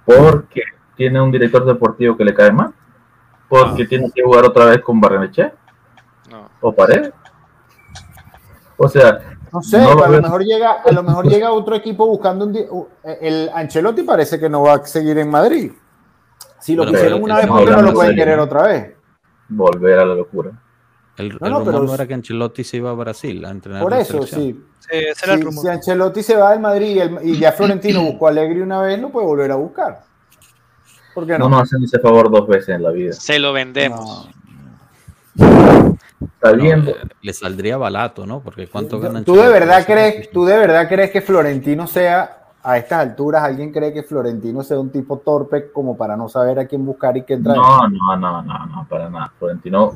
porque 0.06 0.62
tiene 0.96 1.20
un 1.22 1.32
director 1.32 1.66
deportivo 1.66 2.16
que 2.16 2.24
le 2.26 2.34
cae 2.34 2.52
mal? 2.52 2.74
¿Porque 3.50 3.86
tiene 3.86 4.12
que 4.14 4.24
jugar 4.24 4.46
otra 4.46 4.66
vez 4.66 4.82
con 4.82 5.00
Barreneche 5.00 5.54
No. 6.32 6.50
o 6.62 6.72
Paredes? 6.74 7.12
O 8.78 8.88
sea, 8.90 9.20
No 9.52 9.62
sé, 9.62 9.80
No 9.80 9.94
lo 9.96 10.04
a 10.06 10.10
lo 10.10 10.22
mejor 10.22 10.44
llega, 10.44 10.72
a 10.84 10.92
lo 10.92 11.04
mejor 11.04 11.28
llega 11.28 11.52
otro 11.52 11.76
equipo 11.76 12.06
buscando 12.08 12.46
un 12.46 12.88
el 13.04 13.50
Ancelotti 13.54 14.04
parece 14.04 14.40
que 14.40 14.50
no 14.50 14.64
va 14.64 14.74
a 14.74 14.86
seguir 14.86 15.18
en 15.18 15.30
Madrid. 15.30 15.72
Si 16.60 16.76
lo 16.76 16.86
quisieron 16.86 17.24
una 17.24 17.38
vez, 17.38 17.48
¿por 17.48 17.64
qué 17.66 17.72
no 17.72 17.82
lo 17.82 17.94
pueden 17.94 18.16
querer 18.16 18.40
otra 18.40 18.64
vez? 18.64 18.96
volver 19.48 20.00
a 20.00 20.06
la 20.06 20.16
locura. 20.16 20.52
El, 21.18 21.30
No, 21.30 21.36
el 21.48 21.52
no, 21.52 21.60
rumor 21.60 21.74
pero- 21.74 21.84
no 21.86 21.94
era 21.94 22.08
que 22.08 22.14
Ancelotti 22.14 22.64
se 22.64 22.78
iba 22.78 22.90
a 22.90 22.94
Brasil 22.94 23.44
a 23.46 23.50
entrenar 23.52 23.82
Por 23.82 23.92
la 23.92 24.00
eso, 24.02 24.14
selección. 24.14 24.42
sí. 24.42 24.66
Sí, 24.80 24.88
ese 24.92 25.26
era 25.26 25.34
el 25.34 25.40
Si, 25.40 25.46
rumor. 25.46 25.62
si 25.64 25.70
Ancelotti 25.70 26.24
se 26.24 26.36
va 26.36 26.52
del 26.52 26.60
Madrid 26.60 26.88
y, 26.96 27.00
el- 27.00 27.20
y 27.24 27.40
ya 27.40 27.52
Florentino 27.54 28.02
buscó 28.04 28.28
a 28.28 28.32
Alegre 28.32 28.62
una 28.62 28.82
vez, 28.82 29.00
lo 29.00 29.10
puede 29.10 29.26
volver 29.28 29.52
a 29.52 29.56
buscar. 29.56 30.04
¿Por 31.14 31.26
qué 31.26 31.34
No 31.40 31.48
no? 31.48 31.50
nos 31.58 31.62
hacen 31.64 31.82
ese 31.84 32.00
favor 32.00 32.30
dos 32.30 32.46
veces 32.48 32.70
en 32.76 32.84
la 32.84 32.90
vida. 32.92 33.14
Se 33.14 33.40
lo 33.40 33.54
vendemos. 33.54 34.30
Está 35.38 36.52
No, 36.52 36.62
viendo. 36.62 36.92
eh, 36.92 36.96
le 37.22 37.34
saldría 37.34 37.78
barato, 37.78 38.26
¿no? 38.26 38.40
Porque 38.42 38.68
cuánto 38.68 38.98
Yo- 38.98 39.04
gana 39.04 39.24
¿Tú 39.24 39.36
de 39.36 39.48
verdad 39.48 39.80
no 39.80 39.86
crees, 39.86 40.16
es- 40.22 40.32
tú 40.32 40.46
de 40.46 40.58
verdad 40.58 40.88
crees 40.88 41.12
que 41.12 41.22
Florentino 41.22 41.88
sea 41.88 42.42
a 42.64 42.78
estas 42.78 43.00
alturas 43.00 43.44
alguien 43.44 43.72
cree 43.72 43.94
que 43.94 44.02
Florentino 44.04 44.64
sea 44.64 44.80
un 44.80 44.90
tipo 44.92 45.20
torpe 45.20 45.72
como 45.72 45.96
para 45.96 46.18
no 46.18 46.28
saber 46.30 46.58
a 46.60 46.66
quién 46.68 46.86
buscar 46.86 47.16
y 47.16 47.22
quién 47.24 47.44
traer? 47.44 47.60
No, 47.60 47.88
no, 47.88 48.18
no, 48.18 48.42
no, 48.42 48.66
no, 48.66 48.88
para 48.90 49.10
nada. 49.10 49.32
Florentino 49.38 49.94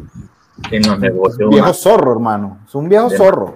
en 0.71 0.87
los 0.87 0.99
negocios. 0.99 1.49
viejo 1.49 1.65
una- 1.65 1.73
zorro, 1.73 2.11
hermano. 2.13 2.59
Es 2.67 2.75
un 2.75 2.89
viejo 2.89 3.09
zorro. 3.09 3.53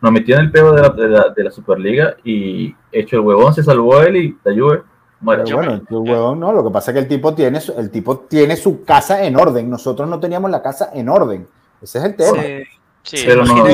nos 0.00 0.12
metió 0.12 0.34
en 0.36 0.42
el 0.42 0.50
peo 0.50 0.72
de 0.72 0.82
la, 0.82 0.88
de 0.90 1.08
la, 1.08 1.28
de 1.36 1.44
la 1.44 1.50
Superliga 1.50 2.16
y 2.24 2.74
hecho 2.90 3.16
el 3.16 3.22
huevón, 3.22 3.54
se 3.54 3.62
salvó 3.62 4.00
él 4.02 4.16
y 4.16 4.38
la 4.44 4.52
Juve. 4.52 4.82
Pero 5.24 5.56
bueno, 5.56 5.72
el 5.74 5.84
huevón 5.90 6.40
no, 6.40 6.52
lo 6.52 6.64
que 6.64 6.70
pasa 6.72 6.90
es 6.90 6.94
que 6.96 7.00
el 7.02 7.08
tipo 7.08 7.32
tiene 7.32 7.60
su, 7.60 7.72
el 7.78 7.90
tipo 7.90 8.18
tiene 8.20 8.56
su 8.56 8.82
casa 8.84 9.22
en 9.24 9.36
orden. 9.36 9.70
Nosotros 9.70 10.08
no 10.08 10.18
teníamos 10.18 10.50
la 10.50 10.60
casa 10.60 10.90
en 10.92 11.08
orden. 11.08 11.46
Ese 11.80 11.98
es 11.98 12.04
el 12.04 12.16
tema. 12.16 12.42
Sí. 12.42 12.62
Sí, 13.04 13.24
Pero 13.26 13.44
no, 13.44 13.64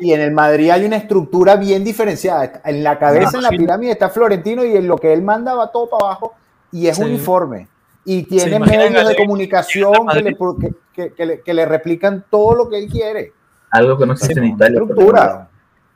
Y, 0.00 0.12
en 0.12 0.20
el 0.22 0.32
Madrid 0.32 0.70
hay 0.70 0.86
una 0.86 0.96
estructura 0.96 1.56
bien 1.56 1.84
diferenciada. 1.84 2.60
En 2.64 2.82
la 2.82 2.98
cabeza, 2.98 3.36
en 3.36 3.42
la 3.42 3.50
pirámide, 3.50 3.92
está 3.92 4.08
Florentino 4.08 4.64
y 4.64 4.74
en 4.76 4.88
lo 4.88 4.96
que 4.96 5.12
él 5.12 5.20
manda 5.22 5.54
va 5.54 5.70
todo 5.70 5.90
para 5.90 6.06
abajo 6.06 6.32
y 6.70 6.86
es 6.86 6.96
Sí. 6.96 7.02
uniforme. 7.02 7.68
Y 8.04 8.24
tiene 8.24 8.58
medios 8.58 9.04
a 9.04 9.08
de 9.08 9.16
comunicación 9.16 10.10
a 10.10 10.14
que 10.14 10.22
le, 10.22 10.36
que, 10.36 10.74
que- 10.94 11.12
que 11.14 11.26
le, 11.26 11.40
que 11.40 11.54
le 11.54 11.66
replican 11.66 12.24
todo 12.30 12.54
lo 12.54 12.68
que 12.68 12.78
él 12.78 12.88
quiere. 12.90 13.32
Algo 13.70 13.96
que 13.96 14.06
no 14.06 14.12
existe 14.12 14.38
en 14.38 14.46
Italia. 14.46 14.80
Estructura. 14.80 15.48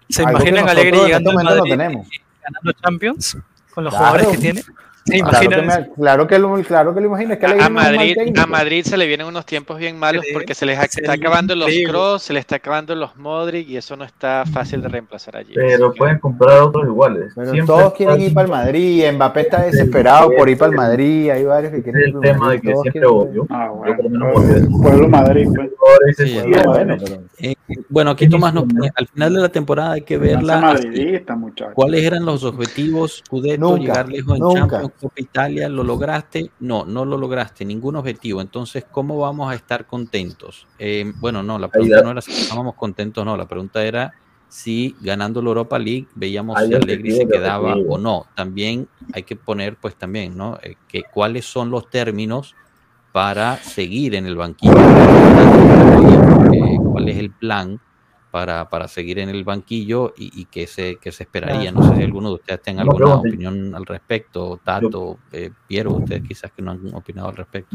¿Se 0.08 0.22
imaginan 0.22 0.68
a 0.68 0.70
Alegre 0.70 0.98
llegando 0.98 1.32
no 1.32 1.42
Madrid 1.42 1.62
tenemos. 1.70 2.08
ganando 2.42 2.72
Champions 2.80 3.36
con 3.74 3.84
los 3.84 3.92
Claro. 3.92 4.06
jugadores 4.06 4.28
que 4.36 4.38
tiene? 4.42 4.62
¿Se 5.06 5.18
Claro 5.20 5.38
que, 5.38 5.44
imaginan 5.46 5.70
eso? 5.70 5.80
me- 5.90 5.94
claro 5.94 6.26
que 6.26 6.38
lo, 6.40 6.54
claro 6.64 6.92
que 6.94 7.00
lo 7.00 7.06
imagino. 7.06 7.32
Es 7.34 7.38
que 7.38 7.46
A, 7.46 7.54
no 7.54 7.70
Madrid, 7.70 8.16
a 8.36 8.46
Madrid 8.46 8.82
se 8.84 8.96
le 8.96 9.06
vienen 9.06 9.28
unos 9.28 9.46
tiempos 9.46 9.78
bien 9.78 9.96
malos 9.98 10.24
Sí, 10.26 10.32
porque 10.32 10.52
se 10.54 10.66
les 10.66 10.76
sería 10.76 10.86
está 10.86 11.12
acabando 11.12 11.54
los. 11.54 11.70
Kroos, 11.86 12.22
se 12.24 12.32
les 12.32 12.40
está 12.40 12.56
acabando 12.56 12.94
los 12.96 13.16
Modric 13.16 13.68
y 13.68 13.76
eso 13.76 13.94
no 13.96 14.04
está 14.04 14.42
fácil 14.52 14.82
de 14.82 14.88
reemplazar 14.88 15.36
allí. 15.36 15.52
Pero 15.54 15.94
pueden 15.94 16.18
comprar 16.18 16.58
otros 16.60 16.84
iguales. 16.86 17.32
Pero 17.36 17.52
Siempre 17.52 17.66
todos 17.74 17.94
quieren 17.94 18.20
ir 18.20 18.34
para 18.34 18.46
el 18.46 18.50
Madrid. 18.50 19.04
Mbappé 19.12 19.40
está 19.42 19.62
desesperado 19.62 20.30
por 20.36 20.48
ir 20.48 20.58
para 20.58 20.70
el 20.72 20.76
Madrid. 20.76 21.30
Hay 21.30 21.44
varios 21.44 21.72
que 21.72 21.82
quieren 21.84 22.00
ir 22.02 22.06
el 22.08 22.12
para 22.14 22.26
el 22.28 22.34
tema 22.34 22.50
de 22.50 22.60
que 22.60 22.70
todos 22.72 22.82
siempre 22.82 23.00
quieren- 23.02 23.16
odio. 23.16 23.46
Ah, 23.50 23.68
bueno. 23.70 24.30
eso. 24.40 24.68
Pueblo 24.82 25.08
Madrid, 25.08 25.48
pues. 25.54 25.70
Sí, 26.16 26.26
sí, 26.26 26.40
Bueno, 26.64 26.96
pero- 26.98 27.22
Eh, 27.38 27.54
bueno, 27.88 28.10
aquí 28.10 28.28
Tomás 28.28 28.52
pone, 28.52 28.90
al 28.94 29.06
final 29.08 29.34
de 29.34 29.40
la 29.40 29.48
temporada 29.50 29.92
hay 29.92 30.02
que 30.02 30.18
verla. 30.18 30.54
así. 30.70 30.86
madridista, 30.88 31.36
muchachos. 31.36 31.74
¿Cuáles 31.74 32.02
eran 32.04 32.24
los 32.24 32.42
objetivos? 32.44 33.22
Scudetto, 33.24 33.60
Nunca, 33.60 33.80
llegar 33.80 34.08
lejos 34.08 34.34
en 34.36 34.40
nunca. 34.40 34.60
Champions, 34.80 34.92
Copa 35.00 35.14
Italia, 35.20 35.68
¿lo 35.68 35.82
lograste? 35.84 36.50
No, 36.60 36.84
no 36.84 37.04
lo 37.04 37.16
lograste, 37.16 37.64
ningún 37.64 37.96
objetivo. 37.96 38.40
Entonces, 38.40 38.84
¿cómo 38.90 39.18
vamos 39.18 39.50
a 39.50 39.54
estar 39.54 39.86
contentos? 39.86 40.66
Eh, 40.78 41.12
bueno, 41.16 41.42
no, 41.42 41.58
la 41.58 41.68
pregunta 41.68 42.02
no 42.02 42.10
era 42.10 42.20
si 42.20 42.32
estábamos 42.32 42.74
contentos, 42.74 43.24
no, 43.24 43.36
la 43.36 43.46
pregunta 43.46 43.84
era 43.84 44.12
si 44.48 44.94
ganando 45.00 45.42
la 45.42 45.48
Europa 45.48 45.78
League 45.78 46.06
veíamos 46.14 46.58
si 46.58 46.74
Allegri 46.74 47.10
se 47.10 47.28
quedaba 47.28 47.74
o 47.74 47.98
no. 47.98 48.26
También 48.34 48.88
hay 49.12 49.22
que 49.22 49.36
poner, 49.36 49.76
pues 49.76 49.96
también, 49.96 50.36
¿no? 50.36 50.58
Eh, 50.62 50.76
que 50.88 51.02
cuáles 51.02 51.44
son 51.44 51.70
los 51.70 51.90
términos 51.90 52.54
para 53.12 53.56
seguir 53.56 54.14
en 54.14 54.26
el 54.26 54.36
banquillo. 54.36 54.76
Eh, 56.52 56.76
¿Cuál 56.92 57.08
es 57.08 57.16
el 57.18 57.30
plan? 57.30 57.80
Para, 58.36 58.68
para 58.68 58.86
seguir 58.86 59.18
en 59.18 59.30
el 59.30 59.44
banquillo 59.44 60.12
y, 60.14 60.42
y 60.42 60.44
qué, 60.44 60.66
se, 60.66 60.96
qué 60.96 61.10
se 61.10 61.22
esperaría. 61.22 61.72
No 61.72 61.82
sé 61.88 61.96
si 61.96 62.02
alguno 62.02 62.28
de 62.28 62.34
ustedes 62.34 62.60
tenga 62.60 62.82
Una 62.82 62.92
alguna 62.92 63.14
opinión 63.14 63.74
al 63.74 63.86
respecto, 63.86 64.60
Tato, 64.62 65.20
eh, 65.32 65.50
Piero, 65.66 65.92
ustedes 65.92 66.20
quizás 66.28 66.52
que 66.52 66.60
no 66.60 66.72
han 66.72 66.94
opinado 66.94 67.28
al 67.30 67.36
respecto. 67.36 67.74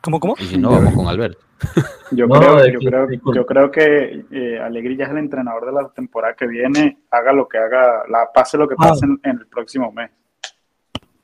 ¿Cómo, 0.00 0.20
cómo? 0.20 0.36
Y 0.38 0.44
si 0.44 0.56
no, 0.56 0.70
vamos 0.70 0.94
con 0.94 1.08
Alberto. 1.08 1.44
Yo, 2.12 2.28
No, 2.28 2.38
creo, 2.38 2.66
yo, 2.68 2.78
que- 2.78 2.86
creo, 2.86 3.08
yo 3.34 3.44
creo 3.44 3.70
que 3.72 4.24
eh, 4.30 4.60
Alegri 4.60 4.96
ya 4.96 5.06
es 5.06 5.10
el 5.10 5.18
entrenador 5.18 5.66
de 5.66 5.72
la 5.72 5.88
temporada 5.88 6.34
que 6.34 6.46
viene, 6.46 6.98
haga 7.10 7.32
lo 7.32 7.48
que 7.48 7.58
haga, 7.58 8.04
la, 8.08 8.28
pase 8.32 8.56
lo 8.56 8.68
que 8.68 8.76
Ah. 8.78 8.90
pase 8.90 9.04
en, 9.04 9.18
en 9.24 9.38
el 9.40 9.46
próximo 9.48 9.90
mes. 9.90 10.10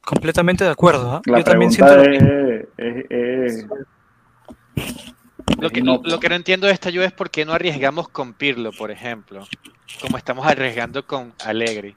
Completamente 0.04 0.64
de 0.64 0.70
acuerdo. 0.70 1.12
¿ah? 1.12 1.22
La 1.26 1.38
Yo 1.38 1.44
también 1.44 1.70
siento 1.70 1.94
lo 1.96 2.10
mismo. 2.10 2.28
es, 2.28 2.66
es- 2.76 3.66
es- 4.76 5.13
Lo 5.60 5.70
que, 5.70 5.82
No. 5.82 6.00
lo 6.04 6.18
que 6.20 6.28
no 6.28 6.34
entiendo 6.34 6.66
de 6.66 6.72
esta 6.72 6.90
lluvia 6.90 7.06
es 7.06 7.12
por 7.12 7.30
qué 7.30 7.44
no 7.44 7.52
arriesgamos 7.52 8.08
con 8.08 8.32
Pirlo, 8.32 8.70
por 8.72 8.90
ejemplo, 8.90 9.46
como 10.00 10.16
estamos 10.16 10.46
arriesgando 10.46 11.06
con 11.06 11.32
Allegri. 11.44 11.94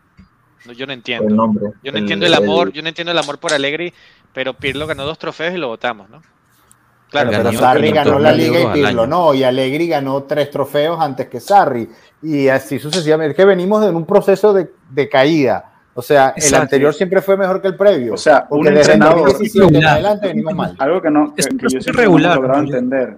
No, 0.66 0.74
yo 0.74 0.86
no 0.86 0.92
el 0.92 1.00
entiendo. 1.00 1.34
nombre. 1.34 1.72
Yo 1.84 1.92
no 1.92 1.98
entiendo 1.98 2.26
el 2.26 2.34
amor, 2.34 2.72
yo 2.74 2.82
no 2.82 2.90
entiendo 2.90 3.12
el 3.12 3.18
amor 3.18 3.40
por 3.40 3.54
Allegri, 3.54 3.94
pero 4.34 4.54
Pirlo 4.54 4.86
ganó 4.86 5.06
dos 5.06 5.18
trofeos 5.18 5.54
y 5.54 5.58
lo 5.58 5.68
votamos, 5.70 6.10
¿no? 6.10 6.22
Claro, 7.10 7.30
Pero 7.32 7.44
Ganó 7.46 7.60
Sarri 7.60 7.88
500 7.88 8.06
ganó 8.06 8.20
la 8.20 8.32
liga 8.34 8.60
y 8.60 8.74
Pirlo 8.74 9.08
no, 9.08 9.34
y 9.34 9.44
Allegri 9.44 9.88
ganó 9.88 10.24
tres 10.24 10.52
trofeos 10.52 11.00
antes 11.00 11.28
que 11.28 11.40
Sarri. 11.40 11.88
Y 12.22 12.50
así 12.50 12.80
sucesivamente. 12.80 13.32
Es 13.32 13.38
que 13.38 13.46
venimos 13.46 13.80
de 13.82 13.92
un 13.92 14.06
proceso 14.06 14.52
de, 14.52 14.70
de 14.90 15.08
caída. 15.08 15.72
O 15.94 16.02
sea, 16.02 16.34
el 16.36 16.54
anterior 16.54 16.94
siempre 16.94 17.22
fue 17.22 17.38
mejor 17.38 17.62
que 17.62 17.70
el 17.70 17.78
previo. 17.78 18.14
O 18.14 18.18
sea, 18.18 18.46
un 18.50 18.62
desde 18.66 18.94
el 18.94 19.02
entrenador- 19.02 19.22
2017 19.30 19.58
en 19.64 19.70
Regular. 19.74 19.94
adelante 19.94 20.28
venimos 20.28 20.54
mal. 20.54 20.76
algo 20.78 21.02
que, 21.02 21.10
no, 21.10 21.34
que, 21.34 21.44
que 21.44 21.58
yo 21.62 21.70
siempre 21.70 21.94
no 21.94 22.00
he 22.00 22.04
regular, 22.04 22.36
logrado 22.36 22.60
entender 22.64 23.18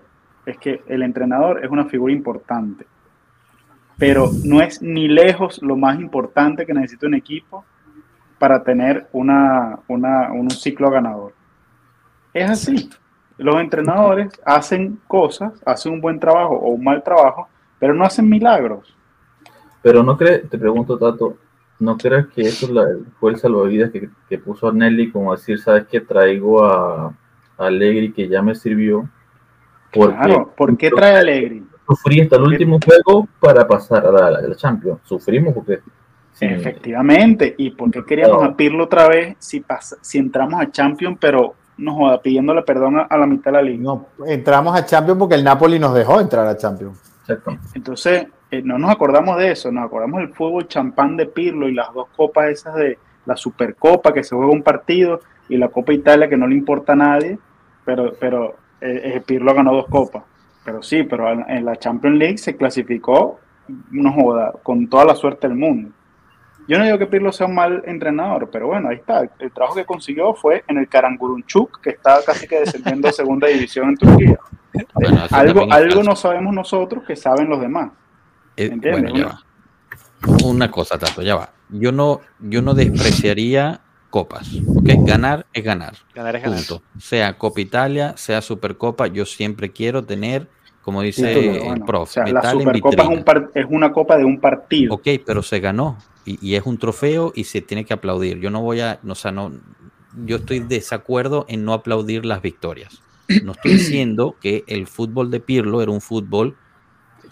es 0.50 0.58
que 0.58 0.82
el 0.88 1.04
entrenador 1.04 1.64
es 1.64 1.70
una 1.70 1.86
figura 1.86 2.14
importante, 2.14 2.86
pero 3.98 4.30
no 4.46 4.62
es 4.62 4.82
ni 4.82 5.08
lejos 5.08 5.62
lo 5.62 5.76
más 5.76 6.00
importante 6.00 6.66
que 6.66 6.74
necesita 6.74 7.08
un 7.08 7.16
equipo 7.16 7.66
para 8.38 8.64
tener 8.64 9.08
una, 9.12 9.80
una- 9.88 10.32
un 10.32 10.50
ciclo 10.50 10.90
ganador. 10.90 11.34
Es 12.34 12.50
así. 12.50 12.90
Los 13.38 13.56
entrenadores 13.58 14.30
hacen 14.46 15.00
cosas, 15.08 15.54
hacen 15.66 15.94
un 15.94 16.02
buen 16.02 16.20
trabajo 16.20 16.56
o 16.56 16.70
un 16.70 16.84
mal 16.84 17.04
trabajo, 17.04 17.48
pero 17.80 17.94
no 17.94 18.04
hacen 18.06 18.28
milagros. 18.30 18.96
Pero 19.82 20.04
no 20.04 20.18
crees, 20.18 20.50
te 20.50 20.58
pregunto, 20.58 20.98
Tato, 20.98 21.38
¿no 21.80 21.98
crees 21.98 22.28
que 22.28 22.42
eso 22.42 22.66
es 22.66 22.72
la- 22.72 22.88
fue 23.20 23.32
el 23.32 23.38
salvavidas 23.38 23.92
que, 23.92 24.10
que 24.28 24.38
puso 24.38 24.68
a 24.68 24.74
Nelly 24.74 25.12
como 25.12 25.34
decir, 25.34 25.60
sabes 25.60 25.86
que 25.88 26.02
traigo 26.02 26.64
a, 26.66 27.08
a 27.08 27.66
Allegri 27.66 28.12
que 28.12 28.28
ya 28.28 28.42
me 28.42 28.56
sirvió? 28.56 29.10
Porque 29.92 30.16
Claro, 30.16 30.54
¿por 30.56 30.78
qué 30.78 30.90
trae 30.92 31.16
a 31.16 31.20
Allegri? 31.20 31.64
sufrí 31.88 32.22
hasta 32.22 32.36
el 32.36 32.44
último 32.44 32.78
juego 32.86 33.28
para 33.40 33.68
pasar 33.68 34.06
a 34.06 34.12
la, 34.12 34.28
a 34.28 34.42
la 34.42 34.56
Champions. 34.56 35.00
Sufrimos 35.06 35.54
porque 35.56 35.80
sí, 36.34 36.46
Efectivamente. 36.46 37.56
¿Y 37.58 37.72
por 37.72 37.90
qué 37.90 38.06
queríamos 38.06 38.44
a 38.44 38.56
Pirlo 38.56 38.84
otra 38.84 39.08
vez 39.08 39.36
si, 39.40 39.62
pasa, 39.62 39.98
si 40.02 40.20
entramos 40.20 40.62
a 40.62 40.70
Champions, 40.70 41.18
pero 41.20 41.56
no 41.78 41.96
joda, 41.96 42.22
pidiéndole 42.22 42.62
perdón 42.62 43.00
a, 43.00 43.02
a 43.04 43.18
la 43.18 43.26
mitad 43.26 43.52
de 43.52 43.58
la 43.58 43.62
liga? 43.64 43.82
No, 43.82 44.06
entramos 44.28 44.76
a 44.76 44.86
Champions 44.86 45.18
porque 45.18 45.36
el 45.36 45.44
Napoli 45.44 45.80
nos 45.80 45.94
dejó 45.96 46.20
entrar 46.22 46.46
a 46.46 46.56
Champions. 46.56 47.00
exactamente. 47.22 47.66
Entonces, 47.74 48.28
eh, 48.52 48.62
no 48.64 48.78
nos 48.78 48.92
acordamos 48.92 49.38
de 49.38 49.52
eso, 49.52 49.72
nos 49.72 49.86
acordamos 49.86 50.20
del 50.20 50.34
fútbol 50.34 50.68
champán 50.68 51.18
de 51.18 51.26
Pirlo 51.26 51.68
y 51.68 51.74
las 51.74 51.92
dos 51.94 52.08
copas 52.16 52.50
esas 52.50 52.76
de 52.76 53.00
la 53.26 53.36
Supercopa 53.36 54.14
que 54.14 54.24
se 54.24 54.36
juega 54.36 54.52
un 54.52 54.64
partido 54.64 55.22
y 55.50 55.58
la 55.58 55.70
Copa 55.70 55.94
Italia 55.94 56.30
que 56.30 56.38
no 56.38 56.48
le 56.48 56.56
importa 56.56 56.94
a 56.94 56.96
nadie, 56.96 57.40
pero, 57.84 58.14
pero 58.20 58.56
eh, 58.82 59.14
eh, 59.16 59.22
Pirlo 59.26 59.54
ganó 59.54 59.74
dos 59.74 59.88
copas. 59.88 60.24
Pero 60.64 60.84
sí, 60.84 61.04
pero 61.04 61.32
en, 61.32 61.50
en 61.50 61.66
la 61.66 61.78
Champions 61.78 62.18
League 62.18 62.38
se 62.38 62.56
clasificó, 62.56 63.40
no 63.92 64.12
joda, 64.14 64.54
con 64.64 64.88
toda 64.88 65.06
la 65.06 65.16
suerte 65.16 65.48
del 65.48 65.58
mundo. 65.58 65.92
Yo 66.70 66.78
no 66.78 66.86
digo 66.86 67.00
que 67.00 67.08
Pirlo 67.08 67.32
sea 67.32 67.48
un 67.48 67.56
mal 67.56 67.82
entrenador, 67.88 68.48
pero 68.52 68.68
bueno, 68.68 68.90
ahí 68.90 68.98
está. 68.98 69.28
El 69.40 69.52
trabajo 69.52 69.76
que 69.76 69.86
consiguió 69.86 70.36
fue 70.36 70.64
en 70.68 70.78
el 70.78 70.88
Karangurunchuk, 70.88 71.82
que 71.82 71.90
estaba 71.90 72.22
casi 72.24 72.48
que 72.48 72.60
descendiendo 72.60 73.08
a 73.08 73.12
segunda 73.12 73.48
división 73.52 73.90
en 73.90 73.98
Turquía. 73.98 74.38
Bueno, 74.94 75.24
algo 75.32 75.66
algo 75.72 76.04
no 76.04 76.16
sabemos 76.16 76.54
nosotros 76.54 77.04
que 77.06 77.16
saben 77.16 77.50
los 77.50 77.60
demás. 77.60 77.90
Eh, 78.56 78.70
¿Entiendes? 78.72 79.12
bueno, 79.12 79.18
ya 79.18 79.26
va. 79.26 79.42
Una 80.44 80.70
cosa, 80.70 81.00
Tato, 81.00 81.24
ya 81.24 81.36
va. 81.36 81.50
Yo 81.70 81.92
no, 81.92 82.22
yo 82.40 82.62
no 82.62 82.76
despreciaría 82.76 83.82
copas, 84.10 84.64
¿ok? 84.76 84.90
Ganar 85.06 85.46
es 85.54 85.64
ganar. 85.64 85.96
ganar 86.14 86.36
es 86.36 86.44
ganar. 86.44 86.58
Punto. 86.60 86.84
Sea 86.98 87.38
Copa 87.38 87.62
Italia, 87.62 88.14
sea 88.18 88.42
Supercopa, 88.42 89.08
yo 89.08 89.26
siempre 89.26 89.72
quiero 89.72 90.04
tener, 90.06 90.50
como 90.82 91.02
dice 91.02 91.34
Título, 91.34 91.52
el 91.54 91.64
bueno. 91.64 91.86
prof, 91.86 92.10
o 92.10 92.14
sea, 92.14 92.26
la 92.26 92.42
Supercopa 92.52 93.04
es, 93.04 93.10
vitrina. 93.10 93.10
un 93.10 93.24
par- 93.24 93.52
es 93.54 93.66
una 93.70 93.92
copa 93.92 94.18
de 94.18 94.26
un 94.26 94.40
partido. 94.40 94.96
Ok, 94.96 95.08
pero 95.26 95.44
se 95.44 95.60
ganó 95.60 95.98
y, 96.26 96.38
y 96.46 96.56
es 96.56 96.66
un 96.66 96.78
trofeo 96.78 97.32
y 97.36 97.44
se 97.44 97.62
tiene 97.62 97.86
que 97.86 97.94
aplaudir. 97.94 98.40
Yo 98.40 98.50
no 98.50 98.62
voy 98.62 98.80
a, 98.82 99.00
no, 99.04 99.14
o 99.14 99.16
sea, 99.16 99.32
no, 99.32 99.52
yo 100.26 100.38
estoy 100.38 100.60
desacuerdo 100.60 101.46
en 101.48 101.64
no 101.66 101.74
aplaudir 101.74 102.26
las 102.26 102.42
victorias. 102.42 103.04
No 103.44 103.52
estoy 103.52 103.74
diciendo 103.78 104.36
que 104.42 104.64
el 104.68 104.88
fútbol 104.88 105.30
de 105.30 105.40
Pirlo 105.40 105.82
era 105.84 105.92
un 105.92 106.02
fútbol, 106.02 106.58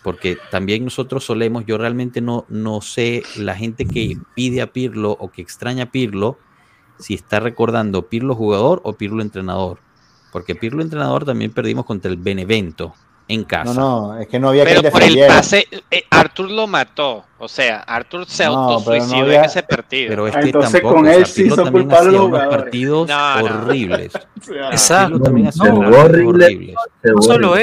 porque 0.04 0.38
también 0.52 0.84
nosotros 0.84 1.26
solemos, 1.26 1.66
yo 1.66 1.78
realmente 1.78 2.22
no, 2.22 2.46
no 2.50 2.82
sé 2.82 3.24
la 3.36 3.56
gente 3.56 3.86
que 3.86 4.18
pide 4.36 4.62
a 4.62 4.72
Pirlo 4.72 5.12
o 5.20 5.32
que 5.32 5.42
extraña 5.42 5.86
a 5.86 5.92
Pirlo, 5.92 6.38
si 7.00 7.14
está 7.14 7.40
recordando 7.40 8.04
Pirlo 8.04 8.36
jugador 8.36 8.82
o 8.84 8.94
Pirlo 8.94 9.22
entrenador. 9.22 9.80
Porque 10.32 10.56
Pirlo 10.56 10.82
entrenador 10.82 11.26
también 11.26 11.52
perdimos 11.52 11.86
contra 11.86 12.12
el 12.12 12.18
Benevento 12.18 12.94
en 13.30 13.44
casa. 13.44 13.74
No, 13.74 14.14
no, 14.14 14.18
es 14.20 14.28
que 14.28 14.40
no 14.40 14.50
había 14.50 14.64
Pero 14.64 14.80
quien 14.82 14.92
por 14.94 15.04
el 15.04 15.18
pase, 15.28 15.68
eh, 15.92 16.04
Arthur 16.10 16.50
lo 16.52 16.66
mató. 16.68 17.26
O 17.40 17.48
sea, 17.48 17.80
Arthur 17.82 18.26
se 18.26 18.46
No, 18.46 18.52
no 18.54 18.58
autosuicidó 18.74 19.22
había- 19.24 19.40
en 19.40 19.46
ese 19.46 19.64
partido. 19.64 20.10
Pero 20.10 20.28
es 20.28 20.36
que 20.36 20.42
entonces 20.42 20.72
tampoco, 20.74 20.96
con 20.96 21.04
o 21.06 21.10
sea, 21.10 21.16
él 21.18 21.26
sí 21.26 21.50
son 21.50 21.72
culpables 21.72 22.14
los 22.14 22.22
unos 22.22 22.26
jugadores. 22.40 22.64
partidos 22.64 23.10
No, 23.10 23.40
no. 23.42 23.46
horribles. 23.64 24.12
Exacto. 24.72 25.20
También 25.20 25.48
hacía 25.48 25.66
No, 25.72 25.80
horribles. 25.80 26.74
Seguro, 27.04 27.22
solo. 27.22 27.56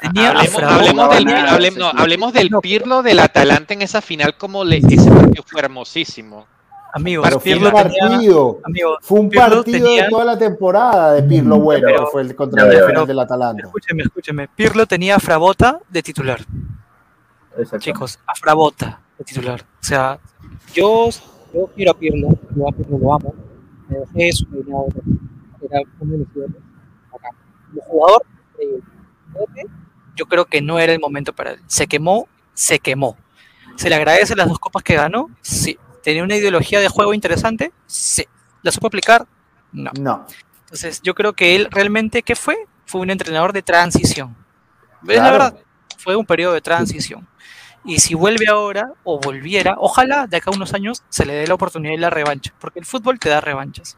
Tenía 0.00 0.30
a 0.32 0.40
Hablemos, 0.74 1.14
del, 1.14 1.78
no, 1.78 1.88
hablemos 1.88 2.32
del 2.34 2.50
Pirlo 2.60 3.02
del 3.02 3.20
Atalanta 3.20 3.72
en 3.72 3.80
esa 3.82 4.02
final, 4.02 4.36
como 4.36 4.64
le, 4.64 4.78
ese 4.78 5.10
partido 5.10 5.44
fue 5.46 5.60
hermosísimo. 5.60 6.46
Amigos, 6.96 7.26
Pero 7.26 7.40
fue 7.40 7.52
un 7.54 7.58
tenía, 7.58 7.72
partido. 7.72 8.60
Fue 9.02 9.20
un 9.20 9.28
Pirlo 9.28 9.56
partido 9.56 9.64
tenía- 9.64 10.04
de 10.04 10.08
toda 10.10 10.24
la 10.24 10.38
temporada 10.38 11.12
de 11.14 11.22
Pirlo 11.24 11.58
bueno, 11.58 11.86
Pero- 11.88 12.04
que 12.04 12.10
fue 12.12 12.22
el 12.22 12.36
contra 12.36 12.66
el 12.72 12.84
final 12.86 13.06
del 13.06 13.18
Atalanta. 13.18 13.66
escúcheme, 13.66 14.02
escúcheme. 14.04 14.48
Pirlo 14.54 14.86
tenía 14.86 15.16
a 15.16 15.18
Frabota 15.18 15.80
de 15.90 16.02
titular. 16.02 16.40
Exacto. 17.56 17.78
chicos, 17.78 18.18
Afrabota, 18.26 19.00
de 19.18 19.24
titular. 19.24 19.60
O 19.62 19.84
sea, 19.84 20.18
yo, 20.72 21.08
yo 21.52 21.66
quiero 21.74 21.90
a 21.92 21.94
Pirlo, 21.94 22.28
yo 22.54 22.68
a 22.68 22.72
Pirlo 22.72 22.98
lo 22.98 23.14
amo. 23.14 23.34
Me 23.88 23.98
dejé 23.98 24.32
su 24.32 24.46
peinado, 24.48 24.86
era 25.68 25.80
uno 26.00 26.16
de 26.18 26.24
jugadores. 26.32 26.62
Jugador, 27.86 28.22
increíble. 28.52 29.70
yo 30.16 30.26
creo 30.26 30.44
que 30.44 30.62
no 30.62 30.78
era 30.78 30.92
el 30.92 31.00
momento 31.00 31.32
para 31.32 31.52
él. 31.52 31.60
Se 31.66 31.86
quemó, 31.88 32.28
se 32.54 32.78
quemó. 32.78 33.16
Se 33.76 33.88
le 33.88 33.96
agradece 33.96 34.36
las 34.36 34.48
dos 34.48 34.60
copas 34.60 34.82
que 34.84 34.94
ganó, 34.94 35.28
sí. 35.42 35.76
Tenía 36.04 36.22
una 36.22 36.36
ideología 36.36 36.78
de 36.80 36.88
juego 36.88 37.14
interesante, 37.14 37.72
sí. 37.86 38.24
¿La 38.62 38.70
supo 38.70 38.86
aplicar? 38.86 39.26
No. 39.72 39.90
No. 39.98 40.26
Entonces, 40.60 41.00
yo 41.02 41.14
creo 41.14 41.32
que 41.32 41.56
él 41.56 41.68
realmente, 41.70 42.22
¿qué 42.22 42.36
fue? 42.36 42.56
Fue 42.86 43.00
un 43.00 43.10
entrenador 43.10 43.52
de 43.52 43.62
transición. 43.62 44.36
Es 45.02 45.08
la 45.08 45.14
Claro. 45.14 45.32
verdad, 45.32 45.56
fue 45.98 46.14
un 46.14 46.26
periodo 46.26 46.52
de 46.54 46.60
transición. 46.60 47.26
Y 47.86 47.98
si 47.98 48.14
vuelve 48.14 48.46
ahora 48.48 48.92
o 49.02 49.18
volviera, 49.18 49.74
ojalá 49.78 50.26
de 50.26 50.36
acá 50.38 50.50
a 50.50 50.54
unos 50.54 50.72
años 50.74 51.02
se 51.08 51.26
le 51.26 51.34
dé 51.34 51.46
la 51.46 51.54
oportunidad 51.54 51.94
y 51.94 51.98
la 51.98 52.10
revancha, 52.10 52.54
porque 52.60 52.78
el 52.78 52.86
fútbol 52.86 53.18
te 53.18 53.28
da 53.30 53.40
revanchas. 53.40 53.96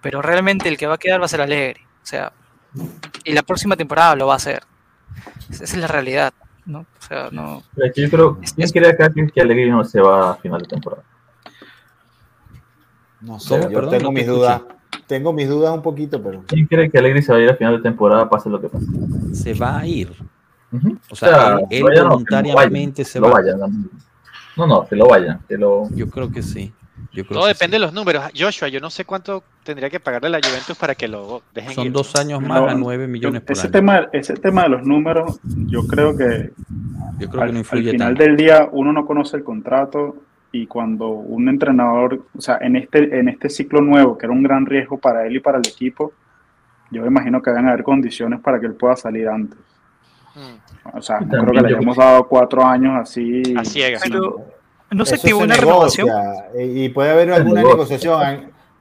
Pero 0.00 0.22
realmente 0.22 0.68
el 0.68 0.76
que 0.76 0.86
va 0.86 0.94
a 0.94 0.98
quedar 0.98 1.20
va 1.20 1.26
a 1.26 1.28
ser 1.28 1.40
Alegre. 1.40 1.86
O 2.02 2.06
sea, 2.06 2.32
y 3.24 3.32
la 3.32 3.42
próxima 3.42 3.76
temporada 3.76 4.14
lo 4.16 4.26
va 4.28 4.34
a 4.34 4.36
hacer. 4.36 4.62
Esa 5.50 5.64
es 5.64 5.76
la 5.76 5.86
realidad, 5.88 6.32
¿no? 6.66 6.80
O 6.80 7.02
sea, 7.06 7.28
no. 7.32 7.62
Pero 7.74 7.86
es 7.86 7.92
que 7.94 8.02
Yo 8.02 8.10
creo, 8.10 8.38
¿quién 8.56 8.70
cree 8.70 8.90
acá 8.90 9.10
que, 9.12 9.26
que 9.28 9.40
Alegre 9.40 9.68
no 9.70 9.84
se 9.84 10.00
va 10.00 10.32
a 10.32 10.36
final 10.36 10.60
de 10.62 10.68
temporada? 10.68 11.02
No 13.20 13.38
sé, 13.40 13.58
¿Cómo? 13.58 13.70
yo 13.70 13.74
Perdón, 13.80 13.90
tengo 13.90 14.02
no 14.04 14.08
te 14.10 14.14
mis 14.14 14.26
dudas. 14.26 14.62
Tengo 15.06 15.32
mis 15.32 15.48
dudas 15.48 15.74
un 15.74 15.82
poquito, 15.82 16.22
pero. 16.22 16.42
¿Quién 16.46 16.66
cree 16.66 16.90
que 16.90 16.98
Alegre 16.98 17.22
se 17.22 17.32
va 17.32 17.38
a 17.38 17.42
ir 17.42 17.50
a 17.50 17.56
final 17.56 17.76
de 17.76 17.82
temporada, 17.82 18.28
pase 18.28 18.48
lo 18.50 18.60
que 18.60 18.68
pase? 18.68 18.86
Se 19.32 19.54
va 19.54 19.78
a 19.78 19.86
ir. 19.86 20.12
O 21.10 21.16
sea, 21.16 21.58
él, 21.60 21.66
él 21.70 21.82
vaya, 21.82 22.02
no, 22.02 22.08
que 22.08 22.08
voluntariamente 22.10 23.02
vaya, 23.02 23.10
se 23.10 23.12
que 23.14 23.20
lo 23.20 23.26
va. 23.28 23.40
vayan, 23.40 23.58
no. 23.60 23.68
No, 24.56 24.66
no, 24.66 24.86
que 24.86 24.96
lo 24.96 25.06
vayan, 25.06 25.40
que 25.48 25.56
lo... 25.56 25.88
Yo 25.90 26.10
creo 26.10 26.30
que 26.32 26.42
sí. 26.42 26.72
Yo 27.12 27.24
creo 27.24 27.38
Todo 27.38 27.42
que 27.44 27.54
depende 27.54 27.76
sí. 27.76 27.80
de 27.80 27.86
los 27.86 27.92
números. 27.94 28.24
Joshua, 28.36 28.68
yo 28.68 28.80
no 28.80 28.90
sé 28.90 29.04
cuánto 29.04 29.44
tendría 29.62 29.88
que 29.88 30.00
pagarle 30.00 30.26
a 30.28 30.30
la 30.32 30.40
Juventus 30.46 30.76
para 30.76 30.94
que 30.96 31.06
lo 31.08 31.42
dejen 31.54 31.72
Son 31.74 31.86
ir. 31.86 31.92
dos 31.92 32.14
años 32.16 32.40
más 32.42 32.60
No, 32.60 32.68
a 32.68 32.74
9 32.74 33.06
millones 33.06 33.40
por 33.42 33.52
ese 33.52 33.68
año. 33.68 33.72
tema, 33.72 34.08
ese 34.12 34.34
tema 34.34 34.64
de 34.64 34.68
los 34.70 34.82
números, 34.84 35.38
yo 35.44 35.86
creo 35.86 36.16
que 36.16 36.50
Yo 37.18 37.28
creo 37.28 37.30
que 37.30 37.40
al, 37.40 37.46
no 37.46 37.52
al 37.52 37.56
influye 37.58 37.90
final 37.92 38.08
tanto. 38.08 38.22
del 38.24 38.36
día 38.36 38.68
uno 38.72 38.92
no 38.92 39.06
conoce 39.06 39.36
el 39.36 39.44
contrato 39.44 40.16
y 40.52 40.66
cuando 40.66 41.08
un 41.08 41.48
entrenador, 41.48 42.22
o 42.36 42.40
sea, 42.40 42.58
en 42.60 42.76
este, 42.76 43.18
en 43.18 43.28
este 43.28 43.50
ciclo 43.50 43.80
nuevo, 43.80 44.16
que 44.16 44.26
era 44.26 44.32
un 44.32 44.42
gran 44.42 44.64
riesgo 44.66 44.98
para 44.98 45.26
él 45.26 45.36
y 45.36 45.40
para 45.40 45.58
el 45.58 45.66
equipo, 45.66 46.12
yo 46.90 47.02
me 47.02 47.08
imagino 47.08 47.42
que 47.42 47.50
deben 47.50 47.68
haber 47.68 47.82
condiciones 47.82 48.40
para 48.40 48.58
que 48.58 48.66
él 48.66 48.74
pueda 48.74 48.96
salir 48.96 49.28
antes. 49.28 49.58
Mm. 50.34 50.96
O 50.96 51.02
sea, 51.02 51.20
no 51.20 51.28
creo 51.28 51.46
que 51.52 51.60
le 51.68 51.76
hayamos 51.76 51.96
dado 51.96 52.26
cuatro 52.28 52.64
años 52.64 52.94
así. 52.98 53.42
A 53.56 53.64
ciegas. 53.64 54.02
Pero 54.02 54.40
no 54.90 55.04
se 55.04 55.16
activó 55.16 55.40
una 55.40 55.54
negocia, 55.56 56.04
renovación. 56.04 56.44
eh, 56.58 56.72
Y 56.84 56.88
puede 56.88 57.10
haber 57.10 57.30
alguna 57.32 57.60
negocia. 57.60 57.74
negociación. 57.76 58.22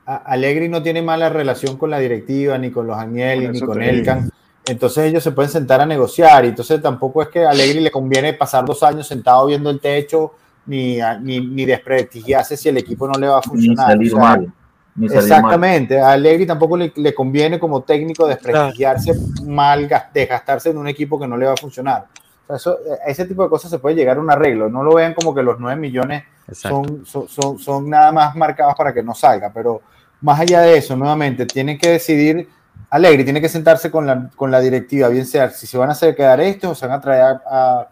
A- 0.06 0.14
a- 0.14 0.16
Allegri 0.32 0.70
no 0.70 0.82
tiene 0.82 1.02
mala 1.02 1.28
relación 1.28 1.78
con 1.78 1.90
la 1.90 2.00
directiva, 2.00 2.58
ni 2.58 2.72
con 2.72 2.88
los 2.88 2.98
Agnelli, 2.98 3.50
ni 3.50 3.60
con 3.60 3.78
digo. 3.78 3.92
Elkan. 3.92 4.30
Entonces 4.68 5.06
ellos 5.06 5.22
se 5.24 5.32
pueden 5.34 5.52
sentar 5.52 5.82
a 5.82 5.86
negociar. 5.86 6.46
Y 6.46 6.50
entonces 6.50 6.82
tampoco 6.82 7.22
es 7.22 7.28
que 7.28 7.44
a 7.44 7.50
Allegri 7.50 7.82
le 7.82 7.92
conviene 7.92 8.32
pasar 8.34 8.64
dos 8.64 8.84
años 8.84 9.06
sentado 9.06 9.48
viendo 9.48 9.70
el 9.70 9.82
techo, 9.82 10.34
ni, 10.68 11.00
ni, 11.22 11.40
ni 11.40 11.66
desprestigiarse 11.66 12.56
si 12.56 12.70
el 12.70 12.78
equipo 12.78 13.08
no 13.08 13.18
le 13.20 13.28
va 13.28 13.38
a 13.38 13.42
Ni 13.42 13.50
funcionar. 13.50 13.88
salir 13.88 14.14
O 14.14 14.16
sea, 14.18 14.24
mal. 14.24 14.54
Ni 14.96 15.08
salir 15.10 15.22
mal. 15.22 15.24
Exactamente, 15.38 16.00
a 16.00 16.12
Allegri 16.12 16.46
tampoco 16.46 16.76
le, 16.78 16.92
le 16.96 17.14
conviene 17.14 17.60
como 17.60 17.82
técnico 17.84 18.28
desprestigiarse 18.28 19.14
mal, 19.44 19.88
gas- 19.88 20.06
desgastarse 20.14 20.70
en 20.70 20.78
un 20.78 20.88
equipo 20.88 21.20
que 21.20 21.28
no 21.28 21.38
le 21.38 21.46
va 21.46 21.54
a 21.54 21.58
funcionar. 21.58 22.06
O 22.44 22.48
sea, 22.48 22.56
eso, 22.56 22.78
ese 23.06 23.26
tipo 23.26 23.44
de 23.44 23.50
cosas 23.50 23.70
se 23.72 23.80
puede 23.80 23.96
llegar 23.96 24.18
a 24.18 24.20
un 24.22 24.32
arreglo. 24.32 24.70
No 24.70 24.84
lo 24.84 24.96
vean 24.96 25.14
como 25.14 25.36
que 25.36 25.44
los 25.44 25.60
9 25.60 25.80
millones 25.80 26.24
son, 26.52 27.06
son, 27.06 27.28
son, 27.28 27.60
son 27.60 27.90
nada 27.90 28.12
más 28.12 28.36
marcados 28.36 28.74
para 28.76 28.94
que 28.94 29.04
no 29.04 29.14
salga, 29.14 29.52
pero 29.54 29.82
más 30.22 30.40
allá 30.40 30.62
de 30.62 30.78
eso, 30.78 30.96
nuevamente, 30.96 31.46
tienen 31.46 31.78
que 31.78 31.90
decidir, 31.90 32.48
Alegri 32.90 33.24
tiene 33.26 33.42
que 33.42 33.50
sentarse 33.50 33.92
con 33.92 34.08
la, 34.08 34.30
con 34.36 34.50
la 34.50 34.60
directiva, 34.62 35.10
bien 35.10 35.26
sea 35.26 35.50
si 35.50 35.68
se 35.68 35.78
van 35.78 35.90
a 35.90 35.92
hacer 35.92 36.16
quedar 36.16 36.40
estos 36.40 36.72
o 36.72 36.76
se 36.76 36.88
van 36.88 36.98
a 36.98 37.02
traer 37.02 37.38
a, 37.52 37.88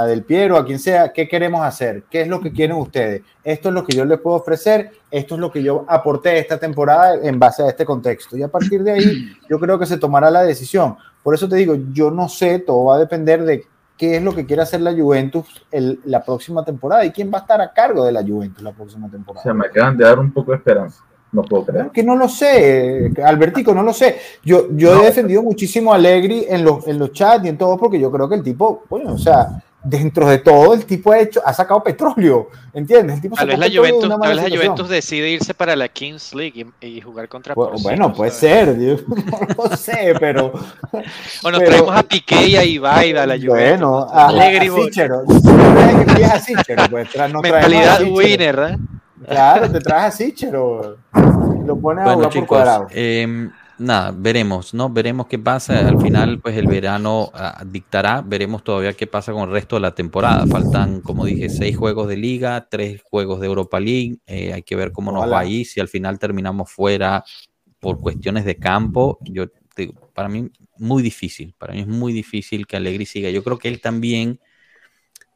a- 0.00 0.06
Del 0.06 0.22
Piero, 0.24 0.56
a 0.56 0.64
quien 0.64 0.78
sea, 0.78 1.12
¿qué 1.12 1.28
queremos 1.28 1.62
hacer? 1.64 2.04
¿Qué 2.10 2.22
es 2.22 2.28
lo 2.28 2.40
que 2.40 2.52
quieren 2.52 2.76
ustedes? 2.76 3.22
Esto 3.42 3.68
es 3.68 3.74
lo 3.74 3.84
que 3.84 3.94
yo 3.96 4.04
les 4.04 4.18
puedo 4.20 4.36
ofrecer, 4.36 4.90
esto 5.10 5.34
es 5.34 5.40
lo 5.40 5.50
que 5.52 5.62
yo 5.62 5.84
aporté 5.88 6.38
esta 6.38 6.58
temporada 6.58 7.14
en 7.22 7.38
base 7.38 7.62
a 7.62 7.68
este 7.68 7.84
contexto. 7.84 8.36
Y 8.36 8.42
a 8.42 8.48
partir 8.48 8.82
de 8.82 8.92
ahí, 8.92 9.32
yo 9.48 9.58
creo 9.60 9.78
que 9.78 9.86
se 9.86 9.98
tomará 9.98 10.30
la 10.30 10.42
decisión. 10.42 10.96
Por 11.22 11.34
eso 11.34 11.48
te 11.48 11.56
digo, 11.56 11.74
yo 11.92 12.10
no 12.10 12.28
sé, 12.28 12.58
todo 12.58 12.84
va 12.86 12.96
a 12.96 12.98
depender 12.98 13.44
de 13.44 13.64
qué 13.96 14.16
es 14.16 14.22
lo 14.22 14.34
que 14.34 14.44
quiere 14.44 14.62
hacer 14.62 14.80
la 14.80 14.92
Juventus 14.92 15.46
el- 15.70 16.00
la 16.04 16.24
próxima 16.24 16.64
temporada 16.64 17.04
y 17.04 17.12
quién 17.12 17.30
va 17.32 17.38
a 17.38 17.40
estar 17.42 17.60
a 17.60 17.72
cargo 17.72 18.04
de 18.04 18.12
la 18.12 18.22
Juventus 18.22 18.62
la 18.62 18.72
próxima 18.72 19.06
O 19.06 19.10
temporada. 19.10 19.42
sea, 19.42 19.54
me 19.54 19.66
acaban 19.66 19.96
de 19.96 20.04
dar 20.04 20.18
un 20.18 20.32
poco 20.32 20.50
de 20.50 20.56
esperanza. 20.58 21.02
No 21.30 21.42
puedo 21.42 21.64
creer. 21.66 21.90
que 21.92 22.04
no 22.04 22.14
lo 22.14 22.28
sé, 22.28 23.10
Albertico, 23.24 23.74
no 23.74 23.82
lo 23.82 23.92
sé. 23.92 24.18
Yo, 24.44 24.68
yo 24.76 24.94
No. 24.94 25.02
he 25.02 25.06
defendido 25.06 25.42
muchísimo 25.42 25.92
a 25.92 25.96
Allegri 25.96 26.46
en 26.48 26.62
los, 26.64 26.86
en 26.86 26.96
los 26.96 27.10
chats 27.12 27.44
y 27.44 27.48
en 27.48 27.58
todo 27.58 27.76
porque 27.76 27.98
yo 27.98 28.08
creo 28.12 28.28
que 28.28 28.36
el 28.36 28.42
tipo, 28.44 28.84
bueno, 28.88 29.14
o 29.14 29.18
sea, 29.18 29.60
dentro 29.84 30.26
de 30.28 30.38
todo 30.38 30.72
el 30.74 30.84
tipo 30.86 31.12
ha 31.12 31.18
hecho, 31.18 31.42
ha 31.44 31.52
sacado 31.52 31.82
petróleo, 31.84 32.48
¿entiendes? 32.72 33.16
El 33.16 33.22
tipo 33.22 33.36
Tal 33.36 33.48
vez 33.48 33.58
la 33.58 33.68
de 33.68 33.76
Juventus, 33.76 34.08
tal 34.08 34.20
vez 34.20 34.50
la. 34.50 34.56
Juventus 34.56 34.88
decide 34.88 35.28
irse 35.30 35.52
para 35.54 35.76
la 35.76 35.88
Kings 35.88 36.34
League 36.34 36.66
y, 36.80 36.86
y 36.86 37.00
jugar 37.02 37.28
contra 37.28 37.54
Bu- 37.54 37.68
Porcino, 37.68 37.82
Bueno, 37.82 38.12
puede 38.14 38.30
¿sabes? 38.30 38.76
ser, 38.76 38.80
yo 38.80 38.96
no 39.58 39.64
lo 39.70 39.76
sé, 39.76 40.14
pero 40.18 40.52
O 41.42 41.50
nos 41.50 41.58
pero- 41.60 41.70
traemos 41.70 41.96
a 41.96 42.02
Piqué 42.02 42.48
y 42.48 42.56
a 42.56 42.64
Ibai 42.64 43.12
a 43.16 43.26
la 43.26 43.34
Juventus. 43.34 43.48
bueno, 43.50 43.90
¿no? 43.90 43.98
a, 44.10 44.24
a, 44.24 44.28
Alegre 44.28 44.66
a 44.68 44.72
a 44.72 46.40
pues 46.88 47.16
no 47.28 47.38
a 47.38 47.42
Mentalidad 47.42 48.02
winner, 48.10 48.58
¿eh? 48.70 48.78
Claro, 49.28 49.70
te 49.70 49.80
traes 49.80 50.04
a 50.14 50.16
Sichero, 50.16 50.96
lo 51.66 51.76
pones 51.78 52.02
a 52.02 52.14
Bueno, 52.14 52.14
jugar 52.14 52.32
por 52.32 52.46
cuadrado. 52.46 52.86
eh, 52.90 53.48
nada, 53.78 54.14
veremos, 54.16 54.74
¿no? 54.74 54.90
Veremos 54.90 55.26
qué 55.26 55.38
pasa. 55.38 55.88
Al 55.88 56.00
final, 56.00 56.40
pues 56.40 56.56
el 56.56 56.66
verano 56.66 57.30
ah, 57.34 57.62
dictará. 57.66 58.22
Veremos 58.22 58.64
todavía 58.64 58.92
qué 58.92 59.06
pasa 59.06 59.32
con 59.32 59.48
el 59.48 59.50
resto 59.50 59.76
de 59.76 59.80
la 59.80 59.94
temporada. 59.94 60.46
Faltan, 60.46 61.00
como 61.00 61.24
dije, 61.24 61.48
seis 61.48 61.76
juegos 61.76 62.08
de 62.08 62.16
liga, 62.16 62.68
tres 62.70 63.02
juegos 63.02 63.40
de 63.40 63.46
Europa 63.46 63.80
League. 63.80 64.18
Eh, 64.26 64.52
hay 64.52 64.62
que 64.62 64.76
ver 64.76 64.92
cómo 64.92 65.12
nos 65.12 65.30
va 65.30 65.40
ahí. 65.40 65.64
Si 65.64 65.80
al 65.80 65.88
final 65.88 66.18
terminamos 66.18 66.70
fuera 66.70 67.24
por 67.80 68.00
cuestiones 68.00 68.44
de 68.44 68.56
campo, 68.56 69.18
yo 69.22 69.48
te 69.48 69.86
digo, 69.86 70.10
para 70.14 70.28
mí 70.28 70.50
muy 70.78 71.02
difícil. 71.02 71.54
Para 71.58 71.74
mí 71.74 71.80
es 71.80 71.86
muy 71.86 72.12
difícil 72.12 72.66
que 72.66 72.76
Allegri 72.76 73.06
siga. 73.06 73.30
Yo 73.30 73.42
creo 73.44 73.58
que 73.58 73.68
él 73.68 73.80
también. 73.80 74.40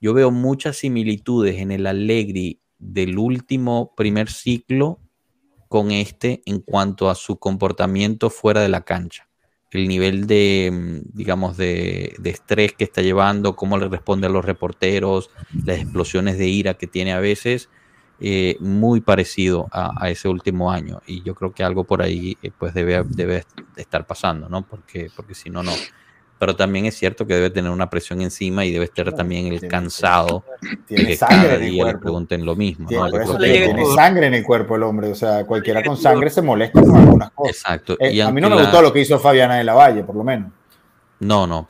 Yo 0.00 0.14
veo 0.14 0.30
muchas 0.30 0.76
similitudes 0.76 1.60
en 1.60 1.72
el 1.72 1.86
Allegri 1.86 2.60
del 2.78 3.18
último 3.18 3.94
primer 3.96 4.30
ciclo 4.30 5.00
con 5.68 5.90
este 5.90 6.42
en 6.46 6.60
cuanto 6.60 7.10
a 7.10 7.14
su 7.14 7.38
comportamiento 7.38 8.30
fuera 8.30 8.60
de 8.60 8.68
la 8.68 8.82
cancha. 8.82 9.28
El 9.70 9.86
nivel 9.86 10.26
de, 10.26 10.70
mm, 10.72 11.16
digamos, 11.16 11.56
de, 11.56 12.16
estrés 12.24 12.72
que 12.72 12.84
está 12.84 13.02
llevando, 13.02 13.54
cómo 13.54 13.76
le 13.78 13.88
responde 13.88 14.26
a 14.26 14.30
los 14.30 14.44
reporteros, 14.44 15.30
las 15.64 15.78
explosiones 15.78 16.38
de 16.38 16.48
ira 16.48 16.74
que 16.74 16.86
tiene 16.86 17.12
a 17.12 17.20
veces, 17.20 17.68
eh, 18.20 18.56
muy 18.60 19.00
parecido 19.00 19.68
a, 19.70 19.92
a 20.02 20.10
ese 20.10 20.28
último 20.28 20.72
año. 20.72 21.02
Y 21.06 21.22
yo 21.22 21.34
creo 21.34 21.52
que 21.52 21.62
algo 21.64 21.84
por 21.84 22.02
ahí 22.02 22.36
eh, 22.42 22.50
pues 22.56 22.72
debe, 22.74 23.04
debe 23.04 23.44
estar 23.76 24.06
pasando, 24.06 24.48
¿no? 24.48 24.66
Porque, 24.66 25.10
porque 25.14 25.34
si 25.34 25.50
no, 25.50 25.62
no. 25.62 25.72
Pero 26.38 26.54
también 26.54 26.86
es 26.86 26.96
cierto 26.96 27.26
que 27.26 27.34
debe 27.34 27.50
tener 27.50 27.70
una 27.72 27.90
presión 27.90 28.20
encima 28.22 28.64
y 28.64 28.70
debe 28.72 28.84
estar 28.84 29.12
también 29.12 29.46
el 29.46 29.58
tiene- 29.58 29.68
cansado 29.68 30.44
de 30.62 30.76
Tiene 30.86 31.06
que 31.06 31.16
sangre 31.16 31.36
cada 31.48 31.54
en 31.56 31.62
el 31.64 31.70
día 31.72 31.84
le 31.86 31.98
pregunten 31.98 32.44
lo 32.44 32.54
mismo. 32.54 32.86
Tiene, 32.88 33.10
¿no? 33.10 33.20
eso 33.20 33.36
tiene 33.38 33.84
sangre 33.94 34.26
en 34.28 34.34
el 34.34 34.44
cuerpo 34.44 34.76
el 34.76 34.84
hombre, 34.84 35.10
o 35.10 35.14
sea, 35.16 35.44
cualquiera 35.44 35.82
con 35.82 35.96
sangre 35.96 36.30
se 36.30 36.40
molesta 36.42 36.80
con 36.80 36.96
algunas 36.96 37.30
cosas. 37.34 37.54
Exacto. 37.56 37.96
Eh, 37.98 38.12
Y 38.12 38.20
a 38.20 38.30
mí 38.30 38.40
no 38.40 38.50
me 38.50 38.56
la- 38.56 38.62
gustó 38.62 38.80
lo 38.82 38.92
que 38.92 39.00
hizo 39.00 39.18
Fabiana 39.18 39.56
de 39.56 39.64
la 39.64 39.74
Valle, 39.74 40.04
por 40.04 40.14
lo 40.14 40.22
menos. 40.22 40.52
No, 41.20 41.46
no. 41.48 41.68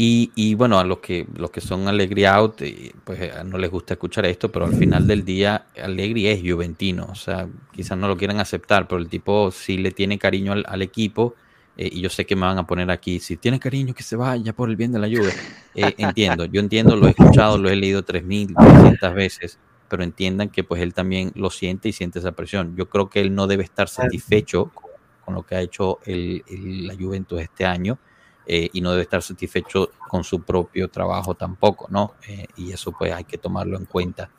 Y, 0.00 0.30
y 0.36 0.54
bueno, 0.54 0.78
a 0.78 0.84
los 0.84 0.98
que, 0.98 1.26
los 1.36 1.50
que 1.50 1.60
son 1.60 1.88
Allegri 1.88 2.24
out, 2.24 2.60
eh, 2.62 2.92
pues 3.04 3.20
eh, 3.20 3.32
no 3.44 3.58
les 3.58 3.68
gusta 3.70 3.94
escuchar 3.94 4.26
esto, 4.26 4.50
pero 4.50 4.64
al 4.66 4.74
final 4.74 5.06
del 5.08 5.24
día 5.24 5.66
Allegri 5.80 6.28
es 6.28 6.40
juventino. 6.40 7.06
O 7.10 7.14
sea, 7.16 7.48
quizás 7.72 7.98
no 7.98 8.06
lo 8.08 8.16
quieran 8.16 8.38
aceptar, 8.40 8.86
pero 8.86 9.00
el 9.00 9.08
tipo 9.08 9.50
sí 9.50 9.76
le 9.78 9.90
tiene 9.90 10.16
cariño 10.18 10.52
al, 10.52 10.64
al 10.68 10.82
equipo. 10.82 11.34
Eh, 11.78 11.88
y 11.92 12.00
yo 12.02 12.10
sé 12.10 12.26
que 12.26 12.36
me 12.36 12.42
van 12.42 12.58
a 12.58 12.66
poner 12.66 12.90
aquí, 12.90 13.20
si 13.20 13.36
tiene 13.38 13.58
cariño, 13.58 13.94
que 13.94 14.02
se 14.02 14.16
vaya 14.16 14.52
por 14.52 14.68
el 14.68 14.76
bien 14.76 14.92
de 14.92 14.98
la 14.98 15.06
Juve. 15.06 15.30
Eh, 15.74 15.94
entiendo, 15.98 16.44
yo 16.44 16.60
entiendo, 16.60 16.96
lo 16.96 17.06
he 17.06 17.10
escuchado, 17.10 17.56
lo 17.56 17.70
he 17.70 17.76
leído 17.76 18.02
3.300 18.02 19.14
veces, 19.14 19.58
pero 19.88 20.02
entiendan 20.02 20.48
que 20.50 20.64
pues 20.64 20.82
él 20.82 20.92
también 20.92 21.32
lo 21.34 21.50
siente 21.50 21.88
y 21.88 21.92
siente 21.92 22.18
esa 22.18 22.32
presión. 22.32 22.74
Yo 22.76 22.88
creo 22.88 23.08
que 23.08 23.20
él 23.20 23.34
no 23.34 23.46
debe 23.46 23.62
estar 23.64 23.88
satisfecho 23.88 24.70
con, 24.74 24.90
con 25.24 25.34
lo 25.34 25.42
que 25.44 25.54
ha 25.54 25.60
hecho 25.60 25.98
el- 26.04 26.42
el- 26.48 26.86
la 26.86 26.94
Juventus 26.94 27.40
este 27.40 27.64
año 27.64 27.98
eh, 28.46 28.70
y 28.72 28.80
no 28.80 28.90
debe 28.90 29.02
estar 29.02 29.22
satisfecho 29.22 29.90
con 30.08 30.24
su 30.24 30.42
propio 30.42 30.88
trabajo 30.88 31.34
tampoco, 31.34 31.86
¿no? 31.90 32.14
Eh, 32.26 32.46
y 32.56 32.72
eso 32.72 32.92
pues 32.92 33.12
hay 33.12 33.24
que 33.24 33.38
tomarlo 33.38 33.76
en 33.78 33.84
cuenta. 33.84 34.30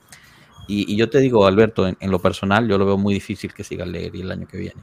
Y, 0.67 0.91
y 0.93 0.97
yo 0.97 1.09
te 1.09 1.19
digo, 1.19 1.45
Alberto, 1.45 1.87
en, 1.87 1.95
en 1.99 2.11
lo 2.11 2.19
personal 2.19 2.67
yo 2.67 2.77
lo 2.77 2.85
veo 2.85 2.97
muy 2.97 3.13
difícil 3.13 3.53
que 3.53 3.63
siga 3.63 3.83
Allegri 3.85 4.21
el 4.21 4.31
año 4.31 4.47
que 4.47 4.57
viene. 4.57 4.81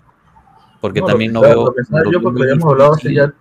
Porque 0.80 1.00
No, 1.00 1.06
también 1.06 1.32
lo 1.32 1.40
no 1.40 1.46
veo... 1.46 1.74
lo 1.90 1.98
lo 2.04 2.10
yo, 2.12 2.22
porque 2.22 2.42
habíamos 2.42 2.64
hablado 2.72 2.92
hace 2.94 3.14
ya 3.14 3.32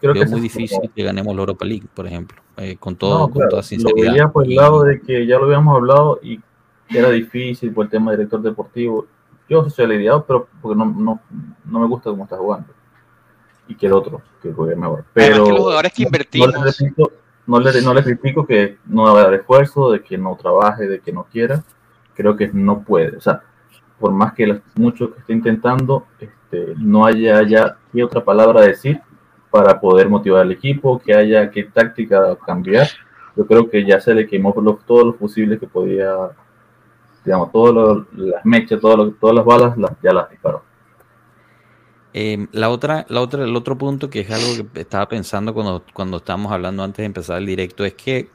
creo 0.00 0.12
Veo 0.12 0.12
que 0.12 0.18
muy 0.18 0.24
es 0.24 0.30
como- 0.30 0.42
difícil 0.42 0.90
que 0.94 1.02
ganemos 1.02 1.34
la 1.34 1.40
Europa 1.40 1.64
League, 1.64 1.86
por 1.94 2.06
ejemplo, 2.06 2.36
eh, 2.58 2.76
con 2.78 2.94
todo, 2.96 3.18
No, 3.20 3.24
con 3.24 3.32
claro, 3.34 3.48
toda 3.50 3.60
lo 3.60 3.66
sinceridad. 3.66 4.12
veía 4.12 4.28
por 4.28 4.44
el 4.44 4.54
lado 4.54 4.82
de 4.84 5.00
que 5.00 5.26
ya 5.26 5.38
lo 5.38 5.46
habíamos 5.46 5.74
hablado 5.76 6.20
y 6.22 6.40
era 6.90 7.08
difícil 7.10 7.72
por 7.72 7.86
el 7.86 7.90
tema 7.90 8.10
de 8.10 8.18
director 8.18 8.42
deportivo. 8.42 9.06
Yo 9.48 9.68
soy 9.70 9.86
aliviado, 9.86 10.24
pero 10.26 10.46
porque 10.60 10.76
no, 10.78 10.84
no, 10.86 11.20
no 11.64 11.80
me 11.80 11.86
gusta 11.86 12.10
cómo 12.10 12.24
está 12.24 12.36
jugando. 12.36 12.68
Y 13.66 13.74
que 13.76 13.86
el 13.86 13.92
otro, 13.94 14.20
que 14.42 14.52
juegue 14.52 14.76
mejor. 14.76 15.04
Además 15.06 15.10
Pero 15.14 15.44
que 15.44 15.50
los 15.52 15.58
jugadores 15.60 15.92
que 15.94 16.02
no 16.02 16.06
invertimos, 16.08 16.48
le, 16.52 16.64
repito, 16.64 17.12
no, 17.46 17.60
le, 17.60 17.82
no 17.82 17.94
le 17.94 18.02
critico 18.04 18.46
que 18.46 18.76
no 18.86 19.04
va 19.04 19.20
a 19.20 19.24
dar 19.24 19.34
esfuerzo, 19.34 19.90
de 19.90 20.02
que 20.02 20.18
no 20.18 20.36
trabaje, 20.36 20.86
de 20.86 21.00
que 21.00 21.12
no 21.12 21.24
quiera. 21.24 21.62
Creo 22.14 22.36
que 22.36 22.48
no 22.52 22.82
puede. 22.82 23.16
O 23.16 23.20
sea, 23.22 23.42
por 23.98 24.12
más 24.12 24.34
que 24.34 24.46
las- 24.46 24.60
mucho 24.76 25.12
que 25.14 25.20
esté 25.20 25.32
intentando, 25.32 26.06
este, 26.54 26.74
no 26.78 27.04
haya 27.06 27.42
ya 27.46 27.76
qué 27.92 28.04
otra 28.04 28.24
palabra 28.24 28.62
decir 28.62 29.00
para 29.50 29.80
poder 29.80 30.08
motivar 30.08 30.42
al 30.42 30.52
equipo, 30.52 30.98
que 30.98 31.14
haya 31.14 31.50
qué 31.50 31.64
táctica 31.64 32.36
cambiar. 32.46 32.88
Yo 33.36 33.46
creo 33.46 33.68
que 33.70 33.84
ya 33.84 34.00
se 34.00 34.14
le 34.14 34.26
quemó 34.26 34.52
por 34.52 34.64
lo- 34.64 34.78
todos 34.86 35.04
los 35.06 35.16
fusibles 35.16 35.60
que 35.60 35.66
podía, 35.66 36.12
digamos, 37.24 37.52
todas 37.52 38.04
las 38.14 38.44
mechas, 38.44 38.80
todo 38.80 38.96
lo- 38.96 39.10
todas 39.12 39.36
las 39.36 39.44
balas 39.44 39.76
las- 39.78 39.92
ya 40.02 40.12
las 40.12 40.28
disparó. 40.30 40.62
Eh, 42.12 42.46
la 42.52 42.70
otra, 42.70 43.04
la 43.08 43.20
otra, 43.20 43.42
el 43.44 43.56
otro 43.56 43.76
punto 43.76 44.08
que 44.08 44.20
es 44.20 44.30
algo 44.30 44.70
que 44.72 44.80
estaba 44.80 45.08
pensando 45.08 45.52
cuando, 45.52 45.82
cuando 45.92 46.18
estábamos 46.18 46.52
hablando 46.52 46.84
antes 46.84 46.98
de 46.98 47.06
empezar 47.06 47.38
el 47.38 47.46
directo 47.46 47.84
es 47.84 47.94
que 47.94 48.30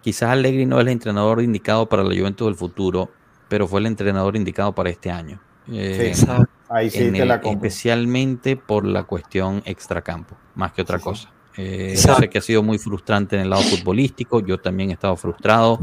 quizás 0.00 0.30
Allegri 0.30 0.64
no 0.64 0.76
es 0.76 0.82
el 0.82 0.88
entrenador 0.92 1.42
indicado 1.42 1.88
para 1.88 2.04
la 2.04 2.14
Juventus 2.16 2.46
del 2.46 2.54
futuro, 2.54 3.10
pero 3.48 3.66
fue 3.66 3.80
el 3.80 3.86
entrenador 3.86 4.36
indicado 4.36 4.72
para 4.72 4.90
este 4.90 5.10
año. 5.10 5.40
Eh, 5.72 6.12
Sí. 6.14 6.26
Ahí 6.74 6.90
sí 6.90 7.10
te 7.12 7.22
el- 7.22 7.28
la 7.28 7.40
compro. 7.40 7.66
especialmente 7.68 8.56
por 8.56 8.84
la 8.84 9.04
cuestión 9.04 9.62
extracampo, 9.64 10.36
más 10.54 10.72
que 10.72 10.82
otra 10.82 10.98
Sí, 10.98 11.02
sí. 11.02 11.08
cosa. 11.10 11.32
Eh, 11.56 11.94
yo 12.04 12.14
sé 12.16 12.28
que 12.28 12.38
ha 12.38 12.42
sido 12.42 12.64
muy 12.64 12.78
frustrante 12.78 13.36
en 13.36 13.42
el 13.42 13.50
lado 13.50 13.62
futbolístico, 13.62 14.40
yo 14.44 14.58
también 14.58 14.90
he 14.90 14.94
estado 14.94 15.16
frustrado, 15.16 15.78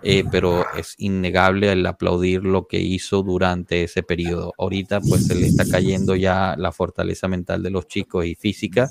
eh, 0.00 0.22
pero 0.30 0.64
es 0.76 0.94
innegable 0.98 1.72
el 1.72 1.84
aplaudir 1.84 2.44
lo 2.44 2.68
que 2.68 2.78
hizo 2.78 3.24
durante 3.24 3.82
ese 3.82 4.04
periodo. 4.04 4.52
Ahorita 4.56 5.00
pues 5.00 5.26
se 5.26 5.34
le 5.34 5.46
está 5.48 5.64
cayendo 5.64 6.14
ya 6.14 6.54
la 6.56 6.70
fortaleza 6.70 7.26
mental 7.26 7.64
de 7.64 7.70
los 7.70 7.88
chicos 7.88 8.24
y 8.26 8.36
física 8.36 8.88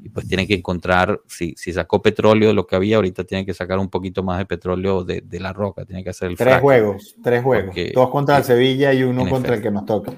y 0.00 0.10
pues 0.10 0.28
tienen 0.28 0.46
que 0.46 0.54
encontrar, 0.54 1.20
si, 1.26 1.54
si 1.56 1.72
sacó 1.72 2.00
petróleo 2.00 2.48
de 2.48 2.54
lo 2.54 2.66
que 2.68 2.76
había, 2.76 2.96
ahorita 2.96 3.24
tienen 3.24 3.44
que 3.44 3.54
sacar 3.54 3.80
un 3.80 3.88
poquito 3.88 4.22
más 4.22 4.38
de 4.38 4.46
petróleo 4.46 5.02
de, 5.02 5.22
de 5.22 5.40
la 5.40 5.52
roca, 5.52 5.84
tienen 5.84 6.04
que 6.04 6.10
hacer 6.10 6.30
el 6.30 6.36
Tres 6.36 6.60
juegos, 6.60 7.16
tres 7.20 7.42
juegos. 7.42 7.74
Dos 7.92 8.10
contra 8.10 8.36
el 8.36 8.44
Sevilla 8.44 8.92
y 8.92 9.02
uno 9.02 9.28
contra 9.28 9.54
el 9.56 9.62
que 9.62 9.70
nos 9.72 9.84
toca. 9.86 10.12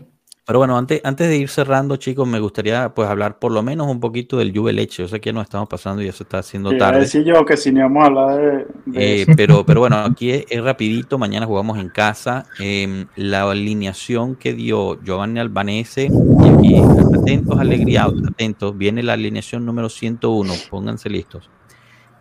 Pero 0.46 0.60
bueno, 0.60 0.78
antes, 0.78 1.00
antes 1.02 1.28
de 1.28 1.36
ir 1.38 1.48
cerrando, 1.48 1.96
chicos, 1.96 2.26
me 2.28 2.38
gustaría 2.38 2.94
pues 2.94 3.08
hablar 3.08 3.40
por 3.40 3.50
lo 3.50 3.64
menos 3.64 3.88
un 3.88 3.98
poquito 3.98 4.36
del 4.36 4.56
Juve 4.56 4.72
Leche. 4.72 5.02
Yo 5.02 5.08
sé 5.08 5.20
que 5.20 5.30
ya 5.30 5.32
nos 5.32 5.42
estamos 5.42 5.68
pasando 5.68 6.02
y 6.02 6.06
ya 6.06 6.12
se 6.12 6.22
está 6.22 6.38
haciendo 6.38 6.70
tarde. 6.76 7.00
decir 7.00 7.24
yo 7.24 7.44
que 7.44 7.56
si 7.56 7.76
a 7.76 7.84
hablar 7.84 8.36
de, 8.36 8.66
de 8.86 9.18
Eh, 9.18 9.22
eso. 9.22 9.32
pero, 9.36 9.66
pero 9.66 9.80
bueno, 9.80 9.96
aquí 10.04 10.30
es, 10.30 10.44
es 10.48 10.62
rapidito, 10.62 11.18
mañana 11.18 11.46
jugamos 11.46 11.78
en 11.78 11.88
casa. 11.88 12.46
Em, 12.60 13.08
la 13.16 13.50
alineación 13.50 14.36
que 14.36 14.54
dio 14.54 15.02
Giovanni 15.02 15.40
Albanese, 15.40 16.10
y 16.12 16.48
aquí, 16.48 16.76
atentos, 17.20 17.58
alegría, 17.58 18.04
atentos, 18.04 18.78
viene 18.78 19.02
la 19.02 19.14
alineación 19.14 19.66
número 19.66 19.88
101, 19.88 20.52
pónganse 20.70 21.10
listos. 21.10 21.50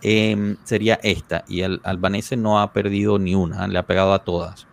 Em, 0.01 0.57
sería 0.63 0.99
esta, 1.03 1.45
y 1.47 1.61
el 1.61 1.79
Albanese 1.83 2.37
no 2.37 2.59
ha 2.59 2.73
perdido 2.73 3.19
ni 3.19 3.35
una, 3.35 3.67
le 3.67 3.77
ha 3.77 3.85
pegado 3.85 4.13
a 4.13 4.23
todas. 4.23 4.67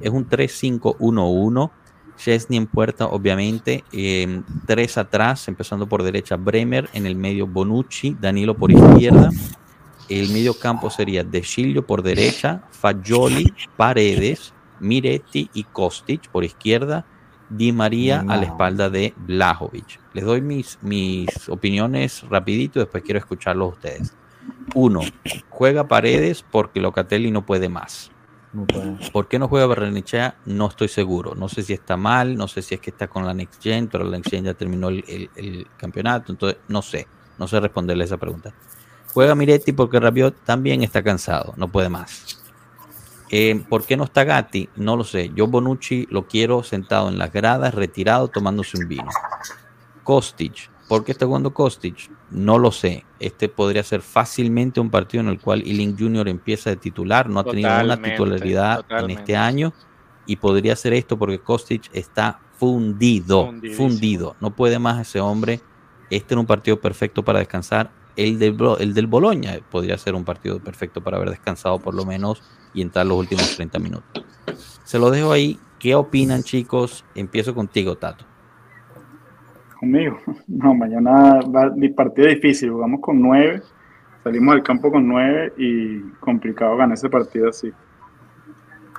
Es 0.00 0.10
un 0.10 0.28
3-5-1-1. 0.28 1.70
Chesney 2.18 2.58
en 2.58 2.66
puerta, 2.66 3.06
obviamente. 3.06 3.84
em, 3.92 4.42
tres 4.66 4.98
atrás, 4.98 5.48
empezando 5.48 5.88
por 5.88 6.02
derecha, 6.02 6.36
Bremer. 6.36 6.90
En 6.92 7.06
el 7.06 7.16
medio, 7.16 7.46
Bonucci. 7.46 8.16
Danilo 8.20 8.54
por 8.54 8.70
izquierda. 8.70 9.30
El 10.08 10.28
medio 10.30 10.58
campo 10.58 10.90
sería 10.90 11.22
De 11.22 11.42
Sciglio 11.42 11.86
por 11.86 12.02
derecha, 12.02 12.62
Fagioli, 12.70 13.52
Paredes, 13.76 14.54
Miretti 14.80 15.50
y 15.52 15.64
Kostic 15.64 16.28
por 16.28 16.44
izquierda, 16.44 17.04
Di 17.50 17.72
María 17.72 18.24
a 18.26 18.36
la 18.36 18.44
espalda 18.44 18.88
de 18.88 19.12
Blajovic. 19.16 20.00
Les 20.14 20.24
doy 20.24 20.40
mis, 20.40 20.78
mis 20.82 21.48
opiniones 21.48 22.22
rapidito, 22.28 22.80
después 22.80 23.02
quiero 23.02 23.18
escucharlos 23.18 23.74
ustedes. 23.74 24.14
Uno, 24.74 25.00
juega 25.50 25.88
Paredes 25.88 26.44
porque 26.50 26.80
Locatelli 26.80 27.30
no 27.30 27.44
puede 27.44 27.68
más. 27.68 28.10
¿Por 29.12 29.28
qué 29.28 29.38
no 29.38 29.48
juega 29.48 29.66
Barrenechea? 29.66 30.36
No 30.46 30.68
estoy 30.68 30.88
seguro. 30.88 31.34
No 31.34 31.48
sé 31.48 31.62
si 31.62 31.74
está 31.74 31.96
mal, 31.96 32.36
no 32.36 32.48
sé 32.48 32.62
si 32.62 32.74
es 32.74 32.80
que 32.80 32.90
está 32.90 33.08
con 33.08 33.26
la 33.26 33.34
Next 33.34 33.62
Gen, 33.62 33.88
pero 33.88 34.04
la 34.04 34.16
Next 34.16 34.30
Gen 34.30 34.44
ya 34.44 34.54
terminó 34.54 34.88
el 34.88 35.66
campeonato, 35.76 36.32
entonces 36.32 36.58
no 36.68 36.82
sé, 36.82 37.06
no 37.38 37.46
sé 37.46 37.60
responderle 37.60 38.04
esa 38.04 38.16
pregunta. 38.16 38.54
Juega 39.12 39.34
Miretti 39.34 39.72
porque 39.72 40.00
Rabiot 40.00 40.44
también 40.44 40.82
está 40.82 41.02
cansado, 41.02 41.54
no 41.56 41.68
puede 41.68 41.88
más. 41.88 42.38
Eh, 43.30 43.62
¿Por 43.68 43.84
qué 43.84 43.96
no 43.96 44.04
está 44.04 44.24
Gatti? 44.24 44.68
No 44.76 44.96
lo 44.96 45.04
sé. 45.04 45.30
Yo 45.34 45.46
Bonucci 45.46 46.06
lo 46.10 46.26
quiero 46.26 46.62
sentado 46.62 47.08
en 47.08 47.18
las 47.18 47.32
gradas, 47.32 47.74
retirado, 47.74 48.28
tomándose 48.28 48.78
un 48.78 48.88
vino. 48.88 49.08
Kostic. 50.02 50.70
¿Por 50.88 51.04
qué 51.04 51.12
está 51.12 51.26
jugando 51.26 51.52
Kostic? 51.52 52.10
No 52.30 52.58
lo 52.58 52.72
sé. 52.72 53.04
Este 53.20 53.50
podría 53.50 53.82
ser 53.82 54.00
fácilmente 54.00 54.80
un 54.80 54.90
partido 54.90 55.20
en 55.20 55.28
el 55.28 55.38
cual 55.38 55.62
Ealing 55.66 55.98
Jr. 55.98 56.28
empieza 56.28 56.70
de 56.70 56.76
titular. 56.76 57.28
No 57.28 57.40
ha 57.40 57.44
tenido 57.44 57.68
una 57.68 57.80
Totalmente, 57.82 58.10
titularidad 58.10 58.84
en 58.88 59.10
este 59.10 59.36
año. 59.36 59.74
Y 60.26 60.36
podría 60.36 60.74
ser 60.76 60.94
esto 60.94 61.18
porque 61.18 61.40
Kostic 61.40 61.90
está 61.92 62.40
fundido. 62.56 63.52
Fundido. 63.76 64.34
No 64.40 64.56
puede 64.56 64.78
más 64.78 65.06
ese 65.06 65.20
hombre. 65.20 65.60
Este 66.08 66.32
era 66.34 66.40
un 66.40 66.46
partido 66.46 66.80
perfecto 66.80 67.22
para 67.22 67.40
descansar. 67.40 67.90
El 68.16 68.38
del, 68.38 68.56
el 68.80 68.94
del 68.94 69.06
Boloña 69.06 69.60
podría 69.70 69.98
ser 69.98 70.14
un 70.14 70.24
partido 70.24 70.58
perfecto 70.58 71.02
para 71.02 71.18
haber 71.18 71.30
descansado 71.30 71.78
por 71.78 71.94
lo 71.94 72.04
menos 72.06 72.42
y 72.72 72.80
entrar 72.80 73.06
los 73.06 73.18
últimos 73.18 73.54
30 73.56 73.78
minutos. 73.78 74.24
Se 74.84 74.98
lo 74.98 75.10
dejo 75.10 75.32
ahí. 75.32 75.58
¿Qué 75.78 75.94
opinan, 75.94 76.42
chicos? 76.42 77.04
Empiezo 77.14 77.54
contigo, 77.54 77.96
Tato. 77.96 78.24
Conmigo. 79.78 80.18
No, 80.48 80.74
mañana 80.74 81.40
va 81.40 81.70
mi 81.70 81.88
partido 81.90 82.28
difícil. 82.28 82.70
Jugamos 82.70 83.00
con 83.00 83.20
nueve. 83.20 83.62
Salimos 84.24 84.54
del 84.54 84.64
campo 84.64 84.90
con 84.90 85.06
nueve 85.06 85.52
y 85.56 86.00
complicado 86.20 86.76
ganar 86.76 86.94
ese 86.94 87.08
partido 87.08 87.48
así. 87.48 87.72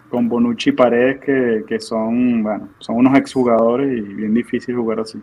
Con 0.09 0.27
Bonucci 0.29 0.69
y 0.69 0.73
Paredes 0.73 1.19
que, 1.19 1.63
que 1.67 1.79
son, 1.79 2.41
bueno, 2.41 2.69
son 2.79 2.97
unos 2.97 3.17
exjugadores 3.17 3.95
y 3.95 4.01
bien 4.01 4.33
difícil 4.33 4.75
jugar 4.75 5.01
así. 5.01 5.21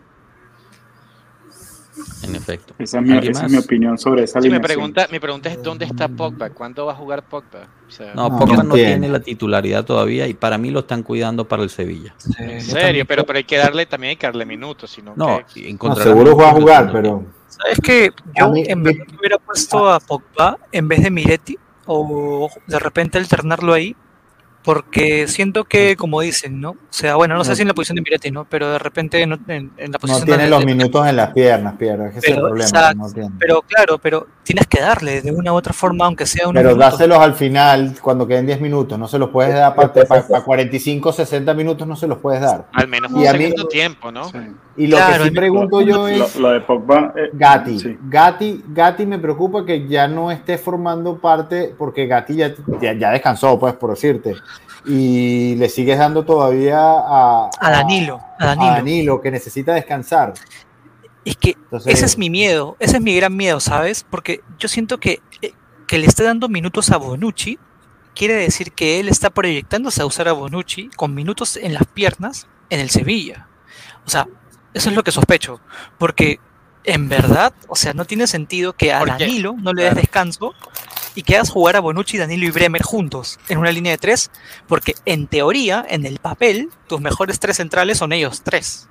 En 2.23 2.35
efecto. 2.35 2.73
Esa 2.79 2.99
es 2.99 3.03
mi, 3.05 3.11
¿Alguien 3.13 3.31
esa 3.31 3.45
es 3.45 3.51
mi 3.51 3.57
opinión 3.57 3.97
sobre 3.97 4.23
esa 4.23 4.41
Sí, 4.41 4.49
mi 4.49 4.59
pregunta, 4.59 5.07
mi 5.11 5.19
pregunta 5.19 5.49
es 5.49 5.61
¿dónde 5.61 5.85
está 5.85 6.07
Pogba? 6.07 6.49
¿Cuándo 6.49 6.85
va 6.85 6.93
a 6.93 6.95
jugar 6.95 7.23
Pogba? 7.23 7.67
O 7.87 7.91
sea, 7.91 8.13
No, 8.13 8.29
No, 8.29 8.39
Pogba 8.39 8.57
no 8.57 8.63
no 8.63 8.75
tiene. 8.75 9.07
la 9.09 9.19
titularidad 9.19 9.85
todavía 9.85 10.27
y 10.27 10.33
para 10.33 10.57
mí 10.57 10.69
lo 10.71 10.79
están 10.81 11.03
cuidando 11.03 11.47
para 11.47 11.63
el 11.63 11.69
Sevilla. 11.69 12.13
en 12.39 12.61
serio, 12.61 13.05
pero, 13.07 13.25
pero 13.25 13.37
hay 13.37 13.43
que 13.45 13.57
darle, 13.57 13.85
también 13.85 14.09
hay 14.11 14.15
que 14.17 14.27
darle 14.27 14.45
minutos, 14.45 14.91
sino 14.91 15.13
No, 15.15 15.41
que- 15.53 15.73
No, 15.73 15.95
seguro 15.95 16.35
va 16.35 16.49
a 16.49 16.53
jugar, 16.53 16.87
de 16.87 16.91
pero 16.93 17.25
¿Sabes 17.47 17.79
que 17.81 18.11
yo 18.37 18.49
mí- 18.51 18.63
en 18.67 18.79
mi- 18.81 18.93
verdad 18.93 19.05
hubiera 19.19 19.37
puesto 19.37 19.89
a 19.89 19.99
Pogba 19.99 20.57
en 20.71 20.87
vez 20.87 21.01
de 21.01 21.09
Miretti 21.09 21.57
o 21.85 22.49
de 22.67 22.79
repente 22.79 23.17
alternarlo 23.17 23.73
ahí? 23.73 23.95
Porque 24.67 25.29
siento 25.29 25.63
que, 25.63 25.95
como 25.95 26.19
dicen, 26.19 26.59
¿no? 26.59 26.71
O 26.71 26.75
sea, 26.89 27.15
bueno, 27.15 27.35
no 27.35 27.45
sé 27.45 27.51
No. 27.51 27.55
si 27.55 27.61
en 27.61 27.69
la 27.69 27.73
posición 27.73 27.95
de 27.95 28.01
Miretti, 28.01 28.31
¿no? 28.31 28.43
Pero 28.43 28.69
de 28.69 28.79
repente 28.79 29.25
no- 29.25 29.39
en, 29.47 29.71
en 29.77 29.77
la 29.77 29.87
no 29.87 29.99
posición 29.99 30.25
tiene 30.25 30.43
de- 30.43 30.49
los 30.49 30.59
de- 30.59 30.65
minutos 30.65 31.07
en 31.07 31.15
las 31.15 31.31
piernas, 31.31 31.75
Pierre. 31.79 32.09
Ese 32.09 32.19
es 32.19 32.25
el 32.27 32.35
problema. 32.35 32.63
exacto, 32.69 32.97
no. 33.15 33.31
Pero 33.39 33.61
claro, 33.61 33.97
pero 33.97 34.27
tienes 34.43 34.67
que 34.67 34.81
darle 34.81 35.21
de 35.21 35.31
una 35.31 35.53
u 35.53 35.55
otra 35.55 35.71
forma, 35.71 36.03
aunque 36.05 36.25
sea 36.25 36.49
unos 36.49 36.59
Pero 36.61 36.75
minutos. 36.75 36.91
dáselos 36.91 37.17
al 37.19 37.33
final 37.35 37.95
cuando 38.01 38.27
queden 38.27 38.45
10 38.45 38.59
minutos. 38.59 38.99
No 38.99 39.07
se 39.07 39.17
los 39.17 39.29
puedes 39.29 39.53
dar 39.53 39.73
para, 39.73 39.91
45, 40.43 41.13
60 41.13 41.53
minutos, 41.53 41.87
no 41.87 41.95
se 41.95 42.05
los 42.07 42.17
puedes 42.17 42.41
dar. 42.41 42.67
al 42.73 42.87
menos 42.89 43.09
Y 43.11 43.15
un 43.15 43.27
a 43.27 43.33
mí- 43.33 43.43
segundo 43.45 43.67
tiempo, 43.69 44.11
¿no? 44.11 44.25
Sí. 44.29 44.37
Y 44.77 44.87
lo 44.87 44.97
Claro, 44.97 45.23
que 45.23 45.29
sí 45.29 45.35
lo- 45.35 45.39
pregunto 45.41 45.81
yo 45.81 46.07
es. 46.07 46.35
Lo, 46.35 46.41
lo 46.41 46.49
de 46.51 46.61
Pogba. 46.61 47.13
eh, 47.15 47.29
Gatti. 47.33 47.79
sí. 47.79 47.97
Gatti, 48.03 48.63
Gatti 48.67 49.05
me 49.07 49.17
preocupa 49.17 49.65
que 49.65 49.87
ya 49.87 50.07
no 50.07 50.29
esté 50.31 50.57
formando 50.59 51.17
parte, 51.17 51.73
porque 51.77 52.05
Gatti 52.05 52.35
ya, 52.35 52.53
ya, 52.79 52.93
ya 52.93 53.09
descansó, 53.11 53.59
pues, 53.59 53.73
por 53.73 53.89
decirte. 53.89 54.35
Y 54.85 55.55
le 55.55 55.67
sigues 55.69 55.97
dando 55.97 56.23
todavía 56.23 56.77
a, 56.79 57.49
A 57.59 57.71
Danilo, 57.71 58.19
a 58.39 58.43
a 58.43 58.45
Danilo. 58.47 58.71
Danilo, 58.71 59.21
que 59.21 59.31
necesita 59.31 59.73
descansar. 59.73 60.33
Es 61.25 61.35
que 61.35 61.51
Entonces- 61.51 61.93
ese 61.93 62.05
es 62.05 62.17
mi 62.17 62.29
miedo, 62.29 62.77
ese 62.79 62.97
es 62.97 63.01
mi 63.03 63.15
gran 63.15 63.35
miedo, 63.35 63.59
¿sabes? 63.59 64.05
Porque 64.09 64.41
yo 64.59 64.67
siento 64.69 64.99
que 64.99 65.19
eh, 65.41 65.51
que 65.87 65.97
le 65.97 66.05
esté 66.05 66.23
dando 66.23 66.47
minutos 66.49 66.91
a 66.91 66.97
Bonucci 66.97 67.57
quiere 68.13 68.33
decir 68.35 68.71
que 68.73 68.99
él 68.99 69.09
está 69.09 69.29
proyectándose 69.29 70.01
a 70.01 70.05
usar 70.05 70.27
a 70.27 70.33
Bonucci 70.33 70.89
con 70.95 71.13
minutos 71.13 71.57
en 71.57 71.73
las 71.73 71.85
piernas 71.85 72.47
en 72.69 72.79
el 72.79 72.89
Sevilla. 72.89 73.47
O 74.05 74.09
sea, 74.09 74.27
eso 74.77 74.89
es 74.89 74.95
lo 74.95 75.03
que 75.03 75.11
sospecho, 75.11 75.59
porque 75.97 76.39
en 76.83 77.09
verdad, 77.09 77.53
o 77.67 77.75
sea, 77.75 77.93
no 77.93 78.05
tiene 78.05 78.27
sentido 78.27 78.73
que 78.73 78.93
a. 78.93 79.03
Danilo 79.03 79.55
no 79.61 79.73
le 79.73 79.83
des 79.83 79.91
Claro. 79.91 80.01
descanso 80.01 80.55
y 81.15 81.23
que 81.23 81.35
hagas 81.35 81.49
jugar 81.49 81.75
a 81.75 81.79
Bonucci, 81.81 82.17
Danilo 82.17 82.45
y 82.45 82.51
Bremer 82.51 82.81
juntos 82.83 83.39
en 83.49 83.57
una 83.57 83.71
línea 83.71 83.91
de 83.91 83.97
tres, 83.97 84.31
porque 84.67 84.93
en 85.05 85.27
teoría, 85.27 85.85
en 85.89 86.05
el 86.05 86.19
papel, 86.19 86.69
tus 86.87 87.01
mejores 87.01 87.39
tres 87.39 87.57
centrales 87.57 87.97
son 87.97 88.13
ellos 88.13 88.41
tres, 88.43 88.87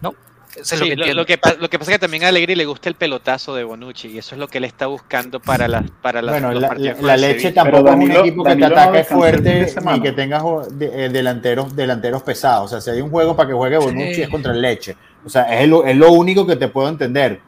¿no? 0.00 0.14
Eso 0.54 0.76
es 0.76 0.80
Sí, 0.80 0.88
lo 0.94 1.04
que 1.04 1.10
lo, 1.12 1.14
lo 1.22 1.26
que, 1.26 1.38
lo 1.58 1.68
que 1.68 1.78
pasa 1.80 1.90
es 1.90 1.96
que 1.96 1.98
también 1.98 2.22
a 2.22 2.28
Allegri 2.28 2.54
le 2.54 2.64
gusta 2.64 2.88
el 2.88 2.94
pelotazo 2.94 3.56
de 3.56 3.64
Bonucci 3.64 4.06
y 4.06 4.18
eso 4.18 4.36
es 4.36 4.38
lo 4.38 4.46
que 4.46 4.58
él 4.58 4.64
está 4.64 4.86
buscando 4.86 5.40
para, 5.40 5.66
las 5.66 5.82
para 6.00 6.22
las, 6.22 6.34
Bueno, 6.40 6.52
los 6.52 6.62
la, 7.02 7.16
leche 7.16 7.40
Sevilla. 7.40 7.54
tampoco 7.64 7.88
es 7.88 7.94
un 7.96 8.00
Danilo- 8.02 8.20
equipo 8.20 8.44
que 8.44 8.48
Danilo 8.50 8.68
te 8.68 8.74
ataque 8.80 9.04
fuerte 9.04 9.74
ni 9.84 10.00
que 10.00 10.12
tenga 10.12 10.38
jo- 10.38 10.64
de- 10.64 11.06
eh, 11.06 11.08
delanteros, 11.08 11.74
delanteros 11.74 12.22
pesados. 12.22 12.66
O 12.66 12.68
sea, 12.68 12.80
si 12.80 12.90
hay 12.96 13.02
un 13.02 13.10
juego 13.10 13.34
para 13.34 13.48
que 13.48 13.54
juegue 13.54 13.78
Bonucci 13.78 14.14
Sí. 14.14 14.22
es 14.22 14.28
contra 14.28 14.52
el 14.52 14.62
leche. 14.62 14.96
O 15.24 15.28
sea, 15.28 15.60
es 15.60 15.68
lo, 15.68 15.84
es 15.84 15.96
lo 15.96 16.12
único 16.12 16.46
que 16.46 16.56
te 16.56 16.68
puedo 16.68 16.88
entender. 16.88 17.40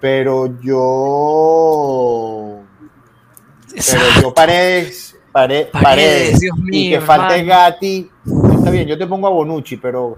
Pero 0.00 0.58
yo. 0.60 2.60
Pero 3.74 4.00
yo 4.22 4.34
Paredes, 4.34 5.16
Pare- 5.32 5.66
Paredes, 5.66 5.70
Paredes, 5.72 6.40
Dios 6.40 6.56
y 6.70 6.90
que 6.90 7.00
falte 7.00 7.40
hermano. 7.40 7.60
Gatti. 7.60 8.10
Está 8.56 8.70
bien, 8.70 8.86
yo 8.88 8.96
te 8.98 9.06
pongo 9.06 9.26
a 9.26 9.30
Bonucci, 9.30 9.76
pero 9.78 10.16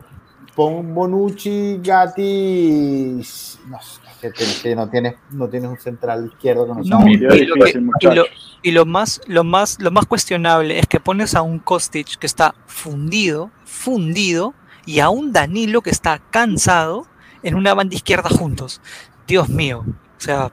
pon 0.55 0.95
Bonucci, 0.95 1.81
Gatti. 1.83 3.21
No, 3.69 3.79
sé, 3.81 4.33
que, 4.63 4.75
no 4.75 4.89
tienes, 4.89 5.15
no 5.31 5.49
tienes 5.49 5.71
un 5.71 5.79
central 5.79 6.27
izquierdo 6.27 6.65
que 6.67 6.73
no 6.73 6.79
No, 6.79 6.85
sea- 6.85 6.99
Partido 6.99 7.35
y 7.35 7.47
lo, 7.47 7.55
que- 7.55 7.61
difícil, 7.65 7.81
y 7.81 7.85
lo- 7.85 7.93
muchachos. 7.93 8.27
y 8.63 8.71
lo 8.73 8.85
más, 8.87 9.21
lo 9.27 9.45
más, 9.45 9.79
lo 9.81 9.91
más 9.91 10.07
cuestionable 10.07 10.79
es 10.79 10.87
que 10.87 11.01
pones 11.01 11.35
a 11.35 11.43
un 11.43 11.59
Kostic 11.61 12.19
que 12.19 12.27
está 12.27 12.55
fundido, 12.67 13.51
fundido, 13.65 14.55
y 14.87 15.01
a 15.01 15.11
un 15.11 15.33
Danilo 15.33 15.83
que 15.83 15.91
está 15.91 16.19
cansado 16.31 17.07
en 17.43 17.55
una 17.55 17.75
banda 17.75 17.95
izquierda 17.95 18.31
juntos. 18.31 18.81
Dios 19.27 19.49
mío. 19.49 19.85
O 19.87 20.21
sea, 20.21 20.51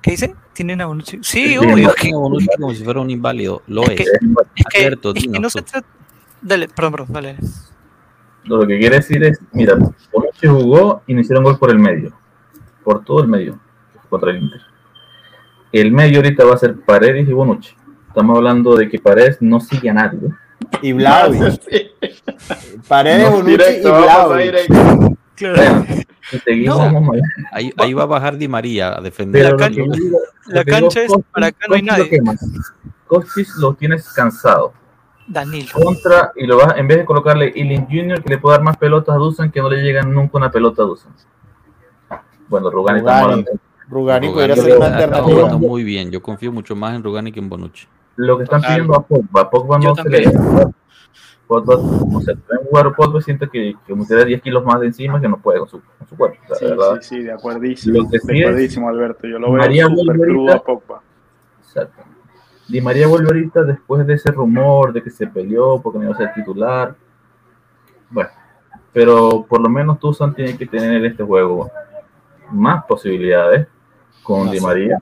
¿qué 0.00 0.12
dice? 0.12 0.34
¿Tienen 0.54 0.80
a 0.80 0.86
Bonucci? 0.86 1.18
Sí, 1.22 1.56
obvio. 1.56 1.76
Yo 1.78 1.88
Es 1.90 1.94
que, 1.94 2.02
tengo 2.08 2.18
a 2.18 2.22
Bonucci 2.22 2.46
como 2.58 2.74
si 2.74 2.82
fuera 2.84 3.00
un 3.00 3.10
inválido. 3.10 3.62
Lo 3.68 3.82
Es 3.84 3.90
es. 3.90 3.96
que- 3.96 4.02
es 4.56 4.64
que- 4.70 4.78
Alberto, 4.84 5.12
es 5.14 5.22
que 5.26 5.38
no 5.38 5.48
se 5.50 5.62
trata. 5.62 5.86
Dale, 6.40 6.68
perdón, 6.68 6.92
perdón, 6.92 7.12
dale. 7.12 7.36
Lo 8.44 8.66
que 8.66 8.78
quiere 8.78 8.96
decir 8.96 9.22
es, 9.22 9.38
mira, 9.52 9.76
Bonucci 10.12 10.48
jugó 10.48 11.02
y 11.06 11.14
no 11.14 11.20
hicieron 11.20 11.44
gol 11.44 11.58
por 11.58 11.70
el 11.70 11.78
medio, 11.78 12.12
por 12.82 13.04
todo 13.04 13.22
el 13.22 13.28
medio, 13.28 13.58
contra 14.10 14.30
el 14.32 14.42
Inter. 14.42 14.60
El 15.70 15.92
medio 15.92 16.18
ahorita 16.18 16.44
va 16.44 16.54
a 16.54 16.58
ser 16.58 16.80
Paredes 16.80 17.28
y 17.28 17.32
Bonucci. 17.32 17.74
Estamos 18.08 18.36
hablando 18.36 18.74
de 18.76 18.88
que 18.88 18.98
Paredes 18.98 19.38
no 19.40 19.60
sigue 19.60 19.88
a 19.88 19.94
nadie. 19.94 20.18
Y 20.82 20.92
Vlahovic. 20.92 21.60
Paredes, 22.88 23.22
No, 23.24 23.30
Bonucci 23.36 23.48
y 23.52 23.56
Directo, 23.56 24.36
directo. 24.36 25.16
Claro. 25.34 25.84
No. 26.64 27.12
Ahí, 27.52 27.72
ahí 27.76 27.92
va 27.94 28.02
a 28.04 28.06
bajar 28.06 28.36
Di 28.36 28.48
María 28.48 28.96
a 28.96 29.00
defender. 29.00 29.42
Pero 29.44 29.56
La 29.56 29.64
cancha- 29.64 29.82
digo- 29.82 30.18
la 30.46 30.64
digo, 30.64 30.88
es 30.88 31.12
para 31.32 31.46
acá 31.48 31.66
no 31.68 31.74
hay 31.74 31.82
nadie. 31.82 32.20
Kostic 33.06 33.48
lo 33.58 33.74
tienes 33.74 34.08
cansado. 34.12 34.72
Danilo. 35.26 35.68
Contra, 35.72 36.32
y 36.36 36.46
lo 36.46 36.56
vas, 36.58 36.76
en 36.76 36.86
vez 36.88 36.98
de 36.98 37.04
colocarle 37.04 37.52
Ealing 37.54 37.86
Jr., 37.86 38.22
que 38.22 38.30
le 38.30 38.38
puede 38.38 38.56
dar 38.56 38.64
más 38.64 38.76
pelotas 38.76 39.14
a 39.14 39.18
Dusan, 39.18 39.50
que 39.50 39.60
no 39.60 39.68
le 39.70 39.82
llegan 39.82 40.12
nunca 40.12 40.36
una 40.38 40.50
pelota 40.50 40.82
a 40.82 40.86
Dusan. 40.86 41.12
Bueno, 42.48 42.70
Rugani, 42.70 43.00
Rugani. 43.00 43.44
Rugani 43.88 44.26
Rugani 44.26 44.28
podría 44.30 44.56
ser 44.56 44.76
una 44.76 44.86
alternativa. 44.86 45.56
muy 45.56 45.84
bien. 45.84 46.10
Yo 46.10 46.22
confío 46.22 46.50
mucho 46.52 46.74
más 46.76 46.94
en 46.94 47.02
Rugani 47.02 47.32
que 47.32 47.40
en 47.40 47.48
Bonucci. 47.48 47.86
Lo 48.16 48.36
que 48.38 48.44
están 48.44 48.60
Total. 48.60 48.74
pidiendo 48.76 48.96
a 48.96 49.02
Pogba. 49.06 49.50
Pogba 49.50 49.78
no 49.78 49.94
se 49.94 50.08
le. 50.08 50.30
Pogba, 51.46 51.76
no 51.76 52.20
sé, 52.20 52.36
pueden 52.36 52.64
jugar 52.66 52.94
Pogba 52.94 53.20
siente 53.20 53.48
que, 53.48 53.74
que 53.86 53.92
como 53.92 54.06
tiene 54.06 54.24
10 54.24 54.42
kilos 54.42 54.64
más 54.64 54.80
de 54.80 54.86
encima 54.86 55.20
que 55.20 55.28
no 55.28 55.38
puede 55.38 55.58
con 55.58 55.68
su, 55.68 55.80
con 55.98 56.08
su 56.08 56.16
cuerpo. 56.16 56.38
la 56.48 56.56
Sí, 56.56 56.64
verdad. 56.66 56.98
sí, 57.00 57.16
sí, 57.16 57.22
de 57.22 57.32
acuerdísimo. 57.32 58.08
De 58.08 58.18
acuerdísimo, 58.18 58.88
Alberto. 58.88 59.26
Yo 59.26 59.38
lo 59.38 59.48
veo 59.52 59.58
María 59.60 59.86
súper 59.86 60.16
vuelve 60.16 60.26
crudo 60.26 60.52
a 60.54 60.62
Pogba. 60.62 61.02
Exacto. 61.60 62.02
Di 62.68 62.80
María 62.80 63.06
vuelve 63.06 63.26
ahorita 63.28 63.64
después 63.64 64.06
de 64.06 64.14
ese 64.14 64.30
rumor 64.30 64.92
de 64.92 65.02
que 65.02 65.10
se 65.10 65.26
peleó 65.26 65.80
porque 65.82 65.98
no 65.98 66.04
iba 66.06 66.14
a 66.14 66.18
ser 66.18 66.32
titular. 66.32 66.94
Bueno, 68.08 68.30
pero 68.92 69.44
por 69.48 69.60
lo 69.60 69.68
menos 69.68 69.98
Tuzan 69.98 70.34
tiene 70.34 70.56
que 70.56 70.66
tener 70.66 70.92
en 70.94 71.04
este 71.06 71.22
juego 71.24 71.70
más 72.50 72.84
posibilidades 72.84 73.66
con 74.22 74.46
No 74.46 74.52
Di. 74.52 74.60
María, 74.60 74.98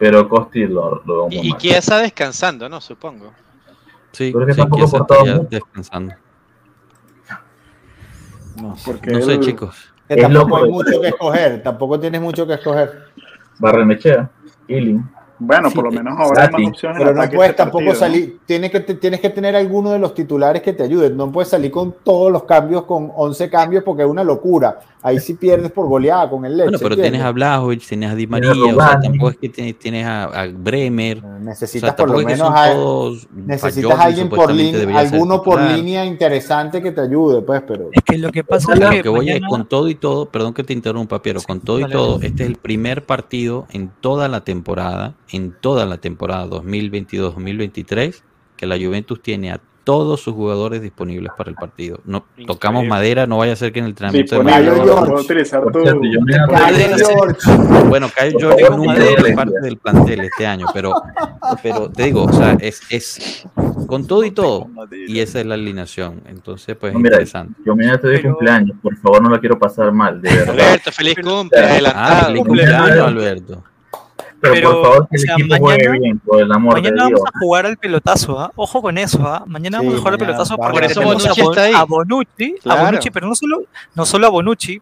pero 0.00 0.26
Costi 0.28 0.66
lo, 0.66 1.02
lo 1.04 1.14
veo 1.14 1.26
muy 1.26 1.36
Y, 1.36 1.46
y 1.48 1.50
mal. 1.50 1.58
Chiesa 1.60 1.98
descansando, 1.98 2.68
¿no? 2.70 2.80
Supongo. 2.80 3.32
Sí, 4.12 4.30
Pero 4.32 4.40
es 4.44 4.46
que 4.48 4.54
sí, 4.54 4.60
tampoco 4.60 4.84
está 4.96 5.24
ya 5.26 5.38
descansando. 5.40 6.14
No, 8.56 8.74
Porque 8.84 9.10
No 9.12 9.20
sé, 9.22 9.34
él- 9.34 9.40
chicos. 9.40 9.92
que 10.08 10.14
Es 10.14 10.22
tampoco 10.22 10.56
hay 10.56 10.70
mucho 10.70 11.00
que 11.02 11.08
escoger. 11.08 11.62
Tampoco 11.62 12.00
tienes 12.00 12.20
mucho 12.20 12.46
que 12.46 12.54
escoger. 12.54 13.08
Barrenechea, 13.58 14.30
Ealing. 14.68 15.04
Bueno, 15.40 15.70
Sí, 15.70 15.74
por 15.74 15.84
lo 15.86 15.90
menos 15.90 16.18
ahora 16.18 16.44
hay 16.44 16.50
más 16.64 16.68
opciones. 16.72 16.98
Pero 16.98 17.14
no 17.14 17.28
puedes 17.30 17.50
este 17.50 17.54
tampoco 17.54 17.78
partido, 17.86 17.92
¿no? 17.94 17.98
salir. 17.98 18.38
Tienes 18.46 18.70
que, 18.70 18.80
tienes 18.80 19.20
que 19.20 19.30
tener 19.30 19.56
alguno 19.56 19.90
de 19.90 19.98
los 19.98 20.14
titulares 20.14 20.62
que 20.62 20.72
te 20.74 20.82
ayuden. 20.82 21.16
No 21.16 21.32
puedes 21.32 21.48
salir 21.48 21.70
con 21.70 21.94
todos 22.04 22.30
los 22.30 22.44
cambios, 22.44 22.84
con 22.84 23.10
11 23.16 23.48
cambios, 23.50 23.82
porque 23.82 24.02
es 24.02 24.08
una 24.08 24.22
locura. 24.22 24.78
Ahí 25.02 25.18
sí 25.18 25.32
pierdes 25.32 25.72
por 25.72 25.88
goleada 25.88 26.28
con 26.28 26.44
el 26.44 26.52
leche. 26.58 26.64
Bueno, 26.64 26.78
pero 26.78 26.88
¿entiendes? 26.94 27.12
tienes 27.12 27.26
a 27.26 27.32
Blajovic, 27.32 27.86
tienes 27.86 28.10
a 28.10 28.14
Di 28.14 28.24
a 28.24 28.28
María, 28.28 28.50
o 28.50 28.74
sea, 28.74 29.00
tampoco 29.00 29.30
es 29.30 29.36
que 29.38 29.48
tienes, 29.48 29.78
tienes 29.78 30.04
a, 30.06 30.24
a 30.24 30.46
Bremer. 30.48 31.18
O 31.18 31.20
sea, 31.22 31.38
Necesitas 31.38 31.94
por 31.94 32.10
lo 32.10 32.18
menos 32.18 32.50
a- 32.54 32.72
todos. 32.74 33.26
necesitas 33.34 33.90
Jordi 33.92 34.04
alguien 34.04 34.28
por 34.28 34.52
línea, 34.52 34.98
alguno 34.98 35.42
por 35.42 35.58
línea 35.62 36.04
interesante 36.04 36.82
que 36.82 36.92
te 36.92 37.00
ayude, 37.00 37.40
pues, 37.40 37.62
pero 37.66 37.88
Es 37.92 38.02
que 38.04 38.18
lo 38.18 38.30
que 38.30 38.44
pasa 38.44 38.74
es 38.74 38.80
que 38.90 39.02
que 39.02 39.08
voy 39.08 39.26
mañana- 39.26 39.48
con 39.48 39.66
todo 39.66 39.88
y 39.88 39.94
todo, 39.94 40.26
perdón 40.26 40.52
que 40.52 40.64
te 40.64 40.74
interrumpa, 40.74 41.22
pero 41.22 41.40
con 41.40 41.60
todo 41.60 41.80
y 41.80 41.88
todo, 41.90 42.16
este 42.20 42.42
es 42.42 42.48
el 42.50 42.56
primer 42.56 43.06
partido 43.06 43.66
en 43.72 43.90
toda 44.02 44.28
la 44.28 44.42
temporada, 44.44 45.14
en 45.32 45.52
toda 45.60 45.86
la 45.86 45.98
temporada 45.98 46.46
2022-2023, 46.46 48.22
que 48.56 48.66
la 48.66 48.76
Juventus 48.76 49.22
tiene 49.22 49.52
a 49.52 49.60
todos 49.82 50.20
sus 50.20 50.34
jugadores 50.34 50.82
disponibles 50.82 51.32
para 51.36 51.48
el 51.50 51.56
partido. 51.56 52.00
No 52.04 52.18
Increíble. 52.18 52.52
tocamos 52.52 52.84
madera, 52.86 53.26
no 53.26 53.38
vaya 53.38 53.54
a 53.54 53.56
ser 53.56 53.72
que 53.72 53.78
en 53.78 53.86
el 53.86 53.90
entrenamiento 53.92 54.38
de 54.42 54.52
George. 54.52 54.64
sí. 56.98 57.04
George. 57.04 57.88
Bueno, 57.88 58.08
Kyle 58.10 58.32
favor, 58.38 58.76
nunca 58.76 58.92
madera. 58.92 59.20
fue 59.20 59.32
parte 59.32 59.60
del 59.62 59.76
plantel 59.78 60.20
este 60.20 60.46
año, 60.46 60.66
pero, 60.74 60.92
pero 61.62 61.90
te 61.90 62.04
digo, 62.04 62.24
o 62.24 62.32
sea, 62.32 62.56
es, 62.60 62.82
es 62.90 63.44
con 63.86 64.06
todo 64.06 64.22
y 64.24 64.30
todo, 64.32 64.68
y 65.08 65.18
esa 65.20 65.40
es 65.40 65.46
la 65.46 65.54
alineación. 65.54 66.22
Entonces, 66.26 66.76
pues 66.76 66.92
No, 66.92 66.98
mira, 66.98 67.16
interesante. 67.16 67.60
Yo 67.64 67.74
mañana 67.74 67.94
estoy 67.96 68.12
de 68.12 68.18
Pero- 68.18 68.34
cumpleaños, 68.34 68.76
por 68.82 68.96
favor 68.98 69.22
no 69.22 69.30
la 69.30 69.40
quiero 69.40 69.58
pasar 69.58 69.90
mal, 69.92 70.20
de 70.20 70.28
verdad. 70.30 70.50
Alberto, 70.50 70.92
feliz 70.92 71.14
cumple, 71.16 71.58
Ah, 71.94 72.24
feliz 72.26 72.42
cumpleaños. 72.44 72.76
cumpleaños, 72.76 73.06
Alberto. 73.08 73.64
Pero, 74.40 74.54
Pero, 74.54 74.70
por 74.72 74.82
favor 74.82 74.98
que 75.08 75.16
o 75.16 75.16
el 75.16 75.20
sea, 75.20 75.32
equipo 75.34 75.48
mañana- 75.48 75.60
juegue 75.84 75.98
bien, 75.98 76.18
por 76.20 76.40
el 76.42 76.52
amor 76.52 76.72
Mañana 76.74 77.02
de 77.02 77.08
Dios. 77.08 77.20
vamos 77.20 77.34
a 77.34 77.38
jugar 77.38 77.66
al 77.66 77.76
pelotazo, 77.76 78.40
¿ah? 78.40 78.52
Ojo 78.56 78.80
con 78.82 78.96
eso, 78.98 79.18
¿ah? 79.26 79.44
Mañana 79.46 79.78
Sí, 79.80 79.84
vamos 79.84 79.94
a 79.94 79.98
jugar 79.98 80.12
al 80.14 80.18
pelotazo 80.18 80.56
porque 80.56 80.72
Por 80.72 80.84
eso 80.84 80.94
tenemos 81.00 81.22
Bonucci 81.22 81.40
a, 81.40 81.44
Bon- 81.44 81.52
está 81.52 81.64
ahí. 81.64 81.72
a 81.74 81.84
Bonucci, 81.84 82.54
a. 82.64 82.84
Bonucci, 82.84 83.10
pero 83.10 83.26
no 83.28 83.34
solo, 83.34 83.62
no 83.94 84.06
solo 84.06 84.26
a 84.26 84.30
Bonucci, 84.30 84.80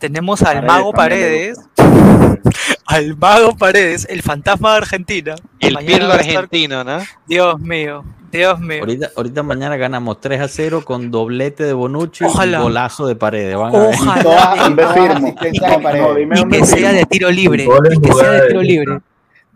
tenemos 0.00 0.42
al 0.42 0.54
Paredes 0.56 0.66
Mago 0.66 0.92
Paredes, 0.92 1.58
al 2.86 3.16
Mago 3.16 3.56
Paredes, 3.56 4.06
el 4.10 4.22
fantasma 4.22 4.72
de 4.72 4.76
Argentina. 4.78 5.34
El 5.60 5.74
Mañana 5.74 5.92
Pirlo 5.92 6.08
va 6.08 6.14
a 6.14 6.18
estar- 6.18 6.36
argentino, 6.44 6.82
¿no? 6.84 6.98
Dios 7.28 7.60
mío, 7.60 8.04
Dios 8.32 8.58
mío. 8.60 8.80
Ahorita, 8.80 9.10
ahorita 9.16 9.42
mañana 9.42 9.76
ganamos 9.76 10.20
3 10.20 10.40
a 10.40 10.48
0 10.48 10.82
con 10.84 11.10
doblete 11.10 11.64
de 11.64 11.72
Bonucci 11.72 12.24
Ojalá. 12.24 12.58
y 12.58 12.62
golazo 12.62 13.06
de 13.06 13.16
paredes. 13.16 13.56
Van 13.56 13.74
a 13.74 13.78
ver. 13.78 13.94
Ojalá. 13.94 14.54
Y 14.66 14.74
de 14.74 16.00
No, 16.00 16.14
dime 16.14 16.40
Y 16.40 16.48
que 16.48 16.64
sea 16.66 16.92
de 16.92 17.04
tiro 17.06 17.30
libre. 17.30 17.64
Y 17.64 18.00
que 18.00 18.12
sea 18.12 18.30
de 18.30 18.48
tiro 18.48 18.62
libre. 18.62 18.98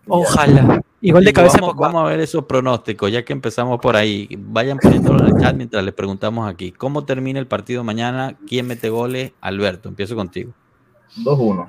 Ojalá. 0.06 0.82
Y 1.06 1.10
gol 1.12 1.22
de 1.24 1.32
cabeza 1.34 1.58
vamos, 1.60 1.76
vamos 1.76 2.02
a 2.02 2.06
ver 2.06 2.20
esos 2.20 2.44
pronósticos, 2.46 3.12
ya 3.12 3.22
que 3.24 3.34
empezamos 3.34 3.78
por 3.78 3.94
ahí. 3.94 4.26
Vayan 4.38 4.78
poniéndolo 4.78 5.26
en 5.26 5.36
el 5.36 5.42
chat 5.42 5.54
mientras 5.54 5.84
les 5.84 5.92
preguntamos 5.92 6.48
aquí. 6.48 6.72
¿Cómo 6.72 7.04
termina 7.04 7.38
el 7.38 7.46
partido 7.46 7.84
mañana? 7.84 8.36
¿Quién 8.48 8.66
mete 8.66 8.88
goles? 8.88 9.32
Alberto, 9.42 9.90
empiezo 9.90 10.16
contigo. 10.16 10.52
2-1. 11.18 11.68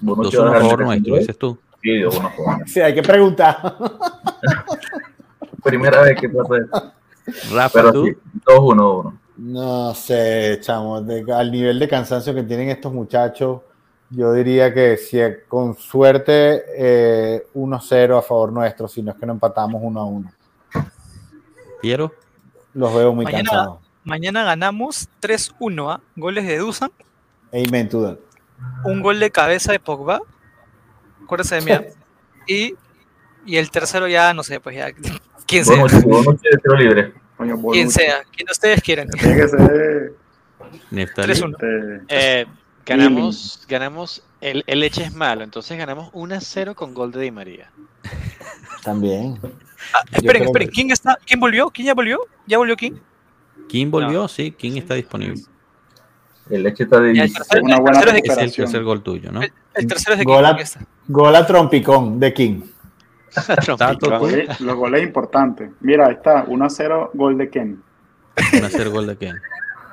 Bonucci 0.00 0.36
2-1 0.36 0.44
va 0.50 0.56
a 0.56 0.60
favor 0.60 0.80
nuestro, 0.84 1.14
dices 1.16 1.38
tú. 1.38 1.58
Sí, 1.80 1.90
2-1 1.90 2.18
a 2.26 2.30
favor. 2.30 2.56
Sí, 2.68 2.80
hay 2.80 2.92
que 2.94 3.02
preguntar. 3.02 3.76
Primera 5.62 6.02
vez 6.02 6.20
que 6.20 6.28
pasa 6.28 6.54
eso. 6.56 6.92
Rafa, 7.54 7.80
Pero 7.80 7.92
tú. 7.92 8.04
sí, 8.06 8.12
2-1, 8.46 8.76
2-1. 8.76 9.18
No 9.36 9.94
sé, 9.94 10.58
chamo, 10.60 11.00
de- 11.02 11.24
al 11.32 11.50
nivel 11.50 11.78
de 11.78 11.88
cansancio 11.88 12.34
que 12.34 12.42
tienen 12.42 12.68
estos 12.68 12.92
muchachos, 12.92 13.60
yo 14.10 14.32
diría 14.32 14.72
que 14.74 14.96
si 14.96 15.18
con 15.48 15.76
suerte 15.76 16.62
eh, 16.76 17.46
1-0 17.54 18.18
a 18.18 18.22
favor 18.22 18.52
nuestro, 18.52 18.88
si 18.88 19.02
no 19.02 19.12
es 19.12 19.16
que 19.18 19.26
no 19.26 19.32
empatamos 19.32 19.80
1-1. 19.82 20.32
Piero. 21.80 22.12
Los 22.74 22.94
veo 22.94 23.12
muy 23.14 23.24
Mañana- 23.24 23.44
cansados. 23.50 23.78
Mañana 24.04 24.44
ganamos 24.44 25.08
3-1, 25.20 25.92
¿ah? 25.92 26.00
Goles 26.16 26.46
de 26.46 26.58
Dusan, 26.58 26.90
Amen 27.52 27.88
to 27.88 28.02
that. 28.02 28.16
un 28.84 29.00
gol 29.02 29.18
de 29.20 29.30
cabeza 29.30 29.72
de 29.72 29.80
Pogba. 29.80 30.20
Acuérdense 31.24 31.56
de 31.56 31.60
mí. 31.62 31.70
¿ah? 31.72 31.84
Y, 32.46 32.74
y 33.44 33.56
el 33.56 33.70
tercero 33.70 34.08
ya, 34.08 34.32
no 34.34 34.42
sé, 34.42 34.58
pues 34.60 34.76
ya. 34.76 34.88
Quien 35.46 35.64
sea. 35.64 35.84
Libre. 36.78 37.12
Quien 37.72 37.90
sea. 37.90 38.22
Quien 38.34 38.48
ustedes 38.50 38.82
quieran. 38.82 39.08
Tiene 39.08 39.36
que 39.36 39.48
ser. 39.48 40.14
Neftalí. 40.90 41.32
3-1. 41.34 41.52
este, 41.52 42.40
Eh, 42.42 42.46
ganamos, 42.96 43.64
ganamos, 43.68 44.22
el, 44.40 44.64
el 44.66 44.80
leche 44.80 45.04
es 45.04 45.14
malo, 45.14 45.42
entonces 45.44 45.76
ganamos 45.78 46.12
1-0 46.12 46.74
con 46.74 46.94
gol 46.94 47.12
de 47.12 47.20
Di 47.20 47.30
María. 47.30 47.70
También. 48.82 49.38
Ah, 49.94 50.02
esperen, 50.12 50.44
esperen. 50.44 50.68
que- 50.68 50.74
¿Quién 50.74 50.90
está? 50.90 51.18
¿Quién 51.26 51.40
volvió? 51.40 51.70
¿Quién 51.70 51.86
ya 51.86 51.94
volvió? 51.94 52.20
¿Ya 52.46 52.58
volvió 52.58 52.76
quién? 52.76 53.00
¿Quién 53.68 53.90
volvió? 53.90 54.26
Sí, 54.28 54.54
¿quién 54.58 54.76
está 54.76 54.94
disponible? 54.94 55.42
El 56.48 56.64
leche 56.64 56.84
está 56.84 56.98
de 57.00 57.12
el 57.12 57.32
tercero- 57.32 57.62
Una 57.62 57.76
el 57.76 57.80
buena 57.82 58.00
tercero 58.00 58.16
es 58.16 58.22
de 58.22 58.32
Es 58.32 58.38
el 58.38 58.52
tercer 58.64 58.82
gol 58.82 59.02
tuyo, 59.02 59.30
¿no? 59.30 59.42
El, 59.42 59.52
el 59.74 59.86
tercero 59.86 60.12
es 60.14 60.18
de 60.18 60.24
Gol 60.24 60.34
quién, 60.36 60.46
a- 60.46 60.50
aquí 60.50 60.62
está. 60.62 60.80
Gol 61.08 61.36
a 61.36 61.46
trompicón 61.46 62.18
de 62.18 62.34
King. 62.34 62.62
Los 64.58 64.76
goles, 64.76 65.02
importantes. 65.04 65.70
Mira, 65.80 66.06
ahí 66.08 66.14
está, 66.14 66.44
1 66.48 66.64
a 66.64 66.70
0, 66.70 67.10
gol 67.14 67.38
de 67.38 67.48
Ken. 67.48 67.80
¿un 68.58 68.64
hacer 68.64 68.88
gol 68.88 69.06
de 69.06 69.16
quién? 69.16 69.36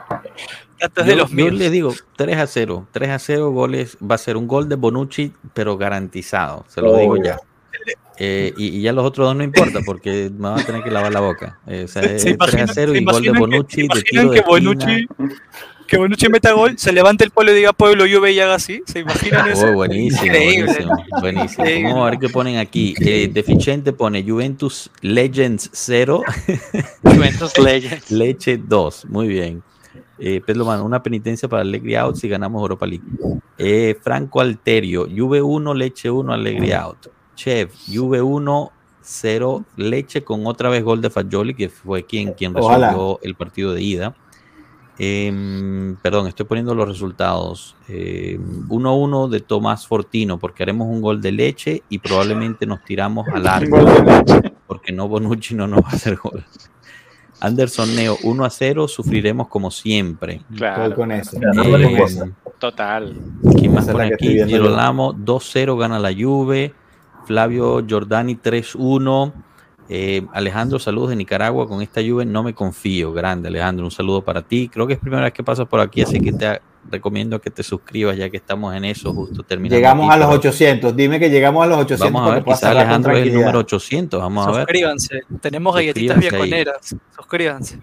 Es 0.80 0.94
de 1.06 1.12
Yo, 1.12 1.16
los 1.18 1.30
yo 1.32 1.36
míos. 1.36 1.54
le 1.54 1.70
digo 1.70 1.94
3 2.16 2.38
a 2.38 2.48
0. 2.48 2.88
3 2.92 3.10
a 3.10 3.20
0 3.20 3.52
goles. 3.52 3.98
Va 4.00 4.16
a 4.16 4.18
ser 4.20 4.38
un 4.38 4.48
gol 4.48 4.70
de 4.70 4.76
Bonucci, 4.76 5.32
pero 5.54 5.78
garantizado. 5.78 6.66
Se 6.68 6.82
lo 6.82 6.92
Oh, 6.94 6.98
digo 7.00 7.18
ya. 7.18 7.24
ya. 7.24 7.38
Eh, 8.20 8.52
y, 8.58 8.78
y 8.78 8.82
ya 8.82 8.94
los 8.94 9.06
otros 9.06 9.28
dos 9.28 9.36
no 9.36 9.44
importa 9.44 9.80
porque 9.86 10.32
me 10.36 10.50
van 10.50 10.60
a 10.60 10.66
tener 10.66 10.82
que 10.84 10.90
lavar 10.92 11.14
la 11.14 11.20
boca. 11.20 11.60
Eh, 11.68 11.84
o 11.86 11.88
sea, 11.88 12.02
es 12.04 12.22
¿Se 12.24 12.34
3 12.36 12.40
a 12.40 12.58
imaginan- 12.58 12.72
0 12.74 12.92
se 12.94 13.00
y 13.00 13.06
gol 13.06 13.22
de 13.22 13.32
que- 13.32 13.40
Bonucci 13.40 13.76
se 13.76 13.82
de 13.98 14.02
tiro 14.04 14.24
de 14.24 14.30
que 14.30 14.36
esquina. 14.40 14.48
Bonucci, 14.48 15.08
que 15.88 15.98
Bonucci 15.98 16.30
meta 16.30 16.52
gol, 16.52 16.78
se 16.78 16.92
levante 16.92 17.24
el 17.24 17.32
pueblo 17.32 17.52
y 17.54 17.56
diga 17.56 17.74
pueblo 17.74 18.04
Juve 18.12 18.32
y 18.34 18.40
haga 18.40 18.56
así? 18.56 18.82
¿Se 18.88 19.00
imaginan 19.00 19.50
eso? 19.50 19.68
Oh, 19.68 19.74
buenísimo, 19.74 20.32
buenísimo, 20.34 20.92
buenísimo. 21.22 21.66
Vamos 21.84 22.08
a 22.08 22.10
ver 22.10 22.20
qué 22.20 22.30
ponen 22.30 22.58
aquí. 22.58 22.94
Eh, 23.00 23.30
Deficiente 23.32 23.94
pone 23.94 24.24
Juventus 24.24 24.90
Legends 25.02 25.70
0, 25.74 26.24
Juventus 27.04 27.58
Legends. 27.60 28.10
Leche 28.12 28.58
2. 28.58 29.06
Muy 29.10 29.28
bien. 29.28 29.64
Eh, 30.20 30.42
Pedro 30.46 30.66
Mano, 30.66 30.84
una 30.84 31.04
penitencia 31.04 31.48
para 31.48 31.62
Allegri 31.62 31.96
Out 31.96 32.16
si 32.16 32.28
ganamos 32.28 32.62
Europa 32.62 32.86
League. 32.86 33.04
Eh, 33.58 33.98
Franco 34.02 34.42
Alterio, 34.42 35.08
Juve 35.14 35.42
1, 35.42 35.74
Leche 35.74 36.10
1, 36.10 36.34
Allegri 36.34 36.72
Out. 36.72 37.10
Chef, 37.36 37.74
Juve 37.88 38.22
1, 38.22 38.72
0, 39.02 39.66
Leche 39.78 40.24
con 40.24 40.46
otra 40.48 40.70
vez 40.70 40.84
gol 40.84 41.02
de 41.02 41.10
Fagioli, 41.10 41.54
que 41.54 41.70
fue 41.70 42.06
quien, 42.06 42.34
quien 42.34 42.56
Ojalá. 42.58 42.90
resolvió 42.90 43.20
el 43.24 43.36
partido 43.36 43.74
de 43.74 43.82
ida. 43.82 44.16
Em, 45.00 45.96
perdón, 46.02 46.28
estoy 46.28 46.48
poniendo 46.48 46.74
los 46.74 46.88
resultados. 46.88 47.76
Em, 47.88 48.68
1-1 48.68 49.28
de 49.30 49.42
Tomás 49.42 49.86
Fortino, 49.86 50.40
porque 50.40 50.64
haremos 50.64 50.88
un 50.88 51.02
gol 51.02 51.22
de 51.22 51.32
leche 51.32 51.84
y 51.90 52.00
probablemente 52.00 52.66
nos 52.66 52.84
tiramos 52.84 53.28
al 53.28 53.46
arco, 53.48 53.78
gol 53.78 53.86
de 53.86 54.04
leche. 54.04 54.54
porque 54.66 54.92
no 54.92 55.08
Bonucci 55.08 55.54
no 55.54 55.68
nos 55.68 55.82
va 55.82 55.90
a 55.90 55.94
hacer 55.94 56.16
gol. 56.16 56.44
Anderson 57.40 57.96
Neo 57.96 58.18
1 58.24 58.46
a 58.46 58.50
0, 58.50 58.88
sufriremos 58.88 59.48
como 59.48 59.70
siempre. 59.70 60.42
Claro, 60.56 60.96
con 60.96 61.12
eso. 61.12 61.38
Eh, 61.38 62.34
total. 62.58 63.16
¿Quién 63.58 63.74
más 63.74 63.88
pone 63.88 64.14
aquí? 64.14 64.44
Girolamo 64.44 65.14
2-0 65.14 65.78
gana 65.78 66.00
la 66.00 66.14
Juve. 66.14 66.74
Flavio 67.26 67.86
Giordani 67.86 68.36
3-1. 68.36 69.34
Eh, 69.90 70.26
Alejandro, 70.34 70.80
saludos 70.80 71.10
de 71.10 71.16
Nicaragua. 71.16 71.68
Con 71.68 71.82
esta 71.82 72.02
Juve 72.02 72.26
no 72.26 72.42
me 72.42 72.54
confío. 72.54 73.14
Grande, 73.14 73.50
Alejandro. 73.50 73.86
Un 73.86 73.92
saludo 73.92 74.24
para 74.24 74.42
ti. 74.42 74.70
Creo 74.70 74.88
que 74.88 74.94
es 74.94 75.00
primera 75.00 75.24
vez 75.24 75.34
que 75.34 75.44
pasas 75.44 75.68
por 75.68 75.80
aquí, 75.80 76.02
así 76.02 76.20
que 76.20 76.32
te 76.32 76.62
recomiendo 76.90 77.40
que 77.42 77.50
te 77.50 77.64
suscribas 77.64 78.18
ya 78.18 78.30
que 78.30 78.38
estamos 78.38 78.76
en 78.76 78.86
eso, 78.86 79.14
justo 79.14 79.44
terminando. 79.44 79.76
Llegamos 79.78 80.08
aquí, 80.08 80.16
a 80.16 80.18
los 80.18 80.28
pero 80.28 80.40
800. 80.40 80.96
Dime 80.96 81.20
que 81.20 81.30
llegamos 81.30 81.64
a 81.64 81.68
los 81.68 81.78
800. 81.80 82.12
Vamos 82.12 82.32
a 82.32 82.34
ver, 82.36 82.44
con 82.44 82.70
Alejandro 82.70 83.18
es 83.18 83.28
el 83.28 83.34
número 83.34 83.60
800. 83.60 84.22
Vamos 84.22 84.48
a 84.48 84.52
ver. 84.52 84.60
Suscríbanse. 84.62 85.22
Tenemos 85.42 85.76
galletitas 85.76 86.20
biaconeras. 86.20 86.96
Suscríbanse. 87.16 87.80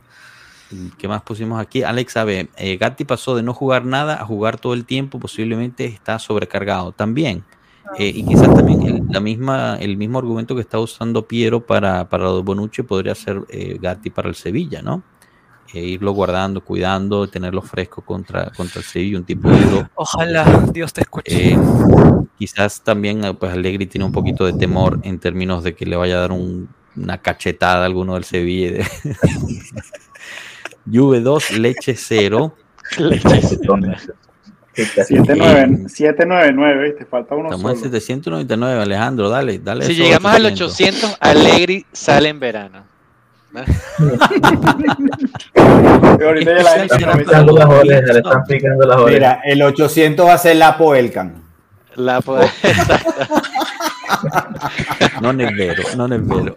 ¿Qué 0.99 1.09
más 1.09 1.23
pusimos 1.23 1.61
aquí? 1.61 1.83
Alex, 1.83 2.15
ver, 2.25 2.49
eh, 2.57 2.77
Gatti 2.77 3.05
pasó 3.05 3.37
de 3.37 3.43
no 3.43 3.55
jugar 3.55 3.85
nada 3.85 4.21
a 4.21 4.25
jugar 4.25 4.59
todo 4.59 4.75
el 4.75 4.85
tiempo, 4.85 5.21
posiblemente 5.21 5.85
está 5.85 6.19
sobrecargado 6.19 6.93
también. 6.93 7.45
Eh, 7.99 8.11
y 8.15 8.25
quizás 8.25 8.53
también 8.55 8.83
el, 8.83 9.03
la 9.11 9.21
misma, 9.21 9.77
el 9.79 9.97
mismo 9.97 10.19
argumento 10.19 10.55
que 10.55 10.63
está 10.63 10.79
usando 10.79 11.29
Piero 11.29 11.65
para, 11.65 12.09
para 12.09 12.29
Bonucci 12.29 12.83
podría 12.83 13.15
ser 13.15 13.43
eh, 13.51 13.79
Gatti 13.81 14.11
para 14.11 14.29
el 14.29 14.35
Sevilla, 14.35 14.81
¿no? 14.83 15.03
Eh, 15.73 15.81
irlo 15.81 16.13
guardando, 16.13 16.61
cuidando, 16.63 17.27
tenerlo 17.27 17.63
fresco 17.63 18.03
contra, 18.03 18.51
contra 18.57 18.81
el 18.81 18.85
Sevilla, 18.87 19.19
un 19.19 19.25
tipo 19.25 19.49
duro. 19.49 19.89
Ojalá 19.95 20.45
Dios 20.73 20.93
te 20.93 21.01
escuche. 21.01 21.53
Eh, 21.53 21.59
quizás 22.39 22.83
también 22.83 23.25
eh, 23.25 23.35
pues 23.35 23.53
Allegri 23.53 23.87
tiene 23.87 24.05
un 24.05 24.13
poquito 24.13 24.45
de 24.47 24.53
temor 24.53 25.01
en 25.03 25.19
términos 25.19 25.65
de 25.65 25.75
que 25.75 25.87
le 25.87 25.97
vaya 25.97 26.19
a 26.19 26.21
dar 26.21 26.33
un- 26.33 26.69
una 26.97 27.19
cachetada 27.19 27.83
a 27.83 27.87
alguno 27.87 28.15
del 28.15 28.25
Sevilla. 28.25 28.73
de- 28.73 28.85
Juve 30.93 31.21
2, 31.21 31.53
Leche 31.59 31.95
0. 31.97 32.55
Qué 32.97 33.21
casi. 33.21 33.57
799, 34.75 35.89
799, 35.89 36.85
¿viste? 36.85 37.05
Falta 37.07 37.35
uno 37.37 37.45
Estamos 37.45 37.73
en 37.73 37.79
solo. 37.79 37.91
799, 37.93 38.83
Alejandro, 38.83 39.29
dale, 39.29 39.59
dale. 39.61 39.87
Si 39.87 39.95
llegamos 39.95 40.33
al 40.33 40.47
800. 40.47 41.05
800, 41.05 41.17
Allegri 41.21 41.87
sale 41.93 42.29
en 42.29 42.41
verano. 42.41 42.85
Ahorita 45.55 46.57
ya 46.57 46.63
la. 46.63 46.87
Mira, 49.07 49.41
el 49.45 49.63
800 49.63 50.27
va 50.27 50.35
a 50.35 50.39
ser 50.39 50.57
Lapo 50.57 50.95
Elcan. 50.95 51.43
La 51.97 52.21
poder- 52.21 52.51
No 55.23 55.31
es 55.31 55.57
vero, 55.57 55.83
no 55.97 56.07
es 56.07 56.27
vero. 56.27 56.57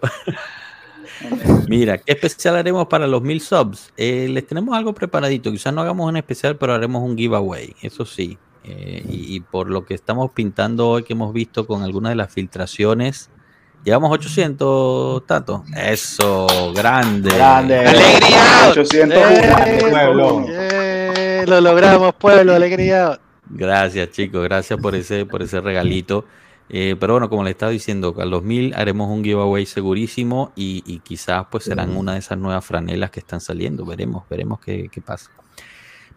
Mira, 1.68 1.98
¿qué 1.98 2.12
especial 2.12 2.56
haremos 2.56 2.86
para 2.88 3.06
los 3.06 3.22
mil 3.22 3.40
subs? 3.40 3.92
Eh, 3.96 4.26
les 4.30 4.46
tenemos 4.46 4.76
algo 4.76 4.94
preparadito. 4.94 5.50
Quizás 5.52 5.72
no 5.72 5.80
hagamos 5.82 6.08
un 6.08 6.16
especial, 6.16 6.56
pero 6.56 6.74
haremos 6.74 7.02
un 7.02 7.16
giveaway. 7.16 7.74
Eso 7.82 8.04
sí. 8.04 8.36
Eh, 8.64 9.02
y, 9.08 9.36
y 9.36 9.40
por 9.40 9.70
lo 9.70 9.84
que 9.84 9.94
estamos 9.94 10.30
pintando 10.32 10.88
hoy, 10.88 11.02
que 11.04 11.12
hemos 11.12 11.32
visto 11.32 11.66
con 11.66 11.82
algunas 11.82 12.10
de 12.10 12.16
las 12.16 12.32
filtraciones, 12.32 13.30
llegamos 13.84 14.10
a 14.10 14.14
800, 14.14 15.26
Tato. 15.26 15.64
Eso, 15.76 16.72
grande. 16.74 17.30
Grande. 17.30 17.78
¡Alegría! 17.78 18.70
801. 18.70 19.14
¡Eh! 19.66 19.78
pueblo. 19.90 20.44
¡Eh! 20.48 21.44
Lo 21.46 21.60
logramos, 21.60 22.14
pueblo, 22.14 22.54
alegría. 22.54 23.18
Gracias, 23.48 24.10
chicos. 24.10 24.44
Gracias 24.44 24.78
por 24.80 24.94
ese, 24.94 25.24
por 25.24 25.42
ese 25.42 25.60
regalito. 25.60 26.24
Eh, 26.70 26.96
pero 27.00 27.14
bueno, 27.14 27.30
como 27.30 27.44
le 27.44 27.50
estaba 27.50 27.72
diciendo, 27.72 28.14
a 28.18 28.24
los 28.26 28.42
mil 28.42 28.74
haremos 28.74 29.08
un 29.08 29.24
giveaway 29.24 29.64
segurísimo 29.64 30.52
y, 30.54 30.82
y 30.86 30.98
quizás 30.98 31.46
pues 31.50 31.64
serán 31.64 31.96
una 31.96 32.12
de 32.12 32.18
esas 32.18 32.36
nuevas 32.36 32.64
franelas 32.64 33.10
que 33.10 33.20
están 33.20 33.40
saliendo. 33.40 33.86
Veremos, 33.86 34.24
veremos 34.28 34.60
qué, 34.60 34.88
qué 34.92 35.00
pasa. 35.00 35.30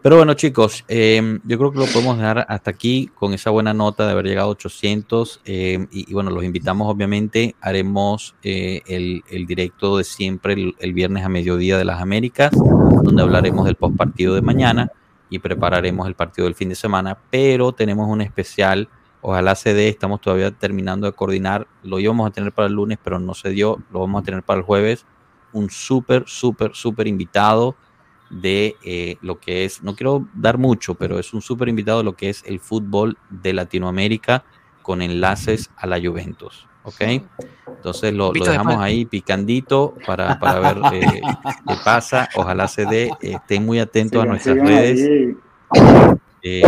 Pero 0.02 0.16
bueno, 0.16 0.34
chicos, 0.34 0.84
eh, 0.88 1.38
yo 1.44 1.58
creo 1.58 1.70
que 1.70 1.78
lo 1.78 1.86
podemos 1.86 2.18
dejar 2.18 2.44
hasta 2.48 2.72
aquí 2.72 3.08
con 3.14 3.34
esa 3.34 3.50
buena 3.50 3.72
nota 3.72 4.04
de 4.04 4.10
haber 4.10 4.26
llegado 4.26 4.48
a 4.48 4.50
800. 4.50 5.40
eh, 5.44 5.86
y, 5.92 6.10
y 6.10 6.12
bueno, 6.12 6.30
los 6.30 6.42
invitamos, 6.42 6.92
obviamente. 6.92 7.54
Haremos 7.60 8.34
eh, 8.42 8.82
el, 8.88 9.22
el 9.30 9.46
directo 9.46 9.98
de 9.98 10.02
siempre 10.02 10.54
el, 10.54 10.74
el 10.80 10.92
viernes 10.92 11.24
a 11.24 11.28
mediodía 11.28 11.78
de 11.78 11.84
las 11.84 12.02
Américas, 12.02 12.50
donde 12.50 13.22
hablaremos 13.22 13.64
del 13.64 13.76
post 13.76 13.96
partido 13.96 14.34
de 14.34 14.42
mañana 14.42 14.90
y 15.30 15.38
prepararemos 15.38 16.08
el 16.08 16.16
partido 16.16 16.46
del 16.46 16.56
fin 16.56 16.70
de 16.70 16.74
semana. 16.74 17.16
Pero 17.30 17.70
tenemos 17.70 18.08
un 18.08 18.22
especial. 18.22 18.88
Ojalá 19.20 19.54
se 19.54 19.72
dé, 19.72 19.88
estamos 19.88 20.20
todavía 20.20 20.50
terminando 20.50 21.06
de 21.06 21.12
coordinar. 21.12 21.68
Lo 21.84 22.00
íbamos 22.00 22.26
a 22.26 22.32
tener 22.32 22.50
para 22.50 22.66
el 22.66 22.74
lunes, 22.74 22.98
pero 23.04 23.20
no 23.20 23.34
se 23.34 23.50
dio. 23.50 23.78
Lo 23.92 24.00
vamos 24.00 24.22
a 24.22 24.24
tener 24.24 24.42
para 24.42 24.58
el 24.58 24.64
jueves. 24.66 25.06
Un 25.52 25.70
súper, 25.70 26.24
súper, 26.26 26.72
súper 26.74 27.06
invitado 27.06 27.76
de 28.32 28.76
eh, 28.82 29.18
lo 29.20 29.38
que 29.38 29.64
es, 29.64 29.82
no 29.82 29.94
quiero 29.94 30.26
dar 30.34 30.58
mucho, 30.58 30.94
pero 30.94 31.18
es 31.18 31.32
un 31.34 31.42
súper 31.42 31.68
invitado 31.68 31.98
de 31.98 32.04
lo 32.04 32.16
que 32.16 32.30
es 32.30 32.42
el 32.46 32.60
fútbol 32.60 33.18
de 33.30 33.52
Latinoamérica 33.52 34.44
con 34.82 35.02
enlaces 35.02 35.70
a 35.76 35.86
la 35.86 36.00
Juventus. 36.00 36.66
¿Ok? 36.84 37.00
Entonces 37.68 38.12
lo, 38.12 38.32
dejamos 38.32 38.78
ahí 38.78 39.04
picandito 39.04 39.94
para, 40.04 40.38
para 40.38 40.58
ver 40.58 40.78
eh, 40.92 41.20
qué 41.68 41.74
pasa. 41.84 42.28
Ojalá 42.34 42.66
se 42.66 42.86
dé. 42.86 43.04
eh, 43.20 43.34
estén 43.34 43.64
muy 43.64 43.78
atentos 43.78 44.22
a 44.22 44.26
nuestras 44.26 44.56
redes. 44.58 45.36
eh, 46.42 46.62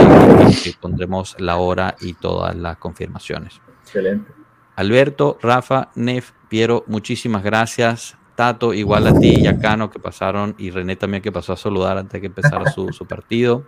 que 0.62 0.72
pondremos 0.80 1.34
la 1.40 1.56
hora 1.56 1.96
y 2.00 2.14
todas 2.14 2.54
las 2.54 2.76
confirmaciones. 2.76 3.60
Excelente. 3.82 4.30
Alberto, 4.76 5.38
Rafa, 5.40 5.90
Nef, 5.94 6.32
Piero, 6.48 6.84
muchísimas 6.86 7.42
gracias. 7.42 8.16
Tato, 8.36 8.74
igual 8.74 9.06
a 9.06 9.18
ti 9.18 9.36
y 9.42 9.46
a 9.46 9.58
Cano 9.58 9.90
que 9.90 9.98
pasaron 9.98 10.54
y 10.58 10.70
René 10.70 10.96
también 10.96 11.22
que 11.22 11.30
pasó 11.32 11.52
a 11.52 11.56
saludar 11.56 11.98
antes 11.98 12.12
de 12.14 12.20
que 12.20 12.26
empezara 12.26 12.70
su, 12.72 12.92
su 12.92 13.06
partido. 13.06 13.64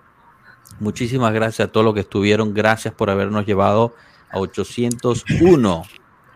Muchísimas 0.80 1.32
gracias 1.32 1.68
a 1.68 1.72
todos 1.72 1.84
los 1.84 1.94
que 1.94 2.00
estuvieron. 2.00 2.52
Gracias 2.52 2.92
por 2.92 3.08
habernos 3.10 3.46
llevado 3.46 3.94
a 4.30 4.38
801. 4.40 5.82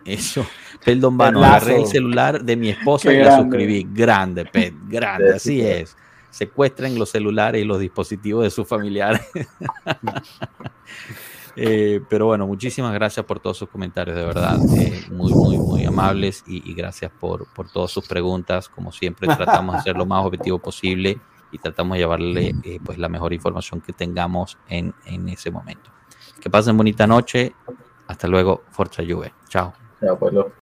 Eso, 0.04 0.46
perdón, 0.84 1.18
Perlazo. 1.18 1.44
agarré 1.44 1.80
el 1.82 1.86
celular 1.86 2.42
de 2.42 2.56
mi 2.56 2.70
esposa 2.70 3.10
Qué 3.10 3.16
y 3.16 3.18
la 3.18 3.24
grande. 3.24 3.42
suscribí. 3.42 3.86
Grande, 3.92 4.44
Pet, 4.46 4.74
grande, 4.88 5.34
así 5.34 5.50
Sí, 5.50 5.60
sí. 5.60 5.66
es. 5.66 5.96
Secuestren 6.30 6.96
los 6.98 7.10
celulares 7.10 7.60
y 7.60 7.64
los 7.64 7.80
dispositivos 7.80 8.44
de 8.44 8.50
sus 8.50 8.66
familiares. 8.68 9.20
Eh, 11.56 12.00
pero 12.08 12.26
bueno, 12.26 12.46
muchísimas 12.46 12.92
gracias 12.94 13.26
por 13.26 13.40
todos 13.40 13.58
sus 13.58 13.68
comentarios, 13.68 14.16
de 14.16 14.24
verdad. 14.24 14.60
eh, 14.76 15.02
muy, 15.10 15.34
muy, 15.34 15.58
muy 15.58 15.84
amables 15.84 16.42
y, 16.46 16.72
gracias 16.74 17.10
por, 17.10 17.46
por 17.46 17.70
todas 17.70 17.90
sus 17.90 18.06
preguntas. 18.06 18.68
Como 18.68 18.92
siempre, 18.92 19.28
tratamos 19.36 19.76
de 19.76 19.82
ser 19.82 19.96
lo 19.96 20.06
más 20.06 20.24
objetivo 20.24 20.58
posible 20.58 21.20
y 21.52 21.58
tratamos 21.58 21.94
de 21.96 21.98
llevarle 22.00 22.54
eh, 22.62 22.78
pues 22.84 22.98
la 22.98 23.08
mejor 23.08 23.32
información 23.32 23.80
que 23.80 23.92
tengamos 23.92 24.58
en, 24.68 24.94
en 25.06 25.28
ese 25.28 25.50
momento. 25.50 25.90
Que 26.40 26.48
pasen 26.48 26.76
bonita 26.76 27.06
noche. 27.06 27.54
Hasta 28.06 28.26
luego, 28.28 28.62
Forza 28.70 29.02
Juve. 29.06 29.34
Chao. 29.48 29.72
Ya, 30.00 30.14
pues, 30.16 30.32
lo- 30.32 30.52